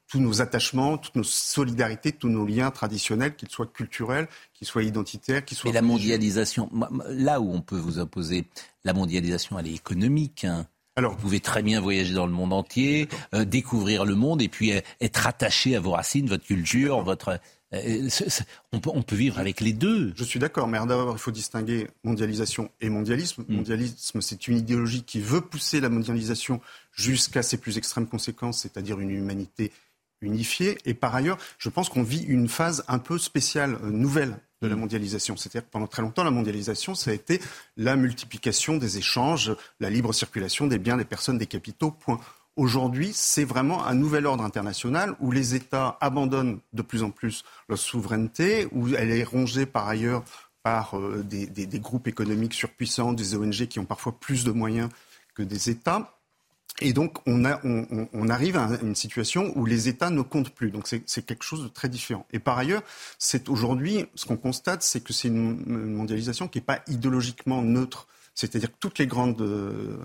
tous 0.08 0.20
nos 0.20 0.42
attachements, 0.42 0.98
toutes 0.98 1.16
nos 1.16 1.24
solidarités, 1.24 2.12
tous 2.12 2.28
nos 2.28 2.46
liens 2.46 2.70
traditionnels, 2.70 3.36
qu'ils 3.36 3.50
soient 3.50 3.66
culturels, 3.66 4.28
qu'ils 4.54 4.66
soient 4.66 4.82
identitaires, 4.82 5.44
qu'ils 5.44 5.56
soient... 5.56 5.70
Et 5.70 5.74
la 5.74 5.82
mondialisation, 5.82 6.68
là 7.08 7.40
où 7.40 7.52
on 7.52 7.60
peut 7.60 7.78
vous 7.78 7.98
opposer, 7.98 8.46
la 8.84 8.92
mondialisation, 8.92 9.58
elle 9.58 9.68
est 9.68 9.74
économique. 9.74 10.44
Hein. 10.44 10.66
Alors, 10.96 11.12
vous 11.12 11.18
pouvez 11.18 11.40
très 11.40 11.62
bien 11.62 11.80
voyager 11.80 12.14
dans 12.14 12.26
le 12.26 12.32
monde 12.32 12.52
entier, 12.52 13.08
euh, 13.34 13.44
découvrir 13.44 14.04
le 14.04 14.14
monde 14.14 14.42
et 14.42 14.48
puis 14.48 14.72
euh, 14.72 14.80
être 15.00 15.26
attaché 15.26 15.76
à 15.76 15.80
vos 15.80 15.92
racines, 15.92 16.26
votre 16.26 16.44
culture, 16.44 17.00
votre 17.02 17.38
euh, 17.72 18.08
on, 18.72 18.80
peut, 18.80 18.90
on, 18.92 19.02
peut, 19.02 19.14
vivre 19.14 19.38
avec 19.38 19.60
les 19.60 19.72
deux. 19.72 20.12
Je 20.16 20.24
suis 20.24 20.40
d'accord, 20.40 20.66
mais 20.66 20.78
d'abord, 20.78 21.12
il 21.12 21.20
faut 21.20 21.30
distinguer 21.30 21.86
mondialisation 22.02 22.70
et 22.80 22.90
mondialisme. 22.90 23.44
Mm. 23.48 23.54
Mondialisme, 23.54 24.20
c'est 24.20 24.48
une 24.48 24.58
idéologie 24.58 25.04
qui 25.04 25.20
veut 25.20 25.40
pousser 25.40 25.80
la 25.80 25.88
mondialisation 25.88 26.60
jusqu'à 26.92 27.42
ses 27.42 27.58
plus 27.58 27.78
extrêmes 27.78 28.08
conséquences, 28.08 28.62
c'est-à-dire 28.62 28.98
une 28.98 29.10
humanité 29.10 29.70
unifiée. 30.20 30.78
Et 30.84 30.94
par 30.94 31.14
ailleurs, 31.14 31.38
je 31.58 31.68
pense 31.68 31.88
qu'on 31.88 32.02
vit 32.02 32.24
une 32.24 32.48
phase 32.48 32.84
un 32.88 32.98
peu 32.98 33.18
spéciale, 33.18 33.78
nouvelle 33.84 34.36
de 34.62 34.68
la 34.68 34.76
mondialisation. 34.76 35.36
C'est-à-dire 35.36 35.66
que 35.66 35.70
pendant 35.70 35.86
très 35.86 36.02
longtemps, 36.02 36.24
la 36.24 36.30
mondialisation, 36.30 36.94
ça 36.94 37.10
a 37.10 37.14
été 37.14 37.40
la 37.76 37.96
multiplication 37.96 38.76
des 38.76 38.98
échanges, 38.98 39.54
la 39.80 39.90
libre 39.90 40.12
circulation 40.12 40.66
des 40.66 40.78
biens, 40.78 40.96
des 40.96 41.04
personnes, 41.04 41.38
des 41.38 41.46
capitaux. 41.46 41.96
Aujourd'hui, 42.56 43.12
c'est 43.14 43.44
vraiment 43.44 43.86
un 43.86 43.94
nouvel 43.94 44.26
ordre 44.26 44.44
international 44.44 45.14
où 45.20 45.30
les 45.30 45.54
États 45.54 45.96
abandonnent 46.00 46.58
de 46.72 46.82
plus 46.82 47.02
en 47.02 47.10
plus 47.10 47.44
leur 47.68 47.78
souveraineté, 47.78 48.68
où 48.72 48.88
elle 48.88 49.10
est 49.10 49.24
rongée 49.24 49.66
par 49.66 49.88
ailleurs 49.88 50.24
par 50.62 50.98
euh, 50.98 51.22
des, 51.24 51.46
des, 51.46 51.80
groupes 51.80 52.06
économiques 52.06 52.52
surpuissants, 52.52 53.14
des 53.14 53.34
ONG 53.34 53.66
qui 53.66 53.78
ont 53.78 53.86
parfois 53.86 54.12
plus 54.12 54.44
de 54.44 54.50
moyens 54.50 54.90
que 55.34 55.42
des 55.42 55.70
États. 55.70 56.19
Et 56.80 56.92
donc, 56.92 57.18
on, 57.26 57.44
a, 57.44 57.60
on, 57.64 58.08
on, 58.12 58.28
arrive 58.28 58.56
à 58.56 58.70
une 58.82 58.94
situation 58.94 59.52
où 59.56 59.66
les 59.66 59.88
États 59.88 60.10
ne 60.10 60.22
comptent 60.22 60.50
plus. 60.50 60.70
Donc, 60.70 60.86
c'est 60.86 61.26
quelque 61.26 61.42
chose 61.42 61.62
de 61.62 61.68
très 61.68 61.88
différent. 61.88 62.26
Et 62.32 62.38
par 62.38 62.56
ailleurs, 62.58 62.82
c'est 63.18 63.48
aujourd'hui, 63.48 64.06
ce 64.14 64.24
qu'on 64.24 64.36
constate, 64.36 64.82
c'est 64.82 65.02
que 65.02 65.12
c'est 65.12 65.28
une, 65.28 65.64
mondialisation 65.94 66.48
qui 66.48 66.58
n'est 66.58 66.64
pas 66.64 66.80
idéologiquement 66.86 67.62
neutre. 67.62 68.06
C'est-à-dire 68.34 68.70
que 68.70 68.76
toutes 68.78 68.98
les 68.98 69.06
grandes 69.06 69.40
euh, 69.42 69.98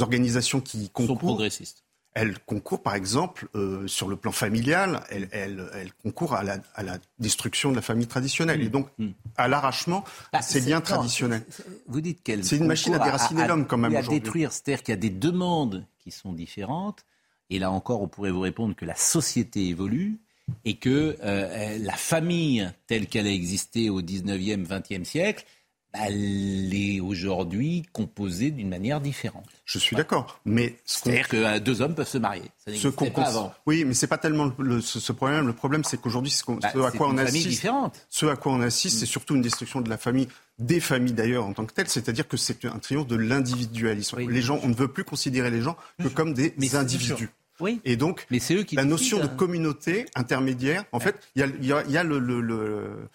organisations 0.00 0.60
qui 0.60 0.90
concourent... 0.90 1.20
Sont 1.20 1.26
progressistes 1.26 1.85
elle 2.16 2.38
concourt, 2.38 2.82
par 2.82 2.94
exemple, 2.94 3.46
euh, 3.54 3.86
sur 3.86 4.08
le 4.08 4.16
plan 4.16 4.32
familial, 4.32 5.02
elle, 5.10 5.28
elle, 5.32 5.68
elle 5.74 5.92
concourt 5.92 6.32
à 6.32 6.42
la, 6.42 6.56
à 6.74 6.82
la, 6.82 6.96
destruction 7.18 7.70
de 7.70 7.76
la 7.76 7.82
famille 7.82 8.06
traditionnelle 8.06 8.62
et 8.62 8.70
donc 8.70 8.88
mm. 8.98 9.08
à 9.36 9.48
l'arrachement 9.48 10.02
ah, 10.32 10.40
ces 10.40 10.60
liens 10.60 10.80
traditionnels. 10.80 11.44
Vous 11.86 12.00
dites 12.00 12.22
qu'elle. 12.22 12.42
C'est 12.42 12.56
une 12.56 12.66
machine 12.66 12.94
à 12.94 12.98
déraciner 12.98 13.46
l'homme 13.46 13.66
quand 13.66 13.76
même. 13.76 13.94
à 13.94 14.00
détruire, 14.00 14.50
c'est-à-dire 14.50 14.82
qu'il 14.82 14.92
y 14.92 14.96
a 14.96 15.00
des 15.00 15.10
demandes 15.10 15.84
qui 15.98 16.10
sont 16.10 16.32
différentes. 16.32 17.04
Et 17.50 17.58
là 17.58 17.70
encore, 17.70 18.00
on 18.00 18.08
pourrait 18.08 18.30
vous 18.30 18.40
répondre 18.40 18.74
que 18.74 18.86
la 18.86 18.96
société 18.96 19.66
évolue 19.66 20.18
et 20.64 20.78
que 20.78 21.18
euh, 21.22 21.78
la 21.78 21.96
famille 21.96 22.72
telle 22.86 23.08
qu'elle 23.08 23.26
a 23.26 23.30
existé 23.30 23.90
au 23.90 24.00
19e, 24.00 24.66
20e 24.66 25.04
siècle 25.04 25.44
elle 25.92 26.74
est 26.74 27.00
aujourd'hui 27.00 27.84
composée 27.92 28.50
d'une 28.50 28.68
manière 28.68 29.00
différente. 29.00 29.46
Je 29.64 29.78
suis 29.78 29.96
d'accord, 29.96 30.40
mais 30.44 30.76
c'est-à-dire 30.84 31.28
que 31.28 31.36
euh, 31.36 31.58
deux 31.58 31.80
hommes 31.82 31.94
peuvent 31.94 32.08
se 32.08 32.18
marier. 32.18 32.50
Ça 32.66 32.74
ce 32.74 32.88
qu'on 32.88 33.10
pas 33.10 33.28
avant. 33.28 33.54
Oui, 33.66 33.84
mais 33.84 33.94
c'est 33.94 34.06
pas 34.06 34.18
tellement 34.18 34.52
le, 34.58 34.80
ce, 34.80 35.12
problème. 35.12 35.46
Le 35.46 35.52
problème, 35.52 35.84
c'est 35.84 36.00
qu'aujourd'hui, 36.00 36.30
ce, 36.30 36.44
bah, 36.46 36.86
à 36.86 36.90
quoi 36.90 37.08
on 37.08 37.16
assiste, 37.18 37.66
ce 38.10 38.26
à 38.26 38.36
quoi 38.36 38.52
on 38.52 38.60
assiste, 38.60 38.98
c'est 38.98 39.06
surtout 39.06 39.34
une 39.34 39.42
destruction 39.42 39.80
de 39.80 39.88
la 39.88 39.96
famille, 39.96 40.28
des 40.58 40.80
familles 40.80 41.14
d'ailleurs 41.14 41.46
en 41.46 41.52
tant 41.52 41.64
que 41.64 41.72
telles. 41.72 41.88
C'est-à-dire 41.88 42.28
que 42.28 42.36
c'est 42.36 42.64
un 42.64 42.78
triomphe 42.78 43.06
de 43.06 43.16
l'individualisme. 43.16 44.18
les 44.18 44.42
gens, 44.42 44.60
on 44.62 44.68
ne 44.68 44.74
veut 44.74 44.88
plus 44.88 45.04
considérer 45.04 45.50
les 45.50 45.62
gens 45.62 45.76
que 46.02 46.08
comme 46.08 46.34
des 46.34 46.76
individus. 46.76 47.30
Oui. 47.60 47.80
Et 47.84 47.96
donc, 47.96 48.26
mais 48.30 48.38
eux 48.50 48.62
qui 48.62 48.76
la 48.76 48.84
notion 48.84 49.18
de 49.18 49.24
hein. 49.24 49.28
communauté 49.28 50.06
intermédiaire, 50.14 50.84
en 50.92 51.00
fait, 51.00 51.16
il 51.34 51.40
y 51.62 51.72
a, 51.72 51.84
y 51.86 51.96
a 51.96 52.04
le, 52.04 52.18
le, 52.18 52.40
le 52.40 53.08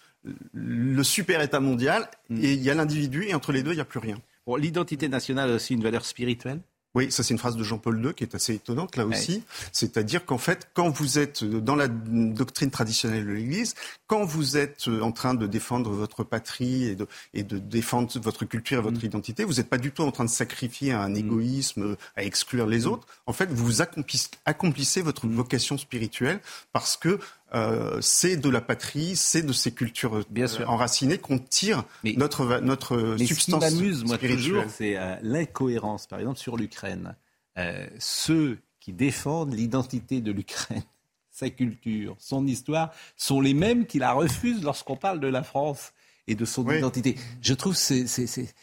le 0.52 1.02
super 1.02 1.40
État 1.40 1.60
mondial 1.60 2.08
mm. 2.28 2.44
et 2.44 2.52
il 2.52 2.62
y 2.62 2.70
a 2.70 2.74
l'individu 2.74 3.24
et 3.24 3.34
entre 3.34 3.52
les 3.52 3.62
deux, 3.62 3.72
il 3.72 3.76
n'y 3.76 3.80
a 3.80 3.86
plus 3.86 4.00
rien. 4.00 4.18
L'identité 4.58 5.08
nationale 5.08 5.50
a 5.50 5.54
aussi 5.54 5.74
une 5.74 5.82
valeur 5.82 6.04
spirituelle? 6.04 6.60
Oui, 6.94 7.10
ça 7.10 7.22
c'est 7.22 7.32
une 7.32 7.38
phrase 7.38 7.56
de 7.56 7.62
Jean-Paul 7.62 8.04
II 8.04 8.12
qui 8.12 8.22
est 8.22 8.34
assez 8.34 8.54
étonnante 8.54 8.96
là 8.96 9.06
aussi. 9.06 9.44
C'est-à-dire 9.72 10.26
qu'en 10.26 10.36
fait, 10.36 10.68
quand 10.74 10.90
vous 10.90 11.18
êtes 11.18 11.42
dans 11.42 11.74
la 11.74 11.88
doctrine 11.88 12.70
traditionnelle 12.70 13.24
de 13.24 13.32
l'Église, 13.32 13.74
quand 14.06 14.24
vous 14.24 14.58
êtes 14.58 14.88
en 14.88 15.10
train 15.10 15.32
de 15.32 15.46
défendre 15.46 15.90
votre 15.90 16.22
patrie 16.22 16.84
et 16.84 16.94
de, 16.94 17.06
et 17.32 17.44
de 17.44 17.56
défendre 17.56 18.10
votre 18.20 18.44
culture 18.44 18.80
et 18.80 18.82
votre 18.82 19.00
mm. 19.00 19.06
identité, 19.06 19.44
vous 19.44 19.54
n'êtes 19.54 19.70
pas 19.70 19.78
du 19.78 19.90
tout 19.90 20.02
en 20.02 20.10
train 20.10 20.24
de 20.24 20.30
sacrifier 20.30 20.92
un 20.92 21.08
mm. 21.08 21.16
égoïsme, 21.16 21.96
à 22.14 22.24
exclure 22.24 22.66
les 22.66 22.86
autres. 22.86 23.06
En 23.24 23.32
fait, 23.32 23.50
vous 23.50 23.80
accomplissez, 23.80 24.28
accomplissez 24.44 25.00
votre 25.00 25.26
vocation 25.26 25.78
spirituelle 25.78 26.40
parce 26.74 26.98
que 26.98 27.18
euh, 27.54 27.98
c'est 28.00 28.36
de 28.36 28.48
la 28.48 28.60
patrie, 28.60 29.14
c'est 29.16 29.42
de 29.42 29.52
ces 29.52 29.72
cultures 29.72 30.24
Bien 30.30 30.46
sûr. 30.46 30.68
enracinées 30.70 31.18
qu'on 31.18 31.38
tire 31.38 31.84
notre, 32.16 32.60
notre 32.60 32.96
mais 33.18 33.26
substance. 33.26 33.62
Ce 33.62 33.68
qui 33.68 33.74
m'amuse, 33.76 34.04
moi, 34.04 34.16
toujours, 34.18 34.64
c'est 34.68 34.96
euh, 34.96 35.16
l'incohérence. 35.22 36.06
Par 36.06 36.18
exemple, 36.18 36.38
sur 36.38 36.56
l'Ukraine, 36.56 37.14
euh, 37.58 37.86
ceux 37.98 38.58
qui 38.80 38.92
défendent 38.92 39.54
l'identité 39.54 40.20
de 40.20 40.32
l'Ukraine, 40.32 40.82
sa 41.30 41.50
culture, 41.50 42.16
son 42.18 42.46
histoire, 42.46 42.90
sont 43.16 43.40
les 43.40 43.54
mêmes 43.54 43.86
qui 43.86 43.98
la 43.98 44.12
refusent 44.12 44.62
lorsqu'on 44.62 44.96
parle 44.96 45.20
de 45.20 45.28
la 45.28 45.42
France 45.42 45.92
et 46.28 46.34
de 46.34 46.44
son 46.44 46.68
identité. 46.70 47.16
Je 47.40 47.54
trouve 47.54 47.74
c'est 47.74 48.06
c'est 48.06 48.26
c'est 48.26 48.54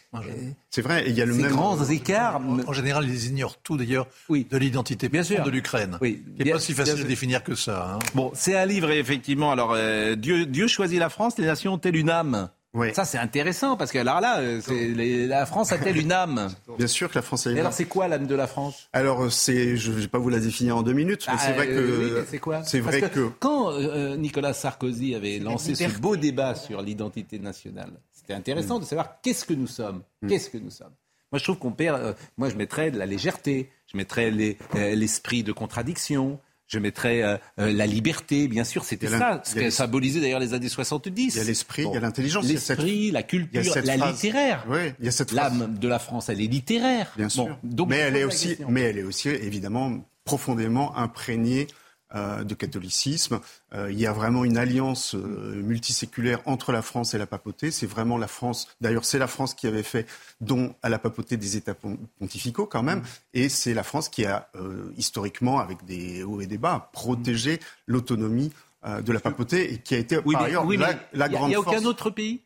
c'est 0.69 0.81
vrai. 0.81 1.03
il 1.07 1.13
y 1.13 1.21
a 1.21 1.25
le 1.25 1.33
même 1.33 1.51
grands 1.51 1.83
écarts. 1.85 2.41
En 2.67 2.73
général, 2.73 3.07
ils 3.07 3.27
ignorent 3.27 3.57
tout 3.57 3.77
d'ailleurs 3.77 4.07
oui. 4.29 4.47
de 4.49 4.57
l'identité 4.57 5.09
bien 5.09 5.23
sûr 5.23 5.43
de 5.43 5.49
l'Ukraine. 5.49 5.97
Oui, 6.01 6.23
qui 6.37 6.43
n'est 6.43 6.51
pas 6.51 6.59
si 6.59 6.73
facile 6.73 7.01
à 7.01 7.03
définir 7.03 7.43
que 7.43 7.55
ça. 7.55 7.95
Hein. 7.95 7.99
Bon, 8.15 8.31
c'est 8.33 8.55
un 8.55 8.65
livre 8.65 8.89
effectivement. 8.91 9.51
Alors 9.51 9.73
euh, 9.73 10.15
Dieu 10.15 10.45
Dieu 10.45 10.67
choisit 10.67 10.99
la 10.99 11.09
France, 11.09 11.37
les 11.37 11.45
nations 11.45 11.73
ont-elles 11.73 11.95
une 11.95 12.09
âme? 12.09 12.49
Ça, 12.93 13.05
c'est 13.05 13.17
intéressant 13.17 13.77
parce 13.77 13.91
que 13.91 13.97
alors 13.97 14.21
là, 14.21 14.39
euh, 14.39 15.27
la 15.27 15.45
France 15.45 15.71
a-t-elle 15.71 15.97
une 15.97 16.11
âme 16.11 16.49
Bien 16.77 16.87
sûr 16.87 17.09
que 17.09 17.15
la 17.15 17.21
France 17.21 17.47
a 17.47 17.51
une 17.51 17.57
âme. 17.57 17.61
alors, 17.61 17.73
c'est 17.73 17.85
quoi 17.85 18.07
l'âme 18.07 18.27
de 18.27 18.35
la 18.35 18.47
France? 18.47 18.89
Alors, 18.93 19.23
euh, 19.23 19.29
c'est, 19.29 19.75
je 19.75 19.91
ne 19.91 19.97
vais 19.97 20.07
pas 20.07 20.19
vous 20.19 20.29
la 20.29 20.39
définir 20.39 20.77
en 20.77 20.83
deux 20.83 20.93
minutes, 20.93 21.25
mais 21.27 21.37
c'est 21.39 21.53
vrai 21.53 21.67
ah, 21.69 21.73
que. 21.73 22.25
c'est 22.29 22.39
quoi? 22.39 22.63
C'est 22.63 22.79
vrai 22.79 23.01
que, 23.01 23.29
Quand 23.39 23.71
euh, 23.71 24.15
Nicolas 24.17 24.53
Sarkozy 24.53 25.15
avait 25.15 25.39
lancé 25.39 25.75
ce 25.75 25.99
beau 25.99 26.15
débat 26.15 26.55
sur 26.55 26.81
l'identité 26.81 27.39
nationale, 27.39 27.91
c'était 28.11 28.33
intéressant 28.33 28.77
mm. 28.77 28.81
de 28.81 28.85
savoir 28.85 29.21
qu'est-ce 29.21 29.45
que 29.45 29.53
nous 29.53 29.67
sommes. 29.67 30.03
Mm. 30.21 30.27
Qu'est-ce 30.27 30.49
que 30.49 30.57
nous 30.57 30.71
sommes? 30.71 30.93
Moi, 31.31 31.37
je 31.37 31.43
trouve 31.43 31.57
qu'on 31.57 31.71
perd. 31.71 32.15
moi, 32.37 32.49
je 32.49 32.55
mettrais 32.55 32.91
de 32.91 32.97
la 32.97 33.05
légèreté, 33.05 33.69
je 33.91 33.97
mettrais 33.97 34.31
l'esprit 34.31 35.43
de 35.43 35.51
contradiction 35.51 36.39
je 36.69 36.77
mettrais 36.77 37.23
euh, 37.23 37.37
euh, 37.59 37.73
la 37.73 37.87
liberté, 37.87 38.47
bien 38.47 38.63
sûr, 38.63 38.85
c'était 38.85 39.07
ça, 39.07 39.41
ce 39.43 39.55
qui 39.55 39.71
symbolisé 39.71 40.21
d'ailleurs 40.21 40.39
les 40.39 40.53
années 40.53 40.69
70. 40.69 41.35
Il 41.35 41.37
y 41.37 41.41
a 41.41 41.43
l'esprit, 41.43 41.83
il 41.85 41.93
y 41.93 41.97
a 41.97 41.99
l'intelligence. 41.99 42.45
L'esprit, 42.45 43.11
la 43.11 43.23
culture, 43.23 43.73
la 43.83 43.97
littéraire. 43.97 44.65
Oui, 44.69 44.93
il 44.99 45.05
y 45.05 45.07
a 45.07 45.11
cette 45.11 45.31
L'âme 45.31 45.77
de 45.79 45.87
la 45.87 45.99
France, 45.99 46.29
elle 46.29 46.41
est 46.41 46.47
littéraire. 46.47 47.11
Bien 47.17 47.29
sûr. 47.29 47.57
donc, 47.63 47.89
mais 47.89 47.97
elle 47.97 48.15
est 48.15 48.23
aussi, 48.23 48.57
mais 48.67 48.81
elle 48.81 48.99
est 48.99 49.03
aussi 49.03 49.29
évidemment 49.29 50.05
profondément 50.23 50.95
imprégnée 50.95 51.67
euh, 52.15 52.43
de 52.43 52.55
catholicisme. 52.55 53.39
Euh, 53.73 53.91
il 53.91 53.99
y 53.99 54.07
a 54.07 54.11
vraiment 54.11 54.43
une 54.43 54.57
alliance 54.57 55.13
euh, 55.13 55.61
multiséculaire 55.61 56.41
entre 56.45 56.71
la 56.71 56.81
France 56.81 57.13
et 57.13 57.19
la 57.19 57.27
papauté. 57.27 57.69
C'est 57.69 57.85
vraiment 57.85 58.17
la 58.17 58.27
France. 58.27 58.67
D'ailleurs, 58.81 59.05
c'est 59.05 59.19
la 59.19 59.27
France 59.27 59.53
qui 59.53 59.67
avait 59.67 59.83
fait 59.83 60.07
don 60.41 60.73
à 60.81 60.89
la 60.89 60.97
papauté 60.97 61.37
des 61.37 61.55
États 61.55 61.75
pontificaux 61.75 62.65
quand 62.65 62.81
même, 62.81 63.03
et 63.35 63.47
c'est 63.47 63.75
la 63.75 63.83
France 63.83 64.09
qui 64.09 64.25
a 64.25 64.49
historiquement, 64.97 65.59
avec 65.59 65.85
des 65.85 66.23
hauts 66.23 66.41
et 66.41 66.47
des 66.47 66.57
bas, 66.57 66.89
protégé 66.93 67.59
l'autonomie 67.85 68.51
de 68.83 69.11
la 69.11 69.19
papauté 69.19 69.73
et 69.73 69.77
qui 69.79 69.93
a 69.93 69.97
été 69.97 70.21
par 70.21 70.41
ailleurs 70.41 70.65
la, 71.13 71.29
grande 71.29 71.41
force. 71.41 71.45
Il 71.45 71.49
n'y 71.49 71.55
a 71.55 71.59
aucun 71.59 71.85
autre 71.85 72.09
pays 72.09 72.43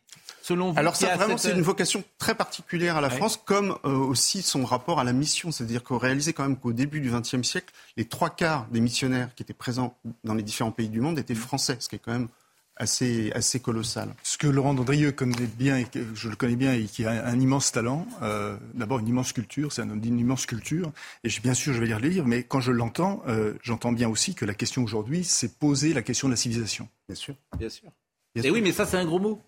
alors 0.76 0.96
ça, 0.96 1.16
vraiment, 1.16 1.38
c'est 1.38 1.52
une 1.52 1.62
vocation 1.62 2.04
très 2.18 2.34
particulière 2.34 2.96
à 2.96 3.00
la 3.00 3.10
France, 3.10 3.40
comme 3.42 3.78
euh, 3.84 3.90
aussi 3.90 4.42
son 4.42 4.64
rapport 4.64 5.00
à 5.00 5.04
la 5.04 5.12
mission. 5.12 5.50
C'est-à-dire 5.50 5.82
qu'on 5.82 5.96
réalisait 5.96 6.32
quand 6.32 6.42
même 6.42 6.56
qu'au 6.56 6.72
début 6.72 7.00
du 7.00 7.10
XXe 7.10 7.42
siècle, 7.42 7.72
les 7.96 8.04
trois 8.04 8.30
quarts 8.30 8.66
des 8.70 8.80
missionnaires 8.80 9.34
qui 9.34 9.42
étaient 9.42 9.54
présents 9.54 9.96
dans 10.22 10.34
les 10.34 10.42
différents 10.42 10.70
pays 10.70 10.88
du 10.88 11.00
monde 11.00 11.18
étaient 11.18 11.34
français, 11.34 11.76
ce 11.80 11.88
qui 11.88 11.96
est 11.96 11.98
quand 11.98 12.12
même 12.12 12.28
assez, 12.76 13.30
assez 13.32 13.60
colossal. 13.60 14.14
Ce 14.22 14.36
que 14.36 14.46
Laurent 14.46 14.74
Dandrieux 14.74 15.12
connaît 15.12 15.46
bien, 15.46 15.78
et 15.78 15.84
que 15.84 16.14
je 16.14 16.28
le 16.28 16.36
connais 16.36 16.56
bien, 16.56 16.74
et 16.74 16.84
qui 16.84 17.04
a 17.04 17.26
un, 17.26 17.38
immense 17.38 17.72
talent, 17.72 18.06
euh, 18.22 18.56
d'abord 18.74 18.98
une 18.98 19.08
immense 19.08 19.32
culture, 19.32 19.72
c'est 19.72 19.82
un 19.82 19.90
homme 19.90 20.00
d'une 20.00 20.18
immense 20.18 20.46
culture, 20.46 20.92
et 21.22 21.28
bien 21.42 21.54
sûr 21.54 21.72
je 21.72 21.80
vais 21.80 21.86
lire 21.86 22.00
les 22.00 22.10
livres, 22.10 22.26
mais 22.26 22.42
quand 22.42 22.60
je 22.60 22.72
l'entends, 22.72 23.22
euh, 23.28 23.54
j'entends 23.62 23.92
bien 23.92 24.08
aussi 24.08 24.34
que 24.34 24.44
la 24.44 24.54
question 24.54 24.82
aujourd'hui, 24.82 25.24
c'est 25.24 25.58
poser 25.58 25.92
la 25.92 26.02
question 26.02 26.28
de 26.28 26.32
la 26.32 26.36
civilisation. 26.36 26.88
Bien 27.08 27.16
sûr. 27.16 27.34
Bien 27.58 27.68
sûr. 27.68 27.90
et 28.36 28.50
oui, 28.50 28.60
mais 28.60 28.72
ça 28.72 28.86
c'est 28.86 28.96
un 28.96 29.04
gros 29.04 29.20
mot. 29.20 29.40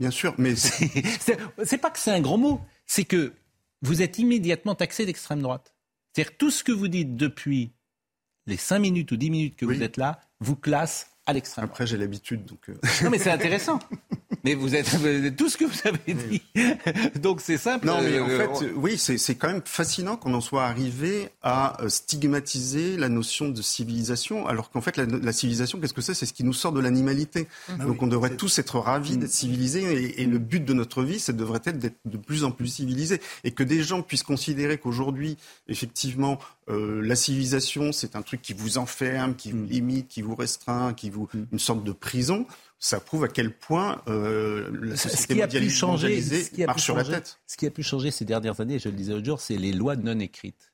Bien 0.00 0.10
sûr, 0.10 0.34
mais 0.38 0.54
c'est 1.64 1.78
pas 1.78 1.90
que 1.90 1.98
c'est 1.98 2.10
un 2.10 2.20
grand 2.20 2.38
mot, 2.38 2.60
c'est 2.86 3.04
que 3.04 3.32
vous 3.82 4.02
êtes 4.02 4.18
immédiatement 4.18 4.74
taxé 4.74 5.06
d'extrême 5.06 5.42
droite. 5.42 5.74
C'est-à-dire 6.12 6.36
tout 6.38 6.50
ce 6.50 6.64
que 6.64 6.72
vous 6.72 6.88
dites 6.88 7.16
depuis 7.16 7.72
les 8.46 8.56
5 8.56 8.78
minutes 8.78 9.12
ou 9.12 9.16
10 9.16 9.30
minutes 9.30 9.56
que 9.56 9.66
vous 9.66 9.82
êtes 9.82 9.96
là, 9.96 10.20
vous 10.40 10.56
classe 10.56 11.15
à 11.26 11.32
l'extrême. 11.32 11.64
Après, 11.64 11.86
j'ai 11.86 11.96
l'habitude, 11.96 12.44
donc. 12.44 12.68
Euh. 12.68 12.74
Non, 13.02 13.10
mais 13.10 13.18
c'est 13.18 13.30
intéressant. 13.30 13.78
mais 14.46 14.54
vous 14.54 14.76
êtes, 14.76 14.86
tout 15.36 15.48
ce 15.48 15.56
que 15.56 15.64
vous 15.64 15.80
avez 15.84 16.14
dit. 16.14 16.40
donc 17.20 17.40
c'est 17.40 17.58
simple. 17.58 17.84
Non, 17.84 18.00
mais 18.00 18.20
en 18.20 18.28
euh, 18.28 18.38
fait, 18.38 18.72
oui, 18.76 18.96
c'est 18.96 19.34
quand 19.34 19.48
même 19.48 19.62
fascinant 19.64 20.16
qu'on 20.16 20.34
en 20.34 20.40
soit 20.40 20.64
arrivé 20.64 21.30
à 21.42 21.82
euh, 21.82 21.88
stigmatiser 21.88 22.96
la 22.96 23.08
notion 23.08 23.48
de 23.48 23.60
civilisation, 23.60 24.46
alors 24.46 24.70
qu'en 24.70 24.80
fait, 24.80 24.96
la, 24.98 25.32
civilisation, 25.32 25.80
qu'est-ce 25.80 25.94
que 25.94 26.00
c'est? 26.00 26.14
C'est 26.14 26.26
ce 26.26 26.32
qui 26.32 26.44
nous 26.44 26.52
sort 26.52 26.70
de 26.70 26.78
l'animalité. 26.78 27.48
Ah 27.68 27.84
donc 27.84 28.02
on 28.02 28.06
devrait 28.06 28.36
tous 28.36 28.56
être 28.60 28.78
ravis 28.78 29.16
d'être 29.16 29.32
civilisés, 29.32 30.20
et, 30.20 30.26
le 30.26 30.38
but 30.38 30.64
de 30.64 30.72
notre 30.72 31.02
vie, 31.02 31.18
ça 31.18 31.32
devrait 31.32 31.60
être 31.64 31.80
d'être 31.80 31.98
de 32.04 32.16
plus 32.16 32.44
en 32.44 32.52
plus 32.52 32.68
civilisés, 32.68 33.20
et 33.42 33.50
que 33.50 33.64
des 33.64 33.82
gens 33.82 34.02
puissent 34.02 34.22
considérer 34.22 34.78
qu'aujourd'hui, 34.78 35.38
effectivement, 35.66 36.38
la 36.68 37.16
civilisation, 37.16 37.90
c'est 37.90 38.14
un 38.14 38.22
truc 38.22 38.42
qui 38.42 38.52
vous 38.52 38.78
enferme, 38.78 39.34
qui 39.34 39.50
vous 39.50 39.58
mm. 39.58 39.68
limite, 39.68 40.08
qui 40.08 40.22
vous 40.22 40.34
restreint, 40.36 40.94
qui 40.94 41.10
vous 41.10 41.28
mm. 41.34 41.46
une 41.52 41.58
sorte 41.58 41.82
de 41.82 41.92
prison 41.92 42.46
ça 42.78 43.00
prouve 43.00 43.24
à 43.24 43.28
quel 43.28 43.52
point 43.52 44.02
euh, 44.06 44.70
la 44.82 44.96
société 44.96 45.22
ce 45.22 45.26
qui 45.26 45.42
a 45.42 45.46
pu 45.46 45.70
changer, 45.70 46.22
ce 46.22 46.50
qui 46.50 46.62
a 46.62 46.66
marche 46.66 46.82
sur 46.82 46.96
la 46.96 47.04
tête. 47.04 47.38
Ce 47.46 47.56
qui 47.56 47.66
a 47.66 47.70
pu 47.70 47.82
changer 47.82 48.10
ces 48.10 48.24
dernières 48.24 48.60
années, 48.60 48.78
je 48.78 48.88
le 48.88 48.94
disais 48.94 49.12
l'autre 49.12 49.26
jour, 49.26 49.40
c'est 49.40 49.56
les 49.56 49.72
lois 49.72 49.96
non 49.96 50.18
écrites. 50.20 50.72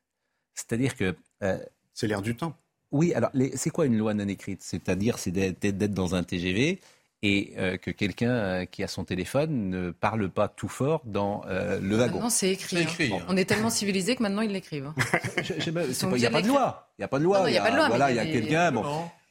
C'est-à-dire 0.55 0.97
que... 0.97 1.15
Euh, 1.43 1.59
c'est 1.95 2.07
l'air 2.07 2.23
du 2.23 2.37
temps. 2.37 2.57
Oui, 2.91 3.15
alors 3.15 3.31
c'est 3.55 3.71
quoi 3.71 3.87
une 3.87 3.97
loi 3.97 4.15
non 4.15 4.29
écrite? 4.29 4.63
C'est-à-dire 4.63 5.19
c'est 5.19 5.31
d'être 5.31 5.95
dans 5.95 6.15
un 6.15 6.23
TGV 6.23 6.81
et 7.23 7.53
euh, 7.57 7.77
que 7.77 7.91
quelqu'un 7.91 8.31
euh, 8.31 8.65
qui 8.65 8.83
a 8.83 8.89
son 8.89 9.05
téléphone 9.05 9.71
ne 9.71 9.91
parle 9.93 10.29
pas 10.29 10.49
tout 10.49 10.69
fort 10.69 11.03
dans 11.05 11.43
euh, 11.47 11.79
le 11.81 11.97
wagon. 11.97 12.21
Non, 12.21 12.31
c'est 12.31 12.51
écrit. 12.51 13.13
Hein. 13.13 13.25
On 13.29 13.37
est 13.37 13.45
tellement 13.45 13.71
civilisé 13.71 14.17
que 14.17 14.23
maintenant 14.23 14.43
ils 14.43 14.51
l'écrivent. 14.51 14.87
Hein. 14.87 14.95
Il 15.65 16.19
n'y 16.19 16.27
a 16.27 16.31
pas 16.31 16.43
de 16.43 16.49
loi. 16.49 16.89
Il 16.99 17.03
n'y 17.03 17.05
a 17.05 17.09
pas 17.09 17.19
de 17.19 17.25
loi. 17.25 17.45
Il 17.49 17.55
y 17.55 17.59
a 17.59 17.63
pas 17.63 17.71
de 17.71 17.77
loi. 17.77 17.89
Voilà, 17.89 18.11
il 18.11 18.17
y 18.17 18.21
a 18.21 18.27
quelqu'un. 18.27 18.73
Bon. 18.73 18.85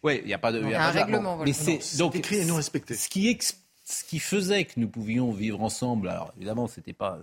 Oui, 0.03 0.19
il 0.21 0.27
n'y 0.27 0.33
a 0.33 0.39
pas 0.39 0.51
de. 0.51 0.61
Il 0.61 0.69
y 0.69 0.73
a 0.73 0.87
un 0.87 0.91
règlement. 0.91 1.37
Mais 1.37 1.53
c'est 1.53 1.97
donc 1.97 2.15
écrit 2.15 2.37
et 2.37 2.45
non 2.45 2.55
respecté. 2.55 2.95
Ce 2.95 3.09
qui, 3.09 3.37
ce 3.83 4.03
qui 4.03 4.19
faisait 4.19 4.65
que 4.65 4.79
nous 4.79 4.87
pouvions 4.87 5.31
vivre 5.31 5.61
ensemble. 5.61 6.09
Alors 6.09 6.33
évidemment, 6.37 6.67
c'était 6.67 6.93
pas 6.93 7.19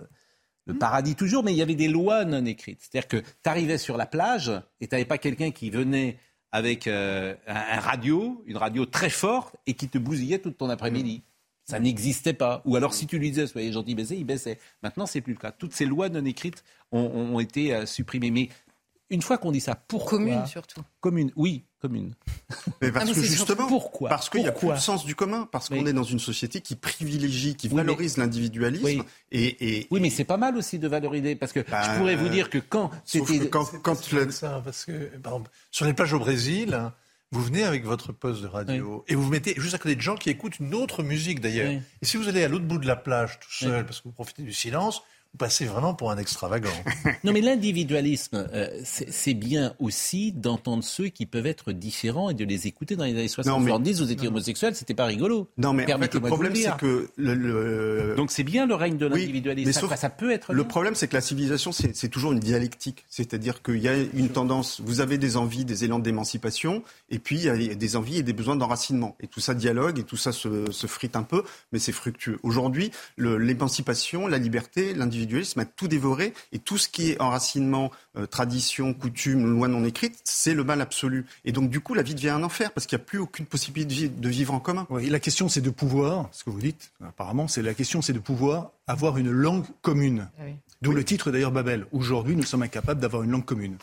le 0.69 0.75
paradis 0.75 1.15
toujours, 1.15 1.43
mais 1.43 1.53
il 1.53 1.57
y 1.57 1.63
avait 1.63 1.75
des 1.75 1.89
lois 1.89 2.25
non 2.25 2.45
écrites. 2.45 2.81
C'est-à-dire 2.83 3.09
que 3.09 3.17
tu 3.17 3.49
arrivais 3.49 3.79
sur 3.79 3.97
la 3.97 4.07
plage 4.07 4.53
et 4.81 4.87
tu 4.87 4.95
n'avais 4.95 5.07
pas 5.07 5.19
quelqu'un 5.19 5.51
qui 5.51 5.71
venait 5.71 6.19
avec 6.53 6.87
euh, 6.87 7.35
un, 7.47 7.81
radio, 7.81 8.43
une 8.47 8.57
radio 8.57 8.87
très 8.87 9.11
forte, 9.11 9.57
et 9.67 9.75
qui 9.75 9.89
te 9.89 9.99
bousillait 9.99 10.39
tout 10.39 10.51
ton 10.51 10.71
après-midi. 10.71 11.23
Ça 11.65 11.79
n'existait 11.79 12.33
pas. 12.33 12.63
Ou 12.65 12.77
alors, 12.77 12.95
si 12.95 13.07
tu 13.07 13.19
lui 13.19 13.31
disais, 13.31 13.47
soyez 13.47 13.73
gentil, 13.73 13.95
baissez, 13.95 14.17
il 14.17 14.25
baissait. 14.25 14.59
Maintenant, 14.83 15.05
c'est 15.05 15.21
plus 15.21 15.35
le 15.35 15.39
cas. 15.39 15.53
Toutes 15.53 15.75
ces 15.75 15.85
lois 15.85 16.09
non 16.09 16.25
écrites 16.25 16.65
ont, 16.93 17.01
ont 17.01 17.41
été 17.41 17.75
euh, 17.75 17.85
supprimées. 17.85 18.31
Mais 18.31 18.49
une 19.11 19.23
fois 19.23 19.39
qu'on 19.39 19.53
dit 19.53 19.61
ça, 19.61 19.75
pourquoi 19.75 20.19
Commune 20.19 20.47
surtout. 20.47 20.83
Commune, 21.01 21.33
oui, 21.37 21.65
commune. 21.81 22.15
Mais 22.83 22.91
parce 22.93 23.05
Ah, 23.05 23.09
mais 23.09 23.15
que 23.15 23.21
c'est 23.21 23.27
justement, 23.27 23.67
Pourquoi 23.69 24.09
parce 24.09 24.29
qu'il 24.29 24.41
n'y 24.43 24.49
a 24.49 24.53
plus 24.53 24.69
le 24.69 24.77
sens 24.77 25.05
du 25.05 25.15
commun, 25.15 25.49
parce 25.51 25.69
qu'on 25.69 25.87
est 25.87 25.93
dans 25.93 26.03
une 26.05 26.19
société 26.19 26.61
qui 26.61 26.77
privilégie, 26.77 27.55
qui 27.55 27.69
Oui, 27.69 27.75
mais- 27.75 27.83
valorise 27.83 28.17
l'individualisme. 28.17 28.85
Oui. 28.85 29.03
Et, 29.33 29.79
et- 29.79 29.87
Oui, 29.91 30.01
mais 30.01 30.11
c'est 30.11 30.25
pas 30.25 30.37
mal 30.37 30.57
aussi 30.57 30.79
de 30.79 30.89
valoriser, 30.89 31.37
parce 31.37 31.53
que 31.53 31.61
Bah, 31.71 31.83
je 31.95 31.99
pourrais 31.99 32.17
vous 32.17 32.29
dire 32.29 32.51
que 32.51 32.59
quand 32.59 32.91
sauf 33.05 33.29
c'était... 33.31 33.49
quand, 33.49 33.65
quand 33.83 34.11
pas 34.11 34.31
ça, 34.31 34.61
parce 34.65 34.85
que, 34.85 34.93
par 35.19 35.33
exemple, 35.35 35.51
sur 35.71 35.87
les 35.87 35.95
plages 35.95 36.13
au 36.13 36.19
Brésil, 36.19 36.75
hein, 36.75 36.93
vous 37.31 37.43
venez 37.43 37.63
avec 37.63 37.85
votre 37.85 38.13
poste 38.13 38.41
de 38.43 38.47
radio 38.47 39.05
et 39.07 39.15
vous 39.15 39.23
vous 39.25 39.31
mettez 39.31 39.55
juste 39.59 39.75
à 39.75 39.79
côté 39.79 39.95
de 39.95 40.01
gens 40.01 40.17
qui 40.17 40.31
écoutent 40.31 40.59
une 40.61 40.75
autre 40.75 41.03
musique 41.03 41.41
d'ailleurs. 41.41 41.71
Oui. 41.71 41.81
Et 42.01 42.07
si 42.07 42.17
vous 42.17 42.27
allez 42.29 42.43
à 42.43 42.49
l'autre 42.49 42.65
bout 42.65 42.79
de 42.79 42.87
la 42.87 42.97
plage 42.97 43.39
tout 43.39 43.53
seul, 43.53 43.85
parce 43.85 43.99
que 44.01 44.05
vous 44.09 44.13
profitez 44.15 44.43
du 44.43 44.53
silence, 44.55 45.03
vous 45.35 45.39
passez 45.39 45.67
vraiment 45.67 45.95
pour 45.95 46.11
un 46.11 46.17
extravagant. 46.19 46.71
Non, 47.25 47.33
mais 47.33 47.41
l'individualisme, 47.41 48.49
euh, 48.55 48.69
c'est 48.85 49.35
bien 49.35 49.75
aussi 49.79 50.33
d'entendre 50.33 50.83
ceux 50.85 51.09
qui 51.09 51.27
peuvent 51.27 51.47
être 51.47 51.73
différents 51.73 52.31
et 52.31 52.35
de 52.35 52.45
les 52.45 52.67
écouter 52.67 52.97
dans 52.97 53.05
les 53.05 53.11
années 53.13 53.29
60. 53.29 53.53
Non, 53.53 53.61
mais- 53.61 53.67
70, 53.71 54.01
vous 54.01 54.13
étiez 54.13 54.29
homosexuel, 54.29 54.75
c'était 54.75 54.95
pas 54.95 55.05
rigolo. 55.07 55.49
Non, 55.59 55.73
mais 55.73 55.83
en 55.85 55.87
fait, 55.99 56.15
le 56.15 56.21
Permettez-moi 56.21 56.29
de 56.31 56.35
vous 56.35 56.41
problème, 56.43 56.55
c'est 56.57 56.77
que 56.79 57.09
le, 57.17 57.35
le- 57.35 58.15
Donc 58.17 58.31
c'est 58.31 58.45
bien 58.45 58.67
le 58.67 58.75
règne 58.75 58.97
de 58.97 59.07
Oui, 59.07 59.21
l'individualisme. 59.21 59.69
mais 59.69 59.73
ça, 59.73 59.81
sauf- 59.81 59.95
ça 59.97 60.09
peut 60.11 60.31
être 60.31 60.53
Le 60.53 60.63
bien. 60.63 60.69
problème, 60.69 60.95
c'est 60.95 61.09
que 61.09 61.15
la 61.15 61.21
civilisation, 61.21 61.73
c'est 61.73 62.09
toujours 62.09 62.33
une 62.33 62.41
dialectique. 62.41 63.05
C'est-à-dire 63.11 63.63
qu'il 63.63 63.79
y 63.79 63.89
a 63.89 63.95
une 64.15 64.31
tendance, 64.31 64.81
vous 64.81 65.01
avez 65.01 65.19
des 65.19 65.37
envies, 65.37 65.65
des 65.65 65.85
élans 65.85 65.99
d'émancipation, 65.99 66.83
et 67.11 67.19
puis 67.19 67.37
il 67.37 67.43
y 67.45 67.49
a 67.49 67.75
des 67.75 67.97
envies 67.97 68.19
et 68.19 68.23
des 68.23 68.33
besoins 68.33 68.57
d'enracinement. 68.57 69.17
Et 69.21 69.27
tout 69.27 69.41
ça 69.41 69.55
dialogue, 69.55 69.99
et 69.99 70.05
tout 70.05 70.17
ça 70.17 70.33
se, 70.33 70.71
se 70.71 70.87
frite 70.87 71.17
un 71.17 71.23
peu, 71.23 71.43
mais 71.73 71.79
c'est 71.79 71.93
fructueux. 71.93 72.39
Aujourd'hui, 72.43 72.91
l'émancipation, 73.19 74.27
la 74.27 74.39
liberté, 74.39 74.95
l'individualisme 74.95 75.18
a 75.27 75.65
tout 75.65 75.89
dévoré, 75.89 76.33
et 76.53 76.59
tout 76.59 76.79
ce 76.79 76.89
qui 76.89 77.11
est 77.11 77.21
enracinement, 77.21 77.91
euh, 78.17 78.27
tradition, 78.27 78.95
coutume, 78.95 79.47
loi 79.55 79.69
non 79.69 79.85
écrite, 79.85 80.19
c'est 80.25 80.55
le 80.55 80.65
mal 80.65 80.81
absolu. 80.81 81.27
Et 81.45 81.53
donc, 81.53 81.71
du 81.71 81.81
coup, 81.81 81.95
la 81.95 82.03
vie 82.03 82.15
devient 82.15 82.29
un 82.31 82.43
enfer, 82.43 82.71
parce 82.73 82.87
qu'il 82.87 82.97
n'y 82.99 83.03
a 83.03 83.05
plus 83.07 83.19
aucune 83.19 83.47
possibilité 83.47 83.89
de 83.95 84.01
vi- 84.15 84.21
de 84.21 84.29
vivre 84.29 84.55
en 84.55 84.61
commun. 84.61 84.87
Oui, 84.91 85.09
la 85.09 85.21
question, 85.21 85.49
c'est 85.49 85.61
de 85.61 85.71
pouvoir, 85.71 86.29
ce 86.33 86.45
que 86.45 86.51
vous 86.51 86.61
dites, 86.61 86.93
apparemment, 87.05 87.49
c'est 87.49 87.63
la 87.63 87.75
question, 87.75 88.03
c'est 88.03 88.13
de 88.13 88.19
pouvoir 88.19 88.71
avoir 88.87 89.19
une 89.19 89.31
langue 89.31 89.65
commune. 89.83 90.29
Ah 90.39 90.43
oui. 90.47 90.53
D'où 90.83 90.93
le 90.93 91.05
titre 91.05 91.31
d'ailleurs 91.33 91.51
Babel. 91.53 91.87
Aujourd'hui, 91.93 92.37
nous 92.37 92.45
sommes 92.45 92.63
incapables 92.63 93.01
d'avoir 93.01 93.23
une 93.25 93.31
langue 93.33 93.45
commune. 93.45 93.77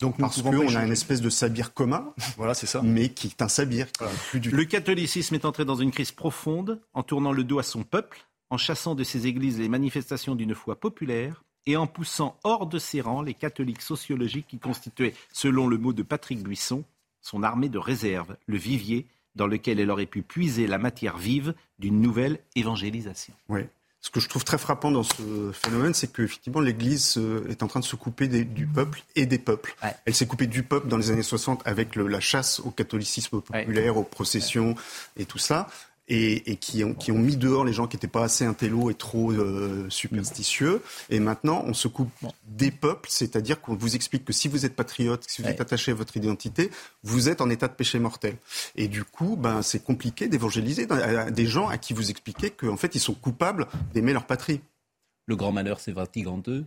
Donc 0.00 0.18
nous 0.18 0.24
Parce 0.26 0.42
qu'on 0.42 0.76
a 0.76 0.84
une 0.84 0.92
espèce 0.92 1.20
de 1.22 1.30
sabir 1.30 1.72
commun, 1.72 2.12
Voilà, 2.36 2.52
c'est 2.52 2.66
ça. 2.66 2.82
mais 2.82 3.10
qui 3.10 3.28
est 3.28 3.40
un 3.42 3.48
sabir, 3.48 3.90
qui 3.92 4.02
n'est 4.02 4.10
plus 4.30 4.40
du 4.40 4.50
Le 4.50 4.64
catholicisme 4.64 5.36
est 5.36 5.44
entré 5.44 5.64
dans 5.64 5.76
une 5.76 5.92
crise 5.92 6.10
profonde 6.12 6.80
en 6.94 7.02
tournant 7.04 7.32
le 7.32 7.44
dos 7.44 7.58
à 7.60 7.62
son 7.62 7.84
peuple, 7.84 8.26
en 8.50 8.56
chassant 8.56 8.94
de 8.94 9.04
ses 9.04 9.26
églises 9.26 9.58
les 9.58 9.68
manifestations 9.68 10.34
d'une 10.34 10.54
foi 10.54 10.76
populaire 10.78 11.42
et 11.66 11.76
en 11.76 11.86
poussant 11.86 12.36
hors 12.44 12.66
de 12.66 12.78
ses 12.78 13.00
rangs 13.00 13.22
les 13.22 13.34
catholiques 13.34 13.80
sociologiques 13.82 14.46
qui 14.48 14.58
constituaient, 14.58 15.14
selon 15.32 15.66
le 15.66 15.78
mot 15.78 15.92
de 15.92 16.02
Patrick 16.02 16.42
Buisson, 16.42 16.84
son 17.22 17.42
armée 17.42 17.68
de 17.70 17.78
réserve, 17.78 18.36
le 18.46 18.58
vivier 18.58 19.06
dans 19.34 19.46
lequel 19.46 19.80
elle 19.80 19.90
aurait 19.90 20.06
pu 20.06 20.22
puiser 20.22 20.66
la 20.66 20.78
matière 20.78 21.16
vive 21.16 21.54
d'une 21.78 22.00
nouvelle 22.00 22.38
évangélisation. 22.54 23.32
Oui. 23.48 23.62
Ce 24.00 24.10
que 24.10 24.20
je 24.20 24.28
trouve 24.28 24.44
très 24.44 24.58
frappant 24.58 24.90
dans 24.90 25.02
ce 25.02 25.50
phénomène, 25.54 25.94
c'est 25.94 26.12
qu'effectivement, 26.12 26.60
l'Église 26.60 27.14
euh, 27.16 27.48
est 27.48 27.62
en 27.62 27.68
train 27.68 27.80
de 27.80 27.86
se 27.86 27.96
couper 27.96 28.28
des- 28.28 28.44
du 28.44 28.66
peuple 28.66 29.02
et 29.16 29.24
des 29.24 29.38
peuples. 29.38 29.74
Ouais. 29.82 29.94
Elle 30.04 30.14
s'est 30.14 30.26
coupée 30.26 30.46
du 30.46 30.62
peuple 30.62 30.88
dans 30.88 30.98
les 30.98 31.10
années 31.10 31.22
60 31.22 31.62
avec 31.66 31.96
le- 31.96 32.06
la 32.06 32.20
chasse 32.20 32.60
au 32.60 32.70
catholicisme 32.70 33.40
populaire, 33.40 33.96
aux 33.96 34.04
processions 34.04 34.74
et 35.16 35.24
tout 35.24 35.38
ça. 35.38 35.68
Et, 36.06 36.50
et 36.52 36.56
qui, 36.56 36.84
ont, 36.84 36.92
qui 36.92 37.12
ont 37.12 37.18
mis 37.18 37.36
dehors 37.36 37.64
les 37.64 37.72
gens 37.72 37.86
qui 37.86 37.96
n'étaient 37.96 38.06
pas 38.08 38.24
assez 38.24 38.44
intello 38.44 38.90
et 38.90 38.94
trop 38.94 39.32
euh, 39.32 39.86
superstitieux. 39.88 40.82
Et 41.08 41.18
maintenant, 41.18 41.64
on 41.66 41.72
se 41.72 41.88
coupe 41.88 42.10
des 42.46 42.70
peuples, 42.70 43.08
c'est-à-dire 43.10 43.62
qu'on 43.62 43.74
vous 43.74 43.96
explique 43.96 44.24
que 44.24 44.32
si 44.34 44.48
vous 44.48 44.66
êtes 44.66 44.76
patriote, 44.76 45.24
si 45.26 45.40
vous 45.40 45.48
êtes 45.48 45.62
attaché 45.62 45.92
à 45.92 45.94
votre 45.94 46.14
identité, 46.18 46.70
vous 47.04 47.30
êtes 47.30 47.40
en 47.40 47.48
état 47.48 47.68
de 47.68 47.72
péché 47.72 47.98
mortel. 47.98 48.36
Et 48.76 48.88
du 48.88 49.02
coup, 49.02 49.36
ben, 49.36 49.62
c'est 49.62 49.82
compliqué 49.82 50.28
d'évangéliser 50.28 50.86
des 51.30 51.46
gens 51.46 51.68
à 51.68 51.78
qui 51.78 51.94
vous 51.94 52.10
expliquez 52.10 52.50
qu'en 52.50 52.76
fait, 52.76 52.94
ils 52.94 53.00
sont 53.00 53.14
coupables 53.14 53.66
d'aimer 53.94 54.12
leur 54.12 54.26
patrie. 54.26 54.60
Le 55.26 55.36
grand 55.36 55.52
malheur, 55.52 55.80
c'est 55.80 55.92
Vatican 55.92 56.42
II. 56.46 56.64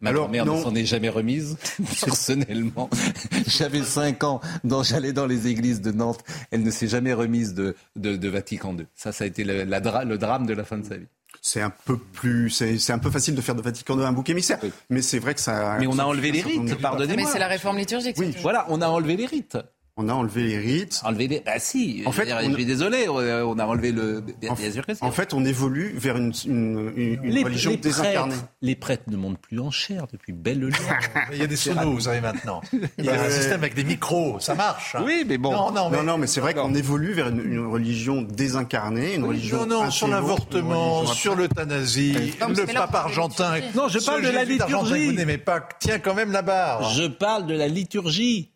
Ma 0.00 0.10
Alors, 0.10 0.24
grand-mère 0.24 0.46
ne 0.46 0.62
s'en 0.62 0.74
est 0.74 0.84
jamais 0.84 1.08
remise, 1.08 1.56
personnellement. 2.04 2.88
J'avais 3.46 3.82
5 3.82 4.22
ans, 4.24 4.40
j'allais 4.82 5.12
dans 5.12 5.26
les 5.26 5.46
églises 5.48 5.80
de 5.80 5.92
Nantes. 5.92 6.22
Elle 6.50 6.62
ne 6.62 6.70
s'est 6.70 6.88
jamais 6.88 7.12
remise 7.12 7.54
de, 7.54 7.74
de, 7.96 8.16
de 8.16 8.28
Vatican 8.28 8.76
II. 8.76 8.86
Ça, 8.94 9.12
ça 9.12 9.24
a 9.24 9.26
été 9.26 9.44
le, 9.44 9.64
la 9.64 9.80
dra- 9.80 10.04
le 10.04 10.18
drame 10.18 10.46
de 10.46 10.54
la 10.54 10.64
fin 10.64 10.78
de 10.78 10.86
sa 10.86 10.96
vie. 10.96 11.06
C'est 11.42 11.60
un 11.60 11.70
peu 11.84 11.96
plus, 11.98 12.50
c'est 12.50 12.78
c'est 12.78 12.92
un 12.92 12.98
peu 12.98 13.10
facile 13.10 13.34
de 13.36 13.40
faire 13.40 13.54
de 13.54 13.62
Vatican 13.62 13.96
II 13.98 14.04
un 14.04 14.12
bouc 14.12 14.28
émissaire, 14.30 14.58
mais 14.90 15.00
c'est 15.02 15.18
vrai 15.20 15.34
que 15.34 15.40
ça. 15.40 15.76
Mais 15.78 15.86
on 15.86 15.98
a 15.98 16.04
enlevé 16.04 16.32
les 16.32 16.40
rites, 16.42 16.74
pardonnez-moi. 16.80 17.24
Mais 17.24 17.30
c'est 17.30 17.38
la 17.38 17.46
réforme 17.46 17.76
liturgique. 17.78 18.16
Oui. 18.18 18.34
Voilà, 18.42 18.66
on 18.68 18.80
a 18.80 18.88
enlevé 18.88 19.16
les 19.16 19.26
rites. 19.26 19.56
On 19.98 20.10
a 20.10 20.12
enlevé 20.12 20.42
les 20.42 20.58
rites. 20.58 21.00
Enlevé 21.04 21.26
les... 21.26 21.40
Bah 21.40 21.52
si, 21.58 22.02
En 22.04 22.12
fait, 22.12 22.26
fait, 22.26 22.32
on- 22.34 22.50
je 22.50 22.54
suis 22.54 22.66
désolé, 22.66 23.08
on 23.08 23.16
a 23.16 23.44
on 23.44 23.58
a 23.58 23.64
enlevé 23.64 23.92
le... 23.92 24.22
En, 24.46 24.52
bien 24.54 24.70
sûr 24.70 24.84
que 24.84 24.92
si. 24.92 25.02
en 25.02 25.10
fait, 25.10 25.32
on 25.32 25.42
évolue 25.42 25.94
vers 25.96 26.18
une, 26.18 26.34
une, 26.44 26.92
une- 26.96 27.24
une 27.24 27.30
les, 27.32 27.42
religion 27.42 27.70
les 27.70 27.76
désincarnée. 27.78 28.34
prêtres, 28.34 28.48
les 28.60 28.76
prêtres 28.76 29.04
ne 29.06 29.16
montent 29.16 29.38
plus 29.40 29.58
en 29.58 29.70
chair 29.70 30.06
depuis 30.12 30.34
belle 30.34 30.68
il 31.32 31.38
y 31.38 31.42
a 31.42 31.46
des 31.46 31.56
sonos, 31.56 31.92
vous 31.94 32.00
savez 32.00 32.20
maintenant. 32.20 32.60
Il 32.98 33.06
y 33.06 33.08
a 33.08 33.22
un 33.22 33.30
système 33.30 33.60
avec 33.60 33.74
des 33.74 33.84
micros, 33.84 34.38
ça 34.38 34.54
marche. 34.54 34.94
hein. 34.96 35.02
Oui, 35.02 35.24
mais 35.26 35.38
bon. 35.38 35.52
Non, 35.52 35.72
non, 35.72 35.88
mais, 35.88 35.96
Non, 35.96 36.02
non, 36.02 36.18
mais 36.18 36.26
c'est 36.26 36.40
vrai 36.40 36.52
qu'on 36.52 36.74
évolue 36.74 37.12
vers 37.14 37.28
une, 37.28 37.40
une 37.40 37.66
religion 37.66 38.20
désincarnée, 38.20 39.14
une 39.14 39.24
religion. 39.24 39.64
non, 39.64 39.84
non, 39.84 39.90
sur 39.90 40.08
l'avortement, 40.08 41.06
sur 41.06 41.34
l'euthanasie, 41.36 42.34
le 42.46 42.66
pape 42.74 42.94
argentin. 42.94 43.54
Non, 43.74 43.88
je 43.88 43.98
parle 44.00 44.22
de 44.22 44.28
la 44.28 44.44
liturgie. 44.44 45.06
Vous 45.06 45.12
n'aimez 45.12 45.38
pas, 45.38 45.66
tiens 45.78 45.98
quand 46.00 46.14
même 46.14 46.32
la 46.32 46.42
barre. 46.42 46.82
Je 46.90 47.04
parle 47.06 47.46
de 47.46 47.54
la 47.54 47.68
liturgie. 47.68 48.52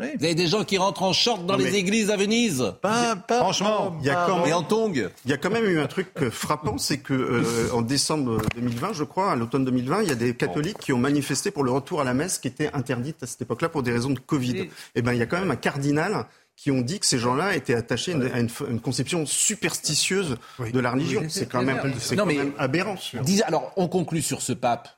Oui. 0.00 0.06
Vous 0.18 0.24
avez 0.24 0.34
des 0.34 0.48
gens 0.48 0.64
qui 0.64 0.76
rentrent 0.76 1.04
en 1.04 1.12
short 1.12 1.46
dans 1.46 1.56
Non, 1.56 1.64
les 1.64 1.76
églises 1.76 2.10
à 2.10 2.16
Venise. 2.16 2.74
Pas- 2.82 3.14
pas- 3.14 3.38
Franchement, 3.38 3.96
Il 4.00 4.06
y 4.06 4.10
a 4.10 4.26
quand 4.26 4.40
et 4.42 4.46
même, 4.48 4.54
en 4.56 4.62
tongs. 4.64 4.92
il 5.24 5.30
y 5.30 5.32
a 5.32 5.36
quand 5.36 5.50
même 5.50 5.64
eu 5.66 5.78
un 5.78 5.86
truc 5.86 6.08
euh, 6.20 6.32
frappant, 6.32 6.78
c'est 6.78 6.98
que 6.98 7.14
euh, 7.14 7.70
en 7.72 7.80
décembre 7.80 8.38
2020, 8.56 8.92
je 8.92 9.04
crois, 9.04 9.30
à 9.30 9.36
l'automne 9.36 9.64
2020, 9.64 10.02
il 10.02 10.08
y 10.08 10.12
a 10.12 10.16
des 10.16 10.34
catholiques 10.34 10.78
qui 10.78 10.92
ont 10.92 10.98
manifesté 10.98 11.52
pour 11.52 11.62
le 11.62 11.70
retour 11.70 12.00
à 12.00 12.04
la 12.04 12.12
messe 12.12 12.38
qui 12.38 12.48
était 12.48 12.70
interdite 12.72 13.22
à 13.22 13.26
cette 13.28 13.42
époque-là 13.42 13.68
pour 13.68 13.84
des 13.84 13.92
raisons 13.92 14.10
de 14.10 14.18
Covid. 14.18 14.68
Et 14.96 15.02
ben, 15.02 15.12
il 15.12 15.18
y 15.18 15.22
a 15.22 15.26
quand 15.26 15.38
même 15.38 15.52
un 15.52 15.56
cardinal 15.56 16.26
qui 16.56 16.72
ont 16.72 16.80
dit 16.80 16.98
que 16.98 17.06
ces 17.06 17.18
gens-là 17.20 17.54
étaient 17.54 17.74
attachés 17.76 18.12
à 18.12 18.16
une, 18.16 18.22
à 18.32 18.40
une 18.40 18.46
f- 18.48 18.68
une 18.68 18.80
conception 18.80 19.26
superstitieuse 19.26 20.36
Oui. 20.58 20.72
de 20.72 20.80
la 20.80 20.90
religion. 20.90 21.22
C'est 21.28 21.48
quand 21.48 21.62
même, 21.62 21.78
quand 22.16 22.26
mais- 22.26 22.34
même 22.34 22.52
aberrant. 22.58 22.96
Dis- 23.22 23.42
alors, 23.42 23.72
on 23.76 23.86
conclut 23.88 24.22
sur 24.22 24.42
ce 24.42 24.52
pape. 24.52 24.88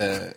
Euh, 0.00 0.30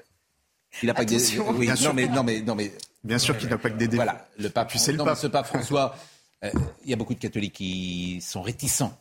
il 0.84 0.88
n'a 0.88 0.94
pas 0.94 1.06
que 1.06 1.10
des. 1.10 1.40
Oui, 1.40 1.70
mais, 1.94 2.08
non, 2.08 2.24
mais, 2.24 2.42
non, 2.42 2.56
mais 2.56 2.72
Bien 3.04 3.18
sûr 3.18 3.38
qu'il 3.38 3.50
n'a 3.50 3.58
pas 3.58 3.70
que 3.70 3.78
des 3.78 3.88
défauts. 3.88 4.04
voilà, 4.04 4.28
le 4.38 4.50
pape. 4.50 4.70
Puis 4.70 4.80
c'est 4.80 4.92
le 4.92 4.98
non, 4.98 5.06
mais 5.06 5.12
pape. 5.12 5.20
ce 5.20 5.28
pape 5.28 5.48
François, 5.48 5.96
euh, 6.44 6.50
il 6.84 6.90
y 6.90 6.94
a 6.94 6.96
beaucoup 6.96 7.14
de 7.14 7.20
catholiques 7.20 7.54
qui 7.54 8.20
sont 8.22 8.42
réticents. 8.42 8.98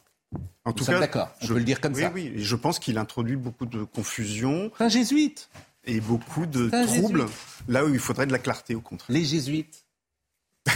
En 0.64 0.70
Nous 0.70 0.72
tout 0.74 0.84
cas, 0.84 0.98
d'accord, 1.00 1.30
je- 1.40 1.48
peut 1.48 1.54
le 1.58 1.64
dire 1.64 1.80
comme 1.80 1.94
oui, 1.94 2.02
ça. 2.02 2.10
Oui, 2.14 2.32
et 2.36 2.38
je 2.40 2.54
pense 2.56 2.78
qu'il 2.78 2.98
introduit 2.98 3.36
beaucoup 3.36 3.64
de 3.66 3.82
confusion 3.84 4.70
C'est 4.78 4.84
un 4.84 4.88
jésuite. 4.88 5.48
et 5.84 6.00
beaucoup 6.00 6.44
de 6.46 6.68
troubles 6.68 7.20
jésuite. 7.22 7.36
là 7.68 7.84
où 7.86 7.88
il 7.94 7.98
faudrait 7.98 8.26
de 8.26 8.32
la 8.32 8.38
clarté 8.38 8.74
au 8.74 8.80
contraire. 8.80 9.06
Les 9.16 9.24
jésuites. 9.24 9.84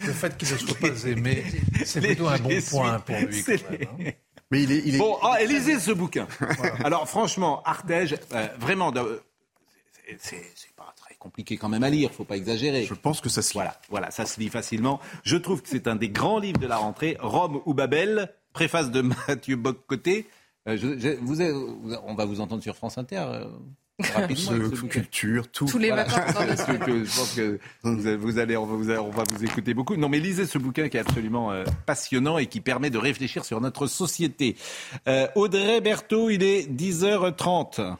Le 0.00 0.12
fait 0.14 0.34
qu'il 0.38 0.50
ne 0.50 0.56
soit 0.56 0.78
pas 0.78 1.04
aimé, 1.06 1.44
c'est 1.84 2.00
plutôt 2.00 2.28
un 2.28 2.38
bon 2.38 2.58
point 2.70 3.00
pour 3.00 3.16
lui. 3.16 3.44
Quand 3.44 3.52
même, 3.70 3.82
hein. 4.06 4.10
Mais 4.50 4.62
il 4.62 4.72
est, 4.72 4.82
il 4.86 4.94
est- 4.94 4.98
Bon, 4.98 5.18
ah, 5.22 5.36
lisez 5.44 5.78
ce 5.78 5.90
bouquin. 5.92 6.26
Alors, 6.84 7.06
franchement, 7.08 7.62
Ardège, 7.64 8.16
euh, 8.32 8.48
vraiment, 8.58 8.90
de- 8.92 9.22
c'est- 10.18 10.42
compliqué 11.20 11.56
quand 11.56 11.68
même 11.68 11.84
à 11.84 11.90
lire, 11.90 12.10
faut 12.10 12.24
pas 12.24 12.36
exagérer. 12.36 12.84
je 12.84 12.94
pense 12.94 13.20
que 13.20 13.28
ça 13.28 13.42
se 13.42 13.50
lit. 13.50 13.54
Voilà, 13.54 13.76
voilà, 13.90 14.10
ça 14.10 14.26
se 14.26 14.40
lit 14.40 14.48
facilement. 14.48 14.98
Je 15.22 15.36
trouve 15.36 15.62
que 15.62 15.68
c'est 15.68 15.86
un 15.86 15.94
des 15.94 16.08
grands 16.08 16.40
livres 16.40 16.58
de 16.58 16.66
la 16.66 16.78
rentrée, 16.78 17.16
Rome 17.20 17.60
ou 17.66 17.74
Babel, 17.74 18.32
préface 18.52 18.90
de 18.90 19.00
Mathieu 19.28 19.54
Bock-Côté. 19.54 20.26
Euh, 20.66 20.76
je- 20.76 20.98
je- 20.98 21.16
vous 21.22 21.40
avez- 21.40 21.54
on 22.04 22.14
va 22.14 22.24
vous 22.24 22.40
entendre 22.40 22.62
sur 22.62 22.74
France 22.74 22.98
Inter. 22.98 23.24
euh. 23.28 23.44
culture, 24.88 25.48
tout. 25.50 25.66
Tous 25.66 25.76
les 25.78 25.90
matins. 25.92 26.24
je 26.26 27.16
pense 27.16 27.34
que 27.34 27.58
vous, 28.16 28.38
allez, 28.38 28.56
on 28.56 28.64
va, 28.64 29.24
vous, 29.28 29.44
écouter 29.44 29.74
beaucoup. 29.74 29.96
Non, 29.96 30.08
mais 30.08 30.18
lisez 30.20 30.46
ce 30.46 30.56
bouquin 30.56 30.88
qui 30.88 30.96
est 30.96 31.00
absolument 31.00 31.52
euh, 31.52 31.64
passionnant 31.84 32.38
et 32.38 32.46
qui 32.46 32.62
permet 32.62 32.88
de 32.88 32.96
réfléchir 32.96 33.44
sur 33.44 33.60
notre 33.60 33.86
société. 33.86 34.56
Euh, 35.06 35.26
Audrey 35.34 35.82
Berthaud, 35.82 36.30
il 36.30 36.42
est 36.42 36.66
10h30. 36.70 37.96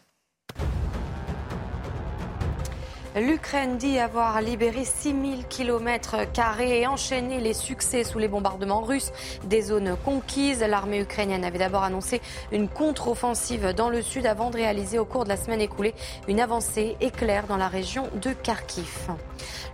L'Ukraine 3.17 3.77
dit 3.77 3.99
avoir 3.99 4.41
libéré 4.41 4.85
6000 4.85 5.49
km 5.49 6.15
et 6.61 6.87
enchaîné 6.87 7.41
les 7.41 7.55
succès 7.55 8.05
sous 8.05 8.21
les 8.21 8.29
bombardements 8.29 8.83
russes 8.83 9.11
des 9.43 9.63
zones 9.63 9.97
conquises. 10.05 10.61
L'armée 10.61 11.01
ukrainienne 11.01 11.45
avait 11.45 11.59
d'abord 11.59 11.83
annoncé 11.83 12.21
une 12.53 12.69
contre-offensive 12.69 13.73
dans 13.75 13.89
le 13.89 14.01
sud 14.01 14.27
avant 14.27 14.51
de 14.51 14.57
réaliser 14.57 15.01
au 15.01 15.05
cours 15.05 15.25
de 15.25 15.29
la 15.29 15.37
semaine 15.37 15.61
écoulée 15.61 15.93
une 16.29 16.39
avancée 16.39 16.97
éclair 17.01 17.49
dans 17.49 17.57
la 17.57 17.67
région 17.67 18.09
de 18.23 18.33
Kharkiv. 18.33 19.11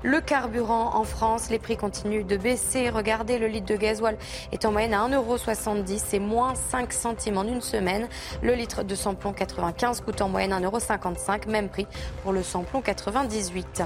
Le 0.02 0.20
carburant 0.20 0.94
en 0.94 1.04
France, 1.04 1.50
les 1.50 1.58
prix 1.58 1.76
continuent 1.76 2.24
de 2.24 2.36
baisser. 2.36 2.90
Regardez, 2.90 3.38
le 3.38 3.48
litre 3.48 3.66
de 3.66 3.76
gasoil 3.76 4.16
est 4.52 4.64
en 4.64 4.72
moyenne 4.72 4.94
à 4.94 5.08
1,70€ 5.08 5.98
c'est 6.06 6.18
moins 6.18 6.54
5 6.54 6.92
centimes 6.92 7.38
en 7.38 7.44
une 7.44 7.60
semaine. 7.60 8.08
Le 8.42 8.54
litre 8.54 8.82
de 8.82 8.94
samplon 8.94 9.32
95 9.32 10.02
coûte 10.02 10.20
en 10.20 10.28
moyenne 10.28 10.52
1,55€, 10.52 11.48
même 11.48 11.68
prix 11.68 11.86
pour 12.22 12.32
le 12.32 12.42
samplon 12.42 12.82
98. 13.26 13.82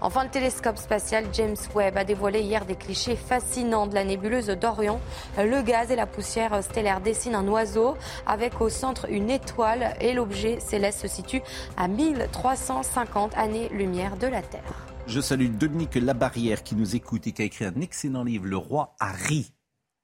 Enfin, 0.00 0.24
le 0.24 0.30
télescope 0.30 0.76
spatial 0.76 1.24
James 1.32 1.56
Webb 1.74 1.96
a 1.96 2.04
dévoilé 2.04 2.40
hier 2.40 2.66
des 2.66 2.74
clichés 2.76 3.16
fascinants 3.16 3.86
de 3.86 3.94
la 3.94 4.04
nébuleuse 4.04 4.48
d'Orion. 4.48 5.00
Le 5.38 5.62
gaz 5.62 5.90
et 5.90 5.96
la 5.96 6.06
poussière 6.06 6.62
stellaire 6.62 7.00
dessinent 7.00 7.34
un 7.34 7.48
oiseau 7.48 7.96
avec 8.26 8.60
au 8.60 8.68
centre 8.68 9.06
une 9.10 9.30
étoile 9.30 9.94
et 10.00 10.12
l'objet 10.12 10.60
céleste 10.60 11.00
se 11.00 11.08
situe 11.08 11.40
à 11.76 11.88
1350 11.88 13.36
années-lumière 13.36 14.16
de 14.16 14.26
la 14.26 14.42
Terre. 14.42 14.86
Je 15.06 15.20
salue 15.20 15.48
Dominique 15.48 15.94
Labarrière 15.94 16.62
qui 16.62 16.74
nous 16.74 16.94
écoute 16.94 17.26
et 17.26 17.32
qui 17.32 17.42
a 17.42 17.44
écrit 17.46 17.64
un 17.64 17.80
excellent 17.80 18.24
livre, 18.24 18.46
Le 18.46 18.56
Roi 18.56 18.94
Harry. 19.00 19.52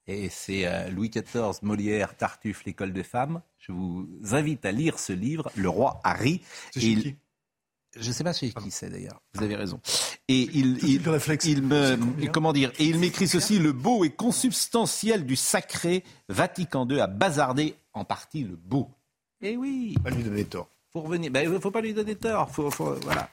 Et 0.06 0.30
c'est 0.30 0.66
euh, 0.66 0.88
Louis 0.88 1.10
XIV, 1.10 1.58
Molière, 1.60 2.16
Tartuffe, 2.16 2.64
l'école 2.64 2.94
des 2.94 3.02
femmes. 3.02 3.42
Je 3.58 3.72
vous 3.72 4.08
invite 4.32 4.64
à 4.64 4.72
lire 4.72 4.98
ce 4.98 5.12
livre, 5.12 5.50
Le 5.54 5.68
Roi 5.68 6.00
Harry. 6.02 6.40
C'est 6.72 7.18
je 7.96 8.08
ne 8.08 8.12
sais 8.12 8.24
pas 8.24 8.32
chez 8.32 8.50
qui 8.50 8.70
c'est 8.70 8.90
d'ailleurs. 8.90 9.20
Vous 9.34 9.42
avez 9.42 9.56
raison. 9.56 9.80
Et 10.28 10.48
il, 10.52 10.78
il, 10.84 11.02
il 11.44 11.62
me, 11.62 12.30
comment 12.30 12.52
dire 12.52 12.70
Et 12.78 12.84
il 12.84 12.98
m'écrit 12.98 13.28
ceci 13.28 13.58
le 13.58 13.72
beau 13.72 14.04
et 14.04 14.10
consubstantiel 14.10 15.24
du 15.24 15.36
sacré. 15.36 16.04
Vatican 16.28 16.86
II 16.88 17.00
a 17.00 17.06
bazardé 17.06 17.76
en 17.94 18.04
partie 18.04 18.44
le 18.44 18.56
beau. 18.56 18.90
Eh 19.40 19.56
oui. 19.56 19.94
Pas 20.02 20.10
lui 20.10 20.22
donner 20.22 20.44
tort. 20.44 20.68
Faut 20.92 21.00
revenir. 21.00 21.30
Ben, 21.30 21.42
il 21.42 21.50
ne 21.50 21.58
faut 21.58 21.70
pas 21.70 21.80
lui 21.80 21.94
donner 21.94 22.16
tort. 22.16 22.50
Faut, 22.50 22.70
faut, 22.70 22.94
voilà. 23.02 23.28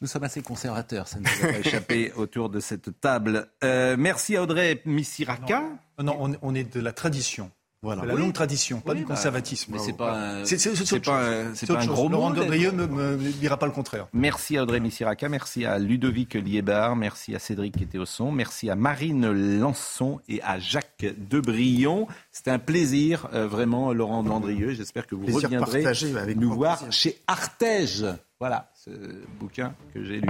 Nous 0.00 0.08
sommes 0.08 0.24
assez 0.24 0.40
conservateurs, 0.40 1.06
ça 1.06 1.18
ne 1.18 1.24
nous 1.24 1.44
a 1.44 1.52
pas 1.52 1.58
échappé 1.66 2.12
autour 2.12 2.48
de 2.48 2.58
cette 2.58 3.00
table. 3.00 3.50
Euh, 3.62 3.96
merci 3.98 4.34
à 4.34 4.42
Audrey 4.42 4.80
Missiraka. 4.86 5.60
Non, 5.98 6.28
non 6.28 6.38
on, 6.40 6.54
est 6.54 6.74
de 6.74 6.80
la 6.80 6.92
tradition. 6.92 7.50
Voilà. 7.82 8.04
la 8.04 8.12
longue 8.12 8.34
tradition, 8.34 8.80
pas 8.80 8.94
du 8.94 9.04
bah, 9.04 9.14
conservatisme. 9.14 9.72
Mais 9.72 9.78
c'est 9.78 9.94
pas, 9.94 10.44
c'est 10.44 11.02
pas, 11.02 11.22
un, 11.22 11.52
pas 11.66 11.80
un 11.80 11.86
gros 11.86 12.10
mot. 12.10 12.16
Laurent 12.16 12.30
Dandrieux 12.30 12.72
ne 12.72 12.84
me, 12.84 13.16
dira 13.16 13.56
pas 13.56 13.64
le 13.64 13.72
contraire. 13.72 14.06
Merci 14.12 14.58
à 14.58 14.64
Audrey 14.64 14.80
Missiraka, 14.80 15.30
merci 15.30 15.64
à 15.64 15.78
Ludovic 15.78 16.34
Liébar, 16.34 16.94
merci 16.94 17.34
à 17.34 17.38
Cédric 17.38 17.78
qui 17.78 17.84
était 17.84 17.96
au 17.96 18.04
son, 18.04 18.32
merci 18.32 18.68
à 18.68 18.74
Marine 18.74 19.30
Lançon 19.58 20.20
et 20.28 20.42
à 20.42 20.58
Jacques 20.58 21.06
Debrion. 21.30 22.06
C'était 22.30 22.50
un 22.50 22.58
plaisir, 22.58 23.28
euh, 23.32 23.46
vraiment, 23.46 23.94
Laurent 23.94 24.22
Dandrieux. 24.24 24.74
J'espère 24.74 25.06
que 25.06 25.14
vous 25.14 25.26
reviendrez 25.26 25.86
avec 25.86 26.36
nous 26.36 26.52
voir 26.52 26.92
chez 26.92 27.18
Artege. 27.26 28.04
Voilà, 28.38 28.70
ce 28.74 28.90
bouquin 29.38 29.74
que 29.94 30.04
j'ai 30.04 30.20
lu 30.20 30.28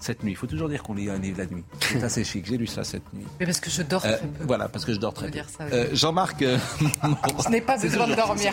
cette 0.00 0.24
nuit. 0.24 0.32
Il 0.32 0.36
faut 0.36 0.46
toujours 0.46 0.68
dire 0.68 0.82
qu'on 0.82 0.94
lit 0.94 1.08
un 1.10 1.18
livre 1.18 1.38
la 1.38 1.46
nuit. 1.46 1.62
C'est 1.80 2.02
assez 2.02 2.24
chic. 2.24 2.46
J'ai 2.46 2.56
lu 2.56 2.66
ça 2.66 2.82
cette 2.84 3.12
nuit. 3.12 3.26
Mais 3.38 3.46
parce 3.46 3.60
que 3.60 3.70
je 3.70 3.82
dors 3.82 4.02
très 4.02 4.18
peu. 4.18 4.44
Voilà, 4.46 4.68
parce 4.68 4.84
que 4.84 4.92
je 4.92 4.98
dors 4.98 5.14
très 5.14 5.30
peu. 5.30 5.38
Euh, 5.60 5.88
Jean-Marc. 5.92 6.42
Euh, 6.42 6.58
je 7.44 7.50
n'ai 7.50 7.60
pas 7.60 7.76
besoin 7.76 8.08
de 8.08 8.14
dormir. 8.14 8.52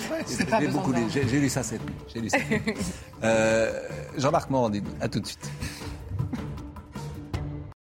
J'ai 1.10 1.40
lu 1.40 1.50
ça 1.50 1.64
cette 1.64 1.82
nuit. 1.86 2.22
Lu 2.22 2.30
ça. 2.30 2.38
euh, 3.24 3.82
Jean-Marc 4.18 4.50
Morandini, 4.50 4.88
à 5.02 5.08
tout 5.08 5.20
de 5.20 5.26
suite. 5.26 5.50